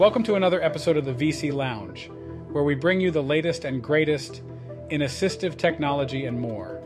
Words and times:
Welcome 0.00 0.22
to 0.22 0.34
another 0.36 0.62
episode 0.62 0.96
of 0.96 1.04
the 1.04 1.12
VC 1.12 1.52
Lounge, 1.52 2.10
where 2.52 2.64
we 2.64 2.74
bring 2.74 3.02
you 3.02 3.10
the 3.10 3.22
latest 3.22 3.66
and 3.66 3.82
greatest 3.82 4.40
in 4.88 5.02
assistive 5.02 5.58
technology 5.58 6.24
and 6.24 6.40
more. 6.40 6.80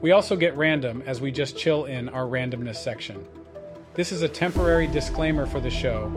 We 0.00 0.12
also 0.12 0.36
get 0.36 0.56
random 0.56 1.02
as 1.06 1.20
we 1.20 1.32
just 1.32 1.58
chill 1.58 1.86
in 1.86 2.08
our 2.08 2.22
randomness 2.22 2.76
section. 2.76 3.26
This 3.94 4.12
is 4.12 4.22
a 4.22 4.28
temporary 4.28 4.86
disclaimer 4.86 5.44
for 5.44 5.58
the 5.58 5.70
show, 5.70 6.08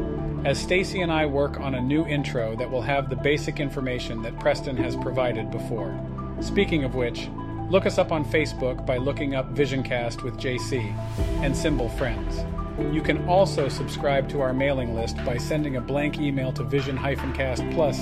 as 0.46 0.62
Stacy 0.62 1.02
and 1.02 1.12
I 1.12 1.26
work 1.26 1.60
on 1.60 1.74
a 1.74 1.82
new 1.82 2.06
intro 2.06 2.56
that 2.58 2.70
will 2.70 2.84
have 2.84 3.10
the 3.10 3.16
basic 3.16 3.60
information 3.60 4.22
that 4.22 4.40
Preston 4.40 4.78
has 4.78 4.96
provided 4.98 5.50
before. 5.50 6.00
Speaking 6.42 6.84
of 6.84 6.94
which, 6.94 7.28
look 7.72 7.88
us 7.88 7.98
up 7.98 8.12
on 8.12 8.24
Facebook 8.24 8.86
by 8.86 8.98
looking 8.98 9.34
up 9.34 9.56
Visioncast 9.56 10.22
with 10.22 10.38
JC 10.38 10.96
and 11.44 11.58
Symbol 11.58 11.90
Friends. 11.90 12.46
You 12.80 13.02
can 13.04 13.28
also 13.28 13.70
subscribe 13.70 14.28
to 14.30 14.42
our 14.42 14.54
mailing 14.54 14.96
list 14.96 15.18
by 15.26 15.38
sending 15.38 15.76
a 15.76 15.82
blank 15.82 16.18
email 16.18 16.52
to 16.54 16.64
vision-cast 16.64 17.64
plus 17.72 17.98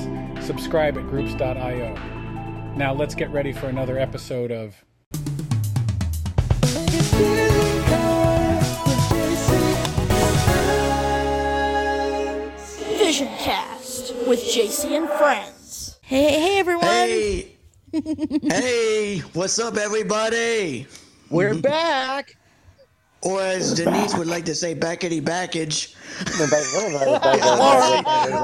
subscribe 0.45 0.97
at 0.97 1.07
groups.io. 1.07 1.93
Now 2.77 2.93
let's 2.93 3.15
get 3.15 3.29
ready 3.31 3.51
for 3.51 3.67
another 3.67 3.97
episode 3.97 4.51
of 4.51 4.75
Vision 12.97 13.27
Cast 13.39 14.15
with 14.27 14.39
JC 14.39 14.91
and 14.95 15.09
friends. 15.09 15.99
Hey, 16.03 16.39
hey 16.39 16.59
everyone. 16.59 16.85
Hey, 16.85 17.57
hey, 18.43 19.19
what's 19.33 19.57
up, 19.59 19.75
everybody? 19.75 20.87
We're 21.29 21.55
back. 21.55 22.36
Or 23.23 23.41
as 23.41 23.73
Denise 23.73 24.15
would 24.15 24.27
like 24.27 24.45
to 24.45 24.53
say, 24.55 24.75
backety 24.75 25.21
backage. 25.23 25.95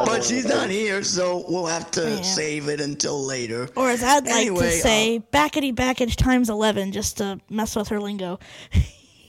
But 0.05 0.23
she's 0.23 0.45
not 0.45 0.69
here, 0.69 1.03
so 1.03 1.45
we'll 1.47 1.65
have 1.67 1.89
to 1.91 2.09
Yeah. 2.09 2.21
save 2.21 2.67
it 2.69 2.81
until 2.81 3.23
later. 3.25 3.69
Or 3.75 3.89
as 3.89 4.03
I'd 4.03 4.25
like 4.25 4.33
Anyway, 4.33 4.71
to 4.71 4.71
say, 4.71 5.15
um, 5.17 5.23
backety 5.31 5.73
backage 5.73 6.15
times 6.15 6.49
11 6.49 6.91
just 6.91 7.17
to 7.17 7.39
mess 7.49 7.75
with 7.75 7.87
her 7.89 7.99
lingo. 7.99 8.39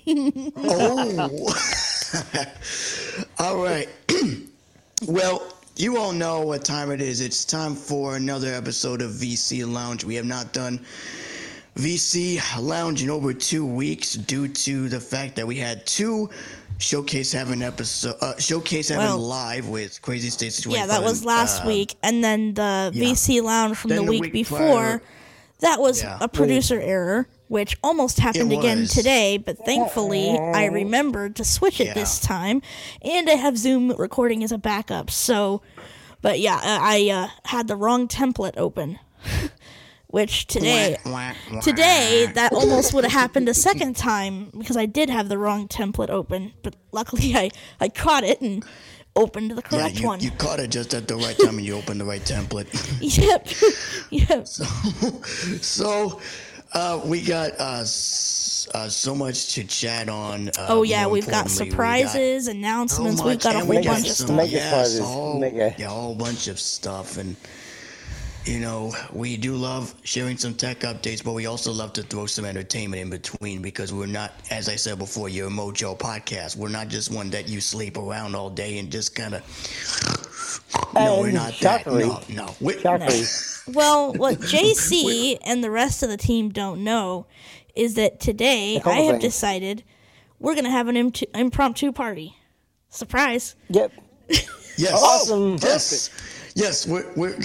Oh, 0.06 1.54
all 3.38 3.56
right. 3.64 3.88
well, 5.08 5.42
you 5.76 5.96
all 5.96 6.12
know 6.12 6.40
what 6.42 6.62
time 6.64 6.90
it 6.90 7.00
is. 7.00 7.22
It's 7.22 7.44
time 7.46 7.74
for 7.74 8.16
another 8.16 8.52
episode 8.52 9.00
of 9.00 9.12
VC 9.12 9.66
Lounge. 9.66 10.04
We 10.04 10.14
have 10.16 10.26
not 10.26 10.52
done 10.52 10.84
VC 11.76 12.40
Lounge 12.60 13.02
in 13.02 13.10
over 13.10 13.32
two 13.32 13.66
weeks 13.66 14.14
due 14.14 14.48
to 14.48 14.88
the 14.88 15.00
fact 15.00 15.36
that 15.36 15.46
we 15.46 15.56
had 15.56 15.84
two 15.86 16.30
showcase 16.78 17.32
having 17.32 17.62
episode 17.62 18.14
uh, 18.20 18.36
showcase 18.38 18.88
having 18.88 19.06
Well- 19.06 19.18
live 19.18 19.68
with 19.68 20.00
Crazy 20.02 20.30
States. 20.30 20.64
Yeah, 20.66 20.86
that 20.86 21.02
was 21.02 21.24
last 21.24 21.64
uh, 21.64 21.68
week. 21.68 21.94
And 22.02 22.22
then 22.22 22.54
the 22.54 22.90
yeah. 22.94 23.04
VC 23.04 23.42
Lounge 23.42 23.76
from 23.76 23.90
the 23.90 23.96
the 23.96 24.02
week, 24.04 24.20
week 24.22 24.32
before, 24.32 24.58
prior- 24.58 25.02
that 25.60 25.80
was 25.80 26.02
Yeah. 26.02 26.18
a 26.20 26.28
producer 26.28 26.80
error, 26.80 27.26
which 27.48 27.76
almost 27.82 28.20
happened 28.20 28.52
again 28.52 28.86
today, 28.86 29.38
but 29.38 29.64
thankfully 29.64 30.30
I 30.38 30.66
remembered 30.66 31.36
to 31.36 31.44
switch 31.44 31.80
it 31.80 31.94
this 31.94 32.20
time. 32.20 32.62
And 33.02 33.28
I 33.28 33.34
have 33.34 33.58
Zoom 33.58 33.90
recording 33.98 34.44
as 34.44 34.52
a 34.52 34.58
backup. 34.58 35.10
So, 35.10 35.62
but 36.22 36.38
yeah, 36.38 36.60
I 36.62 37.08
I, 37.08 37.10
uh, 37.12 37.28
had 37.46 37.66
the 37.66 37.76
wrong 37.76 38.06
template 38.06 38.56
open. 38.56 38.98
Which 40.14 40.46
today, 40.46 40.96
today 41.60 42.30
that 42.34 42.52
almost 42.52 42.94
would 42.94 43.02
have 43.02 43.12
happened 43.12 43.48
a 43.48 43.54
second 43.54 43.96
time 43.96 44.52
because 44.56 44.76
I 44.76 44.86
did 44.86 45.10
have 45.10 45.28
the 45.28 45.36
wrong 45.36 45.66
template 45.66 46.08
open, 46.08 46.52
but 46.62 46.76
luckily 46.92 47.34
I, 47.34 47.50
I 47.80 47.88
caught 47.88 48.22
it 48.22 48.40
and 48.40 48.64
opened 49.16 49.50
the 49.50 49.56
Yeah, 49.56 49.60
correct 49.62 49.98
you, 49.98 50.06
one. 50.06 50.20
you 50.20 50.30
caught 50.30 50.60
it 50.60 50.70
just 50.70 50.94
at 50.94 51.08
the 51.08 51.16
right 51.16 51.36
time 51.36 51.58
and 51.58 51.66
you 51.66 51.74
opened 51.74 52.00
the 52.00 52.04
right 52.04 52.20
template. 52.22 52.68
Yep. 53.00 53.48
yep. 54.12 54.46
So, 55.64 56.20
uh, 56.74 57.00
we 57.04 57.20
got 57.20 57.50
uh, 57.58 57.80
s- 57.80 58.68
uh, 58.72 58.88
so 58.88 59.16
much 59.16 59.54
to 59.54 59.64
chat 59.64 60.08
on. 60.08 60.50
Uh, 60.50 60.66
Oh 60.68 60.84
yeah, 60.84 61.08
we've 61.08 61.26
got 61.26 61.46
importantly, 61.46 61.64
we 61.66 61.70
surprises, 61.70 62.44
so 62.44 62.50
announcements. 62.52 63.20
We've 63.20 63.40
got 63.40 63.56
a 63.56 63.58
whole 63.58 63.68
we 63.68 63.76
got 63.76 63.84
bunch 63.86 64.10
of 64.10 64.16
stuff. 64.16 64.36
Make 64.36 64.52
it 64.52 64.54
yes, 64.54 64.98
fun, 64.98 65.04
a 65.04 65.08
whole, 65.10 65.44
yeah, 65.44 65.86
a 65.86 65.88
whole 65.88 66.14
bunch 66.14 66.46
of 66.46 66.60
stuff, 66.60 67.18
and 67.18 67.34
you 68.44 68.60
know, 68.60 68.92
we 69.12 69.36
do 69.38 69.54
love 69.54 69.94
sharing 70.04 70.36
some 70.36 70.54
tech 70.54 70.80
updates, 70.80 71.24
but 71.24 71.32
we 71.32 71.46
also 71.46 71.72
love 71.72 71.92
to 71.94 72.02
throw 72.02 72.26
some 72.26 72.44
entertainment 72.44 73.00
in 73.00 73.08
between 73.10 73.62
because 73.62 73.92
we're 73.92 74.04
not, 74.06 74.32
as 74.50 74.68
I 74.68 74.76
said 74.76 74.98
before, 74.98 75.28
your 75.30 75.48
Mojo 75.48 75.98
podcast. 75.98 76.56
We're 76.56 76.68
not 76.68 76.88
just 76.88 77.10
one 77.10 77.30
that 77.30 77.48
you 77.48 77.60
sleep 77.62 77.96
around 77.96 78.34
all 78.34 78.50
day 78.50 78.78
and 78.78 78.90
just 78.92 79.14
kind 79.14 79.34
of. 79.34 79.42
No, 80.94 81.20
we're 81.20 81.30
not 81.32 81.54
shockingly- 81.54 82.04
that. 82.08 82.28
No, 82.28 82.44
no. 82.46 82.54
We, 82.60 82.78
Shockingly, 82.78 83.24
Well, 83.68 84.12
what 84.12 84.38
JC 84.40 85.38
and 85.42 85.64
the 85.64 85.70
rest 85.70 86.02
of 86.02 86.10
the 86.10 86.18
team 86.18 86.50
don't 86.50 86.84
know 86.84 87.26
is 87.74 87.94
that 87.94 88.20
today 88.20 88.80
I 88.84 88.90
have 89.00 89.10
things. 89.12 89.22
decided 89.22 89.84
we're 90.38 90.54
gonna 90.54 90.70
have 90.70 90.88
an 90.88 90.96
imp- 90.98 91.34
impromptu 91.34 91.92
party. 91.92 92.36
Surprise! 92.90 93.56
yep. 93.70 93.90
Yes. 94.76 94.92
Awesome. 94.92 95.56
Yes. 95.62 96.10
Yes, 96.56 96.86
we're 96.86 97.04
we're 97.16 97.36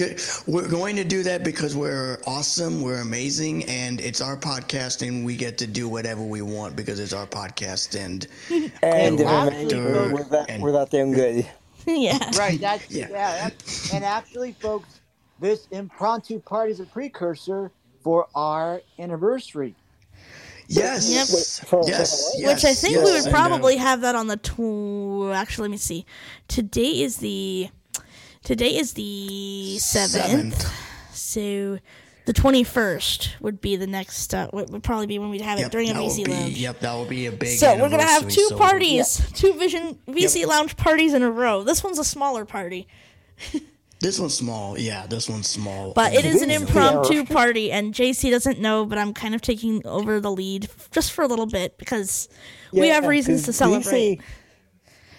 we're 0.45 0.67
going 0.67 0.95
to 0.97 1.03
do 1.03 1.23
that 1.23 1.43
because 1.43 1.75
we're 1.75 2.19
awesome, 2.27 2.81
we're 2.83 3.01
amazing, 3.01 3.63
and 3.65 3.99
it's 3.99 4.21
our 4.21 4.37
podcast, 4.37 5.05
and 5.07 5.25
we 5.25 5.35
get 5.35 5.57
to 5.57 5.67
do 5.67 5.89
whatever 5.89 6.21
we 6.21 6.43
want 6.43 6.75
because 6.75 6.99
it's 6.99 7.13
our 7.13 7.25
podcast, 7.25 7.99
and 7.99 8.27
And 8.83 9.17
we're 9.17 9.25
we're, 9.25 10.13
we're, 10.13 10.23
that, 10.25 10.45
and- 10.49 10.61
we're 10.61 10.71
that 10.73 10.91
damn 10.91 11.11
good. 11.11 11.47
yeah. 11.87 12.19
Right. 12.37 12.59
That's 12.61 12.89
Yeah. 12.91 13.07
yeah. 13.09 13.49
that's, 13.49 13.91
and 13.91 14.03
actually, 14.05 14.51
folks, 14.53 15.01
this 15.39 15.67
impromptu 15.71 16.39
party 16.39 16.71
is 16.71 16.79
a 16.79 16.85
precursor 16.85 17.71
for 18.03 18.27
our 18.35 18.79
anniversary. 18.99 19.73
yes, 20.67 21.09
Yep. 21.09 21.27
Yes, 21.87 22.31
yes, 22.37 22.53
Which 22.53 22.63
I 22.63 22.75
think 22.75 22.93
yes, 22.93 23.05
we 23.05 23.11
would 23.21 23.31
probably 23.31 23.77
have 23.77 24.01
that 24.01 24.13
on 24.13 24.27
the 24.27 24.37
tw- 24.37 25.33
actually 25.35 25.63
let 25.63 25.71
me 25.71 25.77
see. 25.77 26.05
Today 26.47 27.01
is 27.01 27.17
the 27.17 27.69
today 28.43 28.75
is 28.77 28.93
the 28.93 29.77
seventh. 29.79 30.55
seventh. 30.55 31.15
So 31.15 31.79
the 32.25 32.33
twenty 32.33 32.63
first 32.63 33.35
would 33.41 33.59
be 33.61 33.75
the 33.75 33.87
next 33.87 34.33
uh, 34.33 34.49
would, 34.53 34.69
would 34.71 34.83
probably 34.83 35.07
be 35.07 35.19
when 35.19 35.29
we'd 35.29 35.41
have 35.41 35.57
it 35.59 35.63
Yep, 35.63 35.71
during 35.71 35.89
a 35.89 35.93
VC 35.93 36.25
be, 36.25 36.31
lounge. 36.31 36.57
Yep, 36.57 36.79
that 36.81 36.93
will 36.93 37.05
be 37.05 37.25
a 37.25 37.31
big. 37.31 37.57
So 37.57 37.73
we're 37.79 37.89
gonna 37.89 38.03
have 38.03 38.27
two 38.27 38.47
so- 38.49 38.57
parties, 38.57 39.21
two 39.33 39.53
Vision 39.53 39.97
VC 40.07 40.45
Lounge 40.45 40.75
parties 40.77 41.13
in 41.13 41.23
a 41.23 41.31
row. 41.31 41.63
This 41.63 41.83
one's 41.83 41.99
a 41.99 42.03
smaller 42.03 42.45
party, 42.45 42.87
This 44.01 44.17
one's 44.17 44.33
small, 44.33 44.77
yeah. 44.79 45.07
This 45.07 45.27
one's 45.27 45.47
small, 45.49 45.91
but 45.93 46.13
it 46.13 46.23
is 46.33 46.41
an 46.41 46.49
Yeah. 46.49 46.57
impromptu 46.61 47.25
party, 47.25 47.69
and 47.71 47.93
JC 47.93 48.31
doesn't 48.31 48.57
know, 48.59 48.85
but 48.85 48.97
I'm 48.97 49.13
kind 49.13 49.35
of 49.35 49.41
taking 49.41 49.85
over 49.85 50.21
the 50.21 50.31
lead 50.31 50.69
just 50.91 51.11
for 51.11 51.23
a 51.23 51.27
little 51.27 51.47
bit 51.47 51.77
because 51.77 52.29
we 52.71 52.87
have 52.87 53.05
reasons 53.07 53.43
to 53.43 53.53
celebrate. 53.53 54.21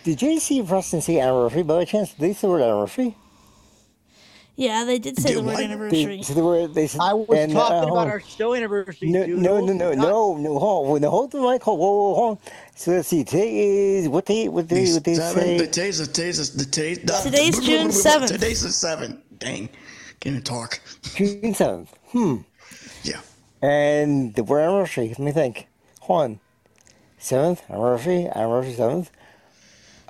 Did 0.04 0.22
you 0.22 0.40
see 0.40 0.62
Preston 0.62 1.00
say 1.02 1.20
anniversary 1.20 1.62
by 1.62 1.84
chance? 1.84 2.10
Did 2.12 2.20
they 2.20 2.32
say 2.32 2.46
the 2.46 2.52
word 2.52 2.62
anniversary? 2.62 3.16
Yeah, 4.56 4.84
they 4.84 4.98
did 4.98 5.18
say 5.18 5.30
Did 5.30 5.38
the 5.38 5.42
word 5.42 5.60
anniversary. 5.60 6.16
They, 6.18 6.22
so 6.22 6.34
the 6.34 6.44
word, 6.44 6.74
they 6.74 6.86
said, 6.86 7.00
I 7.02 7.14
was 7.14 7.38
and, 7.38 7.56
uh, 7.56 7.60
talking 7.60 7.88
hold 7.88 7.92
about 7.92 8.08
our 8.08 8.20
show 8.20 8.54
anniversary. 8.54 9.08
No, 9.08 9.24
dude. 9.24 9.38
no, 9.38 9.60
no, 9.60 9.72
no, 9.72 9.94
no, 9.94 10.36
no, 10.36 10.58
hold 10.58 10.96
on. 10.96 11.00
No, 11.00 11.10
hold 11.10 11.32
the 11.32 11.40
mic. 11.40 11.62
Hold, 11.62 11.80
whoa, 11.80 11.92
whoa, 11.92 12.14
hold 12.14 12.30
on. 12.32 12.52
So 12.76 12.90
let's 12.92 13.08
see. 13.08 13.24
Today 13.24 13.96
is 13.98 14.08
what 14.08 14.26
day? 14.26 14.48
What 14.48 14.68
day? 14.68 14.92
What 14.92 15.04
they 15.04 15.14
Seven, 15.14 15.42
say? 15.42 15.58
today's 15.58 15.98
the 15.98 16.06
today's 16.06 16.54
the 16.54 16.64
today's 16.64 17.22
Today's 17.22 17.60
June 17.60 17.88
7th. 17.88 18.28
Today's 18.28 18.62
the 18.62 18.70
seventh. 18.70 19.20
Dang, 19.38 19.70
can't 20.20 20.44
talk. 20.44 20.80
June 21.14 21.54
seventh. 21.54 21.94
Hmm. 22.08 22.36
Yeah. 23.02 23.20
And 23.62 24.34
the 24.34 24.44
word 24.44 24.60
anniversary. 24.60 25.08
Let 25.08 25.20
me 25.20 25.32
think. 25.32 25.68
Hold 26.00 26.22
on. 26.22 26.40
Seventh 27.18 27.62
anniversary. 27.70 28.28
Anniversary 28.34 28.74
seventh. 28.74 29.10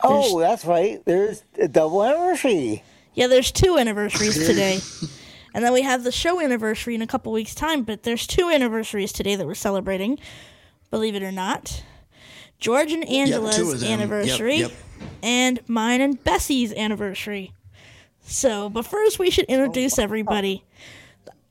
Oh, 0.03 0.41
that's 0.41 0.65
right. 0.65 1.05
There's 1.05 1.45
a 1.59 1.69
double 1.69 2.03
anniversary. 2.03 2.83
Yeah, 3.15 3.27
there's 3.27 3.53
two 3.53 3.77
anniversaries 3.79 4.47
today. 4.47 4.81
And 5.55 5.65
then 5.65 5.73
we 5.73 5.83
have 5.83 6.05
the 6.05 6.13
show 6.13 6.41
anniversary 6.41 6.95
in 6.95 7.03
a 7.03 7.07
couple 7.07 7.33
weeks' 7.33 7.55
time, 7.55 7.83
but 7.83 8.03
there's 8.03 8.27
two 8.27 8.51
anniversaries 8.51 9.13
today 9.13 9.35
that 9.35 9.47
we're 9.47 9.55
celebrating, 9.55 10.19
believe 10.91 11.15
it 11.15 11.23
or 11.23 11.33
not. 11.33 11.83
George 12.59 12.93
and 12.93 13.09
Angela's 13.09 13.57
them. 13.57 13.91
Yep, 13.91 13.91
anniversary 13.91 14.57
yep. 14.59 14.73
and 15.23 15.61
mine 15.67 16.01
and 16.01 16.23
Bessie's 16.23 16.73
anniversary. 16.75 17.53
So, 18.23 18.69
but 18.69 18.85
first 18.85 19.19
we 19.19 19.31
should 19.31 19.47
introduce 19.47 19.99
oh, 19.99 20.03
everybody. 20.03 20.63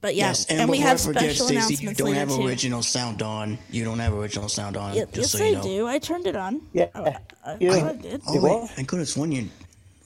But 0.01 0.16
yeah, 0.16 0.28
Yes, 0.28 0.46
and, 0.46 0.62
and, 0.62 0.69
we 0.69 0.78
have 0.78 1.00
I 1.01 1.04
forget, 1.04 1.22
special 1.24 1.48
Stacey, 1.48 1.54
you 1.54 1.60
announcements 1.90 1.98
don't 2.00 2.07
later 2.07 2.19
have 2.19 2.30
too. 2.30 2.48
original 2.48 2.81
sound 2.81 3.22
on. 3.22 3.57
You 3.69 3.84
don't 3.84 4.00
have 4.00 4.13
original 4.13 4.48
sound 4.48 4.78
on. 4.78 4.94
Ye- 4.96 5.01
just 5.12 5.16
yes, 5.18 5.31
so 5.34 5.38
you 5.44 5.50
I 5.50 5.54
know. 5.56 5.62
do. 5.63 5.88
I 5.88 6.00
turned 6.00 6.25
it 6.28 6.36
on. 6.38 6.62
Yeah. 6.72 6.88
Oh, 6.96 7.04
I, 7.46 7.57
Yeah. 7.60 7.74
I 7.90 7.94
did. 7.94 8.22
Oh 8.25 8.34
You 8.34 8.42
wait, 8.42 8.51
what? 8.62 8.72
I 8.78 8.84
could 8.84 9.00
have 9.00 9.10
sworn 9.10 9.31
you. 9.34 9.50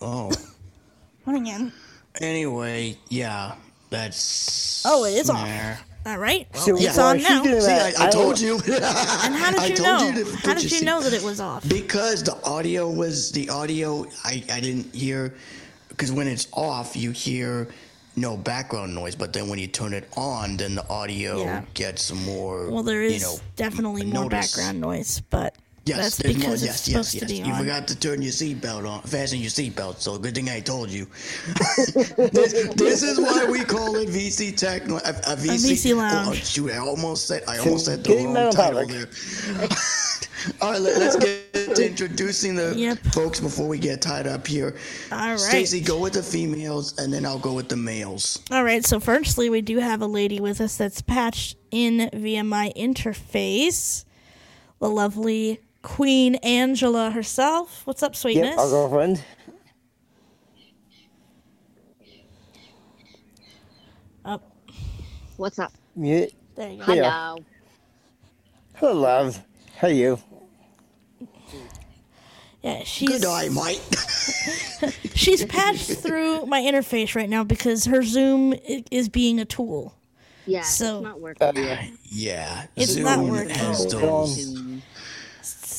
Oh, 0.02 0.32
What 1.26 1.36
again? 1.36 1.72
Oh. 1.76 2.18
anyway, 2.26 2.98
yeah, 3.10 3.54
that's. 3.92 4.84
Oh, 4.86 5.06
it 5.06 5.14
is 5.14 5.30
off. 5.30 5.46
there. 5.46 5.80
All 6.06 6.18
right. 6.18 6.48
Well, 6.54 6.64
So 6.64 6.76
it's 6.76 6.98
while 6.98 7.08
on 7.08 7.22
now. 7.22 7.44
See, 7.44 7.72
I, 7.72 7.94
I 8.00 8.10
told 8.10 8.40
you. 8.40 8.60
And 8.68 9.36
how 9.36 9.52
did 9.52 9.60
I 9.60 9.66
you 9.68 9.76
told 9.76 10.02
know? 10.02 10.08
you 10.10 10.26
to 10.26 10.38
how 10.38 10.54
did 10.56 10.70
your 10.72 10.80
you 10.80 10.86
know 10.86 11.02
that 11.02 11.14
it 11.14 11.22
was 11.24 11.40
off? 11.40 11.70
Because 11.70 12.24
the 12.24 12.36
audio 12.44 12.90
was 12.90 13.32
the 13.32 13.48
audio. 13.50 14.06
I 14.26 14.44
I 14.52 14.60
didn't 14.60 14.94
hear 14.94 15.36
because 15.90 16.12
when 16.12 16.28
it's 16.28 16.48
off, 16.52 16.98
you 16.98 17.12
hear 17.12 17.70
no 18.16 18.38
background 18.38 18.94
noise, 18.94 19.16
but 19.16 19.34
then 19.34 19.48
when 19.50 19.60
you 19.60 19.68
turn 19.68 19.94
it 19.94 20.08
on, 20.16 20.58
then 20.58 20.76
the 20.76 20.88
audio 20.90 21.40
Yeah. 21.44 21.62
gets 21.74 22.12
more. 22.12 22.70
Well, 22.70 22.84
there 22.84 23.02
is 23.02 23.14
you 23.14 23.20
know, 23.22 23.40
definitely 23.56 24.06
more 24.06 24.24
notice. 24.24 24.56
background 24.56 24.82
noise, 24.82 25.22
but 25.30 25.56
Yes, 25.86 25.98
that's 25.98 26.18
there's 26.18 26.36
because 26.36 26.62
more, 26.62 26.70
it's 26.70 26.88
yes, 26.88 27.14
yes, 27.14 27.30
yes. 27.30 27.32
You 27.46 27.52
on. 27.54 27.60
forgot 27.60 27.88
to 27.90 28.00
turn 28.00 28.22
your 28.22 28.32
seatbelt 28.32 28.90
on, 28.90 29.02
fasten 29.02 29.40
your 29.40 29.50
seatbelt. 29.50 30.00
So 30.00 30.18
good 30.18 30.34
thing 30.34 30.50
I 30.50 30.62
told 30.62 30.90
you. 30.90 31.06
this, 31.96 32.74
this 32.76 33.04
is 33.04 33.20
why 33.20 33.46
we 33.52 33.66
call 33.66 33.98
it 33.98 34.08
VC 34.08 34.56
Tech, 34.56 34.88
a, 34.88 34.94
a 34.96 35.36
VC, 35.36 35.72
VC 35.74 35.94
Oh, 35.94 35.98
Lounge. 35.98 36.46
shoot, 36.46 36.72
I 36.72 36.78
almost 36.78 37.28
said, 37.28 37.44
I 37.50 37.58
almost 37.58 37.86
said 37.86 38.02
the 38.04 38.16
wrong 38.16 38.52
title 38.52 38.86
there. 38.88 39.08
All 40.62 40.72
right, 40.72 40.82
let, 40.82 41.02
us 41.02 41.16
get 41.18 41.76
to 41.76 41.86
introducing 41.90 42.56
the 42.56 42.74
Yep. 42.76 43.00
folks 43.14 43.40
before 43.40 43.68
we 43.68 43.78
get 43.78 44.02
tied 44.02 44.28
up 44.28 44.46
here. 44.48 44.76
All 45.12 45.18
right. 45.18 45.40
Stacy, 45.40 45.80
go 45.82 46.00
with 46.00 46.14
the 46.14 46.24
females, 46.24 46.98
and 46.98 47.14
then 47.14 47.26
I'll 47.26 47.40
go 47.40 47.54
with 47.54 47.70
the 47.70 47.78
males. 47.78 48.42
All 48.52 48.64
right, 48.64 48.86
so 48.86 49.00
firstly, 49.00 49.50
we 49.50 49.62
do 49.62 49.80
have 49.80 50.02
a 50.02 50.08
lady 50.08 50.40
with 50.40 50.60
us 50.62 50.78
that's 50.78 51.02
patched 51.02 51.58
in 51.72 52.10
via 52.14 52.44
my 52.44 52.72
interface. 52.78 54.06
The 54.80 54.90
lovely 54.90 55.62
Queen 55.94 56.36
Angela 56.36 57.12
herself. 57.12 57.82
What's 57.86 58.02
up, 58.02 58.16
sweetness? 58.16 58.52
Yep, 58.52 58.58
our 58.58 58.70
girlfriend. 58.70 59.24
Up. 64.26 64.42
What's 65.38 65.60
up? 65.60 65.74
Yeah. 65.96 66.26
There 66.56 66.72
you 66.72 66.78
go. 66.78 66.84
Hello. 66.86 67.38
Hello, 68.76 68.94
love. 68.94 69.44
How 69.78 69.88
are 69.90 69.92
you? 69.92 70.20
Yeah, 72.62 72.84
she's 72.86 73.10
Good 73.10 73.26
eye, 73.26 73.50
Mike. 73.50 73.82
she's 75.16 75.44
patched 75.46 75.92
through 75.98 76.46
my 76.46 76.62
interface 76.62 77.14
right 77.14 77.30
now 77.30 77.44
because 77.44 77.84
her 77.86 78.02
Zoom 78.04 78.54
is 78.90 79.10
being 79.10 79.40
a 79.40 79.46
tool. 79.46 79.94
Yeah, 80.46 80.62
So- 80.62 80.98
it's 81.00 81.04
not 81.04 81.20
working. 81.20 81.46
Uh, 81.48 81.52
yeah. 81.56 81.88
yeah, 82.10 82.66
It's 82.78 82.92
Zoom 82.94 83.04
not 83.04 83.20
working. 83.20 83.50
has 83.50 83.92
those. 83.92 84.56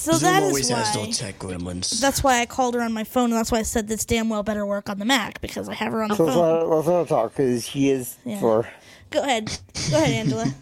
So 0.04 0.18
Zoom 0.18 0.20
that 0.20 0.42
always 0.42 0.68
is 0.68 0.70
has 0.70 0.92
why. 0.92 1.06
tech 1.18 1.38
gremlins. 1.38 2.00
That's 2.00 2.22
why 2.24 2.40
I 2.40 2.46
called 2.46 2.74
her 2.74 2.82
on 2.82 2.92
my 2.92 3.04
phone, 3.04 3.26
and 3.26 3.34
that's 3.34 3.52
why 3.52 3.60
I 3.60 3.62
said 3.64 3.88
this 3.88 4.04
damn 4.04 4.28
well 4.28 4.42
better 4.44 4.66
work 4.66 4.88
on 4.90 4.98
the 4.98 5.04
Mac 5.06 5.40
because 5.40 5.68
I 5.68 5.74
have 5.74 5.92
her 5.92 6.02
on 6.02 6.12
the 6.12 6.16
So 6.16 6.26
phone. 6.26 6.36
not, 6.36 6.68
let's 6.68 6.88
not 6.88 7.08
talk 7.08 7.32
because 7.32 7.66
she 7.68 7.90
is 7.90 8.18
Yeah. 8.24 8.40
for. 8.40 8.68
Go 9.10 9.22
ahead, 9.22 9.58
go 9.90 9.98
ahead, 9.98 10.12
Angela. 10.12 10.52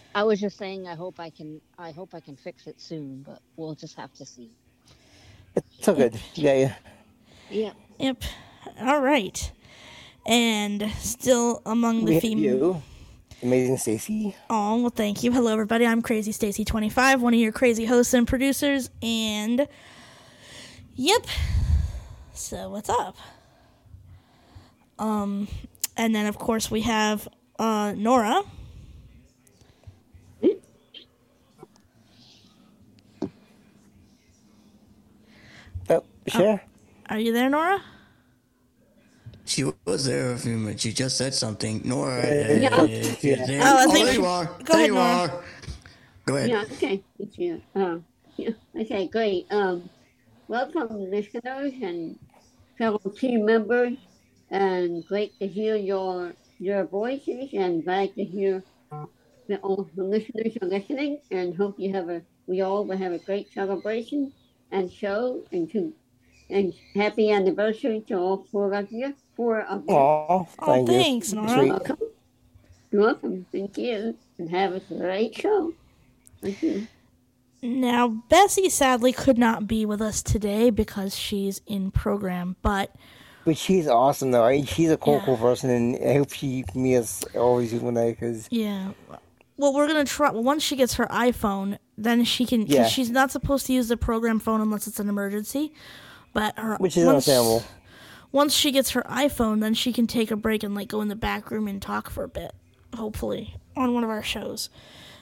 I 0.14 0.24
was 0.24 0.40
just 0.40 0.58
saying 0.58 0.88
I 0.88 0.96
hope 0.96 1.20
I 1.20 1.30
can 1.30 1.60
I 1.78 1.92
hope 1.92 2.14
I 2.14 2.20
can 2.20 2.36
fix 2.36 2.66
it 2.66 2.80
soon, 2.80 3.22
but 3.22 3.40
we'll 3.56 3.76
just 3.76 3.96
have 3.98 4.12
to 4.14 4.26
see. 4.26 4.52
It's 5.78 5.88
all 5.88 5.94
good. 5.96 6.20
Yeah, 6.34 6.54
yeah. 6.54 6.74
Yeah. 7.48 7.72
Yep. 7.98 8.22
All 8.80 9.00
right. 9.00 9.52
And 10.26 10.90
still 10.98 11.62
among 11.66 12.04
We 12.04 12.12
the 12.12 12.14
have 12.14 12.22
female. 12.22 12.82
Amazing 13.42 13.78
Stacy. 13.78 14.36
Oh, 14.50 14.80
well, 14.80 14.90
thank 14.90 15.22
you. 15.22 15.32
Hello, 15.32 15.52
everybody. 15.52 15.86
I'm 15.86 16.02
Crazy 16.02 16.32
Stacy 16.32 16.64
25, 16.64 17.22
one 17.22 17.34
of 17.34 17.40
your 17.40 17.52
crazy 17.52 17.84
hosts 17.84 18.14
and 18.14 18.26
producers. 18.26 18.90
And, 19.02 19.68
yep. 20.94 21.26
So, 22.34 22.70
what's 22.70 22.88
up? 22.88 23.16
Um, 24.98 25.48
and 25.96 26.14
then, 26.14 26.26
of 26.26 26.38
course, 26.38 26.70
we 26.70 26.82
have 26.82 27.28
uh, 27.58 27.94
Nora. 27.96 28.42
Oh, 35.90 36.02
sure. 36.26 36.62
Are 37.10 37.18
you 37.18 37.32
there, 37.32 37.50
Nora? 37.50 37.82
She 39.54 39.62
was 39.86 40.04
there 40.06 40.32
a 40.32 40.36
few 40.36 40.56
minutes. 40.58 40.82
She 40.82 40.92
just 40.92 41.16
said 41.16 41.32
something. 41.32 41.80
Nora, 41.84 42.18
uh, 42.18 42.58
Yeah. 42.58 42.84
if 42.86 43.22
you're 43.22 43.36
there- 43.36 43.62
Oh, 43.62 43.76
I 43.78 43.84
oh, 43.86 43.92
think 43.92 44.06
there 44.06 44.14
you 44.14 44.26
are. 44.26 44.46
go 44.46 44.64
there 44.64 44.76
ahead, 44.78 44.86
you 44.88 44.94
Nora. 44.94 45.06
are. 45.30 45.44
Go 46.26 46.36
ahead. 46.36 46.50
Yeah, 46.50 46.62
okay. 46.72 47.04
Thank 47.18 47.38
you. 47.38 47.62
Uh, 47.76 47.98
yeah, 48.36 48.50
okay, 48.80 49.06
great. 49.06 49.46
Um, 49.52 49.88
welcome, 50.48 50.88
listeners 51.08 51.72
and 51.80 52.18
fellow 52.78 52.98
team 53.16 53.44
members. 53.46 53.96
And 54.50 55.06
great 55.06 55.38
to 55.38 55.46
hear 55.46 55.76
your 55.76 56.34
your 56.58 56.82
voices, 56.84 57.50
and 57.54 57.84
glad 57.84 58.14
to 58.16 58.24
hear 58.24 58.64
that 59.48 59.60
all 59.62 59.88
the 59.94 60.02
listeners 60.02 60.58
are 60.62 60.66
listening. 60.66 61.20
And 61.30 61.54
hope 61.54 61.78
you 61.78 61.92
have 61.92 62.08
a 62.08 62.22
we 62.48 62.60
all 62.62 62.84
will 62.84 62.96
have 62.98 63.12
a 63.12 63.18
great 63.18 63.52
celebration 63.52 64.32
and 64.72 64.90
show. 64.90 65.44
And 65.52 65.70
to 65.70 65.92
and 66.50 66.74
happy 66.96 67.30
anniversary 67.30 68.00
to 68.08 68.14
all 68.18 68.38
four 68.50 68.74
of 68.74 68.90
you. 68.90 69.14
Four 69.36 69.62
of 69.62 69.82
you. 69.88 69.94
Oh, 69.94 70.46
thank 70.64 70.88
you. 70.88 70.94
thanks, 70.94 71.32
Nora. 71.32 71.48
Sweet. 71.58 71.68
Welcome. 71.70 71.98
You're 72.92 73.02
welcome. 73.02 73.46
Thank 73.50 73.78
you. 73.78 74.16
And 74.38 74.50
have 74.50 74.74
a 74.74 74.80
great 74.80 75.34
show. 75.36 75.72
Thank 76.40 76.62
you. 76.62 76.86
Now, 77.62 78.08
Bessie 78.28 78.68
sadly 78.68 79.12
could 79.12 79.38
not 79.38 79.66
be 79.66 79.86
with 79.86 80.02
us 80.02 80.22
today 80.22 80.70
because 80.70 81.16
she's 81.16 81.62
in 81.66 81.90
program, 81.90 82.56
but 82.62 82.94
But 83.46 83.56
she's 83.56 83.88
awesome, 83.88 84.30
though. 84.30 84.44
I 84.44 84.52
mean, 84.56 84.66
she's 84.66 84.90
a 84.90 84.96
cool, 84.96 85.14
Yeah. 85.14 85.24
cool 85.24 85.36
person, 85.38 85.70
and 85.70 85.96
I 85.96 86.14
hope 86.18 86.32
she 86.32 86.64
meets 86.74 87.24
us 87.24 87.34
always 87.34 87.72
one 87.74 87.94
day 87.94 88.10
because 88.10 88.48
Yeah. 88.50 88.90
Well, 89.56 89.72
we're 89.72 89.86
gonna 89.86 90.04
try. 90.04 90.30
Once 90.30 90.62
she 90.62 90.76
gets 90.76 90.94
her 90.94 91.06
iPhone, 91.06 91.78
then 91.96 92.24
she 92.24 92.44
can. 92.44 92.66
Yeah. 92.66 92.86
She's 92.86 93.10
not 93.10 93.30
supposed 93.30 93.66
to 93.66 93.72
use 93.72 93.88
the 93.88 93.96
program 93.96 94.40
phone 94.40 94.60
unless 94.60 94.86
it's 94.86 94.98
an 95.00 95.08
emergency. 95.08 95.72
But 96.32 96.58
her 96.58 96.76
which 96.78 96.96
is 96.96 97.04
once, 97.06 97.28
understandable. 97.28 97.62
Once 98.34 98.52
she 98.52 98.72
gets 98.72 98.90
her 98.90 99.02
iPhone, 99.04 99.60
then 99.60 99.72
she 99.74 99.92
can 99.92 100.06
take 100.08 100.30
a 100.32 100.36
break 100.36 100.64
and 100.64 100.74
like 100.74 100.88
go 100.88 101.00
in 101.00 101.06
the 101.08 101.14
back 101.16 101.50
room 101.52 101.68
and 101.68 101.80
talk 101.80 102.10
for 102.10 102.24
a 102.24 102.28
bit. 102.28 102.52
Hopefully, 102.96 103.56
on 103.76 103.94
one 103.94 104.02
of 104.04 104.10
our 104.10 104.22
shows. 104.22 104.68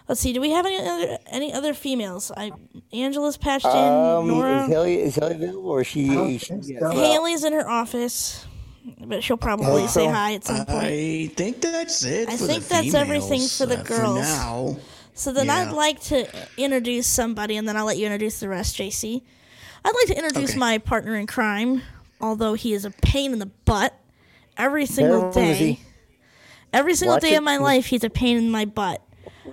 Let's 0.08 0.20
see. 0.20 0.32
Do 0.32 0.40
we 0.40 0.50
have 0.50 0.66
any 0.66 0.78
other 0.78 1.18
any 1.26 1.52
other 1.52 1.74
females? 1.74 2.32
I 2.36 2.52
Angela's 2.92 3.36
patched 3.36 3.66
in. 3.66 3.70
Um, 3.70 4.26
Nora. 4.28 4.62
is 4.64 4.68
Haley 4.68 5.00
is 5.00 5.14
Haley 5.16 5.34
available 5.36 5.70
or 5.70 5.80
is 5.82 5.86
she? 5.86 6.38
she 6.38 6.54
yeah. 6.72 6.90
Haley's 6.90 7.44
in 7.44 7.52
her 7.52 7.68
office, 7.68 8.46
but 9.06 9.22
she'll 9.22 9.36
probably 9.36 9.86
say 9.88 10.06
hi 10.06 10.34
at 10.34 10.44
some 10.44 10.64
point. 10.66 10.84
I 10.84 11.30
think 11.36 11.60
that's 11.60 12.02
it. 12.04 12.28
I 12.28 12.36
for 12.36 12.46
think 12.46 12.62
the 12.64 12.68
that's 12.70 12.94
everything 12.94 13.42
for 13.46 13.66
the 13.66 13.78
uh, 13.78 13.84
girls. 13.84 14.18
For 14.18 14.24
now. 14.24 14.76
So 15.14 15.32
then 15.32 15.46
Yeah. 15.46 15.66
I'd 15.68 15.72
like 15.72 16.00
to 16.04 16.26
introduce 16.56 17.06
somebody, 17.06 17.56
and 17.56 17.68
then 17.68 17.76
I'll 17.76 17.84
let 17.86 17.98
you 17.98 18.06
introduce 18.06 18.40
the 18.40 18.48
rest, 18.48 18.76
JC. 18.78 19.22
I'd 19.84 19.94
like 19.94 20.06
to 20.06 20.16
introduce 20.16 20.50
Okay. 20.50 20.58
my 20.58 20.78
partner 20.78 21.16
in 21.16 21.26
crime, 21.26 21.82
although 22.22 22.54
he 22.54 22.72
is 22.72 22.84
a 22.84 22.90
pain 22.90 23.32
in 23.32 23.38
the 23.38 23.50
butt 23.64 23.94
every 24.56 24.86
single 24.86 25.30
Where 25.30 25.44
is 25.44 25.58
day. 25.58 25.80
Every 26.72 26.94
single 26.94 27.16
Watch 27.16 27.22
day 27.22 27.34
it. 27.34 27.38
of 27.38 27.44
my 27.44 27.58
life, 27.58 27.86
he's 27.86 28.04
a 28.04 28.08
pain 28.10 28.38
in 28.38 28.50
my 28.50 28.64
butt. 28.64 29.02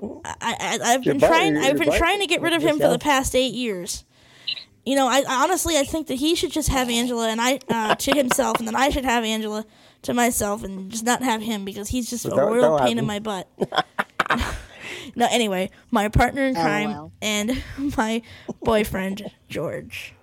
I, 0.02 0.32
I, 0.42 0.80
I've 0.94 1.04
been 1.04 1.20
butt- 1.20 1.30
trying. 1.30 1.58
I've 1.58 1.78
been 1.78 1.90
butt? 1.90 1.98
trying 1.98 2.20
to 2.20 2.28
get 2.28 2.42
rid 2.42 2.54
of 2.54 2.62
him 2.62 2.80
for 2.80 2.88
the 2.90 3.00
past 3.00 3.36
eight 3.36 3.54
years. 3.54 4.06
You 4.86 4.96
know, 4.96 5.08
I, 5.08 5.24
I 5.28 5.44
honestly 5.44 5.78
I 5.78 5.84
think 5.84 6.08
that 6.08 6.16
he 6.16 6.36
should 6.36 6.52
just 6.52 6.70
have 6.70 6.90
Angela 6.90 7.28
and 7.28 7.42
I 7.42 7.60
uh, 7.68 7.96
to 7.96 8.12
himself, 8.16 8.60
and 8.60 8.68
then 8.68 8.76
I 8.76 8.90
should 8.90 9.04
have 9.04 9.24
Angela 9.26 9.66
to 10.04 10.14
myself, 10.14 10.64
and 10.64 10.90
just 10.90 11.04
not 11.04 11.22
have 11.22 11.42
him 11.42 11.66
because 11.66 11.90
he's 11.90 12.10
just 12.10 12.26
a 12.26 12.30
Don't- 12.30 12.54
real 12.54 12.80
pain 12.80 12.98
in 12.98 13.06
my 13.06 13.20
butt. 13.20 13.48
no, 15.16 15.28
anyway, 15.30 15.70
my 15.92 16.08
partner 16.08 16.44
in 16.44 16.56
crime 16.56 16.92
LOL. 16.92 17.12
and 17.22 17.62
my 17.98 18.22
boyfriend 18.62 19.30
George. 19.50 20.14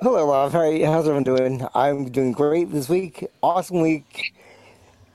Hello, 0.00 0.26
love. 0.26 0.52
How 0.52 0.64
you- 0.68 0.84
how's 0.86 1.04
everyone 1.08 1.22
doing? 1.22 1.66
I'm 1.74 2.10
doing 2.10 2.32
great 2.32 2.70
this 2.70 2.88
week. 2.88 3.26
Awesome 3.42 3.80
week. 3.80 4.34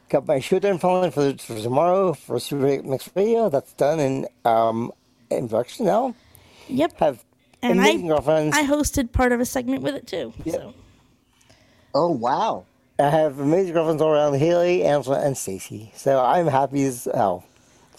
Got 0.10 0.28
my 0.28 0.40
show 0.40 0.58
done 0.60 0.80
following 0.80 1.12
for, 1.12 1.38
for 1.38 1.56
tomorrow 1.60 2.14
for 2.14 2.40
Super 2.40 2.82
Mix 2.84 3.10
Radio. 3.16 3.48
That's 3.50 3.74
done 3.74 4.00
in 4.00 4.28
um 4.44 4.92
in 5.30 5.48
production 5.48 5.86
now. 5.86 6.16
Yep, 6.68 6.98
Have 7.00 7.24
and 7.62 7.74
amazing 7.80 8.06
I 8.06 8.16
girlfriends. 8.16 8.58
I 8.58 8.64
hosted 8.66 9.12
part 9.12 9.32
of 9.32 9.40
a 9.40 9.46
segment 9.46 9.84
with 9.84 9.94
it 9.96 10.08
too. 10.08 10.34
So 10.50 10.74
Oh 11.94 12.10
wow. 12.12 12.66
I 12.98 13.10
have 13.10 13.40
amazing 13.40 13.74
girlfriends 13.74 14.02
all 14.02 14.12
around 14.14 14.34
Haley, 14.36 14.84
Angela, 14.84 15.20
and 15.24 15.38
Stacy. 15.38 15.92
So 15.96 16.20
I'm 16.24 16.48
happy 16.48 16.84
as 16.86 17.08
hell. 17.14 17.46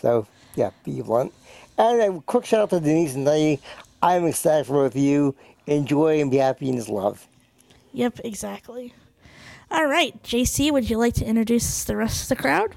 So 0.00 0.26
yeah, 0.56 0.70
be 0.84 1.00
blunt. 1.00 1.32
And 1.78 2.00
a 2.18 2.20
quick 2.22 2.44
shout 2.44 2.60
out 2.60 2.70
to 2.70 2.80
Denise 2.80 3.14
and 3.14 3.24
Lenny. 3.24 3.60
I'm 4.02 4.26
excited 4.26 4.66
for 4.66 4.72
both 4.74 4.96
of 4.96 5.00
you. 5.00 5.36
Enjoy 5.66 6.20
and 6.20 6.30
be 6.30 6.38
happy 6.38 6.68
in 6.68 6.76
this 6.76 6.88
love. 6.88 7.26
yep, 7.92 8.18
exactly. 8.24 8.94
All 9.70 9.86
right, 9.86 10.20
JC, 10.22 10.70
would 10.70 10.90
you 10.90 10.98
like 10.98 11.14
to 11.14 11.24
introduce 11.24 11.84
the 11.84 11.96
rest 11.96 12.24
of 12.24 12.28
the 12.36 12.42
crowd? 12.42 12.74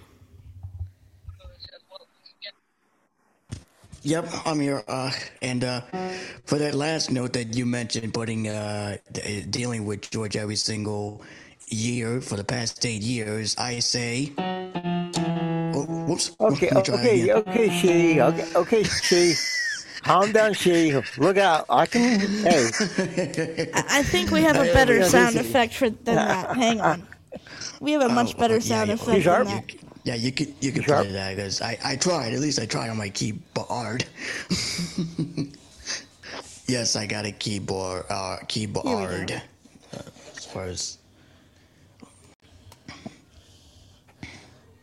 Yep, 4.03 4.29
I'm 4.45 4.59
here. 4.59 4.83
Uh, 4.87 5.11
and 5.41 5.63
uh, 5.63 5.81
for 6.45 6.59
that 6.59 6.75
last 6.75 7.11
note 7.11 7.33
that 7.33 7.55
you 7.55 7.65
mentioned, 7.65 8.13
putting 8.13 8.47
uh, 8.47 8.97
dealing 9.49 9.83
with 9.85 10.09
George 10.11 10.37
every 10.37 10.55
single 10.55 11.23
year 11.67 12.21
for 12.21 12.37
the 12.37 12.43
past 12.43 12.85
eight 12.85 13.01
years, 13.01 13.55
I 13.57 13.79
say. 13.79 14.31
Oh, 14.37 15.85
whoops. 16.07 16.35
Okay, 16.39 16.69
Let 16.71 16.75
me 16.75 16.83
try 16.83 16.95
that 16.97 17.03
okay, 17.03 17.33
okay, 17.33 17.69
she. 17.81 18.21
Okay, 18.21 18.47
okay, 18.55 18.83
she. 18.83 19.33
Calm 20.05 20.31
down, 20.31 20.53
She. 20.53 20.93
Look 21.17 21.37
out. 21.37 21.65
I 21.67 21.87
can. 21.87 22.19
Hey. 22.19 22.69
I 23.73 23.83
I 23.89 24.03
think 24.03 24.29
we 24.29 24.43
have 24.43 24.55
a 24.55 24.71
better 24.71 25.03
sound 25.03 25.35
effect 25.35 25.73
for 25.73 25.89
than 25.89 26.15
that. 26.15 26.55
Hang 26.55 26.79
on. 26.79 27.07
We 27.81 27.93
have 27.93 28.03
a 28.03 28.09
much 28.09 28.35
Oh, 28.35 28.39
better 28.39 28.61
sound 28.61 28.89
yeah. 28.89 28.93
effect 28.93 29.23
than 29.25 29.47
that. 29.47 29.63
Yeah, 30.03 30.13
you 30.13 30.31
could 30.31 30.53
you 30.61 30.71
could 30.71 30.83
Sharp. 30.83 31.05
play 31.07 31.13
that 31.13 31.35
because 31.35 31.59
I 31.59 31.79
I 31.83 31.95
tried. 31.95 32.35
At 32.35 32.39
least 32.39 32.59
I 32.59 32.67
tried 32.67 32.89
on 32.89 32.97
my 32.97 33.09
keyboard. 33.09 34.05
yes, 36.67 36.95
I 36.95 37.07
got 37.07 37.25
a 37.25 37.31
keyboard. 37.31 38.05
Uh, 38.07 38.37
keyboard. 38.47 39.31
Uh, 39.31 39.39
as 40.37 40.45
far 40.45 40.65
as 40.65 40.99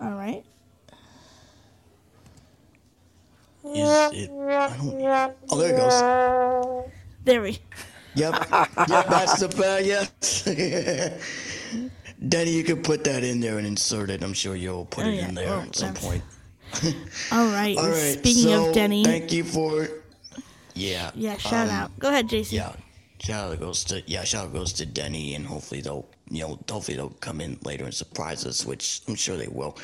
All 0.00 0.16
right. 0.18 0.42
Is 3.74 4.12
it? 4.12 4.30
I 4.30 4.76
don't, 4.76 5.34
oh, 5.50 5.58
there 5.58 5.74
it 5.74 5.76
goes. 5.76 6.90
There 7.24 7.42
we. 7.42 7.58
Yep, 8.14 8.34
yep, 8.50 8.70
that's 9.08 9.40
the 9.40 9.48
bad. 9.48 9.86
Yes. 9.86 10.44
Danny, 12.28 12.50
you 12.52 12.62
could 12.62 12.84
put 12.84 13.04
that 13.04 13.24
in 13.24 13.40
there 13.40 13.58
and 13.58 13.66
insert 13.66 14.10
it. 14.10 14.22
I'm 14.22 14.32
sure 14.34 14.54
you'll 14.54 14.84
put 14.84 15.06
Oh, 15.06 15.08
it 15.08 15.14
yeah. 15.14 15.28
in 15.28 15.34
there 15.34 15.48
Oh, 15.48 15.60
at 15.62 15.74
some 15.74 15.94
that's- 15.94 16.04
point. 16.04 16.22
All 17.32 17.46
right. 17.46 17.76
All 17.76 17.88
right. 17.88 18.18
Speaking 18.18 18.44
so, 18.44 18.68
of 18.68 18.74
Denny, 18.74 19.04
thank 19.04 19.32
you 19.32 19.44
for. 19.44 19.88
Yeah. 20.74 21.10
yeah, 21.14 21.36
shout 21.36 21.68
um, 21.68 21.74
out. 21.74 21.98
Go 21.98 22.08
ahead, 22.08 22.28
JC. 22.28 22.52
Yeah, 22.52 22.72
shout 23.20 23.52
out 23.52 23.60
goes 23.60 23.84
to 23.84 24.02
yeah, 24.06 24.24
shout 24.24 24.46
out 24.46 24.52
goes 24.54 24.72
to 24.74 24.86
Denny, 24.86 25.34
and 25.34 25.46
hopefully 25.46 25.82
they'll 25.82 26.06
you 26.32 26.42
know 26.42 26.58
hopefully 26.70 26.96
they'll 26.96 27.10
come 27.20 27.40
in 27.40 27.58
later 27.62 27.84
and 27.84 27.92
surprise 27.92 28.46
us, 28.46 28.64
which 28.64 29.02
I'm 29.06 29.14
sure 29.14 29.36
they 29.36 29.48
will. 29.48 29.76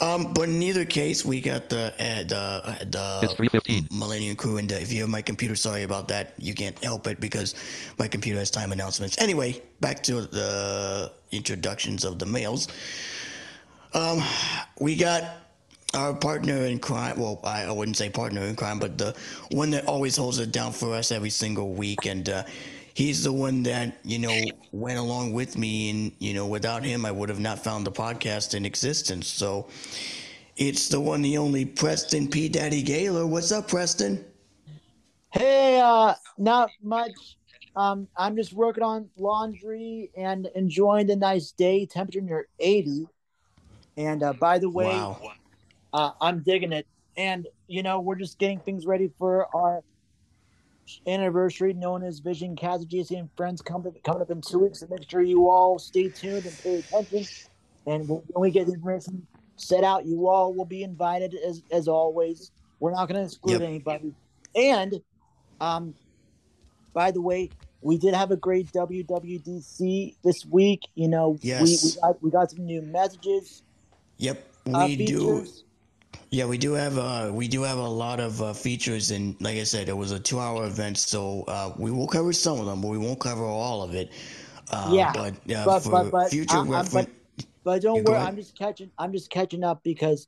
Um, 0.00 0.32
but 0.34 0.48
in 0.48 0.60
either 0.62 0.84
case, 0.84 1.24
we 1.24 1.40
got 1.40 1.68
the 1.68 1.94
uh, 1.98 2.24
the 2.24 2.98
uh, 2.98 3.20
It's 3.22 3.32
the 3.32 3.36
315. 3.36 3.88
Millennium 3.92 4.36
Crew, 4.36 4.56
and 4.58 4.70
uh, 4.70 4.76
if 4.76 4.92
you 4.92 5.00
have 5.02 5.10
my 5.10 5.22
computer, 5.22 5.54
sorry 5.54 5.84
about 5.84 6.08
that. 6.08 6.34
You 6.38 6.54
can't 6.54 6.76
help 6.82 7.06
it 7.06 7.20
because 7.20 7.54
my 7.98 8.08
computer 8.08 8.40
has 8.40 8.50
time 8.50 8.72
announcements. 8.72 9.16
Anyway, 9.18 9.62
back 9.80 10.02
to 10.04 10.22
the 10.22 11.12
introductions 11.30 12.04
of 12.04 12.18
the 12.18 12.26
males. 12.26 12.68
Um, 13.94 14.20
we 14.80 14.96
got 14.96 15.22
our 15.94 16.12
partner 16.14 16.66
in 16.66 16.78
crime. 16.78 17.18
Well, 17.18 17.40
I, 17.44 17.62
I 17.62 17.70
wouldn't 17.70 17.96
say 17.96 18.10
partner 18.10 18.42
in 18.42 18.56
crime, 18.56 18.78
but 18.78 18.98
the 18.98 19.14
one 19.52 19.70
that 19.70 19.86
always 19.86 20.16
holds 20.16 20.38
it 20.38 20.52
down 20.52 20.72
for 20.72 20.94
us 20.94 21.12
every 21.12 21.30
single 21.30 21.74
week. 21.74 22.06
And 22.06 22.28
uh, 22.28 22.42
he's 22.96 23.22
the 23.22 23.32
one 23.32 23.62
that, 23.62 23.98
you 24.04 24.18
know, 24.18 24.34
went 24.72 24.98
along 24.98 25.34
with 25.34 25.58
me. 25.58 25.90
And, 25.90 26.12
you 26.18 26.32
know, 26.32 26.46
without 26.46 26.82
him, 26.82 27.04
I 27.04 27.10
would 27.10 27.28
have 27.28 27.38
not 27.38 27.62
found 27.62 27.86
the 27.86 27.92
podcast 27.92 28.54
in 28.54 28.64
existence. 28.64 29.26
So 29.26 29.68
it's 30.56 30.88
the 30.88 30.98
one, 30.98 31.20
the 31.20 31.36
only 31.36 31.66
Preston 31.66 32.26
P. 32.26 32.48
Daddy 32.48 32.82
Gaylor. 32.82 33.26
What's 33.26 33.52
up, 33.52 33.68
Preston? 33.68 34.24
Hey, 35.30 35.78
uh, 35.78 36.14
not 36.38 36.70
much. 36.82 37.12
Um, 37.76 38.08
I'm 38.16 38.34
just 38.34 38.54
working 38.54 38.82
on 38.82 39.10
laundry 39.18 40.10
and 40.16 40.48
enjoying 40.54 41.06
the 41.06 41.16
nice 41.16 41.52
day. 41.52 41.84
Temperature 41.84 42.22
near 42.22 42.48
80. 42.58 43.06
And 43.98 44.22
uh, 44.22 44.32
by 44.32 44.58
the 44.58 44.70
way, 44.70 44.86
Wow. 44.86 45.32
uh, 45.92 46.12
I'm 46.22 46.42
digging 46.42 46.72
it. 46.72 46.86
And 47.18 47.46
you 47.68 47.82
know, 47.82 48.00
we're 48.00 48.14
just 48.16 48.38
getting 48.38 48.60
things 48.60 48.86
ready 48.86 49.10
for 49.18 49.54
our 49.54 49.82
anniversary, 51.06 51.72
known 51.74 52.02
as 52.02 52.18
Vision 52.20 52.56
Cast 52.56 52.88
JC 52.88 53.18
and 53.18 53.30
Friends, 53.36 53.62
coming 53.62 53.94
coming 54.04 54.22
up 54.22 54.30
in 54.30 54.40
two 54.40 54.60
weeks. 54.60 54.80
So 54.80 54.86
make 54.90 55.08
sure 55.10 55.22
you 55.22 55.48
all 55.48 55.78
stay 55.78 56.08
tuned 56.08 56.46
and 56.46 56.58
pay 56.58 56.82
attention. 56.92 57.26
And 57.86 58.08
when 58.08 58.22
we 58.36 58.50
get 58.50 58.66
the 58.66 58.72
information 58.74 59.26
set 59.56 59.84
out, 59.84 60.06
you 60.06 60.28
all 60.28 60.54
will 60.54 60.64
be 60.64 60.82
invited 60.82 61.34
as 61.46 61.62
as 61.70 61.88
always. 61.88 62.50
We're 62.80 62.92
not 62.92 63.08
going 63.08 63.20
to 63.20 63.24
exclude 63.24 63.60
Yep. 63.60 63.62
anybody. 63.62 64.14
And 64.54 64.94
um, 65.60 65.94
by 66.92 67.10
the 67.10 67.20
way, 67.22 67.52
we 67.80 67.98
did 67.98 68.14
have 68.14 68.30
a 68.30 68.36
great 68.36 68.70
WWDC 68.72 70.16
this 70.24 70.44
week. 70.44 70.80
You 70.94 71.08
know, 71.08 71.30
we, 71.32 71.38
we 71.42 71.48
Yes. 71.48 71.96
got 72.02 72.22
we 72.22 72.30
got 72.30 72.50
some 72.50 72.66
new 72.66 72.82
messages. 72.82 73.62
Yep, 74.18 74.44
Uh, 74.74 74.86
we 74.88 74.96
do. 74.96 75.46
Yeah, 76.30 76.46
we 76.46 76.58
do 76.58 76.72
have 76.72 76.98
uh 76.98 77.30
we 77.32 77.46
do 77.46 77.62
have 77.62 77.78
a 77.78 77.88
lot 77.88 78.18
of 78.18 78.42
uh, 78.42 78.52
features, 78.52 79.10
and 79.12 79.40
like 79.40 79.56
I 79.58 79.62
said, 79.64 79.88
it 79.88 79.96
was 79.96 80.10
a 80.10 80.18
two-hour 80.18 80.66
event, 80.66 80.98
so 80.98 81.44
uh, 81.46 81.72
we 81.78 81.90
will 81.90 82.08
cover 82.08 82.32
some 82.32 82.58
of 82.58 82.66
them, 82.66 82.80
but 82.80 82.88
we 82.88 82.98
won't 82.98 83.20
cover 83.20 83.44
all 83.44 83.82
of 83.82 83.94
it. 83.94 84.10
Uh, 84.70 84.90
Yeah, 84.92 85.12
but, 85.12 85.34
uh, 85.54 85.64
but- 85.64 85.80
for 85.80 85.90
but- 85.90 86.10
but, 86.10 86.30
future 86.30 86.56
uh, 86.58 86.64
reference, 86.64 87.10
But 87.62 87.82
don't 87.82 88.04
worry, 88.04 88.16
ahead. 88.16 88.28
I'm 88.28 88.36
just 88.36 88.58
catching. 88.58 88.90
I'm 88.98 89.12
just 89.12 89.30
catching 89.30 89.62
up 89.62 89.82
because 89.84 90.26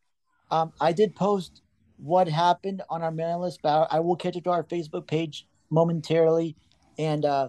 um, 0.51 0.73
I 0.81 0.93
did 0.93 1.15
post 1.17 1.63
what 1.99 2.29
happened 2.29 2.83
on 2.89 3.03
our 3.03 3.11
mailing 3.11 3.43
list, 3.43 3.61
but 3.63 3.89
I 3.91 3.99
will 4.01 4.17
catch 4.17 4.37
up 4.37 4.45
to 4.45 4.51
our 4.51 4.63
Facebook 4.63 5.07
page 5.09 5.47
momentarily, 5.71 6.55
and 6.99 7.25
uh, 7.25 7.49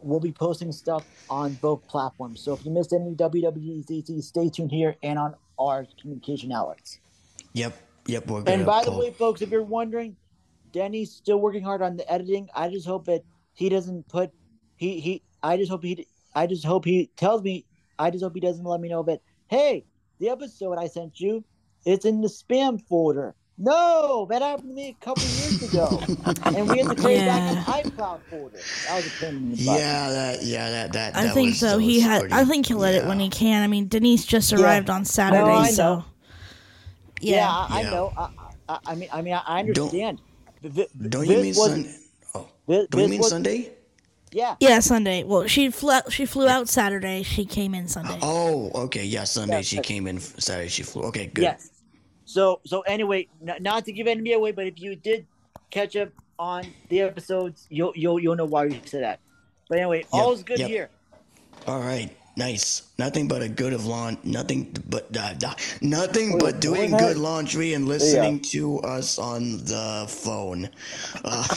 we'll 0.00 0.20
be 0.20 0.32
posting 0.32 0.72
stuff 0.72 1.04
on 1.28 1.54
both 1.54 1.86
platforms. 1.86 2.40
So 2.40 2.54
if 2.54 2.64
you 2.64 2.70
missed 2.70 2.92
any 2.94 3.14
WWDC, 3.14 4.22
stay 4.22 4.48
tuned 4.48 4.70
here 4.72 4.96
and 5.02 5.18
on 5.18 5.34
our 5.58 5.86
communication 6.00 6.50
outlets. 6.52 6.98
Yep, 7.56 7.74
yep, 8.06 8.26
we're 8.28 8.42
gonna. 8.42 8.56
And 8.58 8.66
by 8.66 8.84
the 8.84 8.92
way, 8.92 9.10
folks, 9.12 9.42
if 9.42 9.50
you're 9.50 9.62
wondering, 9.62 10.16
Denny's 10.72 11.10
still 11.12 11.38
working 11.40 11.62
hard 11.62 11.82
on 11.82 11.96
the 11.96 12.10
editing. 12.12 12.48
I 12.54 12.68
just 12.68 12.86
hope 12.86 13.06
that 13.06 13.22
he 13.54 13.68
doesn't 13.68 14.06
put 14.08 14.30
he 14.76 15.00
he. 15.00 15.22
I 15.42 15.56
just 15.56 15.70
hope 15.70 15.82
he. 15.82 16.06
I 16.34 16.46
just 16.46 16.64
hope 16.64 16.84
he 16.84 17.10
tells 17.16 17.42
me. 17.42 17.64
I 17.98 18.10
just 18.10 18.22
hope 18.22 18.34
he 18.34 18.40
doesn't 18.40 18.64
let 18.64 18.80
me 18.80 18.88
know 18.88 19.02
that. 19.04 19.20
Hey, 19.48 19.84
the 20.18 20.28
episode 20.28 20.76
I 20.78 20.86
sent 20.86 21.18
you, 21.18 21.44
it's 21.86 22.04
in 22.04 22.20
the 22.20 22.28
spam 22.28 22.80
folder. 22.88 23.34
No, 23.58 24.26
that 24.28 24.42
happened 24.42 24.68
to 24.68 24.74
me 24.74 24.88
a 25.00 25.04
couple 25.04 25.22
years 25.22 25.62
ago, 25.72 25.98
and 26.44 26.68
we 26.68 26.76
had 26.78 26.88
to 26.90 26.94
create 26.94 27.24
Yeah. 27.24 27.54
back 27.64 27.84
an 27.86 27.90
iCloud 27.90 28.20
folder. 28.28 28.58
That 28.86 28.96
was 28.96 29.06
a 29.06 29.10
pain 29.18 29.36
in 29.36 29.50
the 29.52 29.64
butt. 29.64 29.78
yeah, 29.80 30.10
that, 30.10 30.42
yeah, 30.42 30.70
that, 30.70 30.92
that. 30.92 31.16
I 31.16 31.22
that 31.24 31.34
think 31.34 31.50
was, 31.52 31.60
so. 31.60 31.76
that 31.78 31.82
He 31.82 32.00
had. 32.00 32.20
pretty- 32.20 32.34
I 32.34 32.44
think 32.44 32.66
he'll 32.66 32.76
let 32.76 32.94
it 32.96 33.06
when 33.06 33.18
he 33.18 33.30
can. 33.30 33.62
I 33.62 33.66
mean, 33.66 33.88
Denise 33.88 34.26
just 34.26 34.52
Yeah. 34.52 34.60
arrived 34.60 34.90
on 34.90 35.06
Saturday, 35.06 35.40
I 35.50 35.70
so 35.70 35.82
know. 35.96 36.04
Yeah, 37.26 37.36
yeah. 37.36 37.50
I, 37.50 37.80
I 37.80 37.82
know. 37.84 38.12
I, 38.16 38.28
I, 38.68 38.78
I 38.86 38.94
mean, 38.94 39.08
I 39.12 39.22
mean, 39.22 39.34
I 39.34 39.62
Don't- 39.62 39.78
understand. 39.78 40.20
Th- 40.62 40.88
Don't 41.08 41.26
this 41.26 41.30
you 41.30 41.36
mean 41.42 41.54
was- 41.56 41.70
Sunday? 41.70 41.96
Oh, 42.34 42.48
This, 42.66 42.86
do 42.88 42.98
you 42.98 43.02
this 43.04 43.10
mean 43.10 43.20
was- 43.20 43.30
Sunday? 43.30 43.72
Yeah. 44.32 44.56
Yeah, 44.60 44.80
Sunday. 44.80 45.22
Well, 45.24 45.46
she 45.46 45.70
flew. 45.70 46.00
She 46.10 46.26
flew 46.26 46.46
out 46.48 46.68
Saturday. 46.68 47.22
She 47.22 47.44
came 47.46 47.74
in 47.74 47.88
Sunday. 47.88 48.18
Oh, 48.22 48.70
okay, 48.86 49.04
yeah, 49.04 49.24
Sunday 49.24 49.56
Yeah, 49.56 49.62
she 49.62 49.76
but- 49.76 49.84
came 49.84 50.06
in. 50.06 50.18
Saturday 50.20 50.68
she 50.68 50.82
flew. 50.82 51.02
Okay, 51.04 51.26
good. 51.26 51.42
Yes. 51.42 51.70
So 52.24 52.60
so 52.64 52.80
anyway, 52.82 53.28
n- 53.46 53.56
not 53.60 53.84
to 53.86 53.92
give 53.92 54.06
enemy 54.08 54.32
away, 54.32 54.50
but 54.52 54.66
if 54.66 54.80
you 54.80 54.96
did 54.96 55.26
catch 55.70 55.94
up 55.96 56.10
on 56.38 56.66
the 56.88 57.00
episodes, 57.02 57.66
you'll 57.70 57.92
you'll 57.94 58.18
you'll 58.20 58.34
know 58.36 58.44
why 58.44 58.66
we 58.66 58.80
said 58.84 59.02
that. 59.04 59.20
But 59.68 59.78
anyway, 59.78 60.04
all 60.12 60.32
is 60.32 60.42
good 60.42 60.58
yep. 60.58 60.68
here. 60.68 60.90
All 61.66 61.80
right, 61.80 62.10
nice. 62.36 62.82
Nothing 62.98 63.28
but 63.28 63.42
a 63.42 63.48
good 63.48 63.72
of 63.72 63.86
lawn. 63.86 64.18
Nothing 64.24 64.74
but 64.88 65.14
uh, 65.16 65.34
nothing 65.80 66.32
Wait, 66.32 66.40
but 66.40 66.60
doing 66.60 66.92
was 66.92 67.00
that? 67.00 67.00
good 67.00 67.16
laundry 67.18 67.74
and 67.74 67.88
listening 67.88 68.40
to 68.40 68.80
us 68.80 69.18
on 69.18 69.58
the 69.64 70.06
phone 70.08 70.68
uh, 71.24 71.54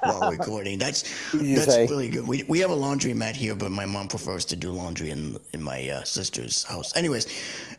while 0.02 0.30
recording. 0.30 0.78
That's 0.78 1.04
you 1.34 1.56
that's 1.56 1.74
say? 1.74 1.86
really 1.86 2.08
good. 2.08 2.26
We 2.26 2.44
we 2.44 2.60
have 2.60 2.70
a 2.70 2.74
laundry 2.74 3.14
mat 3.14 3.36
here, 3.36 3.54
but 3.54 3.70
my 3.70 3.86
mom 3.86 4.08
prefers 4.08 4.44
to 4.46 4.56
do 4.56 4.70
laundry 4.70 5.10
in 5.10 5.38
in 5.52 5.62
my 5.62 5.88
uh, 5.88 6.02
sister's 6.04 6.64
house. 6.64 6.96
Anyways, 6.96 7.26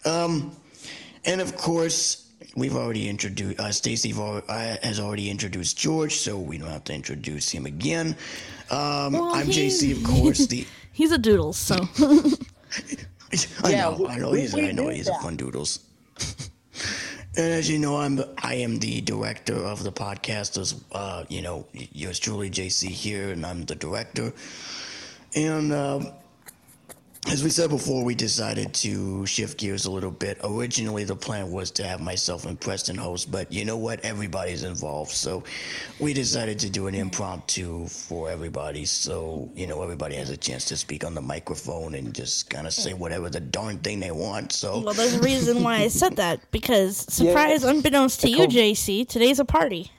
um, 0.06 0.56
and 1.26 1.42
of 1.42 1.56
course. 1.56 2.28
We've 2.56 2.76
already 2.76 3.08
introduced 3.08 3.60
uh, 3.62 3.72
Stacy 3.72 4.14
uh, 4.18 4.42
has 4.84 5.00
already 5.00 5.30
introduced 5.30 5.78
George, 5.78 6.16
so 6.16 6.38
we 6.38 6.58
don't 6.58 6.68
have 6.70 6.84
to 6.86 6.94
introduce 6.94 7.50
him 7.50 7.66
again. 7.66 8.18
Um, 8.70 9.14
Well, 9.14 9.32
I'm 9.34 9.48
he- 9.48 9.68
JC, 9.70 9.96
of 9.96 10.04
course. 10.04 10.48
The 10.48 10.66
He's 11.02 11.12
a 11.12 11.18
doodle, 11.18 11.52
so 11.52 11.74
I 13.64 13.70
Yeah, 13.72 13.82
know, 13.90 13.96
we- 14.02 14.06
I 14.06 14.18
know 14.20 14.34
he's, 14.34 14.54
I 14.54 14.72
know 14.72 14.84
knew 14.84 14.90
he's 14.90 15.08
a 15.08 15.16
fun 15.16 15.36
doodles. 15.36 15.80
and 17.36 17.54
as 17.54 17.68
you 17.68 17.80
know, 17.80 17.98
I'm 17.98 18.18
the, 18.18 18.30
I 18.38 18.54
am 18.54 18.78
the 18.78 19.02
director 19.02 19.56
of 19.56 19.82
the 19.82 19.92
podcast. 19.92 20.60
As 20.62 20.76
uh, 20.92 21.24
you 21.28 21.42
know, 21.42 21.66
yours 21.74 22.20
truly, 22.20 22.52
JC 22.52 22.90
here, 22.90 23.32
and 23.32 23.44
I'm 23.48 23.66
the 23.66 23.74
director. 23.74 24.32
And 25.36 25.72
uh, 25.74 26.02
as 27.28 27.44
we 27.44 27.52
said 27.52 27.70
before, 27.70 28.04
we 28.04 28.16
decided 28.16 28.74
to 28.74 29.26
shift 29.28 29.60
gears 29.60 29.86
a 29.86 29.92
little 29.92 30.10
bit. 30.12 30.40
Originally, 30.44 31.04
the 31.04 31.16
plan 31.16 31.52
was 31.52 31.70
to 31.72 31.84
have 31.84 32.02
myself 32.02 32.46
and 32.46 32.60
Preston 32.60 32.98
host, 32.98 33.32
but 33.32 33.52
you 33.52 33.64
know 33.64 33.78
what? 33.78 34.04
Everybody's 34.04 34.64
involved, 34.64 35.12
so 35.12 35.44
we 36.00 36.14
decided 36.14 36.58
to 36.60 36.70
do 36.70 36.88
an 36.88 36.96
impromptu 36.96 37.88
for 37.88 38.30
everybody. 38.30 38.86
So 38.86 39.52
you 39.56 39.68
know, 39.68 39.84
everybody 39.84 40.16
has 40.16 40.32
a 40.32 40.38
chance 40.38 40.66
to 40.66 40.78
speak 40.78 41.06
on 41.06 41.14
the 41.14 41.22
microphone 41.22 41.94
and 41.94 42.14
just 42.14 42.50
kind 42.50 42.66
of 42.66 42.74
say 42.74 42.94
whatever 42.94 43.30
the 43.30 43.40
darn 43.40 43.78
thing 43.80 44.00
they 44.00 44.12
want. 44.12 44.52
So 44.52 44.82
well, 44.82 44.96
there's 44.96 45.14
a 45.14 45.22
reason 45.22 45.64
why 45.64 45.78
I 45.78 45.90
said 45.90 46.16
that 46.16 46.40
because 46.50 46.98
surprise, 47.14 47.64
unbeknownst 47.64 48.22
to 48.22 48.32
you, 48.32 48.48
JC, 48.48 49.08
today's 49.08 49.40
a 49.40 49.46
party. 49.46 49.92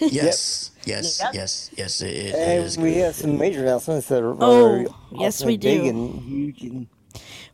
Yes, 0.00 0.70
yes, 0.84 1.20
Yep. 1.20 1.34
yes, 1.34 1.70
yes, 1.76 2.00
it, 2.00 2.06
it, 2.10 2.26
it 2.26 2.34
And 2.34 2.64
is 2.64 2.78
we 2.78 2.94
good. 2.94 3.04
have 3.04 3.14
some 3.14 3.38
major 3.38 3.60
announcements 3.62 4.08
that 4.08 4.22
are, 4.22 4.36
Oh, 4.40 4.84
are 4.84 4.86
yes, 5.20 5.44
we 5.44 5.54
and 5.54 5.62
big 5.62 5.82
do. 5.82 5.88
and 5.88 6.20
huge. 6.22 6.62
And 6.62 6.86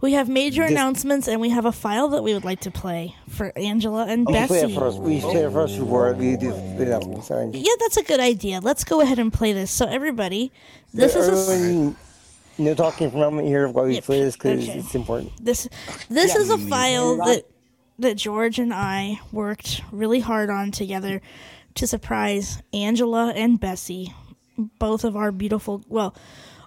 We 0.01 0.13
have 0.13 0.29
major 0.29 0.63
This- 0.63 0.71
announcements, 0.73 1.27
and 1.29 1.41
we 1.41 1.49
have 1.51 1.65
a 1.65 1.73
file 1.73 2.09
that 2.09 2.23
we 2.23 2.35
would 2.35 2.45
like 2.45 2.61
to 2.61 2.71
play 2.71 3.15
for 3.29 3.53
Angela 3.57 4.07
and 4.07 4.27
We 4.27 4.33
play 4.33 4.47
Bessie. 4.47 4.73
it 4.75 4.79
first. 4.79 4.99
We 4.99 5.21
play 5.21 5.45
it 5.45 5.51
first 5.53 5.79
before 5.79 6.13
we 6.15 6.37
do 6.37 6.51
the 6.53 6.83
announcement. 6.85 7.25
Sorry. 7.25 7.51
Yeah, 7.55 7.73
that's 7.81 7.97
a 7.97 8.03
good 8.03 8.21
idea. 8.21 8.61
Let's 8.61 8.85
go 8.85 9.01
ahead 9.01 9.19
and 9.19 9.33
play 9.33 9.53
this. 9.53 9.71
So, 9.71 9.87
everybody, 9.87 10.53
this 10.93 11.17
is 11.17 11.29
a, 11.29 11.33
s- 11.33 11.95
no 12.59 12.75
talking 12.75 13.11
for 13.11 13.17
a 13.19 13.21
moment 13.21 13.49
here 13.49 13.69
while 13.69 13.85
we 13.87 13.95
Yep, 13.95 14.05
play 14.05 14.21
this 14.21 14.35
because 14.37 14.63
okay. 14.69 14.79
it's 14.79 14.95
important. 14.95 15.33
this 15.45 15.69
this 16.09 16.35
is 16.35 16.49
a 16.51 16.57
file 16.59 17.17
that 17.19 17.45
that 17.99 18.17
George 18.17 18.59
and 18.59 18.73
I 18.75 19.21
worked 19.33 19.83
really 19.93 20.21
hard 20.21 20.49
on 20.51 20.71
together 20.71 21.21
to 21.77 21.87
surprise 21.87 22.63
Angela 22.73 23.33
and 23.35 23.59
Bessie, 23.61 24.15
both 24.57 25.05
of 25.05 25.17
our 25.17 25.33
beautiful 25.33 25.83
well, 25.89 26.15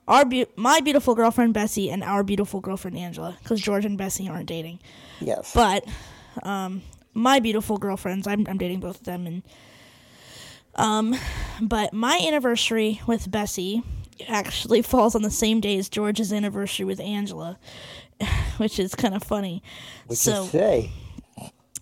our 0.07 0.25
be- 0.25 0.47
my 0.55 0.79
beautiful 0.79 1.15
girlfriend 1.15 1.53
Bessie 1.53 1.89
and 1.89 2.03
our 2.03 2.23
beautiful 2.23 2.61
girlfriend 2.61 2.97
Angela, 2.97 3.37
because 3.43 3.61
George 3.61 3.85
and 3.85 3.97
Bessie 3.97 4.27
aren't 4.27 4.47
dating. 4.47 4.79
Yes. 5.19 5.53
But 5.53 5.85
um, 6.43 6.81
my 7.13 7.39
beautiful 7.39 7.77
girlfriends, 7.77 8.27
I'm, 8.27 8.45
I'm 8.47 8.57
dating 8.57 8.79
both 8.79 8.99
of 8.99 9.05
them, 9.05 9.27
and 9.27 9.43
um, 10.75 11.15
but 11.61 11.93
my 11.93 12.19
anniversary 12.25 13.01
with 13.05 13.29
Bessie 13.29 13.83
actually 14.27 14.81
falls 14.81 15.15
on 15.15 15.21
the 15.21 15.31
same 15.31 15.59
day 15.61 15.77
as 15.77 15.89
George's 15.89 16.33
anniversary 16.33 16.85
with 16.85 16.99
Angela, 16.99 17.57
which 18.57 18.79
is 18.79 18.95
kind 18.95 19.15
of 19.15 19.23
funny. 19.23 19.63
Which 20.07 20.19
so 20.19 20.43
is 20.43 20.51
today. 20.51 20.91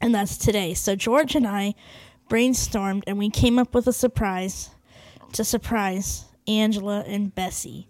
and 0.02 0.14
that's 0.14 0.38
today. 0.38 0.74
So 0.74 0.96
George 0.96 1.36
and 1.36 1.48
I 1.48 1.76
brainstormed 2.30 3.04
and 3.08 3.18
we 3.18 3.30
came 3.30 3.58
up 3.60 3.74
with 3.74 3.88
a 3.88 3.94
surprise 3.94 4.70
to 5.34 5.44
surprise 5.44 6.26
Angela 6.48 7.04
and 7.08 7.34
Bessie. 7.34 7.88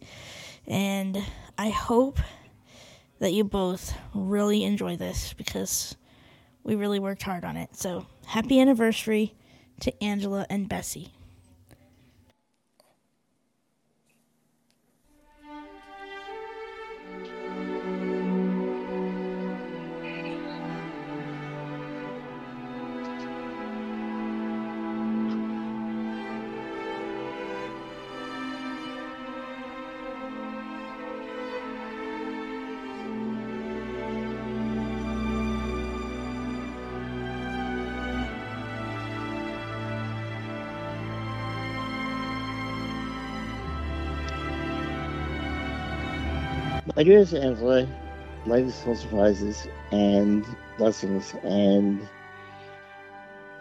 And 0.67 1.23
I 1.57 1.69
hope 1.69 2.19
that 3.19 3.33
you 3.33 3.43
both 3.43 3.93
really 4.13 4.63
enjoy 4.63 4.95
this 4.95 5.33
because 5.33 5.95
we 6.63 6.75
really 6.75 6.99
worked 6.99 7.23
hard 7.23 7.45
on 7.45 7.57
it. 7.57 7.75
So 7.75 8.05
happy 8.25 8.59
anniversary 8.59 9.35
to 9.81 10.03
Angela 10.03 10.45
and 10.49 10.67
Bessie. 10.67 11.13
My 46.97 47.03
dearest 47.03 47.35
Angela, 47.35 47.87
life 48.47 48.65
is 48.65 48.81
full 48.81 48.93
of 48.93 48.97
surprises 48.97 49.67
and 49.91 50.43
blessings. 50.79 51.31
And 51.43 52.09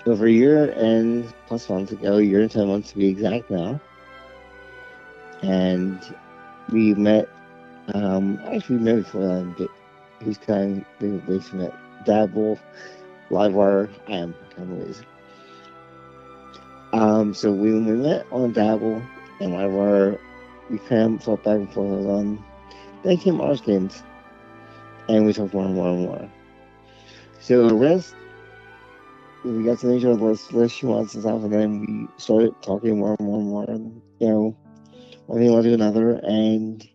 over 0.06 0.24
a 0.24 0.30
year 0.30 0.70
and 0.70 1.30
plus 1.46 1.68
months 1.68 1.92
ago, 1.92 2.16
a 2.16 2.22
year 2.22 2.40
and 2.40 2.50
10 2.50 2.66
months 2.66 2.92
to 2.92 2.96
be 2.96 3.08
exact 3.08 3.50
now, 3.50 3.78
and 5.42 6.00
we 6.72 6.94
met, 6.94 7.28
um, 7.92 8.40
actually, 8.46 8.78
we 8.78 8.84
met 8.84 8.96
before 9.04 9.26
that, 9.26 9.54
but 9.58 9.68
who's 10.24 10.38
kind 10.38 10.78
of 10.78 10.98
been 10.98 11.22
we 11.26 11.58
met 11.58 11.74
Dabble, 12.06 12.58
Livewire, 13.28 13.90
I 14.08 14.12
am 14.12 14.34
kind 14.56 14.72
of 14.72 14.78
ways. 14.78 15.02
Um, 16.94 17.34
so 17.34 17.52
we, 17.52 17.70
we 17.74 17.80
met 17.80 18.26
on 18.32 18.54
Dabble 18.54 19.02
and 19.40 19.52
Livewire, 19.52 20.18
we 20.70 20.78
kind 20.78 21.16
of 21.16 21.22
fought 21.22 21.44
back 21.44 21.56
and 21.56 21.70
forth 21.70 22.06
on 22.06 22.42
then 23.06 23.18
came 23.18 23.40
Ours 23.40 23.60
games, 23.60 24.02
and 25.08 25.24
we 25.24 25.32
talked 25.32 25.54
more 25.54 25.64
and 25.64 25.74
more 25.74 25.88
and 25.88 26.00
more. 26.00 26.30
So 27.40 27.68
the 27.68 27.74
rest, 27.74 28.14
we 29.44 29.62
got 29.62 29.78
to 29.78 29.86
the 29.86 30.14
last, 30.14 30.52
last 30.52 30.80
few 30.80 30.88
months 30.88 31.14
and 31.14 31.22
stuff, 31.22 31.42
and 31.44 31.52
then 31.52 31.80
we 31.80 32.08
started 32.16 32.54
talking 32.62 32.98
more 32.98 33.14
and 33.18 33.28
more 33.28 33.38
and 33.38 33.48
more, 33.48 33.64
and 33.68 34.02
you 34.18 34.28
know, 34.28 34.56
one 35.26 35.38
thing 35.38 35.52
led 35.52 35.62
to 35.62 35.74
another, 35.74 36.14
and 36.24 36.86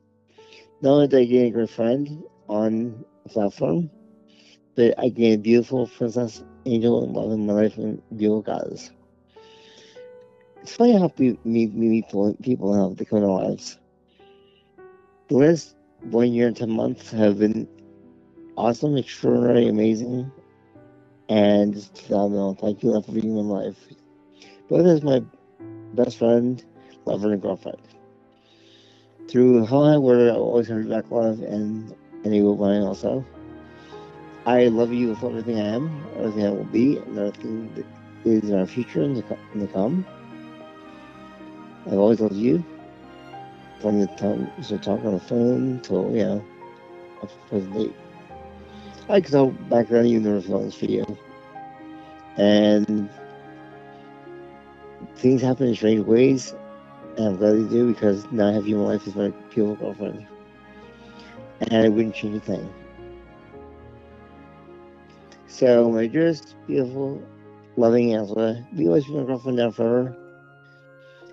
not 0.81 0.91
only 0.91 1.07
did 1.07 1.19
I 1.21 1.25
gain 1.25 1.45
a 1.45 1.51
great 1.51 1.69
friend 1.69 2.23
on 2.49 3.05
the 3.23 3.29
platform, 3.29 3.89
but 4.75 4.93
I 4.97 5.09
gained 5.09 5.35
a 5.35 5.37
beautiful 5.37 5.87
princess 5.87 6.43
angel 6.65 7.03
and 7.03 7.13
love 7.13 7.31
in 7.31 7.45
my 7.45 7.53
life 7.53 7.77
and 7.77 8.01
beautiful 8.17 8.41
goddess. 8.41 8.91
It's 10.61 10.75
funny 10.75 10.97
how 10.97 11.11
we 11.17 11.39
meet, 11.43 11.73
people, 11.73 12.35
people 12.43 12.73
how 12.73 12.93
they 12.93 13.05
come 13.05 13.19
in 13.19 13.23
our 13.23 13.43
lives. 13.45 13.79
The 15.29 15.37
last 15.37 15.75
one 16.03 16.33
year 16.33 16.47
and 16.47 16.57
10 16.57 16.69
months 16.69 17.11
have 17.11 17.39
been 17.39 17.67
awesome, 18.57 18.97
extraordinary, 18.97 19.67
amazing, 19.67 20.31
and 21.29 21.73
just 21.73 22.01
phenomenal. 22.01 22.55
Thank 22.55 22.83
you 22.83 23.01
for 23.01 23.11
being 23.11 23.37
in 23.37 23.45
my 23.45 23.65
life. 23.65 23.77
Both 24.69 24.85
as 24.85 25.03
my 25.03 25.23
best 25.93 26.17
friend, 26.17 26.63
lover, 27.05 27.33
and 27.33 27.41
girlfriend. 27.41 27.81
Through 29.27 29.65
how 29.65 29.83
I 29.83 29.97
were, 29.97 30.29
I 30.29 30.35
always 30.35 30.67
have 30.67 30.89
back 30.89 31.09
love 31.11 31.41
and 31.41 31.95
any 32.25 32.41
mine 32.41 32.81
also. 32.81 33.25
I 34.45 34.67
love 34.67 34.91
you 34.91 35.09
with 35.09 35.23
everything 35.23 35.59
I 35.59 35.67
am, 35.75 36.03
everything 36.17 36.45
I 36.45 36.49
will 36.49 36.63
be, 36.65 36.97
and 36.97 37.17
everything 37.17 37.73
that 37.75 37.85
is 38.25 38.49
in 38.49 38.59
our 38.59 38.65
future 38.65 39.03
and 39.03 39.15
the 39.15 39.67
come. 39.67 40.05
I've 41.85 41.93
always 41.93 42.19
loved 42.19 42.35
you 42.35 42.63
from 43.81 43.99
the 43.99 44.07
time 44.07 44.51
started 44.61 44.83
talking 44.83 45.07
on 45.07 45.13
the 45.13 45.19
phone 45.19 45.79
till, 45.81 46.11
yeah, 46.11 46.39
to 47.19 47.21
the 47.21 47.27
present 47.49 47.73
date. 47.73 47.95
I 49.09 49.21
could 49.21 49.31
tell 49.31 49.47
back 49.47 49.87
then 49.87 50.05
you 50.05 50.19
never 50.19 50.41
saw 50.41 50.59
this 50.59 50.75
video. 50.75 51.17
And 52.37 53.09
things 55.15 55.41
happen 55.41 55.67
in 55.67 55.75
strange 55.75 56.05
ways, 56.05 56.53
and 57.17 57.27
I'm 57.27 57.37
glad 57.37 57.53
they 57.53 57.69
do 57.69 57.93
because 57.93 58.25
now 58.31 58.49
I 58.49 58.53
have 58.53 58.67
you 58.67 58.77
in 58.77 58.83
my 58.83 58.93
life 58.93 59.07
as 59.07 59.15
my 59.15 59.29
beautiful 59.53 59.75
girlfriend. 59.75 60.27
And 61.61 61.85
I 61.85 61.89
wouldn't 61.89 62.15
change 62.15 62.37
a 62.37 62.39
thing. 62.39 62.73
So, 65.47 65.91
my 65.91 66.07
dearest, 66.07 66.55
beautiful, 66.65 67.21
loving 67.75 68.15
Angela, 68.15 68.65
we 68.75 68.87
always 68.87 69.05
be 69.05 69.13
my 69.13 69.23
girlfriend 69.23 69.57
now 69.57 69.71
forever. 69.71 70.20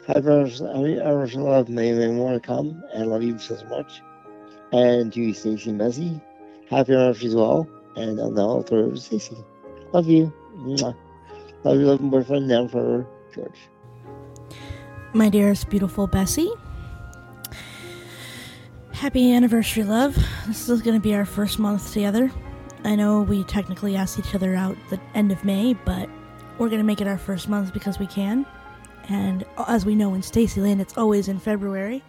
Anniversary, 0.08 1.00
anniversary 1.00 1.42
love, 1.42 1.68
many, 1.68 1.92
many 1.92 2.12
more 2.12 2.32
to 2.32 2.40
come, 2.40 2.82
and 2.94 3.02
I 3.02 3.06
love 3.06 3.22
you 3.22 3.38
so 3.38 3.62
much. 3.68 4.00
And 4.72 5.12
to 5.12 5.20
you, 5.20 5.34
Stacy 5.34 5.70
and 5.70 5.80
happy 6.70 6.94
anniversary 6.94 7.28
as 7.28 7.34
well. 7.34 7.68
And 7.96 8.18
throw 8.18 8.60
it 8.60 8.72
over 8.72 8.90
to 8.94 8.96
Stacy. 8.96 9.36
Love 9.92 10.06
you. 10.06 10.32
Mwah. 10.56 10.94
Love 11.64 11.76
your 11.76 11.86
loving 11.86 12.10
boyfriend 12.10 12.48
now 12.48 12.68
forever, 12.68 13.06
George. 13.34 13.58
My 15.12 15.28
dearest, 15.28 15.68
beautiful 15.68 16.06
Bessie. 16.06 16.52
Happy 18.92 19.32
anniversary, 19.32 19.84
love. 19.84 20.16
This 20.46 20.68
is 20.68 20.82
going 20.82 20.96
to 20.96 21.00
be 21.00 21.14
our 21.14 21.24
first 21.24 21.58
month 21.58 21.92
together. 21.92 22.30
I 22.84 22.94
know 22.94 23.22
we 23.22 23.44
technically 23.44 23.96
asked 23.96 24.18
each 24.18 24.34
other 24.34 24.54
out 24.54 24.76
the 24.90 25.00
end 25.14 25.32
of 25.32 25.44
May, 25.44 25.74
but 25.84 26.08
we're 26.58 26.68
going 26.68 26.80
to 26.80 26.84
make 26.84 27.00
it 27.00 27.06
our 27.06 27.18
first 27.18 27.48
month 27.48 27.72
because 27.72 27.98
we 27.98 28.06
can. 28.06 28.46
And 29.08 29.44
as 29.66 29.86
we 29.86 29.94
know 29.94 30.14
in 30.14 30.20
Stacyland, 30.20 30.80
it's 30.80 30.96
always 30.96 31.28
in 31.28 31.38
February. 31.38 32.02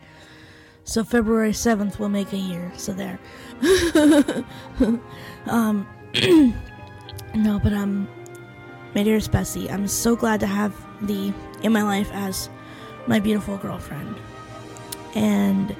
So 0.83 1.03
February 1.03 1.51
7th 1.51 1.99
will 1.99 2.09
make 2.09 2.33
a 2.33 2.37
year. 2.37 2.71
So 2.75 2.93
there. 2.93 3.19
um, 5.45 5.87
no, 7.35 7.59
but 7.59 7.73
um, 7.73 8.07
my 8.95 9.03
dearest 9.03 9.31
Bessie, 9.31 9.69
I'm 9.69 9.87
so 9.87 10.15
glad 10.15 10.39
to 10.41 10.47
have 10.47 10.73
thee 11.01 11.33
in 11.63 11.71
my 11.71 11.83
life 11.83 12.09
as 12.11 12.49
my 13.07 13.19
beautiful 13.19 13.57
girlfriend. 13.57 14.15
And 15.15 15.75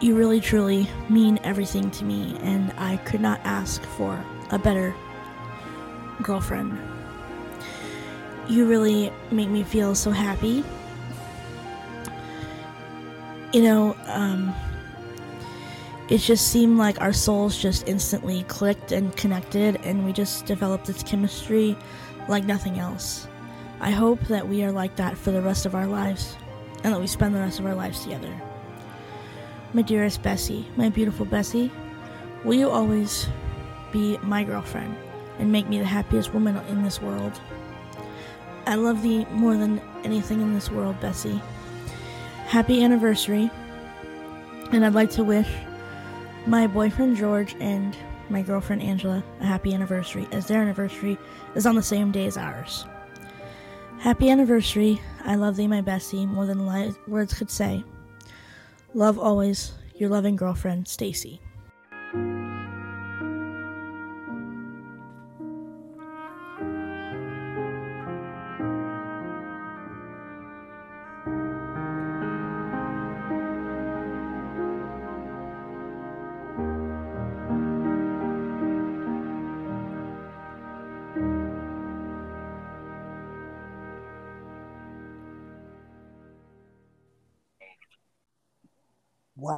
you 0.00 0.16
really 0.16 0.40
truly 0.40 0.88
mean 1.08 1.38
everything 1.44 1.90
to 1.92 2.04
me, 2.04 2.36
and 2.40 2.72
I 2.76 2.96
could 2.98 3.20
not 3.20 3.40
ask 3.44 3.82
for 3.82 4.24
a 4.50 4.58
better 4.58 4.94
girlfriend. 6.22 6.91
You 8.52 8.66
really 8.66 9.10
make 9.30 9.48
me 9.48 9.62
feel 9.62 9.94
so 9.94 10.10
happy. 10.10 10.62
You 13.54 13.62
know, 13.62 13.96
um, 14.04 14.52
it 16.10 16.18
just 16.18 16.48
seemed 16.48 16.76
like 16.76 17.00
our 17.00 17.14
souls 17.14 17.56
just 17.56 17.88
instantly 17.88 18.42
clicked 18.44 18.92
and 18.92 19.16
connected, 19.16 19.80
and 19.84 20.04
we 20.04 20.12
just 20.12 20.44
developed 20.44 20.84
this 20.84 21.02
chemistry 21.02 21.78
like 22.28 22.44
nothing 22.44 22.78
else. 22.78 23.26
I 23.80 23.90
hope 23.90 24.20
that 24.28 24.46
we 24.46 24.62
are 24.64 24.72
like 24.72 24.96
that 24.96 25.16
for 25.16 25.30
the 25.30 25.40
rest 25.40 25.64
of 25.64 25.74
our 25.74 25.86
lives, 25.86 26.36
and 26.84 26.92
that 26.92 27.00
we 27.00 27.06
spend 27.06 27.34
the 27.34 27.40
rest 27.40 27.58
of 27.58 27.64
our 27.64 27.74
lives 27.74 28.02
together. 28.02 28.38
My 29.72 29.80
dearest 29.80 30.22
Bessie, 30.22 30.66
my 30.76 30.90
beautiful 30.90 31.24
Bessie, 31.24 31.72
Will 32.44 32.54
you 32.54 32.68
always 32.68 33.28
be 33.92 34.18
my 34.18 34.42
girlfriend 34.42 34.94
and 35.38 35.52
make 35.52 35.68
me 35.68 35.78
the 35.78 35.84
happiest 35.84 36.34
woman 36.34 36.56
in 36.68 36.82
this 36.82 37.00
world? 37.00 37.40
I 38.66 38.76
love 38.76 39.02
thee 39.02 39.26
more 39.30 39.56
than 39.56 39.80
anything 40.04 40.40
in 40.40 40.54
this 40.54 40.70
world, 40.70 40.98
Bessie. 41.00 41.40
Happy 42.46 42.82
anniversary. 42.82 43.50
And 44.72 44.84
I'd 44.84 44.94
like 44.94 45.10
to 45.12 45.24
wish 45.24 45.48
my 46.46 46.66
boyfriend 46.66 47.16
George 47.16 47.54
and 47.60 47.96
my 48.28 48.42
girlfriend 48.42 48.82
Angela 48.82 49.22
a 49.40 49.46
happy 49.46 49.74
anniversary, 49.74 50.26
as 50.32 50.46
their 50.46 50.62
anniversary 50.62 51.18
is 51.54 51.66
on 51.66 51.74
the 51.74 51.82
same 51.82 52.10
day 52.10 52.26
as 52.26 52.36
ours. 52.36 52.86
Happy 53.98 54.30
anniversary. 54.30 55.00
I 55.24 55.36
love 55.36 55.56
thee, 55.56 55.68
my 55.68 55.80
Bessie, 55.80 56.26
more 56.26 56.46
than 56.46 56.66
li- 56.66 56.94
words 57.06 57.34
could 57.34 57.50
say. 57.50 57.84
Love 58.94 59.18
always, 59.18 59.72
your 59.96 60.10
loving 60.10 60.36
girlfriend, 60.36 60.88
Stacy. 60.88 61.40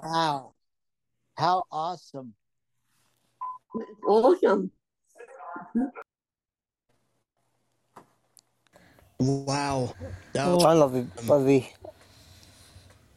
Wow. 0.05 0.53
How 1.37 1.65
awesome. 1.73 2.35
Awesome. 4.07 4.71
Wow. 9.19 9.95
That 10.35 10.47
Oh, 10.47 10.57
was, 10.57 10.65
I 10.65 10.73
love 10.75 10.95
it, 10.95 11.07
love 11.27 11.47
the. 11.47 11.65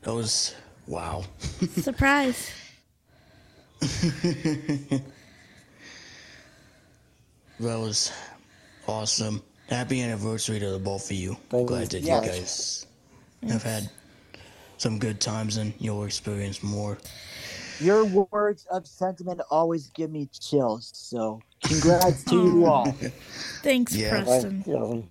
that 0.02 0.14
was 0.14 0.56
wow. 0.88 1.24
Surprise. 1.82 2.52
That 7.60 7.80
was 7.80 8.12
awesome. 8.88 9.42
Happy 9.68 10.02
anniversary 10.02 10.60
to 10.60 10.70
the 10.70 10.80
both 10.80 11.10
of 11.10 11.18
you. 11.18 11.36
Thank 11.50 11.68
Glad 11.68 11.82
you. 11.94 12.00
that 12.00 12.02
Yes. 12.04 12.24
you 12.26 12.32
guys 12.32 12.86
have 13.52 13.64
had 13.64 13.90
some 14.78 15.00
good 15.00 15.20
times 15.20 15.58
and 15.58 15.74
you'll 15.80 16.04
experience 16.06 16.64
more. 16.64 16.98
Your 17.80 18.06
words 18.32 18.66
of 18.72 18.88
sentiment 18.88 19.42
always 19.52 19.88
give 19.90 20.10
me 20.12 20.30
chills. 20.40 20.92
So 20.96 21.42
congrats 21.64 22.24
to 22.26 22.36
you 22.36 22.66
all. 22.66 22.92
Thanks, 23.64 23.96
Yeah. 23.96 24.10
Preston. 24.10 24.64
Yeah. 24.66 25.02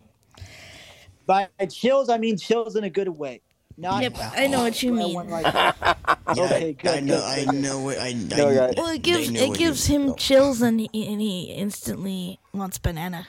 By 1.27 1.49
chills, 1.71 2.09
I 2.09 2.19
mean 2.19 2.37
chills 2.37 2.77
in 2.77 2.85
a 2.85 2.91
good 2.91 3.09
way. 3.09 3.41
Not 3.79 4.03
Yep, 4.03 4.17
I 4.19 4.47
know 4.47 4.63
what 4.63 4.83
you 4.83 4.93
mean. 4.93 5.15
like, 5.29 5.45
Yeah, 5.55 6.45
Okay, 6.45 6.69
I, 6.69 6.73
good, 6.73 6.91
I 6.91 7.01
know. 7.01 7.17
good, 7.17 7.25
I 7.25 7.53
know 7.53 7.89
it. 7.91 7.99
I, 7.99 8.09
I, 8.09 8.75
Well, 8.77 8.89
it 8.89 9.03
gives 9.03 9.31
know 9.31 9.41
it 9.43 9.59
gives 9.59 9.87
him 9.87 10.15
chills, 10.17 10.63
and 10.63 10.81
he, 10.81 10.89
and 10.95 11.21
he 11.21 11.53
instantly 11.53 12.41
wants 12.55 12.79
banana. 12.79 13.27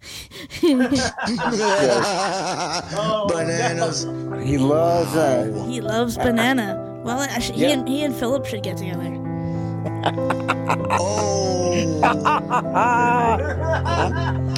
Bananas. 3.28 4.04
Oh. 4.06 4.38
He 4.38 4.58
loves 4.58 5.12
that. 5.14 5.66
He 5.68 5.80
loves 5.80 6.16
banana. 6.16 7.00
Well, 7.04 7.20
actually, 7.20 7.58
he 7.58 7.62
Yeah. 7.64 7.70
and 7.72 7.88
he 7.88 8.02
and 8.04 8.14
Philip 8.14 8.46
should 8.46 8.62
get 8.62 8.76
together. 8.76 9.14
Oh. 10.90 11.72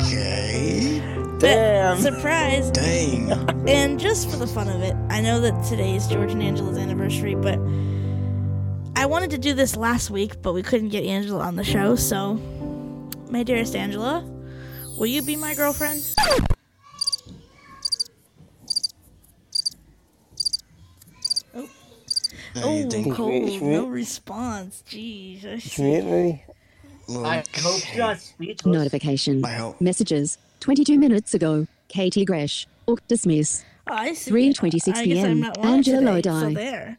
okay. 0.01 1.03
Damn. 1.39 1.99
Surprise! 1.99 2.71
Dang. 2.71 3.31
And 3.69 3.99
just 4.01 4.29
for 4.31 4.37
the 4.37 4.47
fun 4.47 4.69
of 4.69 4.83
it, 4.83 4.95
I 5.09 5.21
know 5.21 5.41
that 5.41 5.65
today 5.65 5.95
is 5.97 6.07
George 6.09 6.33
and 6.33 6.43
Angela's 6.43 6.77
anniversary, 6.79 7.35
but 7.35 7.59
I 8.97 9.07
wanted 9.07 9.31
to 9.31 9.39
do 9.39 9.55
this 9.55 9.77
last 9.77 10.11
week, 10.11 10.43
but 10.43 10.53
we 10.53 10.63
couldn't 10.63 10.89
get 10.91 11.05
Angela 11.05 11.43
on 11.45 11.57
the 11.57 11.65
show. 11.65 11.95
So, 11.97 12.35
my 13.29 13.43
dearest 13.43 13.75
Angela, 13.77 14.25
will 15.01 15.07
you 15.07 15.23
be 15.23 15.35
my 15.35 15.55
girlfriend? 15.55 16.15
Oh. 21.55 21.69
How 22.55 22.63
do 22.63 22.71
you 22.71 22.85
Oh, 22.87 22.91
think? 22.91 23.15
cold. 23.15 23.49
Schmidt? 23.49 23.63
No 23.63 23.87
response. 23.87 24.83
Jeez. 24.89 25.45
I 25.47 25.59
see. 25.59 25.75
Community. 25.77 26.45
I 27.09 27.43
hope 27.61 27.81
she's 27.81 27.97
not 27.99 28.21
speechless. 28.21 28.67
Notification. 28.67 29.45
I 29.45 29.53
hope. 29.55 29.81
Messages. 29.81 30.39
22 30.61 30.99
minutes 30.99 31.35
ago. 31.35 31.67
Katie 31.89 32.25
Gresh. 32.25 32.67
Book 32.87 33.01
dismiss. 33.09 33.65
Oh, 33.89 33.95
I 33.95 34.13
see. 34.13 34.31
3:26 34.31 34.97
I 34.97 35.07
guess 35.07 35.25
I'm 35.25 35.25
PM. 35.25 35.41
not 35.41 35.59
on 35.59 35.67
Angela 35.67 36.15
today, 36.17 36.31
So 36.31 36.51
there. 36.51 36.97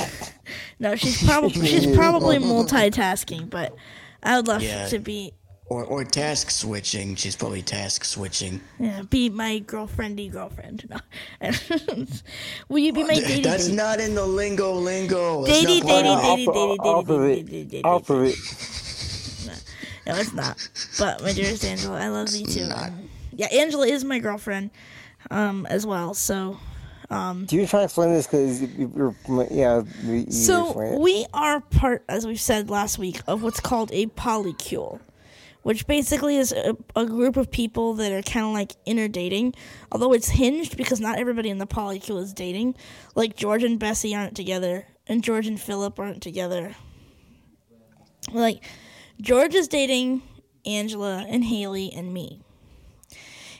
no, 0.80 0.96
she's 0.96 1.22
probably 1.22 1.66
she's 1.66 1.94
probably 1.94 2.38
multitasking, 2.52 3.50
but 3.50 3.74
I 4.22 4.36
would 4.36 4.48
love 4.48 4.62
Yeah. 4.62 4.86
to 4.88 4.98
be 4.98 5.32
Or, 5.74 5.84
or 5.86 6.04
task 6.04 6.50
switching. 6.52 7.16
She's 7.16 7.34
probably 7.34 7.60
task 7.62 8.04
switching. 8.04 8.60
yeah, 8.78 9.02
be 9.10 9.28
my 9.28 9.58
girlfriendy 9.66 10.30
girlfriend. 10.30 10.88
No. 10.88 10.98
Will 12.68 12.78
you 12.78 12.92
be 12.92 13.02
my 13.02 13.14
dating 13.14 13.42
That's 13.42 13.66
date? 13.66 13.74
not 13.74 13.98
in 13.98 14.14
the 14.14 14.24
lingo 14.24 14.72
lingo. 14.74 15.44
That's 15.44 15.64
Datey, 15.64 15.80
not 15.82 15.88
part 15.88 16.04
datey, 16.04 16.14
of- 16.14 16.22
datey, 16.22 16.46
datey, 16.46 16.76
datey, 16.78 17.06
datey, 17.06 17.38
it. 17.38 17.46
datey, 17.46 17.70
datey, 17.70 17.80
I'll 17.84 18.00
datey. 18.00 18.06
prove 18.06 18.28
it. 18.28 18.36
No, 20.06 20.14
it's 20.16 20.32
not. 20.34 20.68
But 20.98 21.22
my 21.22 21.32
dearest 21.32 21.64
Angela, 21.64 21.98
I 21.98 22.08
love 22.08 22.28
you 22.34 22.44
too. 22.46 22.66
not. 22.66 22.90
Yeah, 23.34 23.46
Angela 23.46 23.86
is 23.86 24.04
my 24.04 24.18
girlfriend, 24.18 24.70
um, 25.30 25.64
as 25.70 25.86
well. 25.86 26.12
So, 26.12 26.58
um, 27.08 27.46
Do 27.46 27.56
you 27.56 27.66
try 27.66 27.80
to 27.80 27.84
explain 27.84 28.12
this? 28.12 28.26
Because 28.26 28.60
you're, 28.62 29.14
yeah. 29.50 29.82
you- 30.04 30.12
you 30.26 30.30
so 30.30 30.98
we 30.98 31.24
are 31.32 31.60
part, 31.62 32.04
as 32.08 32.26
we 32.26 32.36
said 32.36 32.68
last 32.68 32.98
week, 32.98 33.22
of 33.26 33.42
what's 33.42 33.60
called 33.60 33.90
a 33.94 34.06
polycule, 34.08 35.00
which 35.64 35.86
basically 35.86 36.36
is 36.36 36.52
a, 36.52 36.76
a 36.94 37.06
group 37.06 37.36
of 37.36 37.50
people 37.50 37.94
that 37.94 38.12
are 38.12 38.22
kind 38.22 38.46
of 38.46 38.52
like 38.52 38.72
interdating. 38.86 39.52
Although 39.90 40.12
it's 40.12 40.28
hinged 40.28 40.76
because 40.76 41.00
not 41.00 41.18
everybody 41.18 41.50
in 41.50 41.58
the 41.58 41.66
polycule 41.66 42.22
is 42.22 42.32
dating. 42.32 42.76
Like 43.14 43.34
George 43.34 43.64
and 43.64 43.78
Bessie 43.78 44.14
aren't 44.14 44.36
together, 44.36 44.86
and 45.08 45.24
George 45.24 45.46
and 45.46 45.60
Philip 45.60 45.98
aren't 45.98 46.22
together. 46.22 46.76
Like 48.32 48.62
George 49.20 49.54
is 49.54 49.66
dating 49.66 50.22
Angela 50.66 51.26
and 51.28 51.44
Haley 51.44 51.92
and 51.92 52.12
me. 52.12 52.42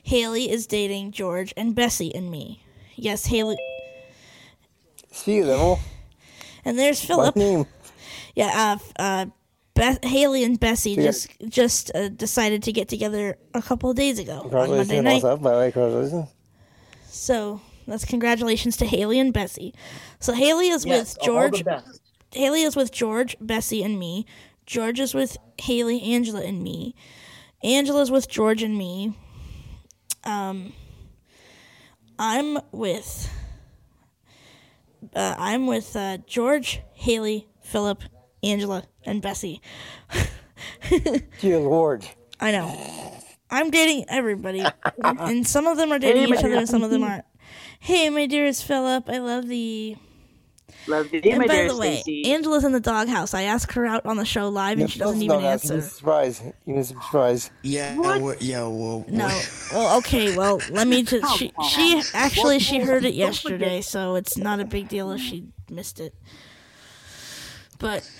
Haley 0.02 0.50
is 0.50 0.66
dating 0.66 1.12
George 1.12 1.54
and 1.56 1.74
Bessie 1.74 2.14
and 2.14 2.30
me. 2.30 2.62
Yes, 2.94 3.26
Haley. 3.26 3.56
See 5.10 5.36
you, 5.36 5.46
devil. 5.46 5.80
And 6.66 6.78
there's 6.78 7.02
Philip. 7.02 7.34
name. 7.34 7.66
Yeah, 8.34 8.78
uh, 8.98 9.02
uh, 9.02 9.26
Beth, 9.74 10.04
Haley 10.04 10.44
and 10.44 10.58
Bessie 10.58 10.92
Yeah. 10.92 11.02
just 11.04 11.28
just 11.48 11.90
uh, 11.94 12.08
decided 12.08 12.62
to 12.64 12.72
get 12.72 12.88
together 12.88 13.36
a 13.54 13.62
couple 13.62 13.90
of 13.90 13.96
days 13.96 14.18
ago 14.18 14.32
on 14.42 14.50
Monday 14.50 14.66
Congratulations. 14.66 15.02
night. 15.04 15.12
What's 15.14 15.24
up, 15.24 15.42
by 15.42 15.52
the 15.52 15.58
way? 15.58 15.72
Congratulations. 15.72 16.28
So 17.08 17.60
that's 17.86 18.04
congratulations 18.04 18.76
to 18.78 18.86
Haley 18.86 19.18
and 19.18 19.32
Bessie. 19.32 19.74
So 20.20 20.32
Haley 20.32 20.68
is 20.68 20.84
Yes, 20.86 21.14
with 21.16 21.24
George. 21.24 21.64
best. 21.64 22.00
Haley 22.32 22.62
is 22.62 22.76
with 22.76 22.92
George, 22.92 23.36
Bessie, 23.40 23.82
and 23.82 23.98
me. 23.98 24.26
George 24.66 24.98
is 25.00 25.12
with 25.14 25.36
Haley, 25.60 26.00
Angela, 26.02 26.42
and 26.42 26.62
me. 26.62 26.94
Angela's 27.62 28.10
with 28.10 28.28
George 28.28 28.62
and 28.62 28.76
me. 28.76 29.16
Um, 30.24 30.72
I'm 32.18 32.58
with. 32.72 33.30
Uh, 35.14 35.34
I'm 35.38 35.66
with 35.66 35.94
uh, 35.96 36.18
George, 36.26 36.80
Haley, 36.94 37.46
Philip, 37.62 38.02
Angela, 38.42 38.84
and 39.06 39.22
Bessie. 39.22 39.60
Dear 41.40 41.58
Lord. 41.58 42.06
I 42.40 42.52
know. 42.52 43.12
I'm 43.50 43.70
dating 43.70 44.06
everybody, 44.08 44.64
and 45.04 45.46
some 45.46 45.66
of 45.66 45.76
them 45.76 45.92
are 45.92 45.98
dating 45.98 46.28
Hey, 46.28 46.38
each 46.38 46.44
other, 46.44 46.56
and 46.56 46.68
some 46.68 46.82
of 46.82 46.90
them 46.90 47.04
aren't. 47.04 47.24
Hey, 47.78 48.08
my 48.10 48.26
dearest 48.26 48.64
Philip, 48.64 49.08
I 49.08 49.18
love 49.18 49.46
thee. 49.46 49.96
Love 50.86 51.12
you, 51.12 51.20
And 51.24 51.38
my 51.38 51.46
by 51.46 51.68
the 51.68 51.76
way, 51.76 51.96
Stacy. 51.96 52.32
Angela's 52.32 52.64
in 52.64 52.72
the 52.72 52.80
doghouse. 52.80 53.32
I 53.32 53.42
asked 53.42 53.72
her 53.72 53.86
out 53.86 54.04
on 54.06 54.16
the 54.16 54.24
show 54.24 54.48
live, 54.48 54.78
and 54.78 54.90
she 54.90 54.98
doesn't 54.98 55.22
even 55.22 55.40
answer. 55.40 55.80
Surprise. 55.80 56.42
You 56.66 56.74
missed 56.74 56.90
a 56.90 56.94
surprise. 56.94 57.50
Yeah, 57.62 57.96
well, 57.98 58.34
yeah, 58.40 58.62
well, 58.62 59.04
No. 59.08 59.26
well, 59.26 59.42
Well, 59.72 59.98
okay. 59.98 60.36
Well, 60.36 60.60
let 60.70 60.86
me 60.88 61.02
just. 61.02 61.38
She, 61.38 61.52
she 61.68 62.02
actually 62.12 62.58
she 62.58 62.80
heard 62.80 63.04
it 63.04 63.14
yesterday, 63.14 63.80
so 63.80 64.14
it's 64.16 64.36
not 64.36 64.60
a 64.60 64.64
big 64.64 64.88
deal 64.88 65.10
if 65.12 65.20
she 65.20 65.46
missed 65.70 66.00
it. 66.00 66.14
But 67.84 68.10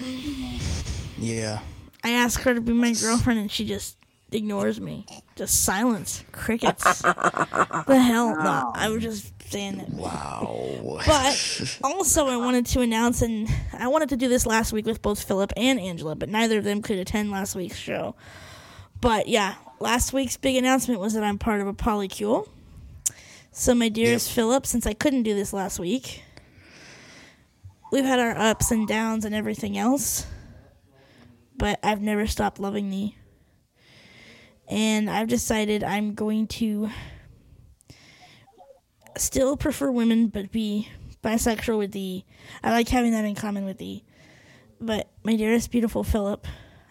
yeah. 1.16 1.61
I 2.05 2.11
asked 2.11 2.42
her 2.44 2.53
to 2.53 2.61
be 2.61 2.74
my 2.74 2.92
girlfriend, 2.92 3.40
and 3.40 3.50
she 3.50 3.64
just 3.64 3.96
ignores 4.31 4.79
me. 4.79 5.07
Just 5.37 5.64
silence, 5.64 6.22
crickets. 6.33 7.00
the 7.00 7.98
hell? 7.98 8.37
No, 8.37 8.72
I 8.74 8.90
was 8.90 9.03
just 9.03 9.33
saying 9.50 9.79
that. 9.79 9.88
Wow. 9.88 11.00
But 11.07 11.79
also, 11.83 12.27
I 12.27 12.37
wanted 12.37 12.66
to 12.66 12.83
announce, 12.83 13.22
and 13.22 13.48
I 13.72 13.88
wanted 13.88 14.11
to 14.11 14.18
do 14.18 14.29
this 14.29 14.44
last 14.44 14.74
week 14.74 14.85
with 14.85 15.00
both 15.00 15.24
Philip 15.24 15.55
and 15.57 15.81
Angela, 15.81 16.14
but 16.14 16.29
neither 16.29 16.59
of 16.59 16.64
them 16.64 16.83
could 16.83 16.98
attend 16.98 17.31
last 17.31 17.57
week's 17.57 17.79
show. 17.79 18.16
But 19.00 19.29
yeah, 19.29 19.55
last 19.81 20.12
week's 20.12 20.37
big 20.37 20.57
announcement 20.57 21.00
was 21.00 21.14
that 21.14 21.24
I'm 21.24 21.38
part 21.38 21.62
of 21.62 21.68
a 21.68 21.72
polycule. 21.72 22.50
So, 23.50 23.74
my 23.74 23.88
dearest 23.88 24.31
Philip, 24.31 24.66
since 24.66 24.87
I 24.87 24.92
couldn't 24.92 25.22
do 25.22 25.35
this 25.35 25.55
last 25.55 25.79
week, 25.79 26.22
we've 27.94 28.04
had 28.04 28.18
our 28.18 28.37
ups 28.37 28.72
and 28.72 28.88
downs 28.88 29.24
and 29.24 29.33
everything 29.33 29.78
else, 29.78 30.26
but 31.57 31.78
I've 31.80 32.02
never 32.02 32.26
stopped 32.26 32.59
loving 32.59 32.90
thee. 32.90 33.16
And 34.66 35.09
I've 35.09 35.28
decided 35.28 35.85
I'm 35.85 36.14
going 36.14 36.48
to 36.48 36.90
still 39.16 39.57
prefer 39.57 39.92
women, 39.92 40.26
but 40.26 40.50
be 40.50 40.88
bisexual 41.22 41.78
with 41.78 41.92
thee. 41.92 42.24
I 42.64 42.72
like 42.72 42.88
having 42.88 43.12
that 43.12 43.24
in 43.24 43.37
common 43.37 43.64
with 43.64 43.78
thee. 43.78 44.02
But 44.80 45.09
my 45.22 45.37
dearest, 45.37 45.70
beautiful 45.70 46.02
Philip, 46.02 46.48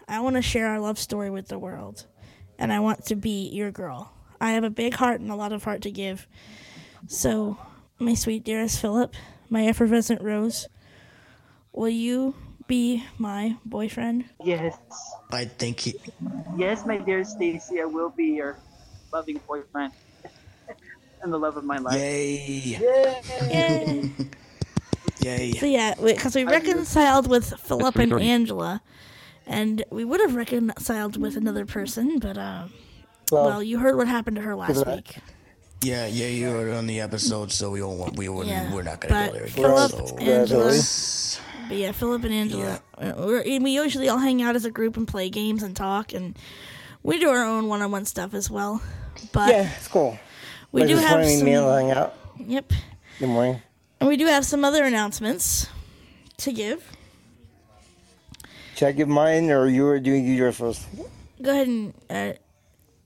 I 0.07 0.21
want 0.21 0.37
to 0.37 0.41
share 0.41 0.67
our 0.67 0.79
love 0.79 0.97
story 0.97 1.29
with 1.29 1.49
the 1.49 1.59
world, 1.59 2.05
and 2.57 2.71
I 2.71 2.79
want 2.79 3.07
to 3.07 3.17
be 3.17 3.49
your 3.49 3.71
girl. 3.71 4.13
I 4.39 4.51
have 4.51 4.63
a 4.63 4.69
big 4.69 4.93
heart 4.93 5.19
and 5.19 5.29
a 5.29 5.35
lot 5.35 5.51
of 5.51 5.65
heart 5.65 5.81
to 5.81 5.91
give. 5.91 6.29
So, 7.07 7.57
my 7.99 8.13
sweet 8.13 8.45
dearest 8.45 8.79
Philip, 8.79 9.15
my 9.49 9.67
effervescent 9.67 10.21
rose, 10.21 10.69
will 11.73 11.89
you 11.89 12.35
be 12.67 13.03
my 13.17 13.57
boyfriend? 13.65 14.25
Yes, 14.43 14.75
I 15.31 15.45
think 15.45 15.79
he. 15.81 15.95
yes, 16.57 16.85
my 16.85 16.97
dear 16.97 17.23
Stacy, 17.23 17.81
I 17.81 17.85
will 17.85 18.09
be 18.09 18.25
your 18.25 18.57
loving 19.11 19.39
boyfriend 19.47 19.91
and 21.21 21.33
the 21.33 21.37
love 21.37 21.57
of 21.57 21.63
my 21.65 21.77
life. 21.77 21.95
Yay. 21.99 22.77
Yay! 23.51 24.11
Yay. 25.21 25.51
So 25.53 25.65
yeah, 25.65 25.93
because 26.01 26.35
we 26.35 26.43
reconciled 26.43 27.27
with 27.27 27.53
Philip 27.59 27.95
and 27.97 28.13
Angela, 28.13 28.81
and 29.47 29.83
we 29.89 30.03
would 30.05 30.19
have 30.21 30.35
reconciled 30.35 31.17
with 31.17 31.35
another 31.37 31.65
person, 31.65 32.19
but 32.19 32.37
uh, 32.37 32.67
Well, 33.31 33.45
well, 33.45 33.63
you 33.63 33.79
heard 33.79 33.95
what 33.97 34.07
happened 34.07 34.35
to 34.37 34.41
her 34.41 34.55
last 34.55 34.83
that- 34.85 34.95
week. 34.95 35.17
Yeah, 35.81 36.07
yeah, 36.07 36.27
you 36.27 36.45
heard 36.49 36.69
it 36.69 36.75
on 36.75 36.87
the 36.87 37.01
episode, 37.01 37.51
so 37.51 37.71
we 37.71 37.79
don't 37.79 37.97
want, 37.97 38.15
we 38.17 38.29
wouldn't, 38.29 38.55
Yeah, 38.55 38.73
we're 38.73 38.83
not 38.83 39.01
gonna 39.01 39.27
go 39.27 39.33
there 39.33 39.43
again. 39.43 39.55
Philip 39.65 39.91
so. 39.91 40.17
Angela, 40.17 40.65
Yes. 40.71 41.39
But 41.73 41.79
yeah, 41.79 41.91
Philip 41.91 42.23
and 42.23 42.33
Angela, 42.33 42.81
uh, 42.97 43.13
we're, 43.17 43.43
we 43.43 43.71
usually 43.71 44.09
all 44.09 44.17
hang 44.19 44.41
out 44.41 44.55
as 44.55 44.65
a 44.65 44.71
group 44.71 44.95
and 44.97 45.07
play 45.07 45.29
games 45.29 45.63
and 45.63 45.75
talk, 45.75 46.13
and 46.13 46.37
we 47.01 47.19
do 47.19 47.29
our 47.29 47.43
own 47.43 47.67
one-on-one 47.67 48.05
stuff 48.05 48.33
as 48.33 48.49
well. 48.49 48.81
But 49.31 49.49
yeah, 49.49 49.71
it's 49.77 49.87
cool. 49.87 50.17
we 50.71 50.81
Like 50.81 50.89
do 50.89 50.95
this 50.95 51.03
have 51.05 51.17
morning, 51.19 51.37
some. 51.37 51.45
me 51.45 51.51
hang 51.51 51.91
out. 51.91 52.15
Yep, 52.39 52.73
Good 53.19 53.29
morning. 53.29 53.61
and 53.99 54.09
we 54.09 54.17
do 54.17 54.25
have 54.27 54.45
some 54.45 54.63
other 54.65 54.83
announcements 54.83 55.67
to 56.37 56.51
give. 56.51 56.83
Should 58.75 58.87
I 58.87 58.91
give 58.91 59.07
mine, 59.07 59.51
or 59.51 59.67
you 59.67 59.85
are 59.87 59.99
doing 59.99 60.25
yours 60.25 60.57
first? 60.57 60.85
Go 61.41 61.51
ahead 61.51 61.67
and. 61.67 61.93
Uh, 62.09 62.33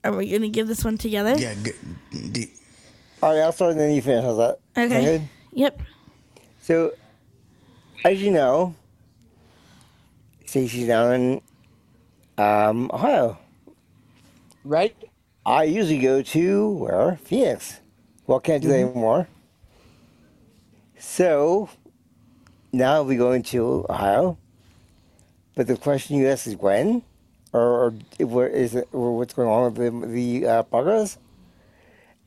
are 0.04 0.12
we 0.16 0.30
gonna 0.30 0.48
give 0.48 0.68
this 0.68 0.84
one 0.84 0.96
together? 0.96 1.34
Yeah, 1.36 1.54
Good. 1.62 2.48
All 3.22 3.34
right, 3.34 3.40
I'll 3.42 3.52
start 3.52 3.72
and 3.72 3.80
then 3.80 3.90
you 3.94 4.00
finish. 4.00 4.24
How's 4.24 4.36
that? 4.38 4.58
Okay. 4.76 5.04
good? 5.04 5.22
Yep. 5.52 5.82
So, 6.62 6.92
as 8.04 8.22
you 8.22 8.30
know, 8.30 8.74
Stacy's 10.46 10.86
down 10.86 11.12
in 11.14 11.40
um, 12.38 12.90
Ohio. 12.92 13.38
Right? 14.64 14.96
I 15.44 15.64
usually 15.64 15.98
go 15.98 16.22
to 16.22 16.70
where 16.70 17.16
Phoenix. 17.24 17.80
Well, 18.26 18.40
can't 18.40 18.62
do 18.62 18.68
that 18.68 18.80
anymore. 18.80 19.28
So 20.98 21.70
now 22.72 22.94
I'll 22.94 23.04
be 23.04 23.16
going 23.16 23.42
to 23.44 23.86
Ohio. 23.88 24.38
But 25.54 25.66
the 25.66 25.76
question 25.76 26.16
you 26.16 26.28
ask 26.28 26.46
is 26.46 26.56
when, 26.56 27.02
or, 27.52 27.60
or 27.60 27.90
where 28.20 28.48
is 28.48 28.74
it, 28.74 28.88
or 28.92 29.16
what's 29.16 29.34
going 29.34 29.48
on 29.48 29.72
with 29.72 29.76
the 29.76 30.06
the 30.06 30.46
uh, 30.46 30.62
progress? 30.64 31.18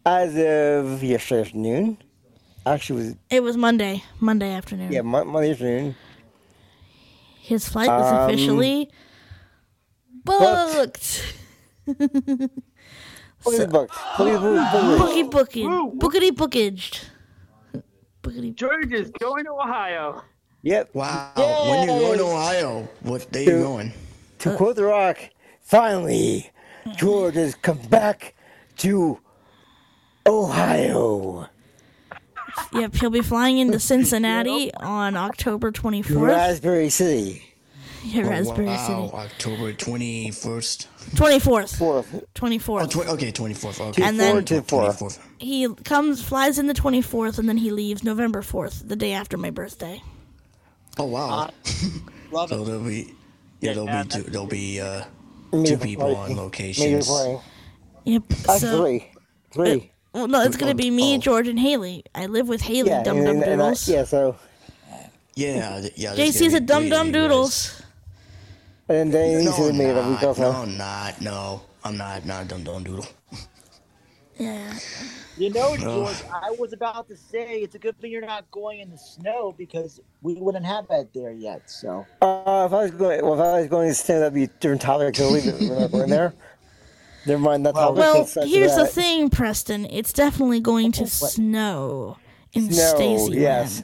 As 0.06 0.32
of 0.36 1.04
yesterday 1.04 1.42
afternoon, 1.42 1.98
actually 2.66 3.02
it 3.02 3.06
was 3.08 3.16
It 3.30 3.44
was 3.44 3.58
Monday, 3.58 4.04
Monday 4.20 4.52
afternoon. 4.54 4.92
yeah 4.92 5.02
Mon- 5.02 5.28
Monday 5.28 5.52
afternoon. 5.52 5.96
His 7.42 7.68
flight 7.68 7.90
was 7.90 8.12
Um, 8.12 8.30
officially 8.30 8.90
booked. 10.24 11.34
Fully 11.86 13.66
booked. 13.68 13.94
Fully 14.16 14.38
booked. 14.38 15.00
Bookie 15.00 15.24
booking. 15.24 15.70
Bookity 16.00 16.30
bookaged. 16.32 17.04
Bookity. 18.24 18.54
George 18.54 18.92
is 18.94 19.10
going 19.20 19.46
to 19.46 19.52
Ohio. 19.52 20.22
Yep. 20.62 20.94
wow. 20.94 21.32
When 21.36 21.88
you're 21.90 22.00
going 22.00 22.18
to 22.20 22.26
Ohio, 22.26 22.88
what 23.02 23.32
day 23.32 23.46
you 23.46 23.52
Dude. 23.52 23.64
going? 23.64 23.94
To 24.40 24.56
quote 24.56 24.76
The 24.76 24.84
Rock, 24.86 25.18
finally, 25.62 26.52
George 26.96 27.34
has 27.34 27.56
come 27.56 27.80
back 27.90 28.36
to 28.78 29.20
Ohio. 30.28 31.48
Yep, 32.74 32.96
he'll 32.96 33.10
be 33.10 33.22
flying 33.22 33.58
into 33.58 33.80
Cincinnati 33.92 34.74
on 34.74 35.16
October 35.18 35.72
24th. 35.72 36.22
Raspberry 36.28 36.90
City. 36.90 37.44
Yeah, 38.04 38.24
oh, 38.26 38.30
Raspberry 38.30 38.66
wow, 38.68 38.88
City. 38.88 39.16
October 39.16 39.74
21st. 39.74 40.88
24th. 41.16 41.78
Fourth. 41.78 42.26
24th. 42.36 42.82
Oh, 42.84 42.86
tw- 43.04 43.08
okay, 43.10 43.32
24th. 43.32 43.90
Okay. 43.90 44.04
And 44.04 44.20
then- 44.20 44.46
Four 44.64 44.90
24th. 44.90 45.20
he 45.38 45.68
comes, 45.84 46.22
flies 46.24 46.58
in 46.58 46.68
the 46.68 46.74
24th, 46.74 47.38
and 47.38 47.48
then 47.48 47.58
he 47.58 47.70
leaves 47.72 48.04
November 48.04 48.42
4th, 48.42 48.88
the 48.88 48.96
day 48.96 49.12
after 49.14 49.38
my 49.38 49.50
birthday. 49.52 50.02
Oh, 50.98 51.06
wow. 51.06 51.30
Uh, 51.30 51.52
love 52.32 52.50
so 52.50 52.62
it. 52.62 52.66
there'll 52.66 52.82
be, 52.84 53.14
yeah, 53.60 53.74
there'll 53.74 53.86
Yeah, 53.86 54.04
be 54.04 54.10
two, 54.10 54.22
there'll 54.24 54.48
be, 54.48 54.80
uh, 54.82 55.04
two 55.66 55.78
people 55.78 56.16
on 56.16 56.30
Maybe 56.30 56.40
locations. 56.40 57.10
Yep. 58.06 58.24
Actually, 58.32 58.60
So, 58.60 58.82
three. 58.84 59.12
Three. 59.54 59.72
Uh, 59.72 59.80
well, 60.14 60.28
no, 60.28 60.42
it's 60.42 60.58
going 60.58 60.72
to 60.72 60.76
be 60.76 60.90
me, 60.92 61.16
Oh. 61.16 61.18
George, 61.20 61.48
and 61.48 61.60
Haley. 61.60 62.04
I 62.16 62.26
live 62.26 62.48
with 62.48 62.62
Haley, 62.62 62.90
yeah, 62.90 63.04
Dum 63.04 63.18
and, 63.18 63.26
Dum 63.26 63.36
and, 63.38 63.44
and 63.44 63.62
I, 63.62 63.66
Doodles. 63.66 63.88
yeah, 63.90 64.04
so. 64.04 64.36
Yeah, 65.36 65.88
yeah. 65.96 66.14
JC's 66.14 66.54
a 66.54 66.60
be 66.60 66.66
Dum 66.66 66.90
Dum 66.90 67.08
of 67.08 67.08
you 67.08 67.14
guys. 67.14 67.22
Doodles. 67.22 67.82
And 68.90 69.14
then 69.14 69.38
he's 69.40 69.46
No, 69.46 69.52
going 69.58 69.64
to 69.78 70.02
I'm 70.02 70.12
make 70.12 70.22
it 70.22 70.26
not. 70.26 70.38
No, 70.38 70.52
I'm 70.52 70.78
not. 70.78 71.22
No, 71.22 71.62
I'm 71.86 71.98
not. 71.98 72.26
Not 72.26 72.48
Dum 72.50 72.64
Dum 72.64 72.84
Doodle. 72.84 73.06
Yeah. 74.38 74.74
You 75.38 75.50
know, 75.52 75.78
George, 75.78 76.16
I 76.34 76.52
was 76.52 76.74
about 76.74 77.08
to 77.08 77.16
say 77.16 77.60
it's 77.62 77.76
a 77.76 77.80
good 77.80 77.98
thing 78.02 78.12
you're 78.12 78.22
not 78.26 78.50
going 78.52 78.80
in 78.80 78.90
the 78.90 78.98
snow 78.98 79.54
because 79.58 80.02
we 80.22 80.34
wouldn't 80.34 80.66
have 80.66 80.88
that 80.90 81.14
there 81.14 81.32
yet. 81.32 81.70
So 81.70 82.06
Uh, 82.22 82.66
if 82.68 82.74
I 82.74 82.84
was 82.84 82.92
going, 82.92 83.24
well, 83.24 83.36
if 83.36 83.40
I 83.40 83.60
was 83.62 83.68
going 83.68 83.88
to 83.90 83.96
stand, 83.96 84.22
that'd 84.22 84.34
be 84.34 84.44
a 84.44 84.48
different 84.48 84.82
topic. 84.82 85.16
So 85.16 85.30
leave. 85.30 85.46
We're 85.62 85.80
not 85.80 85.92
going 85.92 86.10
there. 86.10 86.34
Never 87.26 87.40
mind 87.42 87.66
that 87.66 87.74
topic. 87.76 87.98
Well, 88.00 88.20
let's 88.20 88.36
not 88.36 88.46
do 88.46 88.50
here's 88.52 88.76
the 88.76 88.88
thing, 88.88 89.30
Preston. 89.30 89.86
It's 89.86 90.12
definitely 90.14 90.60
going 90.60 90.92
to 90.94 91.08
snow 91.08 92.18
in 92.54 92.72
Snow, 92.72 92.94
Stacyland. 92.98 93.36
yes. 93.36 93.82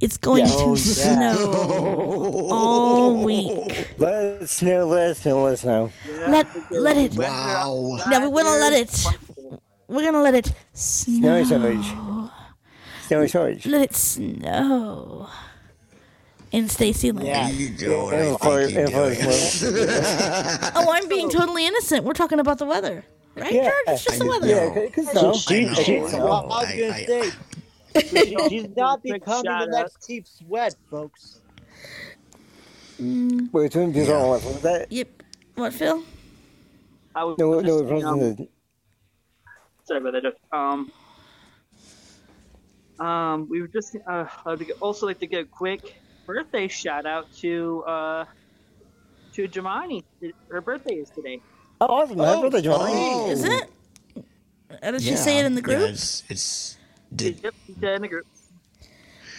It's 0.00 0.16
going 0.16 0.46
Yeah. 0.46 0.52
to 0.52 0.52
Oh, 0.58 0.74
yeah. 0.76 1.34
snow 1.34 2.48
all 2.52 3.24
week. 3.24 3.88
Let 3.98 4.42
it 4.42 4.48
snow, 4.48 4.86
let 4.86 5.10
it 5.10 5.16
snow, 5.16 5.42
let 5.42 5.52
it 5.54 5.56
snow. 5.58 5.90
Let 6.28 6.46
let 6.70 6.96
it. 6.96 7.14
Wow. 7.16 7.98
No, 8.08 8.20
we 8.20 8.28
wanna 8.28 8.50
let 8.50 8.72
it. 8.72 9.04
We're 9.88 10.04
gonna 10.04 10.22
let 10.22 10.34
it 10.36 10.52
snow. 10.72 11.42
Snowy 11.42 11.44
snow. 11.44 11.58
Surge. 11.82 12.30
Snowy 13.08 13.28
Surge. 13.28 13.66
Let 13.66 13.82
it 13.82 13.96
snow 13.96 15.28
in 16.52 16.64
Stacyland. 16.66 17.24
yeah, 17.26 17.48
You 17.48 17.68
do 17.70 17.98
what 18.04 18.14
I 18.14 18.66
think 18.66 18.74
you 18.74 18.86
do. 18.86 19.86
Oh, 20.74 20.90
I'm 20.92 21.08
being 21.08 21.28
totally 21.30 21.66
innocent. 21.66 22.04
We're 22.04 22.12
talking 22.14 22.40
about 22.40 22.58
the 22.58 22.64
weather, 22.66 23.04
right, 23.36 23.52
Yeah. 23.52 23.64
George? 23.64 23.74
It's 23.88 24.04
just 24.04 24.18
the 24.18 24.24
I 24.24 24.28
weather. 24.28 24.46
know. 24.46 24.54
Yeah, 24.54 24.78
it 24.80 24.92
could. 24.92 25.04
She- 25.04 25.10
I 25.18 25.22
know, 25.22 25.32
she- 25.74 25.98
I 25.98 26.02
well, 26.02 26.46
know. 26.46 26.48
I 26.50 26.62
was 26.64 26.70
gonna 26.70 26.92
I- 26.92 27.04
say 27.06 27.30
she- 28.08 28.48
she's 28.48 28.76
not 28.76 29.02
becoming 29.02 29.42
the 29.44 29.66
next 29.66 30.06
Keith 30.06 30.26
Sweat, 30.26 30.74
folks. 30.90 31.40
Wait, 32.98 33.72
twin 33.72 33.92
views 33.92 34.08
on 34.10 34.28
what? 34.28 34.44
Was 34.44 34.60
that? 34.62 34.90
Yep. 34.90 35.08
What, 35.54 35.72
Phil? 35.72 36.02
I 37.14 37.24
was 37.24 37.38
No, 37.38 37.60
no, 37.60 37.80
just, 37.82 38.04
um, 38.04 38.18
Preston. 38.18 38.48
sorry 39.84 40.00
about 40.00 40.22
that. 40.22 40.56
Um, 40.56 40.92
um, 43.06 43.48
we 43.48 43.60
were 43.60 43.68
just 43.68 43.96
uh, 44.08 44.26
I'd 44.46 44.70
also 44.80 45.06
like 45.06 45.18
to 45.20 45.26
get 45.26 45.42
a 45.42 45.44
quick 45.44 45.94
birthday 46.28 46.68
shout 46.68 47.06
out 47.06 47.32
to 47.32 47.82
uh 47.84 48.24
to 49.32 49.48
Jamani. 49.48 50.04
Her 50.48 50.60
birthday 50.60 50.96
is 50.96 51.10
today. 51.10 51.40
Oh, 51.80 51.86
awesome. 51.86 52.18
Happy 52.18 52.42
birthday, 52.42 52.60
John. 52.62 52.78
Oh. 52.80 53.30
Is 53.30 53.44
it? 53.44 53.70
Did 54.82 55.02
she 55.02 55.16
say 55.16 55.38
it 55.38 55.46
in 55.46 55.54
the 55.54 55.62
group? 55.62 55.80
Yeah, 55.80 55.86
it's, 55.86 56.22
it's 56.28 56.76
did, 57.14 57.40
Yep, 57.42 57.54
yeah, 57.80 57.96
in 57.96 58.02
the 58.02 58.08
group. 58.08 58.26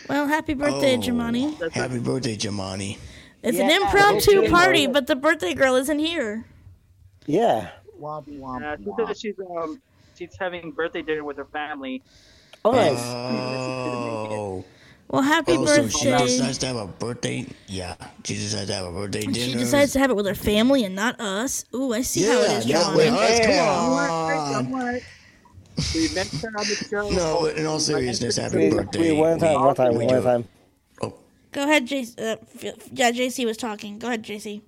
Well, 0.08 0.28
happy 0.28 0.56
birthday, 0.56 0.95
oh, 0.95 1.02
Jamani. 1.02 1.60
That's 1.60 1.75
Happy 1.75 1.99
birthday, 1.99 2.36
Jamani. 2.36 2.97
It's 3.43 3.58
Yeah, 3.58 3.65
an 3.65 3.82
impromptu 3.84 4.39
okay. 4.39 4.49
party, 4.49 4.88
but 4.88 5.06
the 5.06 5.15
birthday 5.15 5.54
girl 5.54 5.75
isn't 5.75 5.99
here. 5.99 6.45
Yeah. 7.28 7.69
Womp 8.02 8.28
womp. 8.39 8.63
Uh, 8.63 8.78
she 8.78 8.84
womp. 8.84 9.08
said 9.08 9.17
she's 9.19 9.36
um 9.56 9.82
she's 10.17 10.36
having 10.39 10.71
birthday 10.71 11.04
dinner 11.04 11.23
with 11.23 11.38
her 11.38 11.45
family. 11.45 12.02
Oh, 12.65 12.71
nice. 12.71 12.99
Oh. 12.99 14.65
Well, 15.10 15.24
happy 15.24 15.58
birthday! 15.58 15.82
oh, 15.82 15.88
so 15.88 15.98
she 16.00 16.12
decides 16.12 16.58
to 16.60 16.67
have 16.67 16.76
a 16.76 16.86
birthday. 16.86 17.48
Yeah, 17.67 17.95
she 18.24 18.36
decides 18.36 18.67
to 18.67 18.76
have 18.76 18.86
a 18.86 18.91
birthday 18.91 19.22
dinner. 19.22 19.36
She 19.36 19.54
decides 19.54 19.93
to 19.93 20.00
have 20.00 20.12
it 20.12 20.15
with 20.15 20.28
her 20.28 20.36
family 20.36 20.84
and 20.84 20.93
not 20.95 21.19
us. 21.19 21.65
Ooh, 21.74 21.93
I 21.93 22.02
see 22.02 22.24
how 22.24 22.39
it 22.41 22.52
is. 22.52 22.65
Yeah, 22.67 22.78
is, 22.78 22.86
not 22.86 22.86
John. 22.86 22.95
with 22.95 23.13
us. 23.13 23.39
Come 23.39 24.69
Don't 24.69 24.82
on. 24.82 25.02
We 25.95 26.13
mentioned 26.13 26.56
on 26.56 26.67
the 26.67 26.88
show. 26.89 27.10
No, 27.10 27.45
in 27.45 27.65
all 27.65 27.80
seriousness, 27.80 28.38
happy 28.38 28.58
We, 28.58 28.69
birthday. 28.69 29.13
we 29.13 29.17
one 29.17 29.39
time, 29.39 29.60
one 29.62 29.76
time, 29.76 29.95
we 29.95 30.06
one 30.06 30.15
do- 30.15 30.22
time. 30.24 30.48
Go 31.52 31.63
ahead, 31.63 31.88
JC. 31.88 32.13
Uh, 32.19 32.36
yeah, 32.93 33.12
JC 33.12 33.43
was 33.45 33.58
talking. 33.58 33.98
Go 33.98 34.08
ahead, 34.08 34.24
JC. 34.24 34.62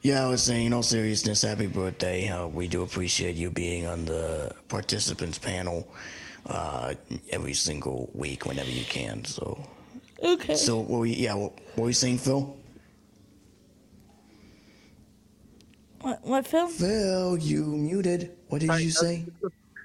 Yeah, 0.00 0.24
I 0.24 0.28
was 0.28 0.42
saying, 0.42 0.66
in 0.66 0.72
all 0.72 0.82
seriousness, 0.82 1.42
happy 1.42 1.68
birthday. 1.68 2.28
Uh, 2.28 2.48
we 2.48 2.66
do 2.66 2.82
appreciate 2.82 3.36
you 3.36 3.50
being 3.52 3.86
on 3.86 4.04
the 4.06 4.52
participants 4.68 5.38
panel 5.38 5.86
uh, 6.46 6.94
every 7.30 7.54
single 7.54 8.10
week 8.14 8.46
whenever 8.46 8.70
you 8.70 8.84
can. 8.84 9.24
So, 9.24 9.66
Okay. 10.22 10.54
so 10.54 10.78
what 10.80 11.00
we 11.00 11.14
yeah, 11.14 11.34
what, 11.34 11.52
what 11.74 11.84
were 11.84 11.88
you 11.88 11.94
saying, 11.94 12.18
Phil? 12.18 12.56
What, 16.00 16.24
what 16.24 16.46
Phil? 16.46 16.68
Phil, 16.68 17.38
you 17.38 17.64
muted. 17.64 18.36
What 18.48 18.60
did 18.60 18.74
you 18.80 18.90
say? 18.90 19.24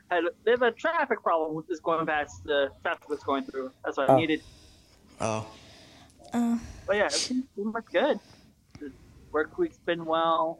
Had 0.09 0.23
a 0.25 0.65
a 0.65 0.71
traffic 0.71 1.21
problem 1.21 1.53
with 1.53 1.67
this 1.67 1.79
going 1.79 2.05
past 2.05 2.41
the 2.45 2.69
traffic 2.81 3.07
was 3.09 3.19
going 3.23 3.45
through. 3.45 3.71
That's 3.83 3.97
what 3.97 4.09
I 4.09 4.13
Oh. 4.13 4.17
needed. 4.17 4.41
Oh, 5.19 5.47
Uh, 6.33 6.57
But 6.87 6.95
yeah, 6.97 7.05
everything's 7.07 7.45
pretty 7.55 7.69
much 7.71 7.85
good. 7.91 8.19
The 8.79 8.93
work 9.33 9.57
week's 9.57 9.79
been 9.85 10.05
well. 10.05 10.59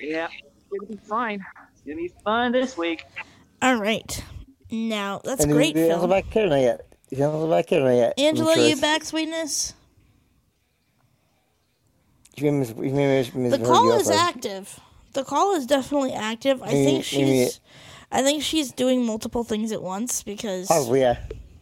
Yeah, 0.00 0.28
it's 0.56 0.64
gonna 0.70 0.86
be 0.86 1.00
fine. 1.08 1.44
It's 1.72 1.82
gonna 1.82 1.96
be 1.96 2.12
fun 2.24 2.52
this 2.52 2.76
week. 2.76 3.00
All 3.62 3.76
right. 3.76 4.24
Now 4.70 5.20
that's 5.24 5.44
and 5.44 5.52
great, 5.52 5.76
he 5.76 5.88
hasn't 5.88 6.10
back 6.10 6.26
here 6.32 6.46
yet. 6.56 6.86
He 7.08 7.16
hasn't 7.16 7.50
back 7.50 7.68
here 7.68 7.90
yet. 7.92 8.14
Angela, 8.18 8.56
you 8.58 8.76
back, 8.76 9.04
sweetness? 9.04 9.74
you 12.36 12.52
miss- 12.52 12.70
you 12.70 12.92
miss- 12.92 13.34
miss 13.34 13.58
The 13.58 13.64
call 13.64 13.92
is 13.92 14.06
girlfriend. 14.06 14.20
active. 14.36 14.80
The 15.12 15.24
call 15.24 15.54
is 15.56 15.66
definitely 15.66 16.12
active. 16.12 16.62
I 16.62 16.66
Maybe- 16.66 16.84
think 17.02 17.12
maybe- 17.12 17.44
she's. 17.44 17.60
I 18.12 18.22
think 18.22 18.42
she's 18.42 18.72
doing 18.72 19.04
multiple 19.04 19.44
things 19.44 19.72
at 19.72 19.82
once 19.82 20.22
because. 20.22 20.68
Oh 20.70 20.94
yeah. 20.94 21.16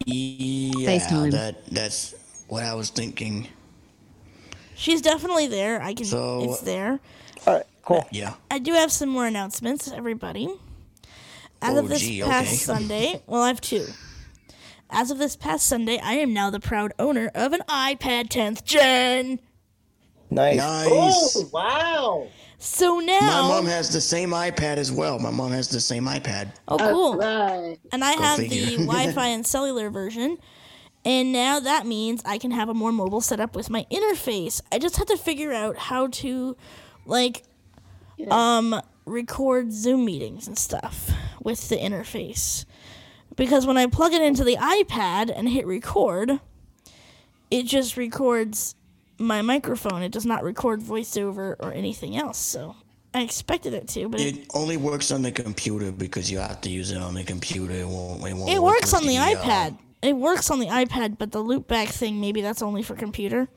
yeah. 0.07 0.73
FaceTime. 0.89 1.31
That 1.33 1.67
that's 1.71 2.15
what 2.49 2.63
I 2.63 2.75
was 2.75 2.91
thinking. 2.91 3.49
She's 4.77 5.03
definitely 5.03 5.47
there. 5.49 5.83
I 5.83 5.95
can. 5.95 6.05
So- 6.07 6.43
it's 6.45 6.61
there. 6.61 7.01
All 7.47 7.55
right, 7.55 7.67
cool. 7.83 8.07
Yeah. 8.13 8.35
I 8.51 8.59
do 8.59 8.73
have 8.75 8.93
some 8.93 9.09
more 9.09 9.27
announcements, 9.27 9.91
everybody. 9.91 10.49
As 11.61 11.75
Oh, 11.77 11.79
of 11.81 11.89
this 11.89 12.01
gee, 12.01 12.23
past 12.23 12.47
okay. 12.49 12.57
Sunday, 12.57 13.23
well, 13.27 13.43
I 13.43 13.49
have 13.49 13.61
two. 13.61 13.87
As 14.91 15.11
of 15.11 15.19
this 15.19 15.37
past 15.37 15.67
Sunday, 15.67 15.99
I 15.99 16.15
am 16.15 16.33
now 16.33 16.51
the 16.51 16.61
proud 16.61 16.93
owner 16.99 17.31
of 17.35 17.53
an 17.53 17.61
iPad 17.69 18.29
10th 18.29 18.65
Gen. 18.65 19.41
Nice. 20.31 20.57
Nice. 20.59 21.37
Oh 21.37 21.49
wow! 21.53 22.29
So 22.59 22.99
now, 23.01 23.21
My 23.21 23.49
mom 23.49 23.67
has 23.67 23.91
the 23.93 24.01
same 24.01 24.31
iPad 24.31 24.77
as 24.77 24.93
well. 24.93 25.19
My 25.19 25.31
mom 25.31 25.53
has 25.53 25.69
the 25.69 25.81
same 25.81 26.05
iPad. 26.05 26.53
oh 26.69 26.77
cool, 26.77 27.17
Right. 27.17 27.79
and 27.93 28.05
I 28.05 28.15
Go 28.15 28.23
have 28.23 28.39
figure. 28.39 28.67
the 28.67 28.77
Wi-Fi 28.87 29.27
and 29.29 29.47
cellular 29.47 29.89
version. 29.91 30.37
And 31.05 31.33
now 31.33 31.61
that 31.61 31.87
means 31.87 32.21
I 32.27 32.37
can 32.39 32.51
have 32.51 32.69
a 32.69 32.75
more 32.75 32.93
mobile 32.93 33.21
setup 33.23 33.57
with 33.57 33.71
my 33.71 33.87
interface. 33.91 34.61
I 34.71 34.79
just 34.79 34.97
have 34.99 35.07
to 35.07 35.17
figure 35.17 35.53
out 35.53 35.77
how 35.79 36.09
to, 36.09 36.57
like, 37.07 37.45
um, 38.31 38.79
record 39.09 39.73
Zoom 39.73 40.05
meetings 40.05 40.47
and 40.47 40.59
stuff 40.59 41.11
with 41.43 41.69
the 41.69 41.77
interface. 41.77 42.65
Because 43.37 43.67
when 43.67 43.77
I 43.77 43.87
plug 43.87 44.13
it 44.13 44.23
into 44.23 44.45
the 44.45 44.57
iPad 44.57 45.33
and 45.35 45.49
hit 45.49 45.67
record, 45.67 46.41
it 47.51 47.65
just 47.65 47.97
records 47.97 48.75
my 49.19 49.43
microphone. 49.43 50.03
It 50.03 50.13
does 50.13 50.27
not 50.27 50.43
record 50.43 50.81
voiceover 50.81 51.57
or 51.59 51.73
anything 51.73 52.17
else. 52.17 52.39
So 52.39 52.77
I 53.15 53.23
expected 53.23 53.75
it 53.75 53.89
to, 53.89 54.09
but 54.09 54.21
it, 54.21 54.37
It 54.37 54.47
only 54.55 54.77
works 54.77 55.11
on 55.11 55.23
the 55.23 55.33
computer 55.33 55.93
because 55.93 56.31
you 56.31 56.39
have 56.39 56.61
to 56.63 56.71
use 56.71 56.91
it 56.91 56.99
on 56.99 57.15
the 57.15 57.25
computer. 57.25 57.75
It 57.75 57.87
won't. 57.87 58.27
It, 58.27 58.35
won't 58.35 58.51
it 58.51 58.63
work 58.63 58.75
works 58.75 58.95
on 58.95 59.07
the 59.07 59.17
uh, 59.17 59.27
iPad. 59.27 59.79
It 60.03 60.17
works 60.17 60.51
on 60.51 60.61
the 60.61 60.67
iPad, 60.67 61.19
but 61.19 61.33
the 61.33 61.43
loopback 61.43 61.89
thing, 61.89 62.21
maybe 62.21 62.41
that's 62.41 62.63
only 62.63 62.83
for 62.83 62.95
computer. 62.95 63.49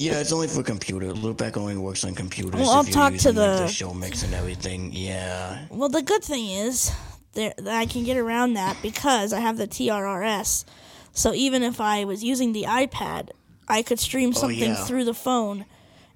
Yeah, 0.00 0.18
it's 0.20 0.32
only 0.32 0.48
for 0.48 0.62
computer. 0.62 1.12
Loopback 1.12 1.58
only 1.58 1.76
works 1.76 2.04
on 2.04 2.14
computers. 2.14 2.58
Well, 2.58 2.70
I'll 2.70 2.84
talk 2.84 3.10
to 3.10 3.14
using, 3.16 3.34
like, 3.36 3.58
the- 3.58 3.62
the 3.66 3.68
show 3.68 3.92
mix 3.92 4.22
and 4.22 4.32
everything. 4.32 4.92
Yeah. 4.94 5.66
Well, 5.68 5.90
the 5.90 6.00
good 6.00 6.24
thing 6.24 6.48
is 6.48 6.90
there 7.34 7.52
that 7.58 7.76
I 7.76 7.84
can 7.84 8.04
get 8.04 8.16
around 8.16 8.54
that 8.54 8.78
because 8.80 9.34
I 9.34 9.40
have 9.40 9.58
the 9.58 9.66
TRRS. 9.68 10.64
So 11.12 11.34
even 11.34 11.62
if 11.62 11.82
I 11.82 12.04
was 12.06 12.24
using 12.24 12.54
the 12.54 12.62
iPad, 12.64 13.28
I 13.68 13.82
could 13.82 14.00
stream 14.00 14.30
Oh, 14.34 14.40
something 14.40 14.70
yeah. 14.70 14.84
through 14.86 15.04
the 15.04 15.12
phone 15.12 15.66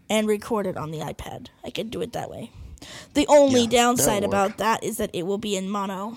and 0.08 0.26
record 0.26 0.66
it 0.66 0.78
on 0.78 0.90
the 0.90 1.00
iPad. 1.00 1.48
I 1.62 1.68
could 1.68 1.90
do 1.90 2.00
it 2.00 2.14
that 2.14 2.30
way. 2.30 2.50
The 3.12 3.26
only 3.28 3.62
Yeah, 3.64 3.68
downside 3.68 4.24
about 4.24 4.56
that 4.56 4.82
is 4.82 4.96
that 4.96 5.10
it 5.12 5.24
will 5.26 5.36
be 5.38 5.56
in 5.56 5.68
mono. 5.68 6.16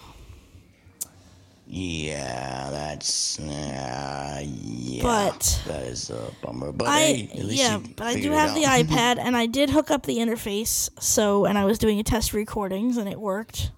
Yeah, 1.69 2.69
that's 2.71 3.39
uh, 3.39 4.41
yeah. 4.45 5.03
But- 5.03 5.61
that 5.67 5.83
is 5.83 6.09
a 6.09 6.31
bummer. 6.41 6.71
But 6.71 6.87
I 6.87 6.99
hey, 6.99 7.29
at 7.33 7.43
least 7.45 7.61
yeah, 7.61 7.79
but 7.97 8.07
I 8.07 8.19
do 8.19 8.31
have 8.31 8.55
the 8.55 8.61
iPad 8.63 9.17
and 9.19 9.35
I 9.35 9.47
did 9.47 9.69
hook 9.69 9.91
up 9.91 10.05
the 10.05 10.17
interface. 10.17 10.89
So 11.01 11.45
and 11.45 11.57
I 11.57 11.65
was 11.65 11.77
doing 11.77 11.99
a 11.99 12.03
test 12.03 12.33
recordings 12.33 12.95
and 12.95 13.09
it 13.09 13.19
worked. 13.19 13.71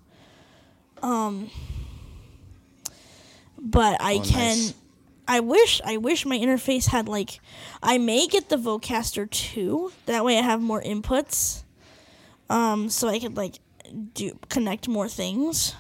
Um, 1.02 1.50
but 3.58 4.00
I 4.02 4.16
Oh, 4.16 4.24
can. 4.24 4.58
nice. 4.58 4.74
I 5.28 5.40
wish 5.42 5.80
I 5.86 5.98
wish 5.98 6.26
my 6.26 6.38
interface 6.38 6.88
had 6.88 7.08
like 7.08 7.40
I 7.84 7.98
may 7.98 8.28
get 8.28 8.50
the 8.50 8.58
Vocaster 8.58 9.30
2. 9.30 9.92
That 10.08 10.26
way 10.26 10.38
I 10.40 10.42
have 10.42 10.62
more 10.62 10.82
inputs. 10.82 11.64
Um 12.50 12.90
so 12.90 13.08
I 13.08 13.20
could 13.20 13.38
like 13.38 13.60
do 14.14 14.38
connect 14.50 14.88
more 14.88 15.08
things. 15.08 15.76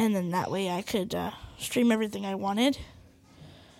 And 0.00 0.16
then 0.16 0.30
that 0.30 0.50
way 0.50 0.70
I 0.70 0.80
could 0.80 1.14
uh, 1.14 1.30
stream 1.58 1.92
everything 1.92 2.24
I 2.24 2.34
wanted. 2.34 2.78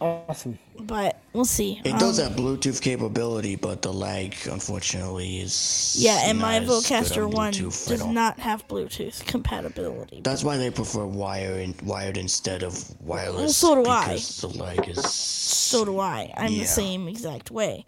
Awesome. 0.02 0.58
But 0.78 1.18
we'll 1.32 1.46
see. 1.46 1.80
It 1.82 1.98
does 1.98 2.20
Um, 2.20 2.28
have 2.28 2.36
Bluetooth 2.38 2.82
capability, 2.82 3.56
but 3.56 3.80
the 3.80 3.92
lag, 3.92 4.34
unfortunately, 4.50 5.40
is 5.40 5.96
Yeah, 5.98 6.20
and 6.24 6.38
not 6.38 6.44
my 6.44 6.56
as 6.56 6.68
Vocaster 6.68 7.24
on 7.24 7.30
1 7.32 7.52
does 7.52 8.04
not 8.04 8.38
have 8.38 8.68
Bluetooth 8.68 9.24
compatibility. 9.24 10.20
That's 10.22 10.44
why 10.44 10.58
they 10.58 10.70
prefer 10.70 11.06
wire 11.06 11.54
in, 11.58 11.74
wired 11.84 12.18
instead 12.18 12.62
of 12.62 12.74
wireless. 13.00 13.62
Well, 13.62 13.76
so 13.76 13.82
do 13.82 13.88
I. 13.90 14.04
because 14.08 14.40
the 14.42 14.48
lag 14.48 14.88
is 14.90 15.02
So 15.10 15.86
do 15.86 15.98
I. 16.00 16.32
I'm 16.36 16.52
Yeah. 16.52 16.62
the 16.64 16.68
same 16.68 17.08
exact 17.08 17.50
way. 17.50 17.86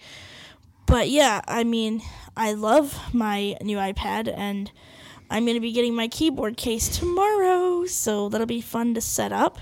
But 0.87 1.11
yeah, 1.11 1.43
I 1.47 1.65
mean, 1.65 2.01
I 2.35 2.55
love 2.55 2.99
my 3.13 3.57
new 3.63 3.77
iPad 3.77 4.33
and 4.35 4.71
I'm 5.33 5.45
going 5.47 5.57
to 5.57 5.61
be 5.61 5.73
getting 5.73 5.95
my 5.95 6.09
keyboard 6.09 6.57
case 6.59 6.89
tomorrow, 6.99 7.87
so 7.87 8.29
that'll 8.29 8.47
be 8.47 8.61
fun 8.61 8.93
to 8.95 9.01
set 9.01 9.33
up. 9.33 9.59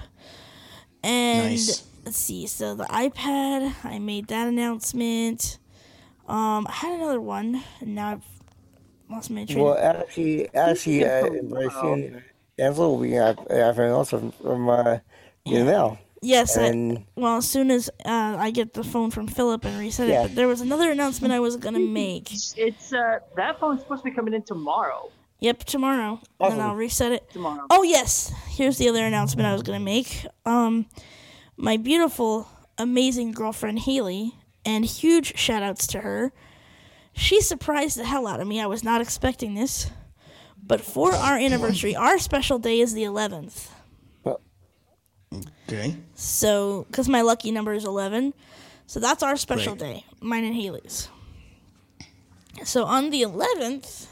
And 1.02 1.50
Nice. 1.50 1.85
let's 2.04 2.16
see. 2.18 2.46
So 2.46 2.74
the 2.74 2.85
iPad, 2.85 3.74
I 3.85 3.98
made 4.00 4.26
that 4.28 4.48
announcement. 4.48 5.59
Um, 6.26 6.66
I 6.68 6.72
had 6.72 6.92
another 6.98 7.20
one, 7.20 7.62
and 7.80 7.94
now 7.94 8.12
I've 8.12 8.24
lost 9.09 9.30
my 9.30 9.44
train. 9.44 9.62
Well, 9.64 9.78
actually, 9.78 10.52
actually, 10.54 11.04
uh, 11.04 11.30
very 11.42 11.70
soon, 11.70 12.22
Angela 12.59 12.88
will 12.90 13.00
be 13.00 13.16
uh, 13.16 13.35
having 13.48 13.92
also 13.92 14.18
from, 14.18 14.33
from 14.33 14.68
uh, 14.68 14.98
your 15.44 15.64
mail. 15.64 15.98
Yes, 16.22 16.59
I, 16.59 16.66
And 16.66 17.04
well, 17.16 17.38
as 17.38 17.48
soon 17.48 17.70
as 17.70 17.88
uh, 18.04 18.37
I 18.38 18.50
get 18.50 18.74
the 18.74 18.85
phone 18.85 19.11
from 19.11 19.26
Philip 19.26 19.64
and 19.64 19.78
reset 19.78 20.09
Yeah. 20.09 20.24
it. 20.24 20.28
But 20.28 20.35
there 20.35 20.48
was 20.48 20.61
another 20.61 20.90
announcement 20.90 21.33
I 21.33 21.40
was 21.40 21.56
gonna 21.56 21.78
make. 21.78 22.30
It's 22.59 22.92
uh 22.92 23.20
that 23.37 23.59
phone's 23.59 23.80
supposed 23.80 24.02
to 24.04 24.11
be 24.11 24.14
coming 24.14 24.35
in 24.35 24.42
tomorrow. 24.42 25.11
Yep, 25.40 25.64
tomorrow. 25.64 26.20
Awesome. 26.38 26.61
And 26.61 26.62
I'll 26.62 26.76
reset 26.76 27.12
it. 27.12 27.31
Tomorrow. 27.31 27.66
Oh 27.70 27.83
yes, 27.83 28.33
here's 28.48 28.79
the 28.79 28.88
other 28.88 29.05
announcement 29.05 29.46
I 29.46 29.53
was 29.53 29.62
gonna 29.62 29.81
make. 29.81 30.26
Um, 30.44 30.87
my 31.57 31.76
beautiful, 31.76 32.48
amazing 32.79 33.33
girlfriend 33.33 33.81
Haley, 33.81 34.35
and 34.64 34.85
huge 34.85 35.37
shout 35.38 35.62
outs 35.62 35.87
to 35.88 36.00
her. 36.00 36.33
She 37.12 37.40
surprised 37.40 37.96
the 37.98 38.05
hell 38.05 38.26
out 38.26 38.40
of 38.40 38.46
me. 38.46 38.61
I 38.61 38.66
was 38.66 38.85
not 38.85 39.00
expecting 39.00 39.55
this. 39.55 39.90
But 40.62 40.81
for 40.81 41.12
our 41.12 41.37
anniversary, 41.37 41.96
our 41.96 42.18
special 42.18 42.59
day 42.59 42.80
is 42.80 42.93
the 42.95 43.03
11th. 43.03 43.70
okay. 45.66 45.97
So, 46.14 46.86
because 46.88 47.09
my 47.09 47.22
lucky 47.22 47.51
number 47.51 47.72
is 47.72 47.84
11. 47.84 48.34
So 48.86 49.01
that's 49.01 49.22
our 49.22 49.36
special 49.36 49.74
Great. 49.74 49.95
day, 49.95 50.05
mine 50.20 50.45
and 50.45 50.55
Haley's. 50.55 51.09
So 52.64 52.84
on 52.84 53.11
the 53.11 53.22
11th, 53.22 54.07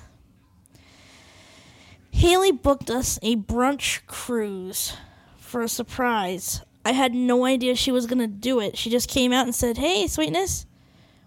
Haley 2.18 2.50
booked 2.50 2.90
us 2.90 3.16
a 3.22 3.36
brunch 3.36 4.04
cruise 4.08 4.94
for 5.38 5.62
a 5.62 5.68
surprise. 5.68 6.62
I 6.84 6.90
had 6.90 7.14
no 7.14 7.44
idea 7.44 7.76
she 7.76 7.92
was 7.92 8.06
going 8.06 8.18
to 8.18 8.26
do 8.26 8.58
it. 8.58 8.76
She 8.76 8.90
just 8.90 9.08
came 9.08 9.32
out 9.32 9.44
and 9.46 9.54
said, 9.54 9.78
Hey, 9.78 10.08
sweetness, 10.08 10.66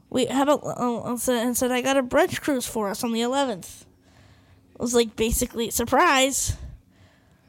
we 0.09 0.25
have 0.25 0.49
a, 0.49 0.57
uh, 0.57 1.15
and 1.29 1.55
said, 1.57 1.71
I 1.71 1.79
got 1.81 1.95
a 1.95 2.03
brunch 2.03 2.41
cruise 2.41 2.67
for 2.67 2.89
us 2.89 3.05
on 3.05 3.13
the 3.13 3.21
11th. 3.21 3.83
It 4.73 4.79
was 4.81 4.93
like 4.93 5.15
basically 5.15 5.69
surprise. 5.69 6.57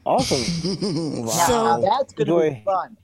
Awesome. 0.05 1.25
wow, 1.25 1.31
So 1.31 1.81
that's 1.81 2.13
gonna 2.13 2.49
be 2.51 2.61
fun. 2.63 2.95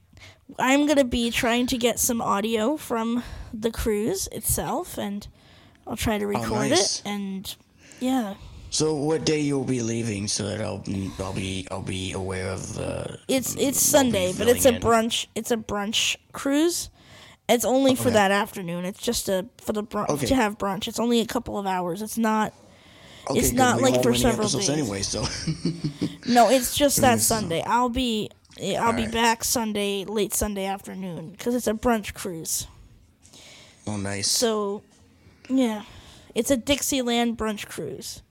I'm 0.57 0.87
gonna 0.87 1.03
be 1.03 1.31
trying 1.31 1.67
to 1.67 1.77
get 1.77 1.99
some 1.99 2.21
audio 2.21 2.77
from 2.77 3.23
the 3.53 3.71
cruise 3.71 4.27
itself, 4.31 4.97
and 4.97 5.27
I'll 5.85 5.97
try 5.97 6.17
to 6.17 6.25
record 6.27 6.51
Oh, 6.51 6.67
nice. 6.69 6.99
it. 6.99 7.05
And 7.05 7.55
yeah, 7.99 8.35
So 8.71 8.93
what 8.93 9.25
day 9.25 9.39
you'll 9.39 9.63
be 9.63 9.81
leaving 9.81 10.27
so 10.27 10.43
that 10.47 10.61
I'll 10.61 10.83
I'll 11.19 11.33
be 11.33 11.67
I'll 11.71 11.81
be 11.81 12.11
aware 12.13 12.49
of 12.49 12.75
the 12.75 13.19
it's 13.27 13.55
it's 13.55 13.81
Sunday, 13.81 14.33
but 14.37 14.47
it's 14.47 14.65
a 14.65 14.75
in. 14.75 14.81
brunch. 14.81 15.27
It's 15.35 15.51
a 15.51 15.57
brunch 15.57 16.17
cruise. 16.33 16.89
It's 17.47 17.65
only 17.65 17.95
for 17.95 18.09
Okay. 18.09 18.13
that 18.13 18.31
afternoon. 18.31 18.85
It's 18.85 19.01
just 19.01 19.27
a 19.27 19.47
for 19.57 19.73
the 19.73 19.83
brunch 19.83 20.09
Okay. 20.09 20.27
to 20.27 20.35
have 20.35 20.57
brunch. 20.59 20.87
It's 20.87 20.99
only 20.99 21.19
a 21.19 21.25
couple 21.25 21.57
of 21.57 21.65
hours. 21.65 22.01
It's 22.03 22.17
not. 22.17 22.53
Okay, 23.29 23.39
it's 23.39 23.51
not 23.53 23.81
like 23.81 24.01
for 24.03 24.13
several 24.13 24.47
days. 24.49 24.69
anyway. 24.69 25.01
So 25.01 25.25
No, 26.27 26.49
it's 26.49 26.75
just 26.77 26.97
that 27.01 27.19
Sunday. 27.19 27.63
I'll 27.65 27.89
be 27.89 28.29
I'll 28.59 28.65
be 28.93 29.01
Alright. 29.03 29.11
back 29.11 29.43
Sunday 29.43 30.05
late 30.05 30.33
Sunday 30.33 30.65
afternoon 30.65 31.31
because 31.31 31.55
it's 31.55 31.67
a 31.67 31.73
brunch 31.73 32.13
cruise. 32.13 32.67
oh 33.87 33.97
nice. 33.97 34.27
So, 34.29 34.83
yeah, 35.49 35.83
it's 36.35 36.51
a 36.51 36.57
Dixieland 36.57 37.37
brunch 37.37 37.67
cruise, 37.67 38.21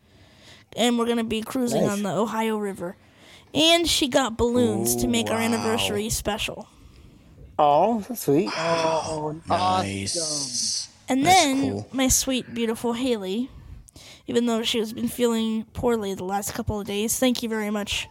and 0.76 0.98
we're 0.98 1.06
gonna 1.06 1.24
be 1.24 1.42
cruising 1.42 1.82
Nice. 1.82 1.92
on 1.92 2.02
the 2.02 2.10
Ohio 2.12 2.56
River. 2.58 2.96
And 3.54 3.88
she 3.88 4.08
got 4.08 4.36
balloons 4.36 4.94
to 4.96 5.06
Ooh, 5.06 5.10
make 5.10 5.30
our 5.30 5.38
anniversary 5.38 6.10
special. 6.10 6.68
Oh, 7.58 8.00
that's 8.08 8.22
sweet. 8.22 8.50
Oh, 8.56 9.40
awesome. 9.40 9.42
nice. 9.48 10.88
And 11.08 11.24
That's 11.24 11.42
then 11.42 11.70
cool. 11.72 11.88
my 11.92 12.08
sweet, 12.08 12.52
beautiful 12.54 12.92
Haley, 12.92 13.50
even 14.26 14.46
though 14.46 14.62
she 14.62 14.78
has 14.78 14.92
been 14.92 15.08
feeling 15.08 15.64
poorly 15.72 16.14
the 16.14 16.24
last 16.24 16.52
couple 16.52 16.78
of 16.80 16.86
days, 16.86 17.18
thank 17.18 17.42
you 17.42 17.48
very 17.48 17.70
much, 17.70 18.06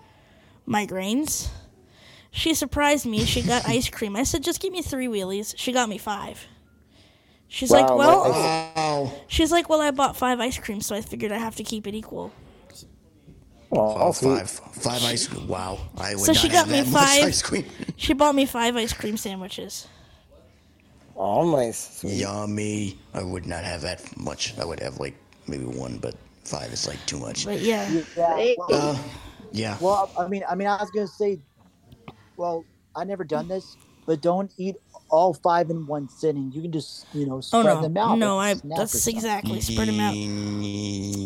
migraines. 0.68 1.49
She 2.32 2.53
surprised 2.55 3.05
me. 3.05 3.24
She 3.26 3.41
got 3.43 3.68
ice 3.70 3.89
cream. 3.89 4.16
I 4.16 4.24
said, 4.24 4.43
just 4.43 4.60
give 4.60 4.74
me 4.74 4.82
three 4.82 5.08
wheelies. 5.08 5.53
She 5.58 5.72
got 5.72 5.88
me 5.89 5.97
five. 5.99 6.45
She's 7.47 7.72
like, 7.72 7.88
Wow, 7.89 7.95
my 7.97 7.97
well, 7.97 8.32
Wow. 8.32 9.14
she's 9.28 9.51
like, 9.51 9.70
well, 9.70 9.80
I 9.80 9.91
bought 9.91 10.18
five 10.18 10.39
ice 10.41 10.58
creams, 10.58 10.86
so 10.88 10.95
I 10.95 11.01
figured 11.01 11.32
I 11.32 11.38
have 11.38 11.55
to 11.58 11.64
keep 11.64 11.88
it 11.88 11.93
equal. 11.95 12.34
Oh, 13.72 14.07
Oh, 14.07 14.11
five 14.13 14.49
five 14.49 15.03
ice 15.03 15.28
cream. 15.28 15.47
Wow. 15.47 15.80
I 15.97 16.15
would 16.15 16.24
So 16.26 16.32
not 16.34 16.41
she 16.41 16.47
got 16.49 16.68
have 16.68 16.70
me 16.70 16.82
that 16.82 16.88
much 16.91 17.03
five. 17.03 17.24
ice 17.26 17.41
cream. 17.41 17.65
She 17.97 18.13
bought 18.13 18.36
me 18.36 18.45
five 18.45 18.76
ice 18.76 18.93
cream 18.93 19.18
sandwiches. 19.18 19.88
Oh, 21.15 21.49
nice. 21.55 21.99
Sweet. 21.99 22.13
Yummy. 22.13 22.97
I 23.13 23.24
would 23.24 23.45
not 23.45 23.63
have 23.63 23.82
that 23.82 24.01
much. 24.18 24.57
I 24.59 24.65
would 24.65 24.80
have 24.80 24.99
like 24.99 25.15
maybe 25.47 25.65
one, 25.65 25.97
but 25.97 26.15
five 26.43 26.72
is 26.72 26.88
like 26.88 27.03
too 27.05 27.18
much. 27.20 27.45
But 27.45 27.59
yeah, 27.61 27.89
Yeah. 28.15 28.53
Well, 28.57 28.68
Uh, 28.72 28.97
yeah. 29.51 29.78
well, 29.82 30.11
I 30.18 30.28
mean, 30.28 30.43
I 30.47 30.55
mean, 30.55 30.68
I 30.68 30.78
was 30.78 30.91
gonna 30.91 31.07
say, 31.07 31.39
well, 32.38 32.63
I 32.95 33.03
never 33.03 33.24
done 33.24 33.47
this, 33.47 33.76
but 34.05 34.22
don't 34.22 34.51
eat 34.57 34.76
all 35.10 35.34
five 35.34 35.70
in 35.70 35.86
one 35.86 36.10
sitting. 36.10 36.51
You 36.51 36.62
can 36.62 36.72
just, 36.72 37.05
you 37.14 37.26
know, 37.26 37.38
oh 37.38 37.41
spread 37.41 37.66
no, 37.66 37.82
them 37.82 37.97
out. 37.97 38.18
no, 38.18 38.38
I 38.38 38.53
like 38.53 38.55
a 38.55 38.60
snack 38.60 38.72
or 38.72 38.80
that's 38.80 39.08
exactly 39.08 39.62
spread 39.62 39.88
them 39.88 39.99
out. 39.99 40.14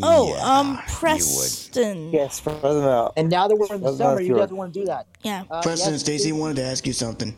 Oh, 0.02 0.34
yeah, 0.34 0.58
um, 0.58 0.66
you 0.68 0.72
would. 0.74 0.84
Preston. 0.86 2.12
Yeah, 2.12 2.28
spread 2.28 2.62
them 2.62 2.84
out. 2.84 3.14
And 3.16 3.30
now 3.30 3.48
that 3.48 3.56
we're 3.56 3.74
in 3.74 3.80
the 3.80 3.86
That's 3.88 3.98
summer, 3.98 4.20
you 4.20 4.34
pure. 4.34 4.38
guys 4.38 4.52
want 4.52 4.74
to 4.74 4.80
do 4.80 4.86
that. 4.86 5.06
Yeah. 5.22 5.44
Uh, 5.50 5.62
Preston, 5.62 5.92
yes, 5.92 6.00
Stacy 6.00 6.32
wanted 6.32 6.56
to 6.56 6.64
ask 6.64 6.86
you 6.86 6.92
something. 6.92 7.36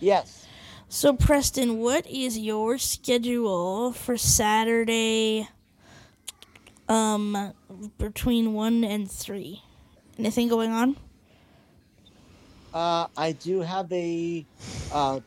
Yes. 0.00 0.46
So 0.88 1.12
Preston, 1.14 1.78
what 1.78 2.06
is 2.06 2.38
your 2.38 2.78
schedule 2.78 3.92
for 3.92 4.16
Saturday? 4.16 5.48
Um, 6.88 7.52
between 7.98 8.52
one 8.52 8.84
and 8.84 9.10
three. 9.10 9.62
Anything 10.18 10.48
going 10.48 10.70
on? 10.70 10.96
Uh, 12.72 13.06
I 13.16 13.32
do 13.32 13.60
have 13.60 13.90
a 13.90 14.46
uh, 14.92 15.20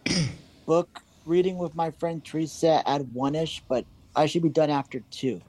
book 0.70 1.01
reading 1.26 1.57
with 1.57 1.74
my 1.74 1.89
friend 1.89 2.24
Teresa 2.24 2.88
at 2.88 3.03
one 3.07 3.34
ish, 3.34 3.63
but 3.67 3.86
I 4.15 4.28
should 4.28 4.43
be 4.43 4.49
done 4.49 4.70
after 4.70 4.99
two. 5.09 5.41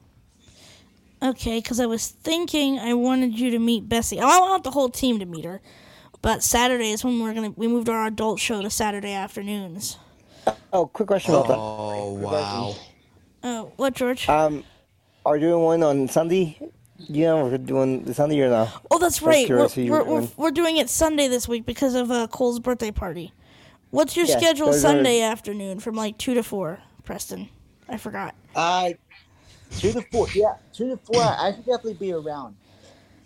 Okay, 1.21 1.59
because 1.59 1.79
I 1.79 1.85
was 1.85 2.07
thinking 2.07 2.79
I 2.79 2.95
wanted 2.95 3.37
you 3.37 3.51
to 3.51 3.59
meet 3.59 3.87
Bessie. 3.87 4.19
Oh, 4.19 4.27
I 4.27 4.39
want 4.39 4.63
the 4.63 4.71
whole 4.71 4.89
team 4.89 5.19
to 5.19 5.27
meet 5.27 5.45
her, 5.45 5.61
but 6.23 6.41
Saturday 6.41 6.89
is 6.89 7.03
when 7.03 7.19
we're 7.19 7.35
gonna 7.35 7.51
we 7.51 7.67
moved 7.67 7.87
our 7.87 8.07
adult 8.07 8.39
show 8.39 8.63
to 8.63 8.71
Saturday 8.71 9.13
afternoons. 9.13 9.99
Oh, 10.73 10.87
quick 10.87 11.07
question 11.09 11.35
about 11.35 11.47
that. 11.49 11.57
Oh 11.59 12.13
wow. 12.13 12.75
Oh, 13.43 13.71
what 13.75 13.93
George? 13.93 14.27
Um, 14.27 14.63
are 15.23 15.37
you 15.37 15.49
doing 15.49 15.63
one 15.63 15.83
on 15.83 16.07
Sunday? 16.07 16.57
Yeah, 16.97 17.43
we're 17.43 17.59
doing 17.59 18.05
the 18.05 18.15
Sunday 18.15 18.41
or 18.41 18.49
no? 18.49 18.69
oh, 18.89 18.97
that's 18.97 19.21
right. 19.21 19.47
We're, 19.47 19.55
curious 19.55 19.73
who 19.75 19.81
you 19.83 19.91
we're, 19.91 19.99
were 19.99 20.13
we're, 20.13 20.19
doing. 20.21 20.31
we're 20.37 20.51
doing 20.51 20.77
it 20.77 20.89
Sunday 20.89 21.27
this 21.27 21.47
week 21.47 21.67
because 21.67 21.93
of 21.93 22.09
uh, 22.09 22.25
Cole's 22.25 22.59
birthday 22.59 22.89
party. 22.89 23.33
What's 23.91 24.15
your 24.17 24.25
Yes, 24.25 24.37
schedule 24.39 24.67
those 24.67 24.77
are- 24.77 24.89
Sunday 24.89 25.21
afternoon 25.21 25.79
from 25.79 25.95
like 25.95 26.17
two 26.17 26.33
to 26.33 26.43
four, 26.43 26.79
Preston? 27.03 27.49
I 27.87 27.97
forgot. 27.97 28.35
Uh, 28.55 28.91
two 29.77 29.91
to 29.91 30.01
four. 30.11 30.27
Yeah, 30.33 30.55
two 30.73 30.89
to 30.89 30.97
four. 30.97 31.21
I 31.21 31.51
should 31.53 31.65
definitely 31.65 31.93
be 31.95 32.13
around. 32.13 32.55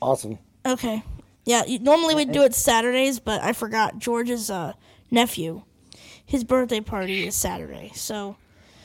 Awesome. 0.02 0.40
Okay. 0.66 1.04
Yeah, 1.46 1.64
you- 1.66 1.80
normally 1.80 2.16
we'd 2.16 2.32
do 2.32 2.42
it 2.44 2.56
Saturdays, 2.56 3.20
but 3.20 3.42
I 3.44 3.54
forgot 3.54 4.00
George's 4.00 4.50
uh, 4.50 4.74
nephew. 5.12 5.62
His 6.26 6.44
birthday 6.44 6.82
party 6.82 7.28
is 7.28 7.36
Saturday, 7.36 7.92
so 7.94 8.36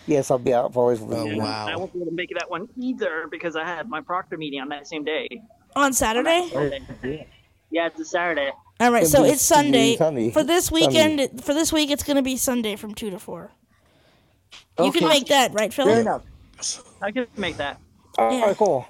Yes, 0.06 0.30
I'll 0.30 0.38
be 0.38 0.52
out 0.52 0.72
for 0.74 0.80
always. 0.80 1.00
Oh 1.00 1.06
I 1.40 1.76
won't 1.76 1.92
be 1.92 2.00
able 2.00 2.10
to 2.10 2.14
make 2.16 2.30
that 2.38 2.50
one 2.50 2.68
either 2.76 3.26
because 3.30 3.54
I 3.56 3.64
had 3.64 3.88
my 3.88 4.00
proctor 4.00 4.36
meeting 4.36 4.60
on 4.60 4.68
that 4.68 4.86
same 4.86 5.04
day. 5.04 5.28
on 5.76 5.92
Saturday. 5.94 6.48
Saturday. 6.52 7.26
Yeah, 7.70 7.86
it's 7.86 8.00
a 8.00 8.04
Saturday. 8.04 8.50
All 8.80 8.90
right, 8.90 9.06
so 9.06 9.24
it's 9.24 9.42
Sunday. 9.42 9.96
Sunday. 9.96 10.30
For 10.30 10.42
this 10.42 10.72
weekend, 10.72 11.20
it- 11.20 11.44
for 11.44 11.52
this 11.52 11.72
week, 11.72 11.90
it's 11.90 12.02
gonna 12.02 12.22
be 12.22 12.36
Sunday 12.36 12.76
from 12.76 12.94
two 12.94 13.10
to 13.10 13.18
four. 13.18 13.50
You 14.78 14.86
Okay. 14.86 15.00
can 15.00 15.08
make 15.08 15.26
that, 15.26 15.52
right, 15.52 15.72
Phil? 15.72 15.84
Fair 15.86 16.00
enough. 16.00 16.22
I 17.02 17.10
can 17.10 17.26
make 17.36 17.58
that. 17.58 17.78
All 18.16 18.32
Yeah. 18.32 18.40
right, 18.46 18.56
cool. 18.56 18.86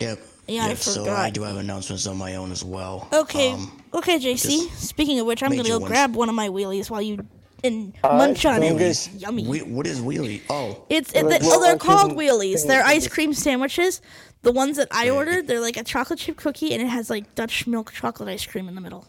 Yep. 0.00 0.18
Yeah, 0.48 0.64
I 0.64 0.68
yep. 0.68 0.78
So 0.78 1.10
I 1.10 1.30
do 1.30 1.42
have 1.42 1.56
announcements 1.56 2.06
on 2.06 2.18
my 2.18 2.34
own 2.36 2.52
as 2.52 2.62
well. 2.64 3.08
Okay, 3.12 3.52
Um, 3.52 3.82
okay, 3.94 4.18
JC. 4.18 4.68
Speaking 4.76 5.18
of 5.20 5.26
which, 5.26 5.42
I'm 5.42 5.50
gonna 5.56 5.68
go 5.68 5.78
ones. 5.78 5.88
grab 5.90 6.14
one 6.14 6.28
of 6.28 6.34
my 6.34 6.48
wheelies 6.48 6.90
while 6.90 7.00
you 7.02 7.24
and 7.64 7.94
All 8.02 8.10
right, 8.10 8.18
munch 8.18 8.44
on 8.44 8.60
sounds 8.60 9.06
it. 9.06 9.20
Yummy. 9.20 9.44
whe- 9.44 9.62
what 9.72 9.86
is 9.86 10.00
wheelie? 10.00 10.40
Oh. 10.50 10.78
It's 10.90 11.14
Well, 11.14 11.26
it, 11.26 11.40
they, 11.40 11.46
well, 11.46 11.58
oh, 11.60 11.62
they're 11.62 11.74
I 11.74 11.78
called 11.78 12.12
wheelies. 12.16 12.66
They're 12.66 12.84
ice 12.84 13.06
cream 13.06 13.32
sandwiches. 13.32 14.00
The 14.42 14.52
ones 14.52 14.76
that 14.76 14.88
I 14.90 15.10
ordered, 15.10 15.46
they're 15.48 15.60
like 15.60 15.76
a 15.76 15.84
chocolate 15.84 16.18
chip 16.20 16.36
cookie, 16.36 16.72
and 16.74 16.82
it 16.82 16.88
has 16.88 17.10
like 17.10 17.34
Dutch 17.34 17.66
milk 17.66 17.92
chocolate 17.92 18.28
ice 18.28 18.46
cream 18.46 18.68
in 18.68 18.74
the 18.74 18.80
middle. 18.80 19.06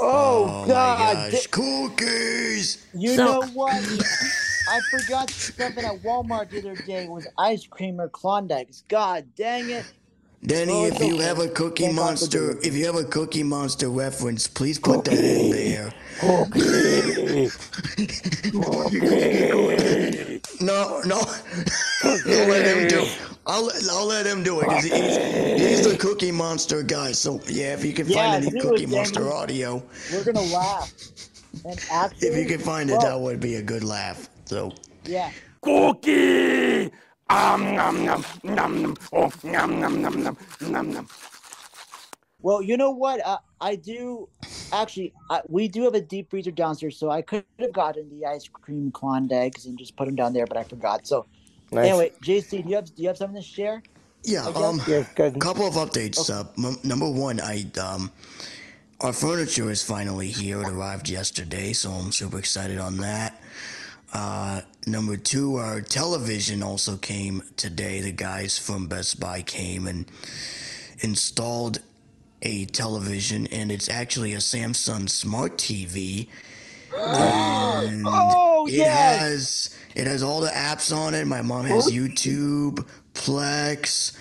Oh, 0.00 0.64
Oh 0.64 0.66
God! 0.66 0.98
my 0.98 1.30
gosh. 1.30 1.46
Cookies. 1.48 2.86
You 2.94 3.16
So- 3.16 3.24
know 3.40 3.46
what? 3.48 3.74
I 4.70 4.80
forgot 4.90 5.30
something 5.30 5.84
at 5.84 6.02
Walmart 6.02 6.50
the 6.50 6.58
other 6.60 6.76
day. 6.76 7.04
It 7.04 7.10
was 7.10 7.26
ice 7.38 7.66
cream 7.66 8.00
or 8.00 8.08
Klondikes. 8.10 8.84
God 8.88 9.26
dang 9.34 9.70
it! 9.70 9.86
Danny, 10.44 10.72
Oh, 10.72 10.86
if 10.86 11.00
you 11.00 11.14
okay. 11.16 11.24
have 11.24 11.38
a 11.40 11.48
Cookie 11.48 11.84
Thank 11.84 11.96
Monster, 11.96 12.52
doing 12.52 12.58
if 12.62 12.74
you 12.74 12.86
have 12.86 12.94
a 12.96 13.04
Cookie 13.04 13.42
Monster 13.42 13.88
reference, 13.90 14.46
please 14.46 14.78
put 14.78 15.04
that 15.06 15.18
in 15.18 15.50
there. 15.50 15.92
No, 20.60 21.00
no. 21.04 21.20
I'll 22.04 22.48
let 22.48 22.66
him 22.66 22.88
do. 22.88 23.06
I'll 23.46 23.70
I'll 23.90 24.06
let 24.06 24.26
him 24.26 24.42
do 24.42 24.60
it 24.60 24.64
because 24.64 24.84
he's, 24.84 25.16
he's 25.60 25.84
the 25.90 25.96
Cookie 25.98 26.32
Monster 26.32 26.82
guy. 26.82 27.12
So 27.12 27.40
yeah, 27.46 27.74
if 27.74 27.84
you 27.84 27.92
can 27.92 28.06
Yeah, 28.06 28.32
find 28.32 28.44
any 28.44 28.50
do 28.50 28.58
it, 28.58 28.62
Cookie 28.62 28.86
Danny. 28.86 28.96
Monster 28.96 29.32
audio, 29.32 29.82
We're 30.12 30.24
gonna 30.24 30.42
laugh. 30.42 30.92
And 31.64 31.80
actually, 31.90 32.28
if 32.28 32.36
you 32.36 32.46
can 32.46 32.60
find 32.60 32.90
it, 32.90 33.00
that 33.00 33.18
would 33.18 33.40
be 33.40 33.56
a 33.56 33.62
good 33.62 33.84
laugh. 33.84 34.28
So 34.46 34.72
yeah. 35.04 35.32
Cookie! 35.62 36.90
Um, 37.30 37.74
nom, 37.74 38.04
nom, 38.04 38.24
nom, 38.42 38.82
nom. 38.82 38.96
Oh, 39.12 39.32
nom, 39.42 39.80
nom, 39.80 40.00
nom, 40.02 40.22
nom, 40.22 40.36
nom, 40.60 40.92
nom. 40.92 41.08
Well, 42.40 42.62
you 42.62 42.76
know 42.76 42.90
what? 42.90 43.20
Uh, 43.24 43.38
I 43.60 43.76
do 43.76 44.28
actually. 44.72 45.14
I, 45.30 45.42
we 45.48 45.68
do 45.68 45.84
have 45.84 45.94
a 45.94 46.02
deep 46.02 46.30
freezer 46.30 46.52
downstairs, 46.52 46.98
so 46.98 47.10
I 47.10 47.22
could 47.22 47.44
have 47.60 47.72
gotten 47.72 48.10
the 48.10 48.26
ice 48.26 48.48
cream 48.48 48.92
Klondikes 48.92 49.66
and 49.66 49.78
just 49.78 49.96
put 49.96 50.06
them 50.06 50.16
down 50.16 50.34
there, 50.34 50.46
but 50.46 50.58
I 50.58 50.64
forgot. 50.64 51.06
So 51.06 51.28
Nice. 51.72 51.82
anyway, 51.88 52.12
JC, 52.22 52.64
do 52.64 52.70
you 52.70 52.76
have 52.76 52.86
do 52.94 53.02
you 53.02 53.08
have 53.08 53.18
something 53.18 53.40
to 53.40 53.46
share? 53.46 53.84
yeah, 54.24 54.46
I 54.46 54.52
um, 54.62 54.80
Yeah, 54.86 55.02
couple 55.40 55.66
of 55.66 55.74
updates. 55.74 56.30
Uh, 56.30 56.44
m- 56.58 56.78
number 56.84 57.10
one, 57.10 57.40
I 57.40 57.66
um, 57.80 58.12
our 59.00 59.12
furniture 59.12 59.70
is 59.70 59.82
finally 59.84 60.28
here. 60.28 60.62
It 60.62 60.68
arrived 60.68 61.08
yesterday, 61.10 61.72
so 61.74 61.90
I'm 61.92 62.12
super 62.12 62.38
excited 62.38 62.78
on 62.78 62.98
that. 62.98 63.40
Uh, 64.12 64.62
number 64.86 65.16
two, 65.16 65.56
our 65.56 65.80
television 65.82 66.62
also 66.62 66.96
came 66.96 67.42
today. 67.56 68.00
The 68.02 68.12
guys 68.12 68.58
from 68.58 68.88
Best 68.88 69.20
Buy 69.20 69.42
came 69.42 69.86
and 69.88 70.10
installed 71.00 71.80
a 72.42 72.64
television, 72.66 73.46
and 73.48 73.70
it's 73.72 73.88
actually 73.88 74.34
a 74.34 74.38
Samsung 74.38 75.08
Smart 75.08 75.56
TV. 75.58 76.28
And 76.96 78.04
Oh, 78.08 78.66
it 78.68 78.74
yes! 78.74 79.20
has 79.20 79.76
it 79.94 80.06
has 80.06 80.22
all 80.22 80.40
the 80.40 80.48
apps 80.50 80.96
on 80.96 81.14
it. 81.14 81.26
My 81.26 81.42
mom 81.42 81.66
has 81.66 81.90
YouTube, 81.90 82.86
Plex, 83.14 84.16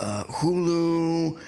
uh, 0.00 0.24
Hulu, 0.24 1.38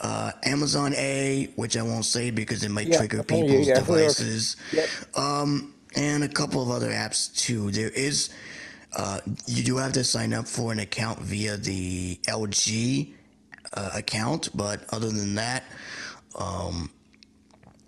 uh, 0.00 0.32
Amazon 0.44 0.94
A, 0.96 1.50
which 1.56 1.76
I 1.76 1.82
won't 1.82 2.04
say 2.06 2.30
because 2.30 2.64
it 2.64 2.70
might 2.70 2.88
Yeah, 2.88 2.98
trigger 2.98 3.18
you- 3.18 3.22
people's 3.24 3.66
yeah, 3.68 3.74
I 3.74 3.76
think 3.76 3.88
you're- 3.88 3.98
devices. 4.02 4.56
Yep. 4.72 4.88
Um, 5.16 5.74
and 5.94 6.24
a 6.24 6.28
couple 6.28 6.62
of 6.62 6.70
other 6.70 6.90
apps 6.90 7.34
too. 7.36 7.70
There 7.70 7.90
is, 7.90 8.30
uh, 8.96 9.20
you 9.46 9.62
do 9.62 9.76
have 9.76 9.92
to 9.92 10.04
sign 10.04 10.32
up 10.32 10.48
for 10.48 10.72
an 10.72 10.78
account 10.78 11.20
via 11.20 11.56
the 11.58 12.18
LG 12.26 13.12
uh, 13.74 13.90
account, 13.94 14.50
but 14.54 14.84
other 14.92 15.08
than 15.08 15.34
that, 15.36 15.64
um, 16.38 16.90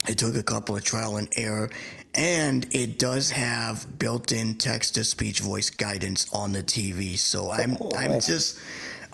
it 0.09 0.19
took 0.19 0.37
a 0.37 0.43
couple 0.43 0.77
of 0.77 0.85
trial 0.85 1.17
and 1.17 1.29
error, 1.37 1.71
and 2.15 2.67
it 2.75 2.99
does 2.99 3.31
have 3.31 3.99
built-in 3.99 4.57
text-to-speech 4.57 5.41
voice 5.41 5.71
guidance 5.71 6.33
on 6.33 6.53
the 6.53 6.63
TV. 6.63 7.17
So 7.19 7.51
I'm 7.51 7.77
Oh, 7.81 7.91
I'm 7.97 8.21
just 8.21 8.59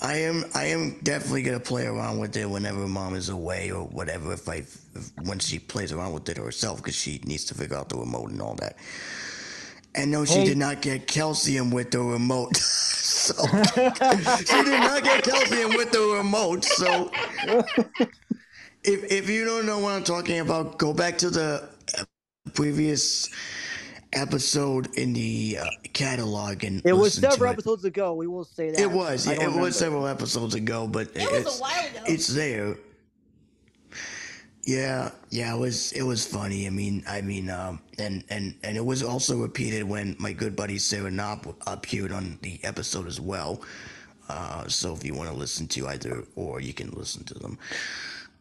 I 0.01 0.14
am 0.16 0.45
I 0.55 0.66
am 0.66 0.99
definitely 1.03 1.43
gonna 1.43 1.61
play 1.61 1.87
around 1.87 2.18
with 2.18 2.37
it 2.37 2.49
whenever 2.49 2.87
mom 2.89 3.14
is 3.14 3.29
away 3.29 3.71
or 3.71 3.85
whatever. 3.85 4.33
If 4.33 4.49
I 4.49 4.64
if, 4.95 5.12
when 5.23 5.39
she 5.39 5.59
plays 5.59 5.93
around 5.93 6.12
with 6.12 6.29
it 6.29 6.37
herself, 6.39 6.79
because 6.79 6.97
she 6.97 7.21
needs 7.25 7.45
to 7.47 7.55
figure 7.55 7.77
out 7.77 7.89
the 7.89 7.97
remote 7.97 8.31
and 8.31 8.41
all 8.43 8.55
that. 8.57 8.77
And 9.95 10.11
no, 10.11 10.24
she 10.24 10.43
Hey. 10.43 10.45
did 10.45 10.59
not 10.59 10.82
get 10.82 11.07
calcium 11.07 11.70
with 11.70 11.91
the 11.91 12.01
remote. 12.01 12.57
so 12.59 13.34
she 14.47 14.62
did 14.64 14.80
not 14.82 15.05
get 15.05 15.24
calcium 15.24 15.74
with 15.74 15.93
the 15.93 16.01
remote. 16.16 16.64
So 16.64 17.11
if 18.84 19.11
if 19.12 19.28
you 19.30 19.45
don't 19.45 19.66
know 19.66 19.80
what 19.80 19.95
I'm 19.95 20.05
talking 20.05 20.41
about, 20.41 20.78
go 20.78 20.93
back 20.95 21.18
to 21.18 21.30
the 21.30 21.68
previous 22.55 23.28
episode 24.12 24.88
in 24.97 25.12
the 25.14 25.59
uh, 25.61 25.66
catalog 25.93 26.64
and 26.64 26.82
It 26.84 26.95
was 26.95 27.14
listen 27.14 27.22
to 27.24 27.28
several 27.28 27.51
it. 27.51 27.53
episodes 27.53 27.84
ago. 27.84 28.14
We 28.14 28.26
will 28.26 28.45
say 28.45 28.70
that. 28.72 28.80
It 28.80 28.91
was. 28.91 29.28
I 29.28 29.34
It 29.34 29.41
don't 29.41 29.61
was 29.61 29.76
several 29.76 30.07
episodes 30.07 30.55
ago, 30.55 30.88
but 30.88 31.09
It 31.14 31.30
was 31.30 31.47
it's 31.47 31.59
a 31.59 31.62
while 31.62 31.86
ago. 31.86 32.01
it's 32.07 32.28
there. 32.28 32.76
Yeah, 34.65 35.11
yeah, 35.31 35.55
it 35.55 35.59
was 35.59 35.93
it 35.93 36.03
was 36.03 36.27
funny. 36.27 36.67
I 36.67 36.71
mean, 36.71 37.03
I 37.09 37.21
mean, 37.23 37.51
um, 37.51 37.81
and 37.99 38.25
and 38.31 38.55
and 38.63 38.77
it 38.77 38.85
was 38.85 39.03
also 39.03 39.39
repeated 39.39 39.85
when 39.85 40.17
my 40.21 40.33
good 40.33 40.55
buddy 40.57 40.79
Sarah 40.79 41.11
Knopp 41.11 41.47
appeared 41.67 42.13
on 42.13 42.39
the 42.43 42.61
episode 42.63 43.07
as 43.09 43.21
well. 43.21 43.63
Uh, 44.29 44.69
so 44.69 44.95
if 44.95 45.05
you 45.05 45.15
want 45.15 45.31
to 45.31 45.37
listen 45.37 45.67
to 45.69 45.89
either 45.89 46.25
or, 46.37 46.61
you 46.61 46.75
can 46.75 46.91
listen 46.91 47.25
to 47.25 47.35
them. 47.35 47.59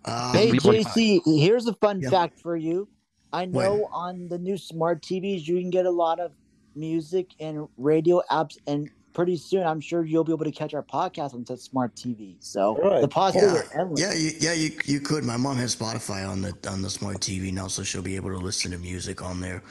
Um, 0.05 0.45
Hey 0.45 0.53
JC, 0.55 1.21
here's 1.25 1.67
a 1.67 1.73
fun 1.75 2.03
Yeah. 2.03 2.09
fact 2.09 2.39
for 2.39 2.55
you. 2.55 2.89
I 3.33 3.45
know 3.45 3.89
on 3.91 4.27
the 4.29 4.37
new 4.37 4.57
smart 4.57 5.01
TVs 5.03 5.47
you 5.47 5.59
can 5.59 5.69
get 5.71 5.85
a 5.85 5.91
lot 5.91 6.19
of 6.19 6.33
music 6.75 7.31
and 7.39 7.67
radio 7.77 8.21
apps, 8.31 8.57
and 8.67 8.89
pretty 9.13 9.37
soon 9.37 9.63
I'm 9.65 9.79
sure 9.81 10.03
you'll 10.05 10.23
be 10.23 10.31
able 10.33 10.45
to 10.45 10.51
catch 10.51 10.73
our 10.73 10.83
podcast 10.83 11.33
on 11.33 11.45
such 11.45 11.59
smart 11.59 11.95
TV. 11.95 12.35
So 12.39 12.77
Right. 12.77 13.01
the 13.01 13.07
possibilities 13.07 13.63
yeah, 13.73 13.77
are 13.77 13.81
endless. 13.81 14.01
yeah, 14.01 14.13
you, 14.13 14.31
yeah. 14.39 14.53
You 14.53 14.71
you 14.85 14.99
could. 14.99 15.23
My 15.23 15.37
mom 15.37 15.57
has 15.57 15.75
Spotify 15.75 16.27
on 16.29 16.41
the 16.41 16.53
on 16.69 16.81
the 16.81 16.89
smart 16.89 17.19
TV 17.19 17.51
now, 17.53 17.67
so 17.67 17.83
she'll 17.83 18.01
be 18.01 18.15
able 18.15 18.29
to 18.31 18.37
listen 18.37 18.71
to 18.71 18.77
music 18.77 19.21
on 19.23 19.39
there. 19.41 19.63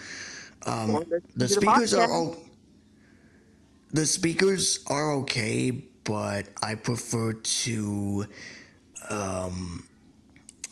Um, 0.66 0.92
Well, 0.92 1.04
the 1.04 1.20
do 1.20 1.26
the 1.36 1.48
speakers 1.48 1.94
are 1.94 2.06
podcast. 2.08 2.12
all. 2.12 2.36
The 3.92 4.04
speakers 4.06 4.80
are 4.88 5.12
okay, 5.14 5.70
but 6.04 6.48
I 6.62 6.74
prefer 6.74 7.32
to. 7.34 8.26
Um, 9.08 9.84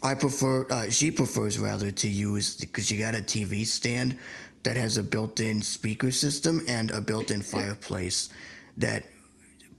I 0.02 0.14
prefer. 0.14 0.66
Uh, 0.70 0.90
she 0.90 1.10
prefers 1.10 1.58
rather 1.58 1.90
to 1.90 2.08
use 2.08 2.56
because 2.56 2.86
she 2.86 2.98
got 2.98 3.14
a 3.14 3.18
TV 3.22 3.64
stand 3.64 4.18
that 4.64 4.76
has 4.76 4.96
a 4.98 5.02
built-in 5.02 5.62
speaker 5.62 6.10
system 6.10 6.60
and 6.68 6.90
a 6.90 7.00
built-in 7.00 7.40
fireplace 7.40 8.28
that 8.76 9.04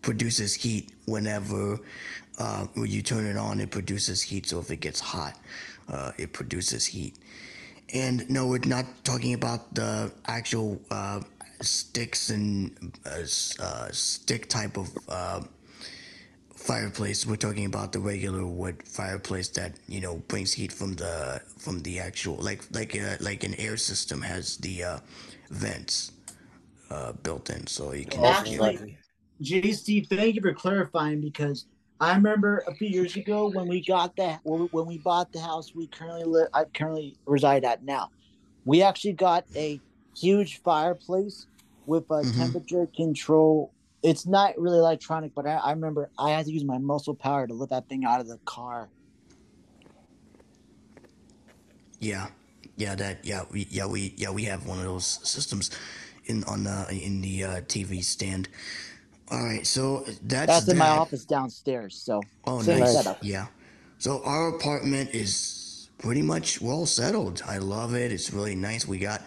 produces 0.01 0.53
heat 0.53 0.91
whenever 1.05 1.79
uh, 2.37 2.65
when 2.75 2.87
you 2.87 3.01
turn 3.01 3.25
it 3.25 3.37
on. 3.37 3.59
It 3.59 3.71
produces 3.71 4.21
heat, 4.21 4.45
so 4.47 4.59
if 4.59 4.71
it 4.71 4.77
gets 4.77 4.99
hot, 4.99 5.37
uh, 5.89 6.11
it 6.17 6.33
produces 6.33 6.85
heat. 6.85 7.15
And 7.93 8.29
no, 8.29 8.47
we're 8.47 8.59
not 8.59 8.85
talking 9.03 9.33
about 9.33 9.73
the 9.73 10.11
actual 10.25 10.81
uh, 10.91 11.21
sticks 11.61 12.29
and 12.29 12.93
uh, 13.05 13.23
uh, 13.63 13.87
stick 13.91 14.49
type 14.49 14.77
of 14.77 14.89
uh, 15.07 15.41
fireplace. 16.53 17.25
We're 17.25 17.37
talking 17.37 17.65
about 17.65 17.93
the 17.93 17.99
regular 17.99 18.45
wood 18.45 18.83
fireplace 18.85 19.47
that 19.49 19.73
you 19.87 20.01
know 20.01 20.17
brings 20.27 20.53
heat 20.53 20.73
from 20.73 20.95
the 20.95 21.41
from 21.57 21.79
the 21.79 21.99
actual 21.99 22.35
like 22.35 22.63
like 22.71 22.95
uh, 22.95 23.15
like 23.21 23.43
an 23.45 23.55
air 23.55 23.77
system 23.77 24.21
has 24.21 24.57
the 24.57 25.01
vents 25.49 26.11
uh, 26.89 27.13
built 27.13 27.49
in, 27.49 27.67
so 27.67 27.93
you 27.93 28.05
can. 28.05 28.23
Actually, 28.23 28.97
JC, 29.41 30.07
thank 30.07 30.35
you 30.35 30.41
for 30.41 30.53
clarifying 30.53 31.21
because 31.21 31.65
I 31.99 32.15
remember 32.15 32.63
a 32.67 32.75
few 32.75 32.87
years 32.87 33.15
ago 33.15 33.49
when 33.49 33.67
we 33.67 33.83
got 33.83 34.15
that 34.17 34.41
when 34.43 34.85
we 34.85 34.99
bought 34.99 35.31
the 35.31 35.39
house 35.39 35.73
we 35.75 35.87
currently 35.87 36.23
live 36.25 36.47
I 36.53 36.65
currently 36.65 37.17
reside 37.25 37.65
at 37.65 37.83
now. 37.83 38.09
We 38.65 38.81
actually 38.81 39.13
got 39.13 39.45
a 39.55 39.81
huge 40.19 40.61
fireplace 40.63 41.47
with 41.85 42.03
a 42.09 42.23
Mhm. 42.23 42.35
temperature 42.37 42.87
control. 42.95 43.73
It's 44.03 44.27
not 44.27 44.57
really 44.59 44.77
electronic, 44.77 45.33
but 45.35 45.47
I, 45.47 45.55
I 45.55 45.71
remember 45.71 46.11
I 46.19 46.31
had 46.31 46.45
to 46.45 46.51
use 46.51 46.63
my 46.65 46.77
muscle 46.77 47.15
power 47.15 47.47
to 47.47 47.53
lift 47.53 47.71
that 47.71 47.87
thing 47.89 48.05
out 48.05 48.21
of 48.21 48.27
the 48.27 48.39
car. 48.45 48.89
Yeah, 51.99 52.27
yeah, 52.75 52.93
that 52.95 53.25
yeah 53.25 53.43
we 53.51 53.67
yeah 53.71 53.87
we 53.87 54.13
yeah 54.17 54.29
we 54.29 54.43
have 54.43 54.67
one 54.67 54.77
of 54.77 54.83
those 54.85 55.19
systems 55.27 55.71
in 56.27 56.43
on 56.45 56.63
the 56.65 56.87
in 56.91 57.21
the 57.21 57.43
uh, 57.43 57.61
TV 57.61 58.03
stand. 58.03 58.49
All 59.31 59.43
right, 59.43 59.67
so 59.67 60.05
that's 60.23 60.47
That's 60.47 60.67
in 60.69 60.77
my 60.77 60.89
office 60.89 61.25
downstairs. 61.25 61.97
So 61.97 62.27
Oh, 62.45 62.61
same 62.61 62.79
nice. 62.79 62.93
setup. 62.93 63.21
Yeah. 63.21 63.47
So 63.99 64.21
our 64.25 64.49
apartment 64.49 65.11
is 65.15 65.89
pretty 65.99 66.23
much 66.23 66.61
well 66.61 66.85
settled. 66.87 67.41
I 67.47 67.59
love 67.59 67.95
it. 67.95 68.11
It's 68.11 68.33
really 68.33 68.55
nice. 68.55 68.87
We 68.87 68.99
got 68.99 69.23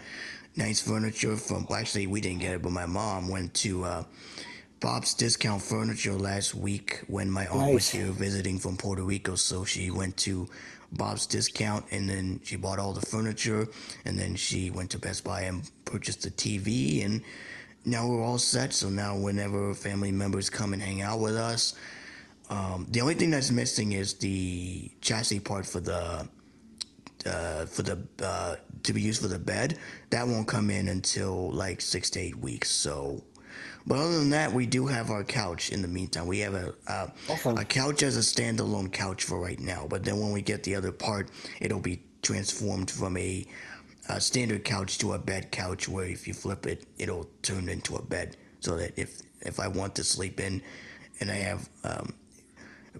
nice 0.57 0.80
furniture 0.82 1.36
from. 1.36 1.66
Well, 1.68 1.78
actually, 1.78 2.09
we 2.09 2.20
didn't 2.20 2.40
get 2.40 2.55
it, 2.55 2.62
but 2.62 2.72
my 2.72 2.86
mom 2.86 3.28
went 3.30 3.55
to 3.57 3.84
uh, 3.84 4.05
Bob's 4.80 5.14
Discount 5.14 5.62
Furniture 5.62 6.14
last 6.14 6.55
week 6.55 7.03
when 7.09 7.30
my 7.30 7.46
aunt 7.48 7.72
was 7.72 7.90
here 7.90 8.07
visiting 8.12 8.59
from 8.59 8.76
Puerto 8.76 9.03
Rico. 9.05 9.36
So 9.36 9.64
she 9.64 9.90
went 9.90 10.16
to 10.18 10.48
Bob's 10.93 11.26
Discount 11.26 11.84
and 11.91 12.09
then 12.09 12.41
she 12.45 12.57
bought 12.57 12.78
all 12.78 12.93
the 12.93 13.05
furniture 13.07 13.68
and 14.05 14.18
then 14.18 14.34
she 14.34 14.70
went 14.70 14.91
to 14.91 14.99
Best 14.99 15.24
Buy 15.24 15.43
and 15.43 15.68
purchased 15.84 16.26
a 16.26 16.30
TV 16.30 17.05
and 17.05 17.22
now 17.84 18.07
we're 18.07 18.22
all 18.22 18.38
set. 18.38 18.72
So 18.72 18.88
now 18.88 19.16
whenever 19.16 19.74
family 19.74 20.12
members 20.12 20.51
come 20.51 20.72
and 20.72 20.82
hang 20.82 21.03
out 21.03 21.20
with 21.20 21.36
us, 21.36 21.74
um, 22.51 22.86
the 22.91 23.01
only 23.01 23.14
thing 23.14 23.30
that's 23.30 23.51
missing 23.51 23.93
is 23.93 24.14
the 24.14 24.91
chassis 25.01 25.41
part 25.41 25.64
for 25.64 25.80
the 25.80 26.28
uh, 27.26 27.66
for 27.66 27.82
the 27.82 27.99
uh, 28.22 28.57
to 28.82 28.93
be 28.93 29.01
used 29.01 29.22
for 29.22 29.28
the 29.28 29.38
bed. 29.38 29.78
That 30.11 30.26
won't 30.26 30.49
come 30.49 30.70
in 30.70 30.88
until 30.88 31.51
like 31.53 31.80
six 31.80 32.11
to 32.11 32.20
eight 32.20 32.36
weeks. 32.36 32.70
So, 32.70 33.22
but 33.91 33.99
other 33.99 34.20
than 34.20 34.30
that, 34.30 34.53
we 34.53 34.66
do 34.66 34.86
have 34.86 35.11
our 35.11 35.24
couch. 35.24 35.70
In 35.70 35.82
the 35.82 35.88
meantime, 35.88 36.28
we 36.28 36.38
have 36.38 36.55
a 36.55 36.72
uh, 36.86 37.09
Awesome. 37.28 37.59
a 37.59 37.64
couch 37.64 38.05
as 38.05 38.16
a 38.16 38.20
standalone 38.20 38.93
couch 38.93 39.24
for 39.24 39.41
right 39.41 39.59
now. 39.59 39.84
But 39.91 40.05
then 40.05 40.20
when 40.20 40.30
we 40.30 40.43
get 40.43 40.62
the 40.62 40.76
other 40.76 40.93
part, 40.93 41.28
it'll 41.61 41.80
be 41.80 42.01
transformed 42.22 42.88
from 42.88 43.16
a, 43.16 43.45
a 44.09 44.20
standard 44.20 44.62
couch 44.62 44.99
to 44.99 45.14
a 45.14 45.18
bed 45.18 45.51
couch, 45.51 45.88
where 45.88 46.05
if 46.05 46.28
you 46.28 46.34
flip 46.34 46.68
it, 46.68 46.86
it'll 46.99 47.28
turn 47.43 47.68
into 47.68 47.97
a 47.97 48.03
bed. 48.03 48.36
So 48.61 48.76
that 48.76 48.93
if 48.97 49.22
if 49.41 49.59
I 49.59 49.66
want 49.66 49.97
to 49.97 50.05
sleep 50.05 50.38
in, 50.38 50.62
and 51.18 51.28
I 51.28 51.34
have 51.51 51.68
um, 51.82 52.14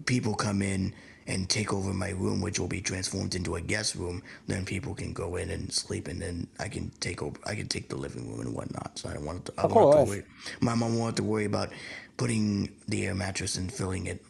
people 0.07 0.35
come 0.35 0.61
in 0.61 0.93
and 1.27 1.49
take 1.49 1.73
over 1.73 1.93
my 1.93 2.11
room, 2.11 2.41
which 2.41 2.59
will 2.59 2.69
be 2.69 2.81
transformed 2.81 3.35
into 3.35 3.57
a 3.57 3.61
guest 3.61 3.95
room, 3.95 4.23
then 4.47 4.65
people 4.65 4.95
can 4.95 5.13
go 5.13 5.37
in 5.37 5.51
and 5.51 5.73
sleep, 5.73 6.09
and 6.09 6.21
then 6.21 6.47
I 6.59 6.69
can 6.69 6.91
take 7.01 7.23
over. 7.23 7.39
I 7.47 7.55
can 7.55 7.69
take 7.69 7.89
the 7.89 7.97
living 7.97 8.29
room 8.31 8.41
and 8.41 8.55
whatnot. 8.55 8.99
So 8.99 9.09
I 9.09 9.15
don't 9.15 9.25
want 9.25 9.45
to. 9.47 9.53
I 9.59 9.65
Oh, 9.65 9.69
don't 9.69 9.73
cool, 9.75 9.83
have 9.83 9.91
to 9.93 9.97
nice. 9.99 10.09
worry. 10.09 10.25
My 10.61 10.75
mom 10.75 10.99
wanted 10.99 11.17
to 11.17 11.25
worry 11.25 11.45
about 11.45 11.71
putting 12.17 12.71
the 12.89 13.07
air 13.07 13.15
mattress 13.15 13.57
and 13.57 13.73
filling 13.73 14.07
it 14.07 14.25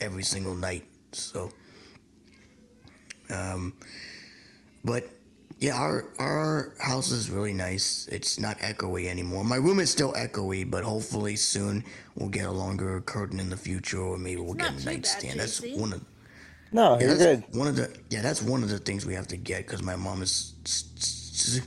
every 0.00 0.22
single 0.24 0.54
night. 0.54 0.84
So, 1.12 1.52
um, 3.30 3.74
but 4.84 5.08
yeah, 5.58 5.76
our 5.76 6.06
our 6.18 6.74
house 6.80 7.10
is 7.10 7.30
really 7.30 7.52
nice. 7.52 8.08
It's 8.10 8.38
not 8.38 8.58
echoey 8.60 9.06
anymore. 9.08 9.44
My 9.44 9.56
room 9.56 9.78
is 9.80 9.90
still 9.90 10.12
echoey, 10.14 10.68
but 10.68 10.84
hopefully 10.84 11.36
soon 11.36 11.84
we'll 12.14 12.30
get 12.30 12.46
a 12.46 12.50
longer 12.50 13.00
curtain 13.02 13.38
in 13.40 13.50
the 13.50 13.56
future, 13.56 14.00
or 14.00 14.18
maybe 14.18 14.40
we'll 14.40 14.54
get 14.54 14.72
a 14.74 14.76
too 14.78 14.78
bad, 14.78 14.86
nightstand. 14.86 15.38
That's 15.40 15.60
one 15.74 15.92
of 15.92 16.04
No, 16.72 16.98
yeah, 16.98 17.06
you're 17.06 17.14
that's 17.14 17.26
good. 17.26 17.44
one 17.52 17.68
of 17.68 17.76
the 17.76 17.90
yeah, 18.10 18.22
that's 18.22 18.42
one 18.42 18.62
of 18.62 18.68
the 18.68 18.78
things 18.78 19.06
we 19.06 19.14
have 19.14 19.28
to 19.28 19.36
get 19.36 19.66
because 19.66 19.82
my 19.82 19.96
mom 19.96 20.22
is 20.22 20.54
s- 20.64 20.84
s- 20.96 21.60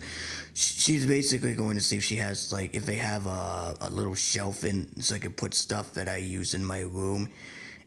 she's 0.54 1.06
basically 1.06 1.56
going 1.56 1.76
to 1.76 1.82
see 1.84 1.98
if 1.98 2.04
she 2.04 2.16
has 2.18 2.52
like 2.54 2.76
if 2.76 2.86
they 2.86 2.96
have 2.96 3.26
a, 3.26 3.76
a 3.82 3.90
little 3.90 4.16
shelf 4.16 4.64
in 4.64 5.02
so 5.02 5.16
I 5.16 5.20
can 5.20 5.34
put 5.34 5.54
stuff 5.54 5.94
that 5.94 6.08
I 6.08 6.18
use 6.18 6.54
in 6.54 6.64
my 6.64 6.82
room, 6.82 7.30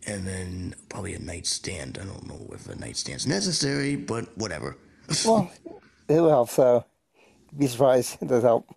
and 0.06 0.26
then 0.26 0.74
probably 0.88 1.14
a 1.14 1.18
nightstand. 1.18 1.98
I 2.00 2.04
don't 2.06 2.26
know 2.26 2.46
if 2.52 2.68
a 2.68 2.74
nightstand's 2.76 3.26
necessary, 3.26 3.96
but 3.96 4.36
whatever. 4.36 4.76
Well, 5.22 5.52
it 6.08 6.20
will 6.20 6.30
help. 6.30 6.48
So, 6.50 6.86
be 7.56 7.66
surprised. 7.68 8.18
It 8.22 8.28
does 8.28 8.42
help. 8.44 8.74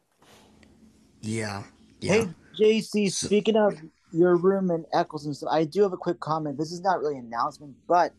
Yeah, 1.22 1.64
yeah. 2.02 2.26
Hey 2.26 2.36
JC, 2.58 3.10
speaking 3.10 3.56
of 3.56 3.78
your 4.12 4.36
room 4.36 4.72
in 4.72 4.86
Eccleston. 4.94 5.34
So 5.34 5.48
I 5.50 5.64
do 5.66 5.84
have 5.84 5.94
a 5.94 5.98
quick 5.98 6.20
comment. 6.20 6.58
This 6.58 6.72
is 6.72 6.82
not 6.82 7.00
really 7.00 7.18
an 7.18 7.26
announcement, 7.26 7.76
but 7.88 8.14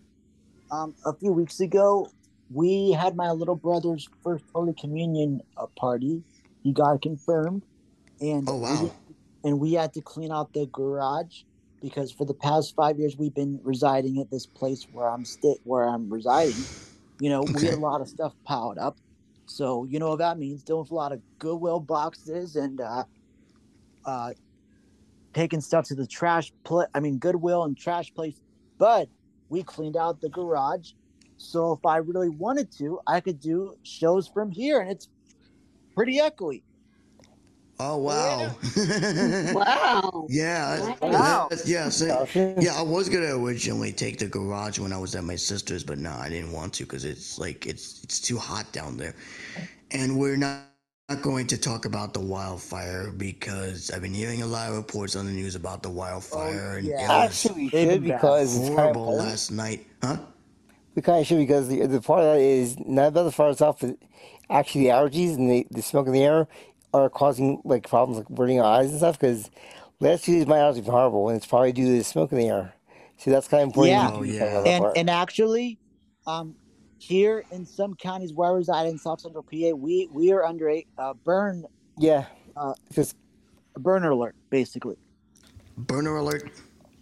um, 0.71 0.95
a 1.05 1.15
few 1.15 1.33
weeks 1.33 1.61
ago, 1.61 2.09
we 2.51 2.93
had 2.93 3.17
my 3.17 3.31
little 3.31 3.57
brother's 3.57 4.09
first 4.23 4.45
Holy 4.55 4.75
Communion 4.79 5.41
uh, 5.57 5.67
party. 5.79 6.25
He 6.63 6.73
got 6.73 7.01
confirmed, 7.03 7.65
and 8.21 8.47
Oh, 8.49 8.57
wow. 8.57 8.83
we, 8.83 8.91
and 9.45 9.61
we 9.61 9.73
had 9.75 9.93
to 9.95 10.03
clean 10.03 10.33
out 10.33 10.53
the 10.53 10.67
garage 10.73 11.43
because 11.81 12.13
for 12.13 12.27
the 12.27 12.35
past 12.35 12.75
five 12.77 12.99
years 12.99 13.17
we've 13.19 13.35
been 13.35 13.61
residing 13.63 14.19
at 14.21 14.31
this 14.31 14.47
place 14.47 14.87
where 14.91 15.09
I'm 15.09 15.25
sta- 15.25 15.59
where 15.65 15.85
I'm 15.89 16.11
residing. 16.13 16.69
You 17.21 17.31
know, 17.31 17.43
we 17.43 17.65
had 17.67 17.75
a 17.75 17.79
lot 17.81 18.01
of 18.01 18.09
stuff 18.09 18.35
piled 18.47 18.79
up. 18.79 18.99
So 19.47 19.85
you 19.85 19.99
know 19.99 20.11
what 20.11 20.19
that 20.19 20.39
means? 20.39 20.63
Dealing 20.63 20.83
with 20.83 20.91
a 20.91 20.95
lot 20.95 21.13
of 21.13 21.23
Goodwill 21.39 21.81
boxes 21.81 22.57
and 22.57 22.81
uh, 22.81 23.05
uh, 24.05 24.33
taking 25.35 25.61
stuff 25.61 25.87
to 25.89 25.95
the 25.95 26.07
trash 26.07 26.53
pla 26.65 26.85
I 26.95 27.01
mean 27.01 27.19
Goodwill 27.19 27.65
and 27.65 27.77
trash 27.77 28.13
place. 28.15 28.41
But 28.79 29.09
we 29.51 29.63
cleaned 29.63 29.97
out 29.97 30.21
the 30.21 30.29
garage. 30.31 30.93
So 31.37 31.73
if 31.73 31.85
I 31.85 31.99
really 31.99 32.29
wanted 32.31 32.71
to, 32.79 33.01
I 33.07 33.21
could 33.21 33.41
do 33.41 33.77
shows 33.83 34.27
from 34.29 34.51
here, 34.51 34.81
and 34.81 34.91
it's 34.91 35.09
pretty 35.95 36.19
echoey. 36.19 36.63
Oh 37.83 37.97
wow. 37.97 38.55
Wow. 39.55 40.27
Yeah, 40.29 40.97
I- 41.01 41.07
Wow. 41.09 41.49
that- 41.51 41.67
yeah, 41.67 41.89
so- 41.89 42.27
oh, 42.35 42.55
yeah. 42.61 42.75
I 42.77 42.83
was 42.83 43.09
gonna 43.09 43.37
originally 43.43 43.91
take 43.93 44.19
the 44.19 44.27
garage 44.27 44.79
when 44.79 44.93
I 44.93 44.99
was 44.99 45.15
at 45.15 45.25
my 45.25 45.37
sister's, 45.37 45.83
but 45.83 45.99
no, 45.99 46.11
I 46.13 46.29
didn't 46.29 46.53
want 46.53 46.75
to 46.75 46.85
because 46.85 47.05
it's 47.07 47.39
like 47.39 47.67
it's 47.67 48.03
it's 48.05 48.21
too 48.21 48.37
hot 48.39 48.71
down 48.73 48.97
there, 48.99 49.15
and 49.93 50.19
we're 50.19 50.37
not. 50.37 50.61
Not 51.11 51.23
going 51.23 51.49
to 51.49 51.59
talk 51.59 51.87
about 51.87 52.15
the 52.15 52.21
wildfire 52.21 53.11
because 53.11 53.91
I've 53.91 54.01
been 54.01 54.15
hearing 54.15 54.43
a 54.43 54.47
lot 54.47 54.71
of 54.71 54.77
reports 54.77 55.17
on 55.17 55.27
the 55.27 55.33
news 55.33 55.57
about 55.57 55.83
the 55.83 55.91
wildfire 55.91 56.77
and 56.79 56.87
yeah. 56.87 56.99
it 56.99 57.03
was 57.03 57.11
Actually, 57.47 57.65
we 57.65 57.69
should 57.71 57.89
been 57.89 58.09
bad. 58.09 58.17
because 58.21 58.57
it's 58.57 58.69
kind 58.69 58.79
horrible 58.79 59.19
of 59.19 59.27
last 59.27 59.51
night, 59.51 59.87
huh? 60.03 60.19
we 60.95 61.03
kind 61.03 61.21
of 61.21 61.27
should 61.27 61.39
because 61.39 61.67
the 61.67 61.85
the 61.87 62.01
part 62.01 62.23
of 62.23 62.35
that 62.35 62.41
is 62.41 62.79
not 62.87 63.09
about 63.09 63.25
the 63.25 63.33
fire 63.33 63.51
itself, 63.51 63.81
but 63.81 63.97
actually 64.49 64.85
the 64.85 64.91
allergies 64.91 65.35
and 65.35 65.51
the, 65.51 65.67
the 65.73 65.83
smoke 65.83 66.07
in 66.07 66.13
the 66.13 66.23
air 66.23 66.47
are 66.95 67.11
causing 67.11 67.61
like 67.65 67.89
problems 67.89 68.19
like 68.19 68.29
burning 68.29 68.61
our 68.61 68.79
eyes 68.79 68.91
and 68.91 68.99
stuff. 68.99 69.19
Because 69.19 69.51
last 69.99 70.25
two 70.25 70.33
days 70.33 70.47
my 70.47 70.59
allergies 70.59 70.85
been 70.85 70.93
horrible, 70.93 71.29
and 71.29 71.37
it's 71.37 71.47
probably 71.47 71.73
due 71.73 71.87
to 71.87 71.99
the 71.99 72.05
smoke 72.05 72.31
in 72.31 72.39
the 72.39 72.49
air. 72.49 72.75
So 73.17 73.33
that's 73.33 73.49
kind 73.49 73.65
of 73.65 73.69
important. 73.71 73.95
Yeah. 73.97 74.11
Oh, 74.13 74.23
yeah. 74.23 74.63
and 74.65 74.85
and 74.97 75.11
actually, 75.11 75.79
um, 76.27 76.55
here 77.01 77.45
in 77.51 77.65
some 77.65 77.95
counties 77.95 78.33
where 78.35 78.51
I 78.51 78.53
reside 78.55 78.87
in 78.87 78.99
South 78.99 79.21
Central 79.21 79.43
PA, 79.43 79.71
we 79.75 80.09
we 80.13 80.33
are 80.33 80.45
under 80.45 80.69
a 80.71 80.87
uh, 80.99 81.15
burn 81.25 81.65
yeah, 81.99 82.27
uh, 82.57 82.75
just 82.93 83.17
a 83.75 83.81
burn 83.81 84.05
alert, 84.05 84.35
basically. 84.51 84.97
Burner 85.77 86.17
alert. 86.17 86.51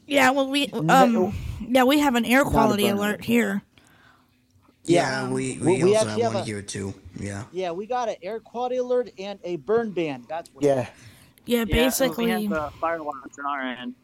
Yeah, 0.06 0.30
well, 0.30 0.48
we 0.48 0.68
No- 0.68 0.94
um, 1.28 1.34
yeah, 1.68 1.84
we 1.84 1.98
have 1.98 2.14
an 2.14 2.24
air 2.24 2.44
quality 2.44 2.84
burn 2.88 2.96
alert 2.96 3.24
here. 3.24 3.62
Yeah, 4.84 5.24
Yeah. 5.26 5.30
we, 5.32 5.58
We- 5.58 5.66
we, 5.78 5.84
we 5.84 5.96
also 5.96 6.08
actually 6.08 6.22
have 6.22 6.32
have 6.32 6.34
one 6.34 6.42
a- 6.42 6.46
here 6.46 6.62
too. 6.62 6.94
Yeah. 7.18 7.44
Yeah, 7.52 7.72
we 7.72 7.86
got 7.86 8.08
an 8.08 8.16
air 8.22 8.40
quality 8.40 8.76
alert 8.76 9.10
and 9.18 9.38
a 9.44 9.56
burn 9.56 9.90
ban. 9.90 10.24
That's 10.28 10.48
what. 10.54 10.64
yeah. 10.64 10.88
Yeah, 11.44 11.58
Yeah, 11.60 11.64
basically. 11.64 12.26
we 12.26 12.30
have 12.30 12.50
the 12.50 12.70
fire 12.78 13.02
watch 13.02 13.16
on 13.38 13.46
our 13.46 13.60
end. 13.60 13.94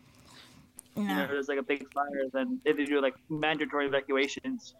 You 0.96 1.04
know, 1.04 1.08
yeah. 1.10 1.26
there's 1.26 1.48
like 1.48 1.58
a 1.58 1.62
big 1.62 1.90
fire, 1.92 2.08
then 2.32 2.60
if 2.64 2.76
they 2.76 2.84
do 2.84 3.00
like 3.00 3.14
mandatory 3.28 3.86
evacuations. 3.86 4.74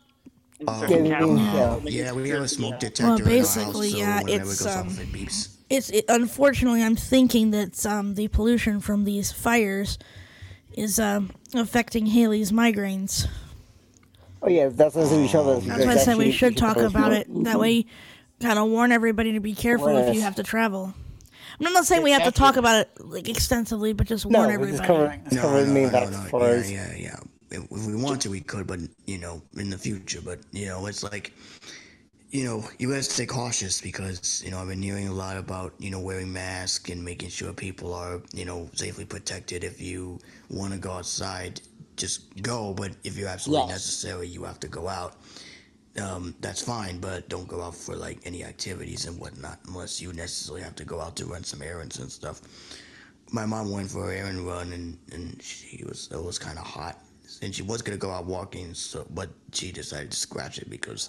In 0.61 0.69
Oh, 0.69 0.87
Yeah, 0.87 1.79
yeah. 1.85 2.13
we 2.13 2.29
have 2.31 2.43
a 2.43 2.49
smoke 2.49 2.73
yeah. 2.73 2.79
detector 2.79 3.05
Well, 3.05 3.17
in 3.17 3.23
our 3.23 3.29
basically, 3.29 3.91
house, 3.91 3.93
so 3.93 3.99
yeah, 3.99 4.23
whenever 4.23 4.51
it's, 4.51 4.67
um, 4.67 4.87
off, 4.89 5.01
it 5.01 5.13
beeps. 5.13 5.57
It's 5.71 5.91
it, 5.91 6.05
unfortunately, 6.09 6.83
I'm 6.83 6.97
thinking 6.97 7.51
that 7.53 7.85
um, 7.87 8.15
the 8.15 8.29
pollution 8.29 8.81
from 8.81 9.05
these 9.05 9.33
fires 9.33 9.99
is 10.77 10.99
um, 10.99 11.31
affecting 11.55 12.07
Haley's 12.07 12.53
migraines. 12.53 13.27
Oh 14.43 14.49
yeah, 14.49 14.69
that's 14.69 14.95
what 14.95 15.11
we 15.11 15.27
should. 15.27 15.63
That's 15.63 15.87
why 15.87 15.93
I 15.93 15.97
said 15.97 16.19
we 16.19 16.31
should 16.31 16.57
talk 16.57 16.77
about 16.77 17.13
it. 17.13 17.27
That 17.45 17.59
way, 17.59 17.87
kind 18.41 18.59
of 18.59 18.69
warn 18.69 18.93
everybody 18.93 19.33
to 19.33 19.41
be 19.41 19.55
careful 19.55 19.89
if 19.89 20.15
you 20.15 20.21
have 20.21 20.35
to 20.37 20.43
travel. 20.43 20.95
I'm 21.61 21.73
not 21.73 21.87
saying 21.87 22.03
we 22.03 22.11
have 22.11 22.25
to 22.25 22.33
talk 22.33 22.57
about 22.57 22.81
it 22.81 22.91
like 23.01 23.29
extensively, 23.29 23.93
but 23.93 24.07
just 24.07 24.27
warn 24.27 24.49
we 24.49 24.55
everybody. 24.55 24.77
just 24.77 24.87
cover, 24.87 25.19
just 25.31 25.41
cover 25.41 25.65
the 25.65 25.73
main 25.73 25.89
facts 25.89 26.11
as 26.11 26.31
far 26.31 26.57
yeah, 26.57 26.63
yeah, 26.67 26.95
yeah. 26.97 27.17
If 27.55 27.87
we 27.87 27.97
want 27.97 28.23
to, 28.23 28.31
we 28.31 28.41
could, 28.41 28.67
but 28.67 28.81
you 29.07 29.19
know, 29.19 29.43
in 29.57 29.71
the 29.71 29.79
future. 29.79 30.21
But 30.25 30.41
you 30.53 30.67
know, 30.67 30.87
it's 30.87 31.03
like, 31.03 31.33
you 32.31 32.45
know, 32.45 32.65
you 32.79 32.91
have 32.91 33.05
to 33.05 33.11
stay 33.11 33.27
cautious 33.27 33.81
because 33.81 34.43
you 34.45 34.51
know 34.51 34.59
I've 34.59 34.69
been 34.69 34.83
hearing 34.83 35.09
a 35.09 35.13
lot 35.13 35.37
about 35.37 35.75
you 35.79 35.91
know 35.91 36.01
wearing 36.01 36.33
masks 36.33 36.91
and 36.91 37.05
making 37.05 37.29
sure 37.29 37.53
people 37.53 37.95
are 37.95 38.21
you 38.35 38.45
know 38.45 38.69
safely 38.75 39.05
protected. 39.05 39.65
If 39.65 39.81
you 39.81 40.19
want 40.51 40.73
to 40.73 40.79
go 40.79 40.93
outside, 40.93 41.61
just 41.97 42.43
go. 42.43 42.75
But 42.75 42.93
if 43.05 43.17
you're 43.17 43.29
absolutely 43.29 43.67
Yes. 43.67 43.73
necessary, 43.73 44.27
you 44.29 44.45
have 44.45 44.61
to 44.61 44.69
go 44.69 44.89
out. 44.89 45.17
Um, 46.01 46.35
that's 46.41 46.63
fine, 46.63 46.99
but 47.01 47.29
don't 47.29 47.49
go 47.49 47.63
out 47.63 47.77
for 47.77 47.97
like 47.97 48.19
any 48.25 48.45
activities 48.45 49.07
and 49.07 49.19
whatnot 49.21 49.61
unless 49.69 50.01
you 50.01 50.13
necessarily 50.13 50.63
have 50.63 50.77
to 50.77 50.85
go 50.85 51.01
out 51.01 51.17
to 51.17 51.27
run 51.27 51.45
some 51.45 51.63
errands 51.63 52.01
and 52.01 52.11
stuff 52.11 52.43
my 53.33 53.47
mom 53.47 53.71
went 53.71 53.91
for 53.91 54.11
an 54.13 54.19
errand 54.19 54.47
run 54.47 54.73
and, 54.73 54.99
and 55.13 55.43
she 55.43 55.85
was 55.85 56.09
it 56.13 56.23
was 56.23 56.39
kind 56.39 56.59
of 56.59 56.65
hot 56.67 56.99
and 57.43 57.55
she 57.55 57.63
was 57.63 57.83
gonna 57.83 57.97
go 57.99 58.11
out 58.11 58.27
walking 58.27 58.75
so 58.75 59.07
but 59.11 59.31
she 59.53 59.73
decided 59.73 60.11
to 60.11 60.17
scratch 60.17 60.59
it 60.59 60.69
because 60.71 61.09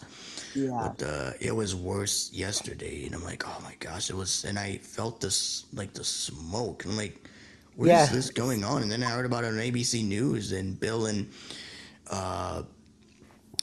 Yeah. 0.54 0.94
but 0.98 1.04
uh, 1.04 1.32
it 1.40 1.56
was 1.56 1.76
worse 1.76 2.32
yesterday 2.34 3.06
and 3.06 3.16
I'm 3.16 3.24
like 3.24 3.44
oh 3.48 3.60
my 3.64 3.76
gosh 3.80 4.10
it 4.10 4.16
was 4.16 4.46
and 4.46 4.58
I 4.60 4.78
felt 4.78 5.22
this 5.22 5.66
like 5.74 5.94
the 5.94 6.04
smoke 6.04 6.84
and 6.84 6.94
I'm 6.94 6.98
like 6.98 7.30
what 7.76 7.92
is 7.92 8.10
Yeah. 8.10 8.16
this 8.16 8.30
going 8.30 8.64
on 8.64 8.82
and 8.84 8.92
then 8.92 9.04
I 9.04 9.08
heard 9.08 9.26
about 9.26 9.44
it 9.44 9.48
on 9.48 9.56
ABC 9.60 10.04
News 10.08 10.52
and 10.52 10.80
Bill 10.80 11.06
and 11.08 11.28
uh, 12.10 12.64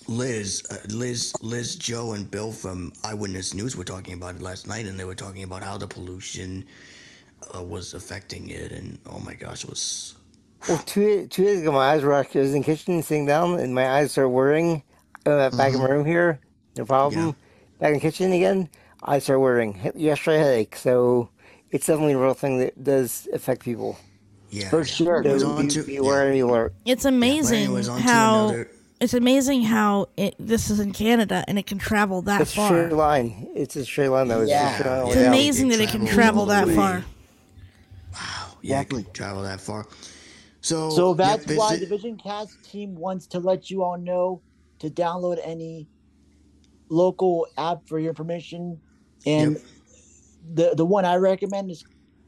Liz, 0.08 0.64
uh, 0.70 0.76
Liz, 0.88 1.32
Liz, 1.42 1.76
Joe, 1.76 2.12
and 2.12 2.30
Bill 2.30 2.50
from 2.52 2.92
Eyewitness 3.04 3.54
News 3.54 3.76
were 3.76 3.84
talking 3.84 4.14
about 4.14 4.34
it 4.34 4.42
last 4.42 4.66
night, 4.66 4.86
and 4.86 4.98
they 4.98 5.04
were 5.04 5.14
talking 5.14 5.44
about 5.44 5.62
how 5.62 5.78
the 5.78 5.86
pollution 5.86 6.64
uh, 7.54 7.62
was 7.62 7.94
affecting 7.94 8.50
it, 8.50 8.72
and 8.72 8.98
oh 9.06 9.20
my 9.20 9.34
gosh, 9.34 9.64
it 9.64 9.70
was 9.70 10.16
Well, 10.68 10.78
two 10.86 11.26
two 11.26 11.44
days 11.44 11.60
ago, 11.60 11.72
my 11.72 11.90
eyes 11.92 12.02
were 12.02 12.12
actually 12.12 12.40
I 12.40 12.44
was 12.44 12.54
in 12.54 12.60
the 12.60 12.64
kitchen 12.66 13.02
sitting 13.02 13.26
down, 13.26 13.58
and 13.58 13.74
my 13.74 13.88
eyes 13.88 14.12
started 14.12 14.30
worrying. 14.30 14.82
Uh, 15.24 15.50
back 15.50 15.72
in 15.72 15.78
my 15.78 15.86
room 15.88 16.04
here, 16.04 16.40
no 16.76 16.84
problem. 16.84 17.36
Back 17.78 17.88
in 17.88 17.94
the 17.94 18.00
kitchen 18.00 18.32
again, 18.32 18.68
I 19.04 19.18
started 19.20 19.40
worrying. 19.40 19.78
Yesterday, 19.94 20.36
I 20.36 20.38
had 20.38 20.46
a 20.46 20.50
headache, 20.50 20.76
so 20.76 21.28
it's 21.70 21.86
definitely 21.86 22.14
a 22.14 22.18
real 22.18 22.34
thing 22.34 22.58
that 22.58 22.82
does 22.82 23.28
affect 23.32 23.62
people. 23.62 23.96
yeah, 24.50 24.68
For 24.68 24.78
yeah. 24.78 24.84
sure. 24.84 25.22
It 25.22 25.32
was 25.32 25.42
So 25.42 25.50
on 25.50 25.62
be, 25.66 25.72
to 25.74 25.82
be 25.84 25.96
aware 25.96 26.24
and 26.26 26.32
be 26.32 26.40
alert. 26.40 26.74
It's 26.84 27.04
But 27.04 27.10
amazing 27.10 27.58
anyways, 27.64 27.88
on 27.88 28.00
how 28.00 28.48
another. 28.48 28.70
it's 29.00 29.14
amazing 29.14 29.62
how 29.62 30.08
it, 30.16 30.34
this 30.40 30.70
is 30.70 30.80
in 30.80 30.92
Canada 30.92 31.44
and 31.46 31.56
it 31.56 31.66
can 31.68 31.78
travel 31.78 32.22
that 32.22 32.38
far. 32.38 32.42
It's 32.42 32.52
a 32.52 32.56
far. 32.56 32.66
straight 32.68 32.92
line. 32.92 33.48
It's 33.54 33.76
a 33.76 33.84
straight 33.84 34.08
line, 34.08 34.26
though. 34.26 34.40
It's 34.42 34.50
Yeah. 34.50 34.76
just 34.78 34.80
It's 34.80 35.16
way 35.16 35.22
down. 35.22 35.26
amazing 35.34 35.68
that 35.68 35.80
it 35.80 35.88
can 35.90 36.04
travel 36.06 36.46
that 36.46 36.68
far. 36.68 37.04
Wow. 38.12 38.18
Yeah, 38.60 38.80
I 38.80 38.82
Definitely. 38.82 39.12
travel 39.12 39.42
that 39.42 39.60
far. 39.60 39.86
So, 40.62 40.90
So 40.90 41.14
that's 41.14 41.44
this 41.44 41.58
why 41.58 41.74
is- 41.74 41.80
the 41.80 41.86
Vision 41.86 42.16
Cast 42.16 42.62
team 42.62 42.94
wants 42.94 43.26
to 43.28 43.40
let 43.40 43.68
you 43.70 43.82
all 43.82 43.98
know 43.98 44.42
to 44.78 44.88
download 44.88 45.38
any 45.44 45.88
local 46.88 47.46
app 47.56 47.86
for 47.86 47.98
your 47.98 48.10
information. 48.10 48.80
And 49.26 49.52
Yep. 49.52 49.62
the 50.54 50.74
the 50.76 50.84
one 50.86 51.04
I 51.04 51.16
recommend 51.16 51.70
is 51.70 51.84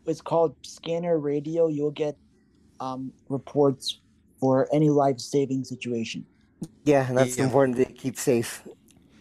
it's 0.06 0.20
called 0.20 0.56
Scanner 0.62 1.18
Radio. 1.18 1.68
You'll 1.68 1.90
get 1.90 2.16
um, 2.80 3.12
reports 3.28 4.00
for 4.40 4.68
any 4.74 4.90
life 4.90 5.20
saving 5.20 5.62
situation. 5.64 6.26
Yeah, 6.84 7.06
and 7.08 7.16
that's 7.16 7.38
Yeah. 7.38 7.44
important 7.44 7.76
to 7.78 7.84
keep 7.84 8.18
safe. 8.18 8.66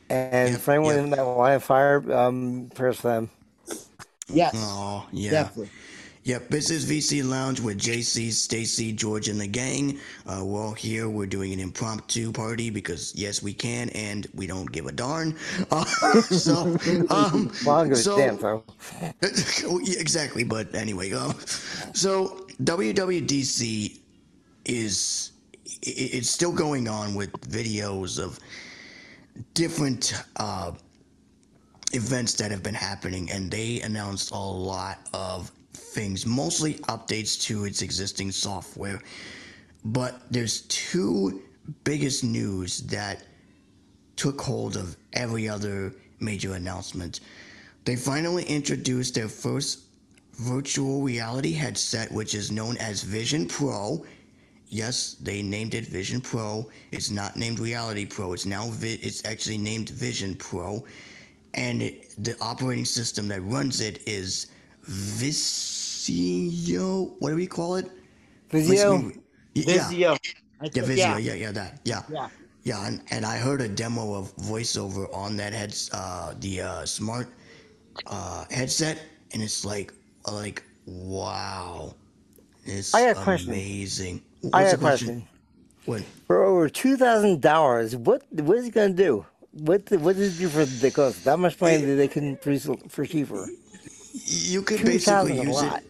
And 0.09 0.53
Yep, 0.53 0.59
for 0.61 0.71
anyone 0.71 0.95
yep. 0.95 1.03
in 1.05 1.09
that 1.11 1.21
line 1.21 1.55
of 1.55 1.63
fire, 1.63 2.11
um, 2.11 2.69
prayers 2.73 2.97
for 2.97 3.09
them. 3.09 3.29
Yes, 4.27 4.53
Oh, 4.57 5.05
yeah. 5.11 5.31
definitely. 5.31 5.69
Yep, 6.25 6.47
this 6.47 6.69
is 6.69 6.85
VC 6.89 7.21
Lounge 7.27 7.59
with 7.59 7.77
JC, 7.77 8.31
Stacy, 8.31 8.93
George, 8.93 9.27
and 9.27 9.39
the 9.41 9.47
gang. 9.47 9.99
Uh, 10.25 10.41
we're 10.45 10.61
all 10.61 10.71
here. 10.73 11.09
We're 11.09 11.25
doing 11.25 11.51
an 11.51 11.59
impromptu 11.59 12.31
party 12.31 12.69
because 12.69 13.13
yes, 13.13 13.43
we 13.43 13.53
can, 13.53 13.89
and 13.89 14.25
we 14.33 14.47
don't 14.47 14.71
give 14.71 14.85
a 14.87 14.91
darn. 14.93 15.35
Uh, 15.71 15.83
so, 16.21 16.77
um, 17.09 17.51
Well, 17.65 17.75
I 17.75 17.79
don't 17.81 17.89
give 17.89 17.91
a 17.91 17.95
so- 17.97 18.17
damn, 18.17 18.37
though. 18.37 18.63
Oh, 19.65 19.79
exactly, 19.85 20.43
but 20.45 20.73
anyway, 20.73 21.11
uh, 21.11 21.33
so 21.93 22.45
WWDC 22.61 23.99
is 24.65 25.31
it's 25.81 26.29
still 26.29 26.53
going 26.53 26.87
on 26.87 27.15
with 27.15 27.31
videos 27.49 28.17
of 28.23 28.39
different 29.53 30.13
uh, 30.37 30.71
events 31.91 32.33
that 32.35 32.51
have 32.51 32.63
been 32.63 32.75
happening, 32.75 33.29
and 33.31 33.51
they 33.51 33.81
announced 33.81 34.31
a 34.31 34.37
lot 34.37 34.99
of 35.13 35.51
things, 35.93 36.25
mostly 36.25 36.75
updates 36.89 37.41
to 37.43 37.65
its 37.65 37.81
existing 37.81 38.31
software. 38.31 38.99
But 39.85 40.21
there's 40.31 40.61
two 40.61 41.41
biggest 41.83 42.23
news 42.23 42.79
that 42.83 43.23
took 44.15 44.41
hold 44.41 44.75
of 44.75 44.97
every 45.13 45.47
other 45.47 45.93
major 46.19 46.53
announcement. 46.53 47.19
They 47.85 47.95
finally 47.95 48.43
introduced 48.45 49.15
their 49.15 49.27
first 49.27 49.79
virtual 50.33 51.01
reality 51.01 51.53
headset, 51.53 52.11
which 52.11 52.33
is 52.33 52.51
known 52.51 52.77
as 52.77 53.03
Vision 53.03 53.47
Pro. 53.47 54.05
Yes, 54.69 55.15
they 55.21 55.41
named 55.41 55.73
it 55.73 55.85
Vision 55.85 56.21
Pro. 56.21 56.69
It's 56.91 57.11
not 57.11 57.35
named 57.35 57.59
Reality 57.59 58.05
Pro. 58.05 58.33
It's 58.33 58.45
now 58.45 58.67
vi- 58.69 58.99
it's 59.01 59.23
actually 59.25 59.57
named 59.57 59.89
Vision 59.89 60.35
Pro, 60.35 60.83
and 61.53 61.81
it, 61.83 62.15
the 62.23 62.35
operating 62.41 62.85
system 62.85 63.27
that 63.27 63.41
runs 63.41 63.81
it 63.81 64.01
is 64.07 64.47
Visio. 64.83 65.82
What 67.19 67.29
do 67.29 67.35
we 67.35 67.47
call 67.47 67.75
it? 67.75 67.89
Vizio? 68.49 69.15
Yeah. 69.53 69.63
Vizio. 69.63 70.17
Yeah, 70.61 70.83
Vizio. 70.83 70.97
yeah. 70.97 71.17
Yeah, 71.17 71.33
yeah, 71.33 71.51
that. 71.51 71.79
Yeah. 71.85 72.01
Yeah. 72.09 72.29
Yeah, 72.63 72.87
and, 72.87 73.01
and 73.11 73.25
I 73.25 73.37
heard 73.37 73.59
a 73.59 73.67
demo 73.67 74.13
of 74.13 74.33
voiceover 74.37 75.13
on 75.13 75.35
that 75.35 75.51
head, 75.51 75.75
uh, 75.91 76.33
the 76.39 76.61
uh, 76.61 76.85
smart 76.85 77.27
uh, 78.07 78.45
headset, 78.49 79.01
and 79.33 79.41
it's 79.41 79.65
like, 79.65 79.93
like, 80.31 80.63
wow, 80.85 81.93
it's 82.63 82.93
I 82.93 83.07
got 83.13 83.21
a 83.21 83.23
question. 83.23 83.49
amazing. 83.49 84.21
I 84.53 84.63
What's 84.63 84.71
got 84.71 84.73
a 84.73 84.77
the 84.77 84.77
question. 84.77 85.27
What? 85.85 86.03
For 86.25 86.45
over 86.45 86.69
two 86.69 86.95
thousand 86.95 87.41
dollars, 87.41 87.97
what 87.97 88.23
what 88.31 88.57
is 88.57 88.67
it 88.67 88.73
gonna 88.73 88.93
do? 88.93 89.25
What 89.51 89.91
what 89.91 90.15
does 90.15 90.37
it 90.37 90.43
do 90.43 90.47
for 90.47 90.63
the 90.63 90.89
cost? 90.89 91.25
That 91.25 91.37
much 91.39 91.59
money 91.59 91.77
that 91.83 91.95
they 91.95 92.07
can 92.07 92.37
produce 92.37 92.69
for 92.87 93.05
cheaper? 93.05 93.45
You 94.13 94.61
could 94.61 94.83
basically 94.83 95.41
use 95.41 95.61
it. 95.61 95.83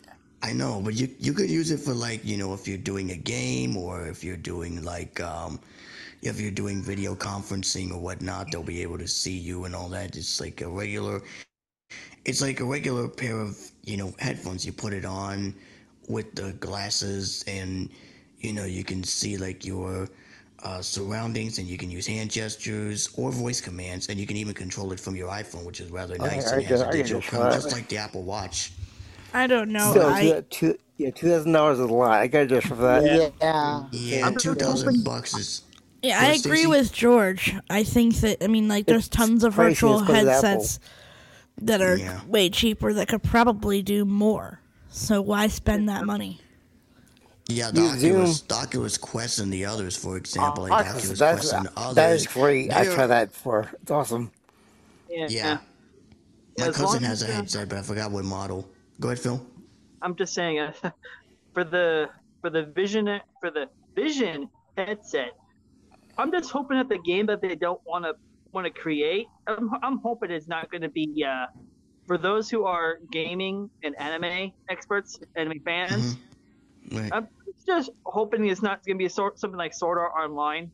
I 0.44 0.52
know, 0.52 0.82
but 0.84 0.94
you 0.96 1.10
you 1.20 1.34
could 1.34 1.50
use 1.50 1.72
it 1.72 1.80
for 1.80 1.94
like 1.94 2.24
you 2.26 2.38
know 2.38 2.54
if 2.54 2.68
you're 2.68 2.78
doing 2.78 3.12
a 3.12 3.16
game 3.18 3.78
or 3.78 4.06
if 4.08 4.24
you're 4.24 4.38
doing 4.38 4.84
like 4.84 5.22
um 5.22 5.60
if 6.22 6.39
you're 6.39 6.52
doing 6.52 6.84
video 6.84 7.16
conferencing 7.16 7.91
or 7.91 8.00
whatnot, 8.00 8.52
they'll 8.52 8.64
be 8.64 8.82
able 8.82 8.98
to 8.98 9.08
see 9.08 9.38
you 9.38 9.66
and 9.66 9.76
all 9.76 9.89
that. 9.89 10.16
It's 10.18 10.41
like 10.41 10.62
a 10.62 10.68
regular. 10.68 11.22
It's 12.26 12.41
like 12.41 12.60
a 12.60 12.66
regular 12.66 13.08
pair 13.08 13.39
of 13.39 13.58
you 13.86 13.98
know 13.98 14.14
headphones. 14.20 14.66
You 14.66 14.74
put 14.74 14.94
it 14.94 15.06
on 15.06 15.56
with 16.10 16.36
the 16.36 16.52
glasses, 16.54 17.44
and 17.48 17.89
you 18.39 18.52
know 18.54 18.66
you 18.66 18.84
can 18.84 19.04
see 19.04 19.38
like 19.38 19.66
your 19.66 20.10
uh, 20.64 20.82
surroundings, 20.82 21.58
and 21.58 21.68
you 21.68 21.78
can 21.78 21.89
use 21.89 22.06
hand 22.08 22.32
gestures 22.32 23.10
or 23.16 23.32
voice 23.32 23.62
commands, 23.62 24.10
and 24.10 24.20
you 24.20 24.28
can 24.28 24.36
even 24.36 24.54
control 24.54 24.91
it 24.91 25.00
from 25.00 25.16
your 25.16 25.30
iPhone, 25.30 25.66
which 25.66 25.80
is 25.80 25.89
rather 25.89 26.18
nice. 26.18 26.52
I 26.52 26.56
and 26.56 26.64
it 26.64 26.68
has 26.68 26.82
a 26.82 26.91
digital 26.91 27.22
camera, 27.22 27.52
just 27.54 27.72
like 27.72 27.88
the 27.88 27.98
Apple 27.98 28.24
Watch. 28.24 28.72
I 29.34 29.48
don't 29.48 29.70
know. 29.72 29.92
Still, 29.92 30.08
I, 30.08 30.22
two, 30.24 30.44
two, 30.50 30.78
yeah, 30.98 31.12
two 31.12 31.28
thousand 31.30 31.52
dollars 31.54 31.80
is 31.80 31.90
a 31.90 31.94
lot. 31.94 32.12
I 32.12 32.28
got 32.28 32.48
just 32.48 32.68
for 32.68 32.76
that. 32.76 33.32
Yeah. 33.42 33.84
Yeah, 33.92 34.30
two 34.32 34.56
thousand 34.56 35.04
bucks 35.04 35.34
is. 35.36 35.64
Yeah, 36.02 36.20
I 36.20 36.32
agree 36.34 36.58
Stacy? 36.58 36.68
with 36.68 36.92
George. 36.94 37.56
I 37.70 37.84
think 37.84 38.16
that 38.18 38.44
I 38.44 38.48
mean 38.48 38.68
like 38.68 38.86
there's 38.86 39.08
tons 39.08 39.44
of 39.44 39.54
virtual 39.54 40.00
it's 40.00 40.08
'cause 40.08 40.24
of 40.24 40.28
Apple. 40.30 40.50
headsets 40.50 40.80
that 41.62 41.82
are 41.82 41.96
Yeah. 41.98 42.20
way 42.28 42.50
cheaper 42.50 42.94
that 42.94 43.08
could 43.08 43.24
probably 43.24 43.82
do 43.82 44.04
more. 44.06 44.60
So 44.90 45.22
why 45.22 45.48
spend 45.48 45.88
that 45.90 46.06
money? 46.06 46.42
Yeah, 47.48 47.72
the 47.72 47.82
Use 47.82 48.00
Zoom. 48.00 48.12
Oculus, 48.18 48.42
the 48.42 48.56
Oculus 48.56 48.98
Quest 48.98 49.40
and 49.40 49.52
the 49.52 49.66
others, 49.66 49.96
for 49.98 50.18
example, 50.18 50.64
like 50.68 50.72
the 50.86 50.90
Oculus, 50.92 51.22
Oculus 51.22 51.50
Quest 51.50 51.54
and 51.54 51.70
others. 51.76 51.96
that 51.96 52.12
is 52.14 52.28
great. 52.28 52.72
I 52.74 52.84
they're- 52.84 52.94
tried 52.96 53.08
that 53.08 53.32
before. 53.32 53.70
It's 53.82 53.92
awesome. 53.92 54.32
Yeah. 55.10 55.28
Yeah. 55.30 55.58
My 56.58 56.68
As 56.68 56.76
cousin 56.76 57.04
has 57.04 57.22
a 57.24 57.30
uh, 57.30 57.36
headset, 57.36 57.70
but 57.70 57.78
I 57.80 57.82
forgot 57.82 58.12
what 58.12 58.24
model. 58.26 58.68
Go 59.04 59.10
ahead, 59.10 59.20
Phil. 59.20 59.45
I'm 60.01 60.16
just 60.16 60.34
saying, 60.34 60.60
uh, 60.60 60.72
for 61.54 61.66
the 61.66 62.10
for 62.39 62.49
the 62.49 62.64
vision 62.64 63.20
for 63.41 63.51
the 63.51 63.68
vision 63.93 64.47
headset, 64.78 65.32
I'm 66.18 66.32
just 66.32 66.49
hoping 66.51 66.78
that 66.78 66.88
the 66.88 66.99
game 66.99 67.26
that 67.26 67.41
they 67.41 67.54
don't 67.56 67.82
want 67.86 68.06
to 68.06 68.16
want 68.54 68.66
to 68.66 68.72
create, 68.72 69.28
I'm, 69.45 69.70
I'm 69.84 69.97
hoping 69.97 70.32
it's 70.32 70.47
not 70.47 70.72
going 70.72 70.84
to 70.84 70.89
be 70.89 71.26
uh, 71.28 71.47
for 72.08 72.18
those 72.18 72.49
who 72.49 72.64
are 72.64 72.99
gaming 73.12 73.70
and 73.84 73.93
anime 73.99 74.54
experts, 74.70 75.20
anime 75.36 75.60
fans. 75.66 76.16
Right. 76.89 77.12
I'm 77.12 77.28
just 77.66 77.89
hoping 78.06 78.47
it's 78.47 78.62
not 78.62 78.86
going 78.86 78.95
to 78.95 78.99
be 78.99 79.08
a 79.08 79.10
sort 79.10 79.38
something 79.38 79.58
like 79.58 79.74
Sword 79.74 79.97
Art 79.97 80.14
Online. 80.18 80.72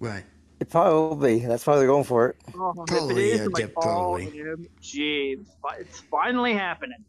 Right. 0.00 0.24
It 0.58 0.68
probably 0.68 0.92
will 0.94 1.38
be. 1.38 1.46
That's 1.46 1.64
why 1.64 1.76
they're 1.76 1.86
going 1.86 2.02
for 2.02 2.30
it. 2.30 2.36
Oh, 2.56 2.72
Probably, 2.88 3.30
is, 3.30 3.38
yeah, 3.38 3.46
like, 3.46 3.62
yeah, 3.62 3.68
probably. 3.72 4.42
oh, 4.42 4.56
gee, 4.80 5.36
it's 5.78 6.00
finally 6.10 6.54
happening. 6.54 7.04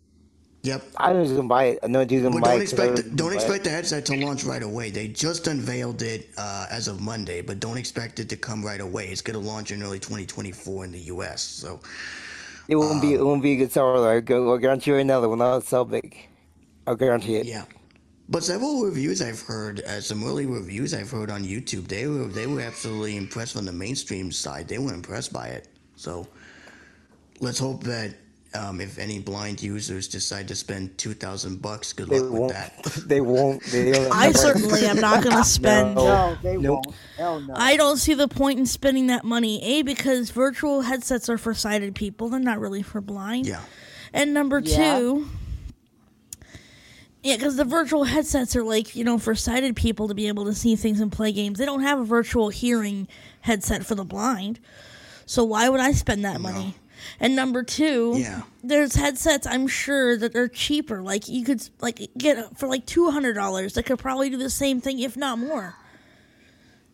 Yep. 0.67 0.83
I 0.97 1.13
was 1.13 1.31
gonna 1.31 1.47
buy 1.47 1.63
it. 1.65 1.79
I 1.83 1.87
know 1.87 2.03
dude's 2.05 2.23
gonna 2.23 2.35
But 2.35 2.43
buy 2.43 2.51
don't 2.51 2.57
it. 2.57 2.59
I 2.59 2.63
expect 2.63 2.95
the, 2.97 3.03
don't 3.03 3.33
buy 3.33 3.41
it. 3.41 3.43
expect 3.43 3.63
the 3.63 3.69
headset 3.69 4.05
to 4.07 4.15
launch 4.25 4.43
right 4.43 4.63
away. 4.63 4.89
They 4.91 5.07
just 5.07 5.47
unveiled 5.47 6.01
it 6.01 6.29
uh, 6.37 6.67
as 6.69 6.87
of 6.87 6.99
Monday, 7.01 7.41
but 7.41 7.59
don't 7.59 7.77
expect 7.77 8.19
it 8.19 8.27
to 8.29 8.37
come 8.37 8.63
right 8.65 8.81
away. 8.81 9.07
It's 9.07 9.21
going 9.21 9.39
to 9.41 9.45
launch 9.53 9.71
in 9.71 9.81
early 9.83 9.99
2024 9.99 10.85
in 10.85 10.91
the 10.91 10.99
U.S. 11.15 11.41
So 11.41 11.79
It 12.67 12.75
won't 12.75 13.01
be. 13.01 13.13
It 13.13 13.23
won't 13.23 13.41
be 13.43 13.53
a 13.53 13.55
good 13.57 13.71
seller. 13.71 14.09
I 14.09 14.19
go. 14.19 14.53
I 14.55 14.57
guarantee 14.59 14.91
you 14.91 14.97
right 14.97 15.05
now, 15.05 15.21
they 15.21 15.27
will 15.27 15.37
not 15.37 15.63
sell 15.63 15.85
big. 15.85 16.17
I'll 16.85 16.95
guarantee 16.95 17.35
it. 17.37 17.45
yeah. 17.45 17.65
But 18.29 18.43
several 18.43 18.83
reviews 18.83 19.21
I've 19.21 19.41
heard, 19.41 19.79
uh, 19.81 20.01
some 20.01 20.21
early 20.25 20.45
reviews 20.45 20.93
I've 20.93 21.09
heard 21.09 21.31
on 21.31 21.43
YouTube, 21.45 21.87
they 21.87 22.07
were 22.07 22.25
they 22.27 22.45
were 22.45 22.59
absolutely 22.61 23.15
impressed 23.15 23.53
from 23.53 23.65
the 23.65 23.71
mainstream 23.71 24.33
side. 24.33 24.67
They 24.67 24.79
were 24.79 24.93
impressed 24.93 25.31
by 25.31 25.47
it. 25.47 25.69
So 25.95 26.27
let's 27.39 27.59
hope 27.59 27.83
that 27.83 28.15
um, 28.53 28.79
if 28.81 28.97
any 28.97 29.19
blind 29.19 29.61
users 29.61 30.07
decide 30.07 30.47
to 30.47 30.55
spend 30.55 30.97
two 30.97 31.13
thousand 31.13 31.61
bucks, 31.61 31.93
good 31.93 32.09
They 32.09 32.19
luck 32.19 32.41
with 32.41 32.51
that. 32.51 33.03
They 33.07 33.21
won't. 33.21 33.63
They 33.63 33.91
don't 33.91 34.11
I 34.11 34.31
certainly 34.31 34.85
am 34.85 34.99
not 34.99 35.23
going 35.23 35.35
to 35.43 35.43
spend. 35.43 35.95
No. 35.95 36.05
No, 36.05 36.37
they 36.41 36.57
Nope. 36.57 36.85
won't. 36.85 36.95
Hell 37.17 37.39
no. 37.41 37.53
I 37.55 37.77
don't 37.77 37.97
see 37.97 38.13
the 38.13 38.27
point 38.27 38.59
in 38.59 38.65
spending 38.65 39.07
that 39.07 39.23
money. 39.23 39.61
A 39.63 39.81
because 39.81 40.29
virtual 40.31 40.81
headsets 40.81 41.29
are 41.29 41.37
for 41.37 41.53
sighted 41.53 41.93
people; 41.95 42.29
they're 42.29 42.39
not 42.39 42.59
really 42.59 42.81
for 42.81 43.01
blind. 43.01 43.45
Yeah. 43.45 43.61
And 44.13 44.33
number 44.33 44.59
Yeah. 44.59 44.97
two, 44.99 45.27
yeah, 47.23 47.35
because 47.35 47.57
the 47.57 47.65
virtual 47.65 48.05
headsets 48.05 48.55
are 48.55 48.63
like 48.63 48.95
you 48.95 49.03
know 49.03 49.17
for 49.17 49.35
sighted 49.35 49.75
people 49.75 50.07
to 50.07 50.13
be 50.13 50.27
able 50.27 50.45
to 50.45 50.53
see 50.53 50.75
things 50.75 50.99
and 50.99 51.11
play 51.11 51.31
games. 51.31 51.59
They 51.59 51.65
don't 51.65 51.81
have 51.81 51.99
a 51.99 52.05
virtual 52.05 52.49
hearing 52.49 53.07
headset 53.41 53.85
for 53.85 53.95
the 53.95 54.05
blind. 54.05 54.59
So 55.25 55.43
why 55.43 55.67
would 55.67 55.81
I 55.81 55.91
spend 55.91 56.23
that 56.23 56.39
money? 56.39 56.75
And 57.19 57.35
number 57.35 57.63
two, 57.63 58.13
Yeah. 58.17 58.41
there's 58.63 58.95
headsets 58.95 59.45
I'm 59.47 59.67
sure 59.67 60.17
that 60.17 60.33
they're 60.33 60.47
cheaper. 60.47 61.01
Like 61.01 61.27
you 61.27 61.43
could 61.45 61.67
like 61.81 61.99
get 62.17 62.57
for 62.57 62.67
like 62.67 62.85
two 62.85 63.09
hundred 63.11 63.33
dollars. 63.33 63.73
That 63.73 63.83
could 63.83 63.99
probably 63.99 64.29
do 64.29 64.37
the 64.37 64.49
same 64.49 64.81
thing, 64.81 64.99
if 64.99 65.15
not 65.17 65.39
more. 65.39 65.75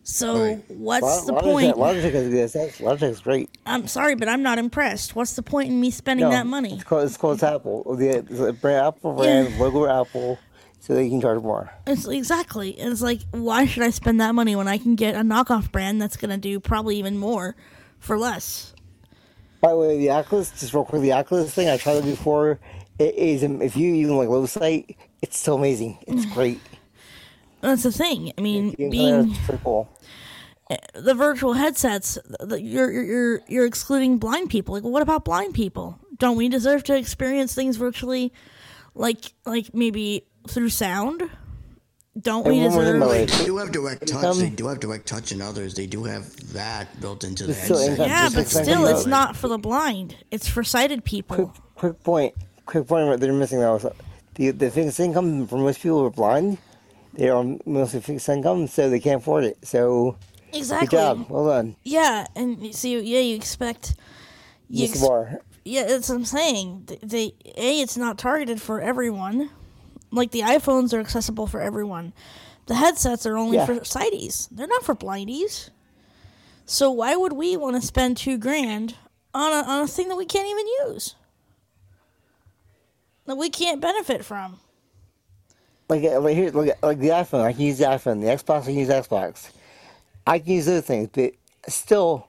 So 0.06 0.42
Right. 0.42 0.64
what's 0.68 1.24
the 1.24 1.32
Logitech- 1.32 1.40
point? 1.42 1.76
Logitech 1.76 2.14
is 2.14 2.28
good. 2.28 2.48
That's- 2.50 2.78
Logitech's 2.78 3.20
great. 3.20 3.48
I'm 3.64 3.86
sorry, 3.88 4.14
but 4.14 4.28
I'm 4.28 4.42
not 4.42 4.58
impressed. 4.58 5.16
What's 5.16 5.34
the 5.34 5.42
point 5.42 5.70
in 5.70 5.80
me 5.80 5.90
spending 5.90 6.26
No, 6.26 6.30
that 6.30 6.46
money? 6.46 6.74
It's 6.74 6.84
called, 6.84 7.04
it's 7.04 7.16
called 7.16 7.42
Apple. 7.42 7.96
The, 7.96 8.20
the 8.28 8.52
brand 8.52 8.86
Apple 8.86 9.14
brand 9.14 9.58
logo 9.58 9.86
Apple, 9.86 10.38
so 10.80 10.94
they 10.94 11.08
can 11.08 11.22
charge 11.22 11.40
more. 11.42 11.72
It's 11.86 12.06
exactly. 12.06 12.72
It's 12.72 13.00
like, 13.00 13.20
why 13.30 13.64
should 13.64 13.82
I 13.82 13.88
spend 13.90 14.20
that 14.20 14.34
money 14.34 14.54
when 14.54 14.68
I 14.68 14.76
can 14.76 14.94
get 14.94 15.14
a 15.14 15.20
knockoff 15.20 15.72
brand 15.72 16.02
that's 16.02 16.18
gonna 16.18 16.36
do 16.36 16.60
probably 16.60 16.98
even 16.98 17.16
more 17.16 17.56
for 17.98 18.18
less? 18.18 18.73
By 19.64 19.70
the 19.70 19.78
way, 19.78 19.98
the 19.98 20.10
Oculus, 20.10 20.50
just 20.50 20.74
real 20.74 20.84
quick, 20.84 21.00
the 21.00 21.12
Oculus 21.12 21.52
thing 21.54 21.68
I 21.70 21.78
tried 21.78 21.96
it 21.96 22.04
before. 22.04 22.60
It 22.98 23.14
is 23.14 23.42
um, 23.42 23.62
if 23.62 23.76
you 23.76 23.94
even 23.94 24.16
like 24.16 24.28
low 24.28 24.44
sight, 24.44 24.96
it's 25.22 25.38
still 25.38 25.54
amazing. 25.54 25.98
It's 26.06 26.26
great. 26.26 26.60
That's 27.62 27.82
the 27.82 27.90
thing. 27.90 28.32
I 28.36 28.42
mean, 28.42 28.74
being 28.76 28.92
entire- 28.92 29.30
it's 29.30 29.38
pretty 29.46 29.62
cool. 29.64 29.88
the 30.94 31.14
virtual 31.14 31.54
headsets, 31.54 32.18
the, 32.40 32.60
you're 32.60 32.90
you're 32.92 33.04
you're 33.04 33.40
you're 33.48 33.66
excluding 33.66 34.18
blind 34.18 34.50
people. 34.50 34.74
Like, 34.74 34.84
what 34.84 35.02
about 35.02 35.24
blind 35.24 35.54
people? 35.54 35.98
Don't 36.18 36.36
we 36.36 36.50
deserve 36.50 36.84
to 36.84 36.96
experience 36.96 37.54
things 37.54 37.76
virtually, 37.76 38.34
like 38.94 39.32
like 39.46 39.74
maybe 39.74 40.26
through 40.46 40.68
sound? 40.68 41.22
Don't 42.20 42.46
we 42.46 42.60
And 42.60 42.72
one 42.74 42.84
deserve? 42.84 43.00
by 43.00 43.06
the 43.06 43.10
way, 43.12 43.24
They 43.26 43.44
do 43.44 43.56
have 43.56 43.72
direct 43.72 44.06
touch. 44.06 44.24
Um, 44.24 44.38
they 44.38 44.48
do 44.50 44.68
have 44.68 44.78
direct 44.78 45.06
touch 45.06 45.32
in 45.32 45.42
others. 45.42 45.74
They 45.74 45.86
do 45.86 46.04
have 46.04 46.52
that 46.52 47.00
built 47.00 47.24
into 47.24 47.44
the 47.44 47.50
It's 47.50 47.60
headset. 47.68 47.90
income- 47.90 48.06
Yeah, 48.08 48.28
but 48.32 48.46
still, 48.46 48.86
it's 48.86 49.06
not 49.06 49.34
for 49.36 49.48
the 49.48 49.58
blind. 49.58 50.14
It's 50.30 50.46
for 50.46 50.62
sighted 50.62 51.04
people. 51.04 51.52
quick 51.74 52.02
point. 52.04 52.34
Quick 52.66 52.86
point. 52.86 53.08
Right, 53.08 53.18
they're 53.20 53.32
missing 53.32 53.58
that. 53.60 53.92
The 54.36 54.50
the 54.52 54.70
fixed 54.70 55.00
income 55.00 55.46
for 55.48 55.58
most 55.58 55.80
people 55.80 55.98
who 56.00 56.06
are 56.06 56.10
blind. 56.10 56.58
They 57.14 57.28
are 57.28 57.44
mostly 57.66 58.00
fixed 58.00 58.28
income, 58.28 58.66
so 58.68 58.88
they 58.90 59.00
can't 59.00 59.20
afford 59.20 59.44
it. 59.44 59.58
So 59.62 60.16
Exactly. 60.52 60.86
good 60.88 60.96
job. 60.96 61.26
Well 61.28 61.46
done, 61.46 61.76
Yeah, 61.84 62.26
and 62.36 62.60
you 62.64 62.72
see, 62.72 62.98
yeah, 63.00 63.20
you 63.20 63.34
expect. 63.36 63.94
You 64.68 64.86
Mr. 64.86 64.90
ex- 64.90 65.00
Barr. 65.00 65.38
yeah, 65.64 65.84
that's 65.84 66.08
what 66.08 66.14
I'm 66.16 66.24
saying. 66.24 66.84
They, 66.86 66.96
they 67.02 67.34
a 67.56 67.80
it's 67.80 67.96
not 67.96 68.18
targeted 68.18 68.60
for 68.62 68.80
everyone. 68.80 69.50
Like 70.14 70.30
the 70.30 70.40
iPhones 70.40 70.92
are 70.94 71.00
accessible 71.00 71.46
for 71.46 71.60
everyone. 71.60 72.12
The 72.66 72.74
headsets 72.76 73.26
are 73.26 73.36
only 73.36 73.56
Yeah. 73.58 73.66
for 73.66 73.74
sighties. 73.80 74.48
They're 74.50 74.66
not 74.66 74.84
for 74.84 74.94
blindies. 74.94 75.70
So 76.66 76.90
why 76.90 77.14
would 77.16 77.34
we 77.34 77.56
want 77.56 77.76
to 77.76 77.86
spend 77.86 78.16
two 78.16 78.38
grand 78.38 78.96
on 79.34 79.52
a 79.52 79.68
on 79.68 79.82
a 79.82 79.88
thing 79.88 80.08
that 80.08 80.16
we 80.16 80.24
can't 80.24 80.48
even 80.48 80.66
use? 80.86 81.14
That 83.26 83.36
we 83.36 83.50
can't 83.50 83.80
benefit 83.80 84.24
from. 84.24 84.60
Like 85.88 86.04
uh, 86.04 86.20
like 86.20 86.36
here, 86.36 86.50
look 86.50 86.76
like 86.82 86.98
the 86.98 87.08
iPhone. 87.08 87.42
I 87.42 87.52
can 87.52 87.62
use 87.62 87.78
the 87.78 87.84
iPhone. 87.86 88.20
The 88.20 88.28
Xbox. 88.28 88.62
I 88.62 88.64
can 88.66 88.74
use 88.78 88.88
Xbox. 88.88 89.50
I 90.26 90.38
can 90.38 90.52
use 90.52 90.68
other 90.68 90.80
things, 90.80 91.10
but 91.12 91.32
still, 91.68 92.28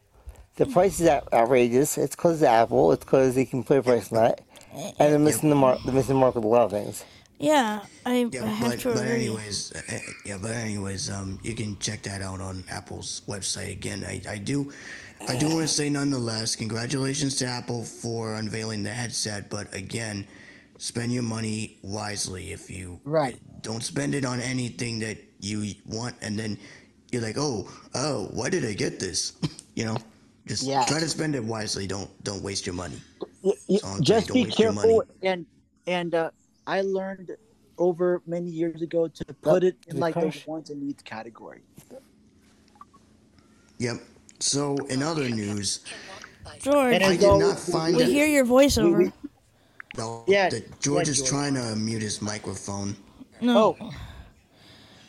the 0.57 0.65
price 0.65 0.99
is 0.99 1.07
outrageous. 1.07 1.97
It's 1.97 2.15
because 2.15 2.41
of 2.41 2.47
Apple. 2.47 2.91
It's 2.91 3.05
because 3.05 3.35
they 3.35 3.45
can 3.45 3.63
put 3.63 3.77
a 3.77 3.83
price 3.83 4.11
on 4.11 4.17
that. 4.23 4.41
and 4.73 4.95
they're 5.13 5.19
missing 5.19 5.49
the 5.49 5.55
mark. 5.55 5.79
They're 5.85 5.93
missing 5.93 6.15
the 6.15 6.19
mark 6.19 6.35
with 6.35 6.43
a 6.43 6.47
lot 6.47 6.63
of 6.65 6.71
things. 6.71 7.05
Yeah, 7.39 7.81
I, 8.05 8.29
Yeah, 8.31 8.43
I 8.45 8.47
have 8.47 8.71
but, 8.71 8.79
to 8.79 8.93
but 8.93 8.97
agree. 9.03 9.15
anyways, 9.27 9.73
uh, 9.75 9.81
uh, 9.95 9.99
yeah, 10.25 10.37
but 10.41 10.51
anyways, 10.51 11.09
um, 11.09 11.39
you 11.43 11.53
can 11.53 11.77
check 11.79 12.01
that 12.03 12.21
out 12.21 12.39
on 12.39 12.63
Apple's 12.69 13.21
website. 13.27 13.71
Again, 13.73 14.05
I, 14.07 14.21
I 14.29 14.37
do, 14.37 14.71
I 15.27 15.35
do 15.35 15.47
want 15.49 15.61
to 15.61 15.67
say 15.67 15.89
nonetheless, 15.89 16.55
congratulations 16.55 17.35
to 17.37 17.45
Apple 17.45 17.83
for 17.83 18.35
unveiling 18.35 18.83
the 18.83 18.89
headset. 18.91 19.49
But 19.49 19.73
again, 19.75 20.25
spend 20.77 21.11
your 21.11 21.23
money 21.23 21.77
wisely. 21.83 22.53
If 22.53 22.69
you 22.69 22.99
Right. 23.03 23.37
don't 23.61 23.83
spend 23.83 24.15
it 24.15 24.23
on 24.25 24.39
anything 24.39 24.99
that 24.99 25.17
you 25.41 25.73
want, 25.85 26.15
and 26.21 26.39
then 26.39 26.57
you're 27.11 27.21
like, 27.21 27.37
oh, 27.37 27.69
oh, 27.95 28.29
why 28.31 28.49
did 28.49 28.65
I 28.65 28.73
get 28.73 28.99
this? 28.99 29.33
you 29.75 29.83
know, 29.83 29.97
just 30.47 30.63
Yes. 30.63 30.87
try 30.87 30.99
to 31.01 31.09
spend 31.09 31.35
it 31.35 31.43
wisely. 31.43 31.85
Don't 31.85 32.09
don't 32.23 32.41
waste 32.41 32.65
your 32.65 32.75
money. 32.75 33.01
Y- 33.41 33.53
y- 33.67 33.79
just 33.99 34.31
be 34.31 34.45
waste 34.45 34.57
your 34.57 34.71
money. 34.71 34.87
careful 34.93 35.03
and 35.21 35.45
and 35.87 36.15
uh, 36.15 36.31
I 36.67 36.81
learned 36.81 37.31
over 37.77 38.21
many 38.25 38.49
years 38.49 38.81
ago 38.81 39.07
to 39.07 39.25
put 39.41 39.63
it 39.63 39.77
in 39.87 39.99
like 39.99 40.15
the 40.15 40.21
crash. 40.21 40.47
wants 40.47 40.69
and 40.69 40.81
needs 40.81 41.03
category. 41.03 41.61
Yep. 43.79 43.97
So 44.39 44.75
in 44.89 45.03
other 45.03 45.29
news, 45.29 45.81
George, 46.59 47.01
I 47.01 47.17
did 47.17 47.21
not 47.21 47.59
find 47.59 47.95
we 47.97 48.03
it. 48.03 48.09
hear 48.09 48.25
your 48.25 48.45
voiceover. 48.45 48.97
we- 48.97 49.11
No, 49.97 50.23
Yeah, 50.27 50.49
that 50.49 50.79
George 50.81 51.07
yeah, 51.07 51.11
is 51.11 51.17
George. 51.19 51.29
trying 51.29 51.53
to 51.55 51.75
mute 51.75 52.01
his 52.01 52.21
microphone. 52.21 52.95
no, 53.41 53.75
Oh, 53.79 53.91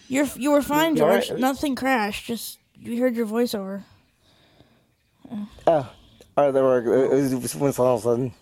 you're 0.08 0.26
you 0.36 0.50
were 0.52 0.62
fine, 0.62 0.96
George. 0.96 1.30
right? 1.30 1.38
Nothing 1.40 1.74
crashed. 1.74 2.26
Just 2.26 2.58
we 2.84 2.98
heard 2.98 3.16
your 3.16 3.26
voiceover. 3.26 3.82
Oh, 5.30 5.46
all 5.66 5.86
right, 6.36 6.50
there 6.52 6.62
were. 6.62 7.14
It 7.16 7.34
was 7.42 7.54
when 7.56 7.72
all 7.78 7.94
of 7.96 8.00
a 8.00 8.02
sudden. 8.04 8.32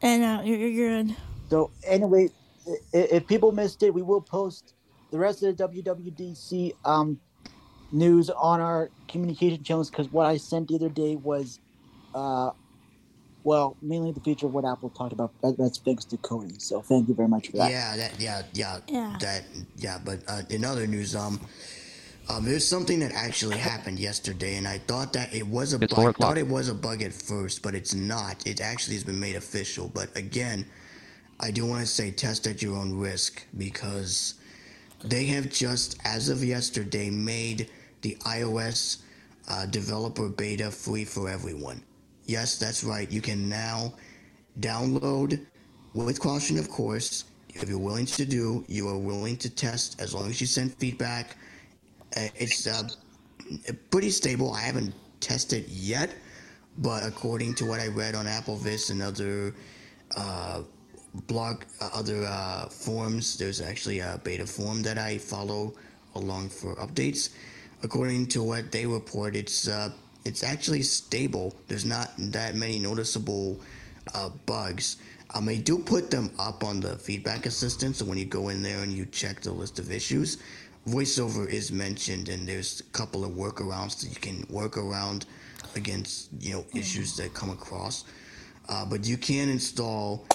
And 0.00 0.22
uh, 0.22 0.42
you're, 0.44 0.58
you're 0.58 1.02
good. 1.04 1.16
So 1.50 1.72
anyway, 1.86 2.30
i- 2.66 2.70
i- 2.94 3.08
if 3.12 3.26
people 3.26 3.52
missed 3.52 3.82
it, 3.82 3.94
we 3.94 4.02
will 4.02 4.20
post 4.22 4.74
the 5.10 5.18
rest 5.18 5.42
of 5.42 5.56
the 5.56 5.68
WWDC 5.68 6.74
um, 6.84 7.20
news 7.92 8.30
on 8.30 8.60
our 8.60 8.90
communication 9.08 9.62
channels 9.62 9.90
because 9.90 10.10
what 10.10 10.26
I 10.26 10.36
sent 10.36 10.68
the 10.68 10.76
other 10.76 10.88
day 10.88 11.16
was, 11.16 11.60
uh, 12.14 12.50
well, 13.44 13.76
mainly 13.82 14.12
the 14.12 14.20
feature 14.20 14.46
of 14.46 14.54
what 14.54 14.64
Apple 14.64 14.90
talked 14.90 15.12
about. 15.12 15.32
That, 15.42 15.56
that's 15.58 15.78
thanks 15.78 16.04
to 16.06 16.16
Cody. 16.18 16.56
So 16.58 16.82
thank 16.82 17.08
you 17.08 17.14
very 17.14 17.28
much 17.28 17.48
for 17.50 17.58
that. 17.58 17.70
Yeah, 17.70 17.96
that 17.96 18.20
yeah, 18.20 18.42
yeah, 18.54 18.80
Yeah. 18.88 19.16
that 19.20 19.44
yeah. 19.76 19.98
But 20.04 20.20
uh, 20.28 20.42
in 20.50 20.64
other 20.64 20.86
news, 20.86 21.14
um, 21.14 21.40
um, 22.28 22.44
there's 22.44 22.66
something 22.66 23.00
that 23.00 23.12
actually 23.12 23.58
happened 23.58 23.98
yesterday, 24.00 24.56
and 24.56 24.66
I 24.66 24.78
thought 24.78 25.12
that 25.14 25.34
it 25.34 25.46
was 25.46 25.74
a 25.74 25.76
It's 25.82 25.92
bug. 25.92 26.00
four 26.00 26.08
I 26.10 26.12
thought 26.12 26.38
it 26.38 26.48
was 26.48 26.68
a 26.68 26.74
bug 26.74 27.02
at 27.02 27.12
first, 27.12 27.62
but 27.62 27.74
it's 27.74 27.94
not. 27.94 28.46
It 28.46 28.60
actually 28.60 28.94
has 28.94 29.04
been 29.04 29.20
made 29.20 29.36
official. 29.36 29.90
But 29.92 30.16
again, 30.16 30.66
I 31.40 31.50
do 31.50 31.66
want 31.66 31.80
to 31.80 31.86
say 31.86 32.10
test 32.10 32.46
at 32.46 32.62
your 32.62 32.76
own 32.76 32.96
risk 32.96 33.44
because 33.58 34.34
they 35.04 35.24
have 35.26 35.50
just, 35.50 35.98
as 36.04 36.28
of 36.28 36.42
yesterday, 36.44 37.10
made 37.10 37.68
the 38.02 38.16
iOS 38.20 39.02
uh, 39.48 39.66
developer 39.66 40.28
beta 40.28 40.70
free 40.70 41.04
for 41.04 41.28
everyone. 41.28 41.82
Yes, 42.26 42.58
that's 42.58 42.84
right. 42.84 43.10
You 43.10 43.20
can 43.20 43.48
now 43.48 43.94
download, 44.60 45.44
with 45.92 46.18
caution, 46.20 46.58
of 46.58 46.70
course. 46.70 47.24
If 47.50 47.68
you're 47.68 47.78
willing 47.78 48.06
to 48.06 48.24
do, 48.24 48.64
you 48.68 48.88
are 48.88 48.98
willing 48.98 49.36
to 49.38 49.50
test 49.50 50.00
as 50.00 50.14
long 50.14 50.28
as 50.28 50.40
you 50.40 50.46
send 50.46 50.74
feedback. 50.74 51.36
Uh, 52.16 52.28
it's 52.36 52.66
uh, 52.66 52.88
pretty 53.90 54.10
stable. 54.10 54.52
I 54.52 54.60
haven't 54.60 54.94
tested 55.20 55.68
yet, 55.68 56.10
but 56.78 57.04
according 57.04 57.54
to 57.56 57.66
what 57.66 57.80
I 57.80 57.88
read 57.88 58.14
on 58.14 58.26
AppleVis 58.26 58.90
and 58.90 59.02
other 59.02 59.54
uh, 60.16 60.62
blog, 61.14 61.62
uh, 61.80 61.90
other 61.94 62.24
uh, 62.24 62.66
forums, 62.66 63.38
there's 63.38 63.60
actually 63.60 64.00
a 64.00 64.20
beta 64.24 64.46
forum 64.46 64.82
that 64.82 64.98
I 64.98 65.18
follow 65.18 65.74
along 66.14 66.48
for 66.48 66.74
updates. 66.76 67.30
According 67.82 68.26
to 68.28 68.42
what 68.42 68.72
they 68.72 68.86
report, 68.86 69.36
it's 69.36 69.68
uh, 69.68 69.90
it's 70.24 70.42
actually 70.42 70.82
stable. 70.82 71.54
There's 71.68 71.84
not 71.84 72.12
that 72.18 72.54
many 72.54 72.78
noticeable 72.78 73.60
uh, 74.14 74.30
bugs. 74.46 74.96
Um, 75.34 75.46
they 75.46 75.58
do 75.58 75.78
put 75.78 76.10
them 76.10 76.30
up 76.38 76.64
on 76.64 76.80
the 76.80 76.96
feedback 76.96 77.44
assistant, 77.46 77.96
so 77.96 78.04
when 78.04 78.18
you 78.18 78.24
go 78.24 78.48
in 78.48 78.62
there 78.62 78.82
and 78.82 78.92
you 78.92 79.04
check 79.06 79.40
the 79.40 79.52
list 79.52 79.78
of 79.78 79.90
issues, 79.90 80.38
voiceover 80.86 81.48
is 81.48 81.72
mentioned, 81.72 82.28
and 82.28 82.48
there's 82.48 82.80
a 82.80 82.84
couple 82.84 83.24
of 83.24 83.32
workarounds 83.32 84.00
that 84.00 84.08
you 84.08 84.20
can 84.20 84.46
work 84.48 84.78
around 84.78 85.26
against 85.76 86.28
you 86.40 86.54
know 86.54 86.64
issues 86.74 87.16
that 87.16 87.34
come 87.34 87.50
across. 87.50 88.04
Uh, 88.68 88.84
but 88.86 89.06
you 89.06 89.18
can 89.18 89.50
install 89.50 90.26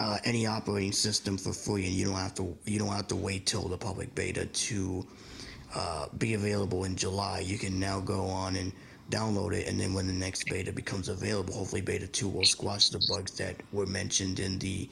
uh, 0.00 0.18
any 0.24 0.46
operating 0.46 0.92
system 0.92 1.38
for 1.38 1.52
free, 1.52 1.86
and 1.86 1.94
you 1.94 2.04
don't 2.06 2.16
have 2.16 2.34
to 2.34 2.56
you 2.64 2.78
don't 2.78 2.94
have 2.94 3.08
to 3.08 3.16
wait 3.16 3.46
till 3.46 3.68
the 3.68 3.78
public 3.78 4.14
beta 4.14 4.46
to 4.46 5.06
uh, 5.74 6.06
be 6.18 6.34
available 6.34 6.84
in 6.84 6.96
July. 6.96 7.40
You 7.40 7.58
can 7.58 7.78
now 7.80 8.00
go 8.00 8.26
on 8.26 8.56
and 8.56 8.72
download 9.10 9.54
it, 9.54 9.68
and 9.68 9.78
then 9.80 9.94
when 9.94 10.06
the 10.06 10.12
next 10.12 10.44
beta 10.50 10.72
becomes 10.72 11.08
available, 11.08 11.54
hopefully 11.54 11.80
beta 11.80 12.06
two 12.06 12.28
will 12.28 12.44
squash 12.44 12.88
the 12.90 13.00
bugs 13.08 13.32
that 13.38 13.56
were 13.72 13.86
mentioned 13.86 14.38
in 14.40 14.58
the 14.58 14.88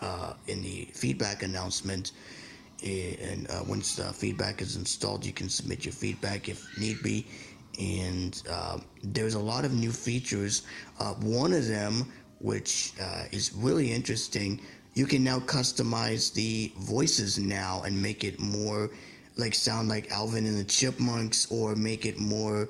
uh, 0.00 0.34
in 0.46 0.62
the 0.62 0.88
feedback 0.92 1.42
announcement. 1.42 2.12
And 2.84 3.50
uh, 3.50 3.64
once 3.66 3.96
the 3.96 4.04
feedback 4.04 4.62
is 4.62 4.76
installed, 4.76 5.26
you 5.26 5.32
can 5.32 5.48
submit 5.48 5.84
your 5.84 5.92
feedback 5.92 6.48
if 6.48 6.64
need 6.78 7.02
be. 7.02 7.26
And 7.80 8.40
uh, 8.48 8.78
there's 9.02 9.34
a 9.34 9.40
lot 9.40 9.64
of 9.64 9.72
new 9.72 9.90
features. 9.90 10.62
Uh, 11.00 11.14
one 11.14 11.52
of 11.52 11.66
them, 11.66 12.12
which 12.40 12.92
uh, 13.00 13.24
is 13.32 13.52
really 13.54 13.92
interesting, 13.92 14.60
you 14.94 15.06
can 15.06 15.22
now 15.22 15.38
customize 15.38 16.32
the 16.32 16.72
voices 16.78 17.38
now 17.38 17.82
and 17.84 18.00
make 18.00 18.24
it 18.24 18.38
more 18.40 18.90
like 19.36 19.54
sound 19.54 19.88
like 19.88 20.10
Alvin 20.10 20.46
and 20.46 20.58
the 20.58 20.64
Chipmunks, 20.64 21.50
or 21.50 21.76
make 21.76 22.04
it 22.04 22.18
more. 22.18 22.68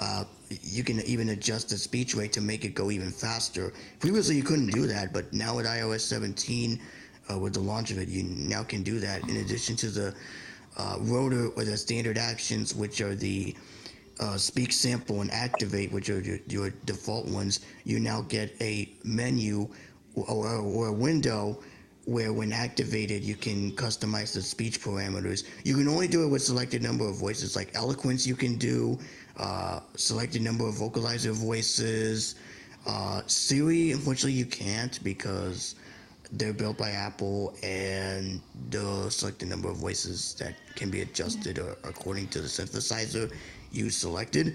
Uh, 0.00 0.24
you 0.62 0.82
can 0.82 1.00
even 1.02 1.30
adjust 1.30 1.68
the 1.68 1.76
speech 1.76 2.14
rate 2.14 2.32
to 2.32 2.40
make 2.40 2.64
it 2.64 2.74
go 2.74 2.90
even 2.90 3.10
faster. 3.10 3.72
Previously, 4.00 4.36
you 4.36 4.42
couldn't 4.42 4.70
do 4.70 4.86
that, 4.86 5.12
but 5.12 5.32
now 5.32 5.56
with 5.56 5.66
iOS 5.66 6.00
17, 6.00 6.80
uh, 7.30 7.38
with 7.38 7.54
the 7.54 7.60
launch 7.60 7.90
of 7.90 7.98
it, 7.98 8.08
you 8.08 8.22
now 8.22 8.62
can 8.62 8.82
do 8.82 8.98
that. 9.00 9.22
In 9.28 9.36
addition 9.38 9.76
to 9.76 9.90
the 9.90 10.14
uh, 10.76 10.96
rotor 11.00 11.48
or 11.48 11.64
the 11.64 11.76
standard 11.76 12.16
actions, 12.16 12.74
which 12.74 13.00
are 13.00 13.14
the 13.14 13.54
uh, 14.20 14.36
speak, 14.36 14.72
sample, 14.72 15.20
and 15.20 15.30
activate, 15.30 15.92
which 15.92 16.08
are 16.10 16.20
your, 16.20 16.38
your 16.48 16.70
default 16.84 17.26
ones, 17.26 17.60
you 17.84 17.98
now 17.98 18.22
get 18.22 18.54
a 18.60 18.88
menu 19.04 19.68
or, 20.14 20.48
or 20.48 20.88
a 20.88 20.92
window 20.92 21.58
where, 22.06 22.32
when 22.32 22.52
activated, 22.52 23.22
you 23.24 23.34
can 23.34 23.72
customize 23.72 24.32
the 24.32 24.40
speech 24.40 24.80
parameters. 24.80 25.44
You 25.64 25.74
can 25.74 25.88
only 25.88 26.06
do 26.06 26.24
it 26.24 26.28
with 26.28 26.40
selected 26.42 26.82
number 26.82 27.06
of 27.06 27.16
voices, 27.16 27.56
like 27.56 27.70
eloquence. 27.74 28.26
You 28.26 28.36
can 28.36 28.56
do 28.56 28.98
uh, 29.36 29.80
selected 29.96 30.40
number 30.40 30.68
of 30.68 30.76
vocalizer 30.76 31.32
voices. 31.32 32.36
Uh, 32.86 33.22
Siri, 33.26 33.90
unfortunately, 33.90 34.38
you 34.38 34.46
can't 34.46 35.02
because 35.02 35.74
they're 36.32 36.52
built 36.52 36.78
by 36.78 36.90
Apple 36.90 37.56
and 37.62 38.40
the 38.70 39.10
selected 39.10 39.48
number 39.48 39.68
of 39.68 39.76
voices 39.76 40.34
that 40.34 40.54
can 40.74 40.90
be 40.90 41.02
adjusted 41.02 41.58
or 41.58 41.76
according 41.84 42.28
to 42.28 42.40
the 42.40 42.48
synthesizer 42.48 43.32
you 43.76 43.90
selected. 43.90 44.54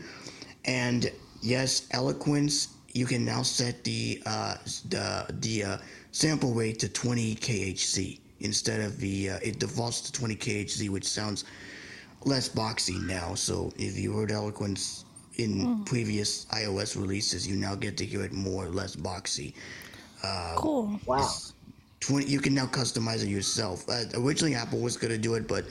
And 0.65 1.11
yes, 1.41 1.88
eloquence, 1.91 2.69
you 2.93 3.05
can 3.05 3.24
now 3.26 3.41
set 3.43 3.84
the 3.84 4.22
uh, 4.26 4.55
the 4.89 5.26
the 5.39 5.63
uh, 5.63 5.78
sample 6.11 6.53
rate 6.53 6.80
to 6.80 6.89
20 6.89 7.36
kHz 7.36 8.19
instead 8.41 8.82
of 8.82 8.99
the 8.99 9.32
uh, 9.32 9.39
it 9.43 9.59
defaults 9.59 10.01
to 10.01 10.11
20 10.11 10.36
kHz, 10.36 10.89
which 10.89 11.05
sounds 11.05 11.45
less 12.26 12.49
boxy 12.49 13.01
now. 13.01 13.34
So 13.36 13.72
if 13.78 13.97
you 13.97 14.13
heard 14.13 14.32
eloquence 14.32 15.05
in 15.38 15.84
previous 15.86 16.45
iOS 16.45 16.95
releases, 16.99 17.47
you 17.47 17.55
now 17.55 17.76
get 17.76 17.97
to 17.97 18.05
hear 18.05 18.24
it 18.24 18.34
more 18.34 18.67
less 18.69 18.95
boxy. 18.95 19.53
Uh, 20.24 20.55
Cool. 20.57 20.99
Wow. 21.05 21.28
20 22.01 22.26
you 22.26 22.39
can 22.39 22.53
now 22.53 22.65
customize 22.65 23.24
it 23.24 23.30
yourself 23.30 23.88
uh, 23.89 24.03
originally 24.15 24.55
apple 24.55 24.80
was 24.80 24.97
going 24.97 25.11
to 25.11 25.17
do 25.19 25.36
it 25.36 25.47
but 25.47 25.65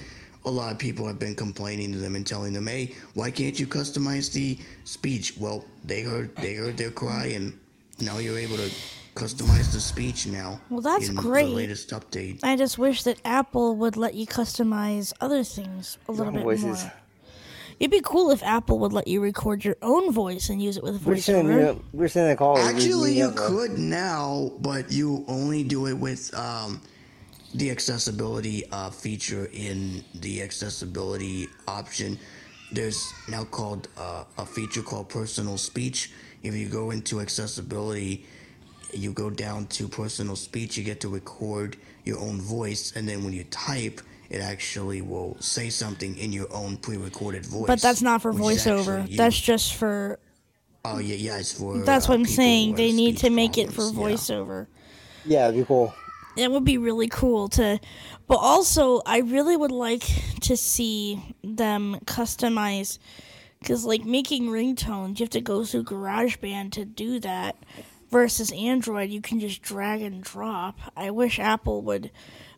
a 0.46 0.50
lot 0.50 0.72
of 0.72 0.78
people 0.78 1.06
have 1.06 1.18
been 1.18 1.34
complaining 1.34 1.92
to 1.92 1.98
them 1.98 2.14
and 2.16 2.26
telling 2.26 2.52
them 2.52 2.66
hey 2.66 2.94
why 3.14 3.30
can't 3.30 3.58
you 3.60 3.66
customize 3.66 4.32
the 4.32 4.58
speech 4.84 5.34
well 5.38 5.64
they 5.84 6.02
heard 6.02 6.34
they 6.36 6.54
heard 6.54 6.76
their 6.76 6.90
cry 6.90 7.26
and 7.26 7.52
now 8.00 8.18
you're 8.18 8.38
able 8.38 8.56
to 8.56 8.70
customize 9.14 9.72
the 9.72 9.80
speech 9.80 10.26
now 10.26 10.58
Well, 10.70 10.80
that's 10.80 11.08
in 11.08 11.14
great. 11.16 11.44
the 11.46 11.50
latest 11.50 11.90
update 11.90 12.40
I 12.42 12.56
just 12.56 12.78
wish 12.78 13.02
that 13.02 13.20
Apple 13.24 13.76
would 13.76 13.96
let 13.96 14.14
you 14.14 14.26
customize 14.26 15.12
other 15.20 15.44
things 15.44 15.98
a 16.08 16.12
little 16.12 16.28
own 16.28 16.34
bit 16.34 16.42
voices. 16.44 16.84
more. 16.84 16.92
It'd 17.80 17.90
be 17.90 18.00
cool 18.02 18.30
if 18.30 18.42
Apple 18.42 18.78
would 18.80 18.92
let 18.92 19.08
you 19.08 19.20
record 19.22 19.64
your 19.64 19.76
own 19.82 20.12
voice 20.12 20.48
and 20.50 20.60
use 20.62 20.76
it 20.76 20.82
with 20.82 21.04
We're 21.04 21.16
saying, 21.16 21.46
you 21.48 21.56
know, 21.60 21.80
we're 21.94 22.08
saying 22.08 22.28
the 22.28 22.36
call. 22.36 22.58
Actually, 22.58 23.14
you 23.16 23.32
could 23.32 23.78
now, 23.78 24.52
but 24.60 24.92
you 24.92 25.24
only 25.28 25.64
do 25.64 25.86
it 25.86 25.94
with 25.94 26.32
um, 26.34 26.82
the 27.54 27.70
accessibility 27.70 28.64
uh, 28.70 28.90
feature 28.90 29.48
in 29.52 30.04
the 30.16 30.42
accessibility 30.42 31.48
option. 31.66 32.18
There's 32.72 33.12
now 33.28 33.44
called 33.44 33.88
uh, 33.96 34.24
a 34.38 34.46
feature 34.46 34.82
called 34.82 35.08
personal 35.08 35.58
speech. 35.58 36.12
If 36.42 36.54
you 36.54 36.68
go 36.68 36.90
into 36.90 37.20
accessibility, 37.20 38.24
you 38.92 39.12
go 39.12 39.30
down 39.30 39.66
to 39.66 39.88
personal 39.88 40.36
speech, 40.36 40.76
you 40.76 40.84
get 40.84 41.00
to 41.00 41.08
record 41.08 41.76
your 42.04 42.18
own 42.20 42.40
voice, 42.40 42.92
and 42.96 43.08
then 43.08 43.24
when 43.24 43.32
you 43.32 43.44
type, 43.44 44.00
it 44.30 44.40
actually 44.40 45.02
will 45.02 45.36
say 45.40 45.68
something 45.70 46.16
in 46.16 46.32
your 46.32 46.46
own 46.52 46.76
pre-recorded 46.76 47.44
voice. 47.44 47.66
But 47.66 47.82
that's 47.82 48.02
not 48.02 48.22
for 48.22 48.32
voiceover. 48.32 49.16
That's 49.16 49.38
just 49.38 49.74
for. 49.74 50.18
Oh 50.84 50.98
yeah, 50.98 51.16
yeah, 51.16 51.38
it's 51.38 51.52
for. 51.52 51.78
That's 51.78 52.06
uh, 52.06 52.12
what 52.12 52.20
I'm 52.20 52.26
saying. 52.26 52.76
They 52.76 52.92
need 52.92 53.18
to 53.18 53.26
speech 53.26 53.32
make 53.32 53.58
it 53.58 53.68
for 53.68 53.90
problems, 53.90 54.30
yeah. 54.30 54.36
voiceover. 54.36 54.66
Yeah, 55.26 55.48
it'd 55.48 55.60
be 55.60 55.66
cool. 55.66 55.92
It 56.36 56.50
would 56.50 56.64
be 56.64 56.78
really 56.78 57.08
cool 57.08 57.48
to, 57.50 57.80
but 58.26 58.36
also 58.36 59.02
I 59.04 59.18
really 59.18 59.56
would 59.56 59.72
like 59.72 60.04
to 60.42 60.56
see 60.56 61.34
them 61.42 61.98
customize, 62.04 62.98
because 63.60 63.84
like 63.84 64.04
making 64.04 64.46
ringtones, 64.46 65.18
you 65.18 65.24
have 65.24 65.30
to 65.30 65.40
go 65.40 65.64
through 65.64 65.84
GarageBand 65.84 66.72
to 66.72 66.84
do 66.84 67.20
that. 67.20 67.56
Versus 68.10 68.50
Android, 68.50 69.10
you 69.10 69.20
can 69.20 69.38
just 69.38 69.62
drag 69.62 70.02
and 70.02 70.20
drop. 70.20 70.80
I 70.96 71.12
wish 71.12 71.38
Apple 71.38 71.82
would 71.82 72.10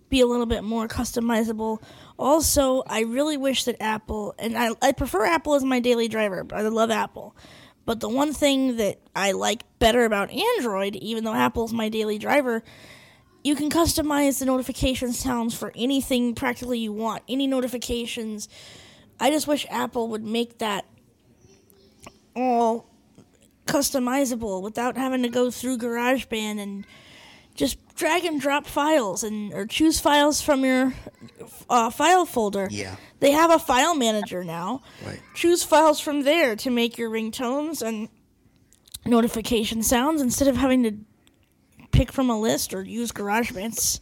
be 0.09 0.23
a 0.23 0.27
little 0.27 0.47
bit 0.47 0.64
more 0.64 0.89
customizable. 0.89 1.83
Also, 2.18 2.83
I 2.87 3.01
really 3.01 3.37
wish 3.37 3.64
that 3.64 3.77
Apple, 3.79 4.35
and 4.39 4.57
I, 4.57 4.70
I 4.81 4.93
prefer 4.93 5.27
Apple 5.27 5.55
as 5.55 5.62
my 5.62 5.79
daily 5.79 6.09
driver, 6.09 6.43
but 6.43 6.59
I 6.59 6.62
love 6.62 6.91
Apple. 6.91 7.37
But 7.85 8.01
the 8.01 8.09
one 8.09 8.33
thing 8.33 8.79
that 8.79 9.01
I 9.14 9.33
like 9.33 9.64
better 9.79 10.07
about 10.07 10.31
Android, 10.31 10.97
even 10.97 11.25
though 11.25 11.35
Apple's 11.35 11.75
my 11.75 11.91
daily 11.91 12.16
driver, 12.16 12.62
you 13.45 13.55
can 13.55 13.70
customize 13.70 14.38
the 14.38 14.47
notification 14.47 15.12
sounds 15.12 15.55
for 15.55 15.72
anything 15.74 16.34
practically 16.34 16.78
you 16.78 16.93
want. 16.93 17.22
Any 17.28 17.47
notifications. 17.47 18.49
I 19.18 19.30
just 19.30 19.47
wish 19.47 19.66
Apple 19.68 20.09
would 20.09 20.24
make 20.24 20.59
that 20.59 20.84
all 22.34 22.88
customizable 23.66 24.62
without 24.62 24.97
having 24.97 25.22
to 25.22 25.28
go 25.28 25.51
through 25.51 25.78
GarageBand 25.78 26.59
and 26.59 26.86
just 27.55 27.78
drag 27.95 28.24
and 28.24 28.40
drop 28.40 28.66
files 28.66 29.22
and 29.22 29.53
or 29.53 29.66
choose 29.66 30.01
files 30.01 30.40
from 30.40 30.64
your 30.64 30.95
uh, 31.68 31.90
file 31.90 32.24
folder. 32.24 32.68
Yeah. 32.70 32.97
They 33.20 33.32
have 33.32 33.51
a 33.51 33.59
file 33.59 33.95
manager 33.95 34.43
now. 34.43 34.82
Right. 35.05 35.20
Choose 35.34 35.62
files 35.62 36.01
from 36.01 36.22
there 36.22 36.57
to 36.57 36.70
make 36.70 36.97
your 36.97 37.11
ringtones 37.11 37.82
and 37.82 38.09
notification 39.05 39.82
sounds 39.82 40.20
instead 40.20 40.49
of 40.49 40.57
having 40.57 40.82
to 40.84 40.97
pick 41.93 42.11
from 42.12 42.30
a 42.30 42.40
list 42.40 42.74
or 42.74 42.82
use 42.82 43.12
GarageBand. 43.12 44.01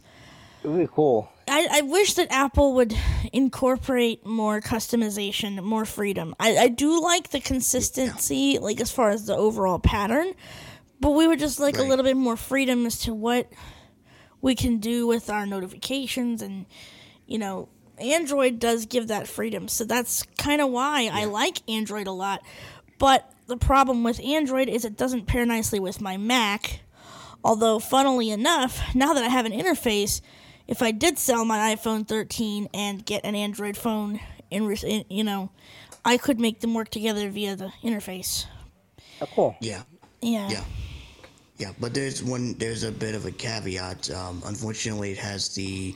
It 0.63 0.67
would 0.67 0.79
be 0.79 0.89
cool. 0.91 1.31
I, 1.47 1.67
I 1.71 1.81
wish 1.81 2.13
that 2.15 2.31
Apple 2.31 2.73
would 2.75 2.95
incorporate 3.33 4.25
more 4.25 4.61
customization, 4.61 5.61
more 5.63 5.85
freedom. 5.85 6.35
I, 6.39 6.55
I 6.57 6.67
do 6.67 7.01
like 7.01 7.29
the 7.29 7.39
consistency, 7.39 8.57
like 8.59 8.79
as 8.79 8.91
far 8.91 9.09
as 9.09 9.25
the 9.25 9.35
overall 9.35 9.79
pattern, 9.79 10.33
but 10.99 11.11
we 11.11 11.27
would 11.27 11.39
just 11.39 11.59
like 11.59 11.77
a 11.77 11.83
little 11.83 12.05
bit 12.05 12.15
more 12.15 12.37
freedom 12.37 12.85
as 12.85 12.99
to 12.99 13.13
what 13.13 13.51
we 14.41 14.55
can 14.55 14.77
do 14.77 15.07
with 15.07 15.29
our 15.29 15.45
notifications 15.45 16.41
and 16.41 16.65
you 17.27 17.37
know 17.37 17.69
android 17.99 18.59
does 18.59 18.85
give 18.85 19.07
that 19.07 19.27
freedom 19.27 19.67
so 19.67 19.83
that's 19.83 20.23
kind 20.37 20.61
of 20.61 20.69
why 20.69 21.09
i 21.13 21.25
like 21.25 21.61
android 21.69 22.07
a 22.07 22.11
lot 22.11 22.41
but 22.97 23.31
the 23.47 23.57
problem 23.57 24.03
with 24.03 24.19
android 24.21 24.67
is 24.67 24.83
it 24.83 24.97
doesn't 24.97 25.27
pair 25.27 25.45
nicely 25.45 25.79
with 25.79 26.01
my 26.01 26.17
mac 26.17 26.81
although 27.43 27.79
funnily 27.79 28.29
enough 28.29 28.81
now 28.95 29.13
that 29.13 29.23
i 29.23 29.27
have 29.27 29.45
an 29.45 29.51
interface 29.51 30.21
if 30.67 30.81
i 30.81 30.91
did 30.91 31.17
sell 31.17 31.43
my 31.45 31.75
iphone 31.75 32.07
13 32.07 32.67
and 32.73 33.05
get 33.05 33.23
an 33.23 33.35
android 33.35 33.75
phone 33.77 34.19
in, 34.49 34.71
in 34.83 35.05
you 35.09 35.23
know 35.23 35.49
i 36.05 36.17
could 36.17 36.39
make 36.39 36.59
them 36.59 36.73
work 36.73 36.89
together 36.89 37.29
via 37.29 37.55
the 37.55 37.71
interface 37.83 38.45
Oh, 39.21 39.27
cool. 39.35 39.55
Yeah. 39.61 39.83
yeah 40.21 40.49
Yeah. 40.49 40.63
Yeah, 41.57 41.73
but 41.79 41.93
there's 41.93 42.23
one. 42.23 42.55
There's 42.57 42.81
a 42.81 42.91
bit 42.91 43.13
of 43.13 43.27
a 43.27 43.31
caveat. 43.31 44.09
Um, 44.09 44.41
unfortunately, 44.47 45.11
it 45.11 45.19
has 45.19 45.49
the 45.53 45.95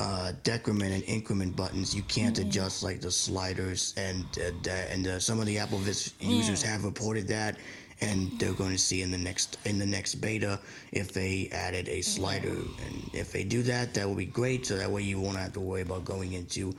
uh, 0.00 0.32
decrement 0.42 0.92
and 0.92 1.02
increment 1.04 1.54
buttons. 1.54 1.94
You 1.94 2.02
can't 2.02 2.34
Mm-hmm. 2.36 2.48
adjust 2.48 2.82
like 2.82 3.00
the 3.00 3.10
sliders, 3.10 3.94
and 3.96 4.24
uh, 4.38 4.70
and 4.92 5.06
uh, 5.06 5.18
some 5.20 5.38
of 5.40 5.46
the 5.46 5.58
Apple 5.58 5.78
vis- 5.78 6.14
users 6.20 6.62
have 6.62 6.84
reported 6.84 7.28
that, 7.28 7.56
and 8.00 8.30
they're 8.38 8.54
going 8.54 8.72
to 8.72 8.78
see 8.78 9.02
in 9.02 9.10
the 9.10 9.18
next 9.18 9.58
in 9.66 9.78
the 9.78 9.86
next 9.86 10.16
beta 10.16 10.58
if 10.92 11.12
they 11.12 11.48
added 11.52 11.88
a 11.88 12.00
slider, 12.02 12.48
and 12.50 13.10
if 13.12 13.30
they 13.32 13.44
do 13.44 13.62
that, 13.64 13.92
that 13.94 14.06
will 14.08 14.14
be 14.16 14.26
great. 14.26 14.66
So 14.66 14.76
that 14.78 14.90
way 14.90 15.02
you 15.02 15.20
won't 15.20 15.36
have 15.36 15.52
to 15.54 15.60
worry 15.60 15.82
about 15.82 16.04
going 16.04 16.32
into 16.32 16.74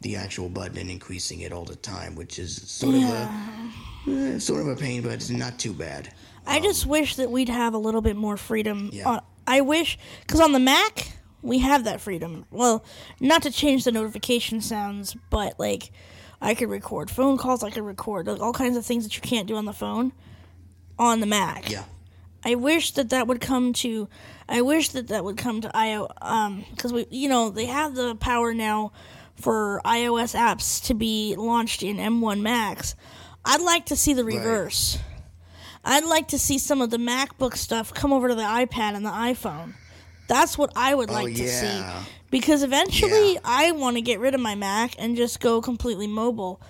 the 0.00 0.16
actual 0.16 0.48
button 0.48 0.78
and 0.78 0.90
increasing 0.90 1.40
it 1.40 1.52
all 1.52 1.64
the 1.64 1.76
time, 1.76 2.16
which 2.16 2.38
is 2.38 2.56
sort 2.70 2.94
of 2.96 3.02
a 3.02 3.70
eh, 4.08 4.38
sort 4.38 4.60
of 4.60 4.68
a 4.68 4.74
pain, 4.76 5.02
but 5.02 5.12
it's 5.12 5.30
not 5.30 5.58
too 5.58 5.72
bad. 5.72 6.12
I 6.46 6.58
just 6.58 6.86
wish 6.86 7.16
that 7.16 7.30
we'd 7.30 7.48
have 7.48 7.74
a 7.74 7.78
little 7.78 8.00
bit 8.00 8.16
more 8.16 8.36
freedom. 8.36 8.90
Yeah. 8.92 9.08
On, 9.08 9.20
I 9.46 9.60
wish, 9.60 9.96
because 10.26 10.40
on 10.40 10.50
the 10.52 10.58
Mac, 10.58 11.12
we 11.42 11.58
have 11.58 11.84
that 11.84 12.00
freedom. 12.00 12.46
Well, 12.50 12.84
not 13.20 13.42
to 13.42 13.50
change 13.50 13.84
the 13.84 13.92
notification 13.92 14.60
sounds, 14.60 15.16
but 15.30 15.58
like 15.58 15.90
I 16.40 16.54
could 16.54 16.70
record 16.70 17.10
phone 17.10 17.36
calls, 17.36 17.62
I 17.62 17.70
could 17.70 17.84
record 17.84 18.26
like, 18.26 18.40
all 18.40 18.52
kinds 18.52 18.76
of 18.76 18.86
things 18.86 19.04
that 19.04 19.16
you 19.16 19.22
can't 19.22 19.48
do 19.48 19.56
on 19.56 19.64
the 19.64 19.72
phone 19.72 20.12
on 20.98 21.20
the 21.20 21.26
Mac. 21.26 21.70
Yeah. 21.70 21.84
I 22.44 22.56
wish 22.56 22.92
that 22.92 23.10
that 23.10 23.28
would 23.28 23.40
come 23.40 23.72
to, 23.74 24.08
I 24.48 24.62
wish 24.62 24.90
that 24.90 25.08
that 25.08 25.24
would 25.24 25.36
come 25.36 25.60
to 25.60 25.76
IO, 25.76 26.08
um, 26.20 26.64
because 26.70 26.92
we, 26.92 27.06
you 27.10 27.28
know, 27.28 27.50
they 27.50 27.66
have 27.66 27.94
the 27.94 28.16
power 28.16 28.52
now 28.52 28.92
for 29.36 29.80
iOS 29.84 30.36
apps 30.36 30.84
to 30.86 30.94
be 30.94 31.36
launched 31.36 31.82
in 31.82 31.96
M1 31.98 32.40
Max. 32.40 32.96
I'd 33.44 33.60
like 33.60 33.86
to 33.86 33.96
see 33.96 34.12
the 34.12 34.24
reverse. 34.24 34.96
Right. 34.96 35.04
I'd 35.84 36.04
like 36.04 36.28
to 36.28 36.38
see 36.38 36.58
some 36.58 36.80
of 36.80 36.90
the 36.90 36.96
MacBook 36.96 37.56
stuff 37.56 37.92
come 37.92 38.12
over 38.12 38.28
to 38.28 38.34
the 38.34 38.42
iPad 38.42 38.94
and 38.94 39.04
the 39.04 39.10
iPhone. 39.10 39.74
That's 40.28 40.56
what 40.56 40.72
I 40.76 40.94
would 40.94 41.10
Oh, 41.10 41.14
like 41.14 41.34
to 41.34 41.48
see. 41.48 41.82
Because 42.30 42.62
eventually 42.62 43.34
Yeah. 43.34 43.40
I 43.44 43.72
want 43.72 43.96
to 43.96 44.00
get 44.00 44.18
rid 44.18 44.34
of 44.34 44.40
my 44.40 44.54
Mac 44.54 44.94
and 44.98 45.16
just 45.16 45.40
go 45.40 45.60
completely 45.60 46.06
mobile. 46.06 46.60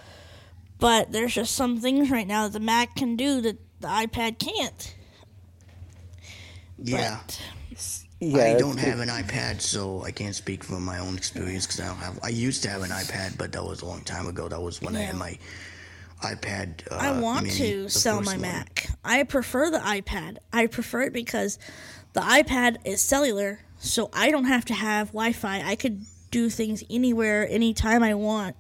But 0.79 1.13
there's 1.13 1.35
just 1.35 1.55
some 1.55 1.81
things 1.81 2.11
right 2.11 2.27
now 2.27 2.45
that 2.45 2.53
the 2.53 2.61
Mac 2.61 2.97
can 2.97 3.15
do 3.17 3.41
that 3.43 3.59
the 3.81 3.89
iPad 3.89 4.39
can't. 4.39 4.95
Yeah. 6.79 7.21
Yeah, 8.21 8.45
I 8.45 8.55
don't 8.55 8.79
have 8.79 9.01
an 9.01 9.09
iPad, 9.09 9.61
so 9.61 10.05
I 10.05 10.13
can't 10.13 10.35
speak 10.35 10.63
from 10.63 10.85
my 10.85 11.01
own 11.01 11.17
experience 11.17 11.67
because 11.67 11.81
I 11.81 11.87
don't 11.89 11.97
have. 11.97 12.21
I 12.23 12.29
used 12.29 12.63
to 12.63 12.69
have 12.69 12.83
an 12.83 12.91
iPad, 12.91 13.37
but 13.37 13.51
that 13.51 13.65
was 13.65 13.83
a 13.83 13.87
long 13.87 14.03
time 14.03 14.29
ago. 14.29 14.49
That 14.49 14.63
was 14.63 14.81
when 14.81 14.95
I 14.95 15.01
had 15.01 15.17
my 15.17 15.37
iPad. 16.23 16.87
Uh, 16.89 16.99
I 17.01 17.19
want 17.19 17.47
mini, 17.47 17.59
to 17.59 17.89
sell 17.89 18.23
my 18.23 18.35
one. 18.35 18.43
Mac. 18.43 18.87
I 19.05 19.25
prefer 19.25 19.71
the 19.71 19.81
iPad. 19.81 20.37
I 20.53 20.69
prefer 20.69 21.03
it 21.03 21.13
because 21.13 21.59
the 22.13 22.21
iPad 22.21 22.77
is 22.85 23.01
cellular, 23.01 23.61
so 23.79 24.11
I 24.13 24.31
don't 24.31 24.45
have 24.45 24.65
to 24.67 24.75
have 24.75 25.09
Wi 25.09 25.33
Fi. 25.33 25.63
I 25.63 25.77
could 25.77 26.05
do 26.31 26.51
things 26.51 26.83
anywhere, 26.91 27.47
anytime 27.49 28.03
I 28.03 28.15
want. 28.15 28.57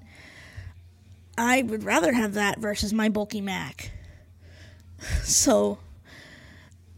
I 1.36 1.62
would 1.62 1.84
rather 1.84 2.12
have 2.12 2.34
that 2.34 2.58
versus 2.58 2.92
my 2.92 3.08
bulky 3.08 3.40
Mac. 3.40 3.90
So, 5.24 5.78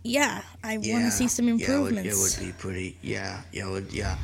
yeah, 0.03 0.43
I 0.63 0.77
want 0.77 1.07
to 1.07 1.11
see 1.11 1.27
some 1.27 1.49
improvements. 1.49 2.05
Yeah, 2.05 2.13
it 2.13 2.17
would, 2.17 2.39
it 2.39 2.47
would 2.47 2.53
be 2.53 2.59
pretty. 2.59 2.99
Yeah, 3.01 3.41
yeah, 3.51 3.71
would, 3.71 3.91
yeah, 3.91 4.19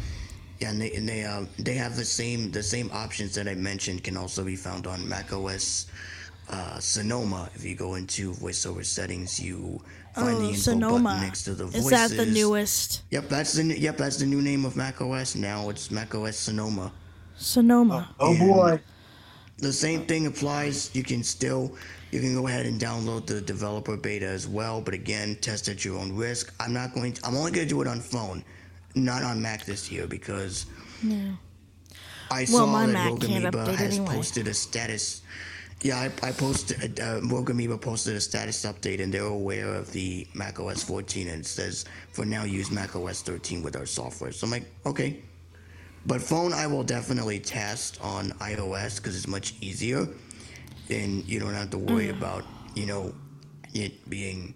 yeah. 0.58 0.70
And 0.70 0.82
they 0.82 0.92
and 0.92 1.08
they 1.08 1.24
um 1.24 1.48
they 1.58 1.72
have 1.74 1.96
the 1.96 2.04
same 2.04 2.50
the 2.50 2.62
same 2.62 2.90
options 2.92 3.34
that 3.36 3.48
I 3.48 3.54
mentioned 3.54 4.04
can 4.04 4.18
also 4.18 4.44
be 4.44 4.54
found 4.56 4.86
on 4.86 5.08
Mac 5.08 5.32
OS 5.32 5.86
uh, 6.50 6.78
Sonoma. 6.78 7.48
If 7.54 7.64
you 7.64 7.74
go 7.74 7.94
into 7.94 8.32
VoiceOver 8.32 8.84
settings, 8.84 9.40
you 9.40 9.80
find 10.14 10.38
the 10.40 10.50
oh, 10.50 10.52
Sonoma. 10.54 11.18
next 11.20 11.44
to 11.44 11.54
the 11.54 11.66
voices. 11.66 11.84
Is 11.84 11.90
that 11.90 12.16
the 12.16 12.26
newest? 12.26 13.02
Yep, 13.10 13.28
that's 13.28 13.52
the 13.54 13.64
yep 13.78 13.96
that's 13.96 14.16
the 14.18 14.26
new 14.26 14.42
name 14.42 14.64
of 14.64 14.76
Mac 14.76 15.00
OS 15.00 15.34
now. 15.34 15.68
It's 15.70 15.90
Mac 15.90 16.14
OS 16.14 16.36
Sonoma. 16.36 16.92
Sonoma. 17.36 18.14
Oh, 18.18 18.34
oh 18.34 18.38
boy. 18.38 18.80
The 19.58 19.72
same 19.72 20.06
thing 20.06 20.26
applies. 20.26 20.90
You 20.94 21.02
can 21.02 21.22
still 21.22 21.76
you 22.10 22.20
can 22.20 22.34
go 22.34 22.46
ahead 22.48 22.66
and 22.66 22.80
download 22.80 23.26
the 23.26 23.40
developer 23.40 23.96
beta 23.96 24.26
as 24.26 24.48
well, 24.48 24.80
but 24.80 24.94
again, 24.94 25.36
test 25.40 25.68
at 25.68 25.84
your 25.84 25.98
own 25.98 26.14
risk. 26.16 26.52
I'm 26.58 26.72
not 26.72 26.92
going 26.92 27.12
to, 27.14 27.26
I'm 27.26 27.36
only 27.36 27.52
going 27.52 27.66
to 27.68 27.72
do 27.72 27.80
it 27.82 27.86
on 27.86 28.00
phone, 28.00 28.42
not 28.96 29.22
on 29.22 29.40
Mac 29.40 29.64
this 29.64 29.90
year 29.92 30.06
because 30.08 30.66
Yeah. 31.02 31.32
I 32.30 32.46
Well, 32.50 32.64
saw 32.64 32.66
my 32.66 32.86
that 32.86 32.92
Mac 32.92 33.08
Rogue 33.10 33.24
Amoeba 33.24 33.76
has 33.76 33.98
anyway. 33.98 34.14
posted 34.14 34.48
a 34.48 34.54
status. 34.54 35.19
Yeah, 35.82 35.98
I, 35.98 36.28
I 36.28 36.32
posted 36.32 37.00
uh, 37.00 37.20
Rogue 37.24 37.48
Amoeba 37.50 37.78
posted 37.78 38.14
a 38.14 38.20
status 38.20 38.64
update, 38.66 39.00
and 39.02 39.12
they're 39.12 39.24
aware 39.24 39.74
of 39.74 39.90
the 39.92 40.26
Mac 40.34 40.60
OS 40.60 40.82
14, 40.82 41.28
and 41.28 41.40
it 41.40 41.46
says 41.46 41.86
for 42.12 42.26
now 42.26 42.44
use 42.44 42.70
Mac 42.70 42.94
OS 42.94 43.22
13 43.22 43.62
with 43.62 43.76
our 43.76 43.86
software. 43.86 44.30
So 44.32 44.46
I'm 44.46 44.50
like, 44.50 44.66
okay. 44.84 45.22
But 46.04 46.20
phone, 46.20 46.52
I 46.52 46.66
will 46.66 46.82
definitely 46.84 47.38
test 47.40 47.98
on 48.02 48.30
iOS 48.40 48.96
because 48.98 49.16
it's 49.16 49.26
much 49.26 49.54
easier, 49.60 50.06
and 50.90 51.26
you 51.26 51.40
don't 51.40 51.54
have 51.54 51.70
to 51.70 51.78
worry 51.78 52.08
Mm. 52.08 52.18
about 52.18 52.44
you 52.74 52.86
know 52.86 53.14
it 53.74 54.08
being, 54.10 54.54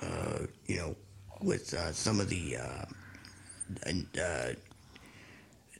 uh, 0.00 0.46
you 0.66 0.76
know, 0.76 0.96
with 1.40 1.74
uh, 1.74 1.92
some 1.92 2.18
of 2.20 2.28
the 2.28 2.56
uh, 2.56 2.84
uh, 4.20 4.52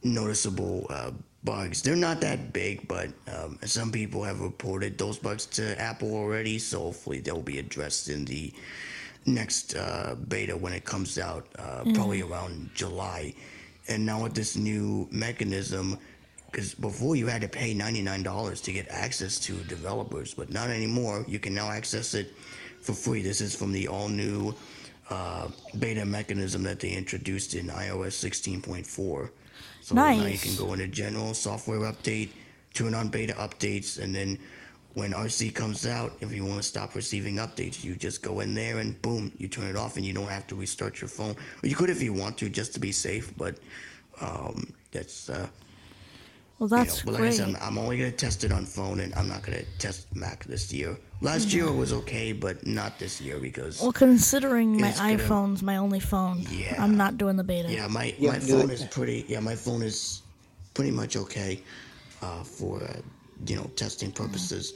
noticeable 0.03 0.87
uh, 0.91 1.11
bugs. 1.45 1.83
They're 1.83 1.97
not 1.97 2.21
that 2.21 2.53
big, 2.53 2.87
but 2.89 3.09
um, 3.27 3.59
some 3.65 3.91
people 3.91 4.23
have 4.23 4.41
reported 4.41 4.99
those 4.99 5.19
bugs 5.19 5.47
to 5.47 5.81
Apple 5.81 6.15
already, 6.15 6.59
so 6.59 6.81
hopefully 6.81 7.21
they'll 7.21 7.43
be 7.43 7.59
addressed 7.59 8.09
in 8.09 8.25
the 8.25 8.53
next 9.27 9.77
uh, 9.77 10.15
beta 10.29 10.57
when 10.57 10.73
it 10.73 10.85
comes 10.85 11.19
out, 11.19 11.47
uh, 11.59 11.83
Mm. 11.85 11.95
probably 11.95 12.23
around 12.23 12.71
July. 12.75 13.35
And 13.89 14.07
now 14.07 14.23
with 14.23 14.35
this 14.35 14.57
new 14.57 15.09
mechanism, 15.11 15.99
because 16.51 16.75
before 16.75 17.17
you 17.17 17.27
had 17.27 17.41
to 17.43 17.49
pay 17.49 17.75
$99 17.75 18.61
to 18.63 18.73
get 18.73 18.87
access 18.91 19.39
to 19.41 19.55
developers, 19.65 20.35
but 20.35 20.51
not 20.53 20.69
anymore. 20.71 21.25
You 21.27 21.39
can 21.39 21.55
now 21.55 21.71
access 21.71 22.15
it 22.15 22.35
for 22.83 22.93
free. 22.93 23.23
This 23.23 23.41
is 23.41 23.55
from 23.55 23.73
the 23.73 23.89
all 23.89 24.09
new 24.09 24.55
uh, 25.09 25.49
beta 25.79 26.05
mechanism 26.05 26.63
that 26.65 26.79
they 26.79 26.91
introduced 26.91 27.55
in 27.55 27.69
iOS 27.69 28.13
16.4. 28.13 29.31
So 29.93 30.21
now 30.21 30.27
you 30.27 30.39
can 30.39 30.57
go 30.57 30.73
into 30.73 30.89
general 30.89 31.35
software 31.35 31.81
update, 31.81 32.31
turn 32.75 32.95
on 32.95 33.09
beta 33.09 33.35
updates, 33.35 33.99
and 34.03 34.15
then 34.15 34.39
when 34.95 35.13
RC 35.13 35.55
comes 35.55 35.87
out, 35.87 36.13
if 36.21 36.33
you 36.33 36.45
want 36.45 36.59
to 36.59 36.63
stop 36.63 36.95
receiving 36.95 37.37
updates, 37.37 37.83
you 37.83 37.97
just 37.97 38.23
go 38.23 38.41
in 38.41 38.55
there 38.55 38.79
and 38.79 39.01
boom, 39.03 39.33
you 39.39 39.49
turn 39.49 39.67
it 39.67 39.77
off, 39.77 39.97
and 39.97 40.05
you 40.05 40.13
don't 40.13 40.29
have 40.29 40.47
to 40.49 40.55
restart 40.55 41.01
your 41.01 41.09
phone. 41.09 41.35
Or 41.63 41.69
you 41.69 41.77
could 41.77 41.91
if 41.91 42.03
you 42.03 42.13
want 42.13 42.37
to, 42.39 42.51
just 42.51 42.75
to 42.75 42.81
be 42.81 42.93
safe. 42.93 43.33
But 43.37 43.59
um, 44.21 44.73
that's 44.91 45.31
uh, 45.31 45.49
Well, 46.59 46.71
you 46.75 46.85
know, 46.87 46.93
that's 46.93 47.03
but 47.03 47.15
like 47.15 47.25
I 47.25 47.31
said, 47.31 47.49
I'm, 47.49 47.57
I'm 47.61 47.79
only 47.79 47.99
gonna 47.99 48.13
test 48.13 48.45
it 48.45 48.53
on 48.53 48.67
phone, 48.67 49.01
and 49.01 49.15
I'm 49.15 49.29
not 49.29 49.43
gonna 49.43 49.65
test 49.79 50.15
Mac 50.15 50.45
this 50.45 50.73
year. 50.73 50.97
Last 51.23 51.53
year 51.53 51.67
it 51.69 51.75
was 51.75 51.93
okay, 51.93 52.33
but 52.33 52.67
not 52.67 52.99
this 52.99 53.21
year 53.21 53.39
because 53.39 53.81
Well, 53.81 53.93
considering 53.93 54.81
my 54.81 54.89
It's 54.89 54.99
gonna- 54.99 55.19
iPhone's 55.19 55.63
my 55.63 55.77
only 55.77 56.01
phone, 56.01 56.45
Yeah. 56.51 56.83
I'm 56.83 56.97
not 56.97 57.17
doing 57.17 57.37
the 57.37 57.45
beta. 57.45 57.73
yeah, 57.73 57.87
my 57.87 58.15
Yeah, 58.19 58.33
my 58.33 58.39
do 58.41 58.59
phone 58.59 58.71
it. 58.71 58.81
is 58.81 58.85
pretty. 58.91 59.25
Yeah, 59.29 59.39
my 59.41 59.55
phone 59.55 59.83
is 59.83 60.23
pretty 60.75 60.91
much 60.91 61.17
okay 61.17 61.63
uh, 62.23 62.43
for 62.43 62.83
uh, 62.83 63.01
you 63.47 63.55
know 63.57 63.71
testing 63.77 64.11
purposes. 64.11 64.73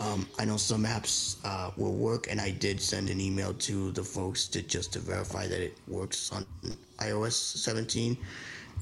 Um, 0.00 0.26
I 0.38 0.44
know 0.44 0.56
some 0.56 0.84
apps 0.84 1.36
uh, 1.44 1.70
will 1.76 1.94
work, 1.94 2.26
and 2.28 2.40
I 2.40 2.50
did 2.50 2.80
send 2.80 3.08
an 3.08 3.20
email 3.20 3.54
to 3.54 3.92
the 3.92 4.02
folks 4.02 4.48
to 4.48 4.62
just 4.62 4.92
to 4.94 4.98
verify 4.98 5.46
that 5.46 5.60
it 5.60 5.78
works 5.86 6.32
on 6.32 6.44
iOS 6.98 7.34
17, 7.34 8.16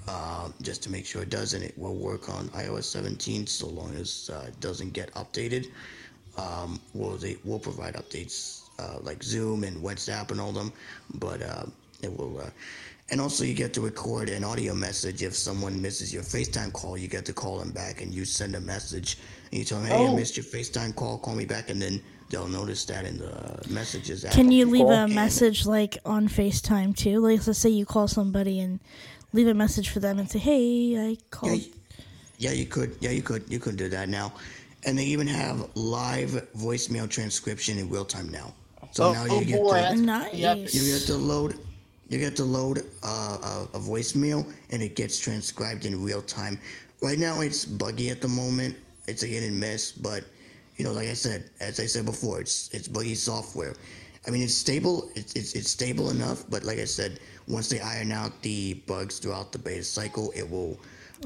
uh, 0.08 0.48
just 0.62 0.82
to 0.84 0.90
make 0.90 1.04
sure 1.04 1.20
it 1.22 1.28
does, 1.30 1.52
and 1.52 1.62
it 1.62 1.76
will 1.76 1.96
work 1.96 2.30
on 2.30 2.48
iOS 2.50 2.84
17 2.84 3.46
so 3.46 3.66
long 3.68 3.94
as 3.96 4.30
uh, 4.32 4.46
it 4.48 4.58
doesn't 4.60 4.94
get 4.94 5.12
updated. 5.14 5.66
Um, 6.36 6.80
well, 6.94 7.16
they 7.16 7.36
will 7.44 7.58
provide 7.58 7.94
updates 7.94 8.62
uh, 8.78 8.98
like 9.02 9.22
Zoom 9.22 9.64
and 9.64 9.76
WhatsApp 9.82 10.30
and 10.30 10.40
all 10.40 10.52
them, 10.52 10.72
but 11.14 11.42
uh, 11.42 11.64
it 12.02 12.16
will. 12.16 12.40
Uh, 12.40 12.50
and 13.10 13.20
also, 13.20 13.44
you 13.44 13.52
get 13.52 13.74
to 13.74 13.82
record 13.82 14.30
an 14.30 14.42
audio 14.42 14.74
message 14.74 15.22
if 15.22 15.34
someone 15.36 15.80
misses 15.82 16.14
your 16.14 16.22
FaceTime 16.22 16.72
call. 16.72 16.96
You 16.96 17.08
get 17.08 17.26
to 17.26 17.34
call 17.34 17.58
them 17.58 17.70
back, 17.70 18.00
and 18.00 18.14
you 18.14 18.24
send 18.24 18.54
a 18.54 18.60
message, 18.60 19.18
and 19.50 19.58
you 19.58 19.64
tell 19.66 19.78
them, 19.80 19.88
"Hey, 19.88 19.94
I 19.96 20.08
Oh. 20.08 20.16
missed 20.16 20.36
your 20.38 20.44
FaceTime 20.44 20.94
call. 20.96 21.18
Call 21.18 21.34
me 21.34 21.44
back." 21.44 21.68
And 21.68 21.82
then 21.82 22.00
they'll 22.30 22.48
notice 22.48 22.86
that 22.86 23.04
in 23.04 23.18
the 23.18 23.62
messages. 23.68 24.24
Can 24.32 24.50
you 24.50 24.64
leave 24.64 24.86
a 24.86 25.04
And- 25.04 25.14
message 25.14 25.66
like 25.66 25.98
on 26.06 26.28
FaceTime 26.28 26.96
too? 26.96 27.20
Like, 27.20 27.46
let's 27.46 27.58
say 27.58 27.68
you 27.68 27.84
call 27.84 28.08
somebody 28.08 28.58
and 28.60 28.80
leave 29.34 29.48
a 29.48 29.54
message 29.54 29.90
for 29.90 30.00
them 30.00 30.18
and 30.18 30.30
say, 30.30 30.38
"Hey, 30.38 30.96
I 31.10 31.18
called." 31.30 31.60
Yeah, 32.38 32.52
you 32.52 32.64
could. 32.64 32.96
Yeah, 33.00 33.10
you 33.10 33.22
could. 33.22 33.44
You 33.48 33.58
could 33.58 33.76
do 33.76 33.90
that 33.90 34.08
now, 34.08 34.32
and 34.84 34.98
they 34.98 35.04
even 35.04 35.26
have 35.26 35.68
live 35.74 36.30
voicemail 36.56 37.08
transcription 37.08 37.78
in 37.78 37.88
real 37.90 38.04
time 38.04 38.28
now. 38.30 38.54
So 38.90 39.04
Oh, 39.04 39.12
now 39.12 39.24
oh 39.28 39.40
you 39.40 39.44
get 39.44 39.68
boy, 39.68 39.68
to 39.68 39.94
Nice. 39.94 40.74
you 40.74 40.84
get 40.86 41.06
to 41.06 41.16
load 41.16 41.58
you 42.08 42.18
get 42.18 42.36
to 42.36 42.44
load 42.44 42.78
uh, 43.02 43.38
a, 43.72 43.76
a 43.76 43.80
voicemail 43.80 44.52
and 44.70 44.82
it 44.82 44.96
gets 44.96 45.18
transcribed 45.18 45.84
in 45.86 46.02
real 46.02 46.22
time. 46.22 46.58
Right 47.02 47.18
now 47.18 47.40
it's 47.40 47.64
buggy 47.64 48.10
at 48.10 48.20
the 48.20 48.28
moment. 48.28 48.76
It's 49.08 49.22
a 49.22 49.26
hit 49.26 49.42
and 49.42 49.58
miss, 49.58 49.92
but 49.92 50.24
you 50.76 50.84
know, 50.84 50.92
like 50.92 51.08
I 51.08 51.14
said, 51.14 51.50
as 51.60 51.80
I 51.80 51.86
said 51.86 52.04
before, 52.06 52.40
it's 52.40 52.68
it's 52.72 52.88
buggy 52.88 53.14
software. 53.14 53.74
I 54.26 54.30
mean, 54.30 54.42
it's 54.42 54.54
stable. 54.54 55.10
It's 55.14 55.34
it's, 55.34 55.54
it's 55.54 55.70
stable 55.70 56.10
enough, 56.10 56.44
but 56.48 56.64
like 56.64 56.78
I 56.78 56.84
said, 56.84 57.20
once 57.48 57.68
they 57.68 57.80
iron 57.80 58.12
out 58.12 58.42
the 58.42 58.74
bugs 58.86 59.18
throughout 59.18 59.52
the 59.52 59.58
beta 59.58 59.82
cycle, 59.84 60.32
it 60.36 60.48
will 60.48 60.78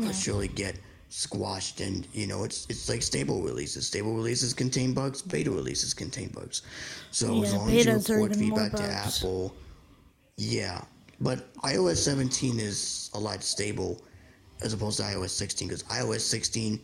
uh, 0.07 0.13
Yeah. 0.13 0.13
surely 0.13 0.49
get 0.49 0.77
squashed. 1.17 1.81
And 1.81 2.07
you 2.13 2.27
know, 2.27 2.45
it's 2.45 2.67
it's 2.69 2.89
like 2.89 3.03
stable 3.03 3.43
releases. 3.43 3.87
Stable 3.87 4.15
releases 4.15 4.53
contain 4.53 4.93
bugs. 4.93 5.23
Beta 5.23 5.51
releases 5.51 5.95
contain 5.95 6.29
bugs. 6.29 6.63
So 7.11 7.43
as 7.43 7.55
long 7.55 7.71
as 7.71 7.87
you 7.87 7.93
report 7.93 8.37
feedback 8.37 8.73
to. 8.73 8.83
Apple, 8.83 9.55
yeah. 10.37 10.83
But 11.21 11.53
iOS 11.63 11.97
17 11.97 12.61
is 12.61 13.11
a 13.15 13.19
lot 13.19 13.43
stable 13.43 14.03
as 14.61 14.75
opposed 14.75 14.99
to 14.99 15.05
iOS 15.05 15.31
16 15.31 15.69
because 15.69 15.83
iOS 15.85 16.21
16 16.21 16.79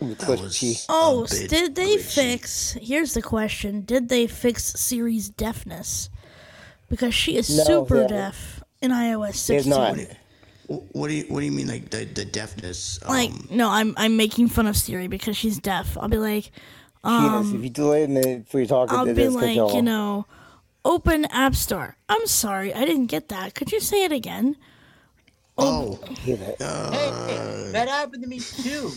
was 0.00 0.86
Oh, 0.88 1.20
a 1.20 1.24
s- 1.24 1.38
bit 1.40 1.50
did 1.50 1.74
they 1.76 1.96
fix? 1.98 2.72
Here's 2.80 3.14
the 3.14 3.22
question: 3.22 3.82
Did 3.82 4.08
they 4.08 4.26
fix 4.26 4.64
Siri's 4.64 5.28
deafness? 5.28 6.10
Because 6.88 7.14
she 7.14 7.36
is 7.36 7.48
No, 7.56 7.62
super 7.62 8.06
deaf 8.08 8.62
in 8.82 8.90
iOS 8.90 9.46
They 9.46 9.54
have 9.54 9.64
16. 9.64 9.70
not. 9.70 9.98
What 10.70 11.08
do 11.08 11.14
you 11.14 11.24
What 11.24 11.40
do 11.40 11.46
you 11.46 11.52
mean, 11.52 11.66
like 11.66 11.90
the 11.90 12.04
the 12.04 12.24
deafness? 12.24 13.02
Like, 13.08 13.30
um, 13.30 13.48
no, 13.50 13.68
I'm 13.68 13.92
I'm 13.96 14.16
making 14.16 14.48
fun 14.48 14.68
of 14.68 14.76
Siri 14.76 15.08
because 15.08 15.36
she's 15.36 15.58
deaf. 15.58 15.98
I'll 15.98 16.08
be 16.08 16.16
like, 16.18 16.44
She 16.44 16.48
is. 16.50 16.52
um, 17.04 17.54
If 17.56 17.64
you 17.64 17.70
delay 17.70 18.04
a 18.04 18.08
minute 18.08 18.44
before 18.44 18.60
you 18.60 18.66
talk, 18.68 18.92
I'll 18.92 19.08
it 19.08 19.14
be 19.16 19.24
does 19.24 19.34
like, 19.34 19.56
you 19.56 19.74
you 19.74 19.82
know, 19.82 20.26
open 20.84 21.24
App 21.26 21.56
Store. 21.56 21.96
I'm 22.08 22.24
sorry, 22.26 22.72
I 22.72 22.84
didn't 22.84 23.06
get 23.06 23.30
that. 23.30 23.54
Could 23.56 23.72
you 23.72 23.80
say 23.80 24.04
it 24.04 24.12
again? 24.12 24.56
Oh, 25.58 25.98
hey, 26.20 26.34
that 27.72 27.88
happened 27.88 28.22
to 28.22 28.28
me 28.28 28.38
too. 28.38 28.92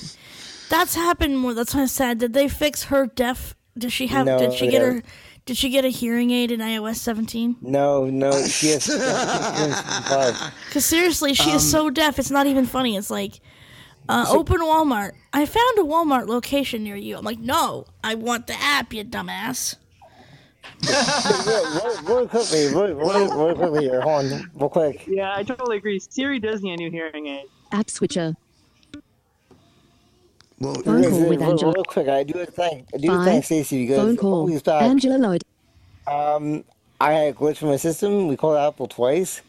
That's 0.70 0.96
happened 0.96 1.40
more. 1.40 1.54
That's 1.54 1.74
why 1.74 1.82
I 1.82 1.86
said, 1.88 2.20
did 2.20 2.34
they 2.34 2.48
fix 2.48 2.84
her 2.86 3.08
deaf? 3.08 3.56
Did 3.78 3.92
she 3.92 4.08
have? 4.08 4.28
No, 4.28 4.38
did 4.38 4.54
she 4.54 4.66
they 4.68 4.72
get 4.72 4.82
her? 4.84 5.04
Haven't. 5.44 5.46
Did 5.46 5.58
she 5.58 5.70
get 5.70 5.86
a 5.86 5.90
hearing 5.90 6.32
aid 6.32 6.52
in 6.52 6.60
iOS 6.60 6.96
17? 6.98 7.58
No, 7.62 8.06
no, 8.06 8.32
she 8.46 8.70
has. 8.70 8.84
she 8.84 8.92
has 8.94 10.52
Because 10.68 10.86
seriously, 10.86 11.34
she 11.34 11.50
Um, 11.52 11.58
is 11.58 11.70
so 11.70 11.90
deaf. 11.90 12.20
It's 12.20 12.32
not 12.32 12.48
even 12.48 12.66
funny. 12.66 12.96
It's 12.96 13.10
like, 13.10 13.40
uh, 14.10 14.26
open 14.30 14.60
Walmart. 14.62 15.12
I 15.34 15.46
found 15.46 15.78
a 15.80 15.82
Walmart 15.84 16.28
location 16.28 16.84
near 16.84 16.96
you. 16.96 17.18
I'm 17.18 17.24
like, 17.26 17.40
no, 17.40 17.86
I 18.04 18.16
want 18.16 18.48
the 18.48 18.54
app, 18.62 18.94
you 18.94 19.04
dumbass. 19.04 19.76
really, 20.86 22.04
really 22.06 22.28
quickly, 22.28 22.68
really, 22.68 22.94
really, 22.94 23.28
really 23.28 23.56
quickly 23.56 23.84
here. 23.84 24.02
Hold 24.02 24.32
on, 24.32 24.52
real 24.56 24.70
quick. 24.70 25.04
Yeah, 25.08 25.34
I 25.36 25.44
totally 25.44 25.78
agree. 25.78 26.00
Siri 26.00 26.40
does 26.40 26.62
need 26.62 26.74
a 26.74 26.78
new 26.78 26.92
hearing 26.92 27.28
aid. 27.28 27.46
App 27.72 27.90
switcher. 27.90 28.36
Well, 30.60 30.76
Phone 30.76 31.04
call 31.04 31.30
with 31.30 31.40
real, 31.40 31.50
Angela. 31.52 31.74
real 31.74 31.84
quick, 31.84 32.08
I 32.08 32.24
do 32.24 32.40
a 32.40 32.46
thank, 32.46 32.88
I 32.94 32.98
do 32.98 33.08
Five. 33.08 33.26
thank 33.26 33.46
Stacy 33.46 33.86
because 33.86 33.98
Phone 33.98 34.14
a 34.14 34.16
couple 34.16 34.32
call. 34.32 34.46
weeks 34.46 34.62
back, 34.62 34.82
Angela 34.84 35.18
Lloyd. 35.18 35.44
um, 36.08 36.64
I 37.02 37.12
had 37.14 37.28
a 37.30 37.34
glitch 37.34 37.58
from 37.58 37.70
my 37.70 37.76
system. 37.78 38.28
We 38.28 38.38
called 38.38 38.58
Apple 38.58 38.88
twice, 38.88 39.42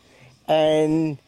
and 0.49 1.19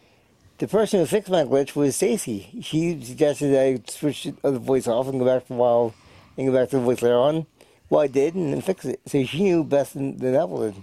the 0.59 0.67
person 0.67 1.01
who 1.01 1.07
fixed 1.07 1.31
my 1.31 1.45
glitch 1.45 1.77
was 1.77 1.95
Stacy. 1.97 2.49
She 2.63 3.01
suggested 3.03 3.49
that 3.53 3.63
I 3.63 3.81
switch 3.91 4.29
the 4.43 4.59
voice 4.59 4.89
off 4.89 5.07
and 5.09 5.19
go 5.21 5.25
back 5.27 5.47
for 5.47 5.55
a 5.55 5.57
while, 5.57 5.95
and 6.37 6.47
go 6.49 6.53
back 6.53 6.71
to 6.71 6.77
the 6.79 6.83
voice 6.83 7.03
later 7.03 7.17
on. 7.19 7.47
Well, 7.89 8.01
I 8.01 8.09
did, 8.09 8.35
and 8.35 8.53
then 8.53 8.61
fix 8.63 8.85
it. 8.85 9.01
So 9.07 9.23
she 9.25 9.43
knew 9.45 9.63
best 9.63 9.95
than, 9.95 10.17
than 10.17 10.35
Apple 10.35 10.63
did. 10.63 10.75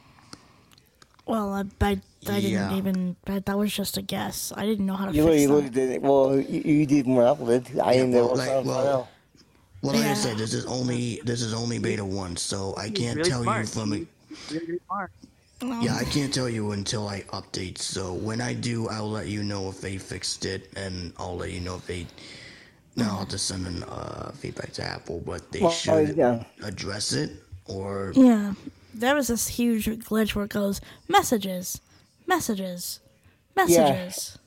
Well, 1.25 1.53
I, 1.53 1.63
I, 1.81 2.01
I 2.27 2.41
didn't 2.41 2.51
Yeah. 2.51 2.73
even. 2.73 3.15
That, 3.25 3.45
that 3.45 3.57
was 3.57 3.73
just 3.73 3.97
a 3.97 4.01
guess. 4.01 4.51
I 4.55 4.65
didn't 4.65 4.85
know 4.85 4.95
how 4.95 5.05
to 5.05 5.13
You 5.13 5.23
fix 5.23 5.25
really 5.25 5.45
that. 5.45 5.53
looked 5.53 5.77
at 5.77 5.89
it. 5.89 6.01
Well, 6.01 6.39
you, 6.39 6.61
you 6.61 6.85
did 6.85 7.07
more 7.07 7.25
Apple 7.27 7.47
did. 7.47 7.79
I 7.79 7.93
didn't 7.93 8.11
know 8.11 8.27
well, 8.27 8.29
what 8.29 8.37
like, 8.37 8.49
well, 8.49 8.63
well, 8.65 9.09
well, 9.81 9.95
like 9.95 10.05
I 10.05 10.13
said, 10.13 10.37
this 10.37 10.53
is 10.53 10.65
only 10.65 11.21
this 11.23 11.41
is 11.41 11.53
only 11.53 11.79
beta 11.79 12.03
one, 12.05 12.35
so 12.37 12.73
I 12.77 12.89
can't 12.89 13.17
really 13.17 13.29
tell 13.29 13.39
you 13.39 13.65
smart. 13.65 13.69
from 13.69 13.93
a 13.93 14.05
Really, 14.51 14.79
really. 15.61 15.85
Yeah, 15.85 15.95
I 15.95 16.03
can't 16.03 16.33
tell 16.33 16.49
you 16.49 16.71
until 16.73 17.07
I 17.07 17.21
update. 17.33 17.77
So 17.77 18.13
when 18.13 18.41
I 18.41 18.53
do, 18.53 18.89
I'll 18.89 19.09
let 19.09 19.27
you 19.27 19.43
know 19.43 19.69
if 19.69 19.79
they 19.81 19.97
fixed 19.97 20.45
it, 20.45 20.69
and 20.75 21.13
I'll 21.17 21.37
let 21.37 21.51
you 21.51 21.61
know 21.61 21.75
if 21.75 21.87
they. 21.87 22.05
No, 22.95 23.05
I'll 23.05 23.25
just 23.25 23.47
send 23.47 23.65
an 23.65 23.83
uh, 23.83 24.31
feedback 24.35 24.71
to 24.73 24.83
Apple, 24.83 25.21
but 25.25 25.51
they 25.51 25.61
Well, 25.61 25.71
should 25.71 26.15
yeah. 26.17 26.43
address 26.63 27.13
it. 27.13 27.31
Or 27.65 28.11
Yeah, 28.15 28.53
there 28.93 29.15
was 29.15 29.27
this 29.27 29.47
huge 29.49 29.85
glitch 29.87 30.35
where 30.35 30.45
it 30.45 30.51
goes 30.51 30.79
messages, 31.07 31.81
messages, 32.27 32.99
messages. 33.55 34.37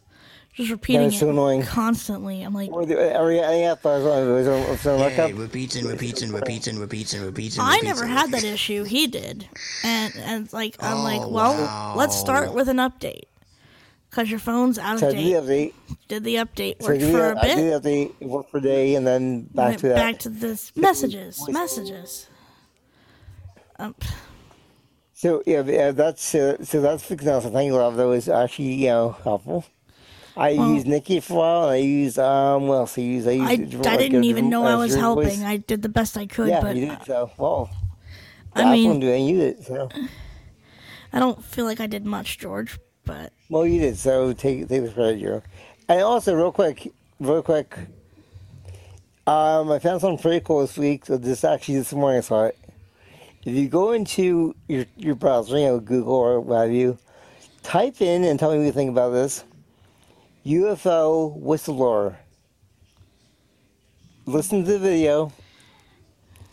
Just 0.54 0.70
repeating 0.70 1.10
so 1.10 1.26
it 1.28 1.32
annoying. 1.32 1.62
constantly. 1.64 2.40
I'm 2.42 2.54
like, 2.54 2.72
Or 2.72 2.86
the, 2.86 2.98
every 3.14 3.40
any 3.40 3.64
app 3.64 3.84
I 3.84 3.98
was 3.98 4.06
on 4.06 4.32
was 4.32 4.48
on, 4.48 4.60
was 4.70 4.84
yeah, 4.86 4.92
lookup. 4.92 5.30
it 5.30 5.34
repeats 5.36 5.76
and 5.76 5.86
repeats 5.86 6.22
and 6.22 6.32
repeats 6.32 6.66
and 6.66 6.78
repeats 6.78 7.12
and 7.12 7.22
repeats. 7.26 7.58
I 7.58 7.74
repeats 7.74 7.84
never 7.84 8.04
and 8.04 8.12
had 8.12 8.30
that 8.30 8.42
issue. 8.42 8.84
He 8.84 9.06
did, 9.06 9.46
and 9.84 10.14
and 10.16 10.50
like 10.54 10.76
I'm 10.80 11.02
like, 11.02 11.20
Oh, 11.20 11.28
well, 11.28 11.94
let's 11.96 12.16
start 12.18 12.54
with 12.54 12.70
an 12.70 12.78
update, 12.78 13.24
cause 14.10 14.30
your 14.30 14.38
phone's 14.38 14.78
out 14.78 14.98
So 15.00 15.08
I 15.08 15.10
of 15.10 15.16
did 15.16 15.26
the 15.26 15.32
update. 15.52 15.72
Did 16.08 16.24
the 16.24 16.36
update 16.36 16.80
work 16.80 17.00
did, 17.00 17.10
for 17.10 17.18
the, 17.18 17.32
a 17.34 17.38
I 17.38 17.42
bit? 17.42 17.56
did 17.56 17.82
the 17.82 17.88
update, 17.90 18.14
it 18.20 18.26
worked 18.26 18.50
for 18.50 18.56
a 18.56 18.62
day, 18.62 18.94
and 18.94 19.06
then 19.06 19.42
back 19.52 19.66
Went 19.68 19.78
to 19.80 19.88
that. 19.88 19.94
back 19.96 20.18
to 20.20 20.30
this 20.30 20.74
messages, 20.74 21.46
messages. 21.50 22.28
Um, 23.78 23.94
So 25.18 25.42
yeah, 25.46 25.62
yeah 25.62 25.92
that's 25.92 26.34
uh, 26.34 26.62
so 26.62 26.82
that's. 26.82 27.04
So 27.06 27.16
thank 27.40 27.68
you, 27.68 27.78
Rob. 27.78 27.96
That 27.96 28.06
was 28.06 28.28
actually 28.28 28.74
you 28.74 28.88
know 28.88 29.12
helpful. 29.24 29.64
I 30.36 30.52
Well- 30.52 30.74
used 30.74 30.86
Nikki 30.86 31.20
for 31.20 31.32
a 31.32 31.36
while. 31.38 31.62
And 31.64 31.72
I 31.72 31.76
used 31.76 32.18
um, 32.18 32.68
what 32.68 32.74
else? 32.74 32.98
I 32.98 33.00
used 33.00 33.26
I 33.26 33.30
used. 33.32 33.86
I, 33.86 33.92
I 33.94 33.96
didn't 33.96 34.24
a 34.24 34.26
even 34.26 34.50
know 34.50 34.66
uh, 34.66 34.72
I 34.72 34.76
was 34.76 34.92
different 34.94 35.14
voice. 35.14 35.26
helping. 35.36 35.46
I 35.46 35.56
did 35.56 35.80
the 35.80 35.88
best 35.88 36.18
I 36.18 36.26
could, 36.26 36.48
yeah, 36.48 36.60
but 36.60 36.76
you 36.76 36.88
did. 36.88 37.02
So 37.06 37.30
well, 37.38 37.70
I 38.54 38.62
I 38.64 38.72
mean- 38.72 38.88
wouldn't 38.88 39.00
do 39.00 39.08
it. 39.10 39.18
You 39.20 39.38
did. 39.38 39.64
So 39.64 39.88
I 41.14 41.18
don't 41.18 41.42
feel 41.42 41.64
like 41.64 41.80
I 41.80 41.86
did 41.86 42.04
much, 42.04 42.36
George, 42.36 42.78
but 43.06 43.32
Well, 43.48 43.66
you 43.66 43.80
did, 43.80 43.96
so 43.96 44.34
take 44.34 44.68
take 44.68 44.84
the 44.84 44.90
credit, 44.92 45.18
you. 45.18 45.42
And 45.88 46.02
also, 46.02 46.34
real 46.34 46.52
quick, 46.52 46.92
real 47.20 47.42
quick, 47.42 47.74
um, 49.26 49.70
I 49.70 49.78
found 49.78 50.02
something 50.02 50.18
pretty 50.18 50.44
cool 50.44 50.60
this 50.60 50.76
week. 50.76 51.06
So 51.06 51.16
this 51.16 51.42
actually 51.42 51.78
this 51.78 51.94
morning 51.94 52.18
I 52.18 52.20
saw 52.20 52.44
it. 52.44 52.58
If 53.46 53.54
you 53.54 53.68
go 53.68 53.92
into 53.92 54.56
your 54.66 54.86
your 54.96 55.14
browser, 55.14 55.56
you 55.56 55.66
know, 55.66 55.78
Google 55.78 56.14
or 56.14 56.40
what 56.40 56.62
have 56.62 56.72
you, 56.72 56.98
type 57.62 58.02
in 58.02 58.24
and 58.24 58.40
tell 58.40 58.50
me 58.50 58.58
what 58.58 58.64
you 58.64 58.72
think 58.72 58.90
about 58.90 59.10
this. 59.10 59.44
UFO 60.44 61.40
whistleblower. 61.40 62.16
Listen 64.26 64.64
to 64.64 64.72
the 64.72 64.78
video. 64.80 65.32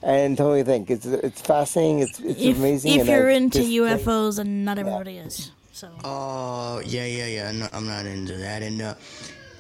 And 0.04 0.38
tell 0.38 0.48
me 0.48 0.52
what 0.52 0.58
you 0.58 0.64
think. 0.66 0.92
It's 0.92 1.06
it's 1.08 1.42
fascinating. 1.42 2.00
It's 2.00 2.20
it's 2.20 2.40
if, 2.42 2.58
amazing. 2.58 2.92
if 2.94 3.00
and 3.02 3.10
you're 3.10 3.30
into 3.30 3.58
just 3.60 3.70
think- 3.70 3.82
UFOs, 4.02 4.38
and 4.38 4.64
not 4.64 4.78
everybody 4.78 5.18
is, 5.18 5.50
so 5.72 5.90
Oh, 6.04 6.80
yeah, 6.86 7.06
yeah, 7.06 7.26
yeah. 7.26 7.52
No, 7.54 7.70
I'm 7.74 7.88
not 7.88 8.06
into 8.06 8.38
that. 8.38 8.62
And 8.62 8.82
uh, 8.82 8.94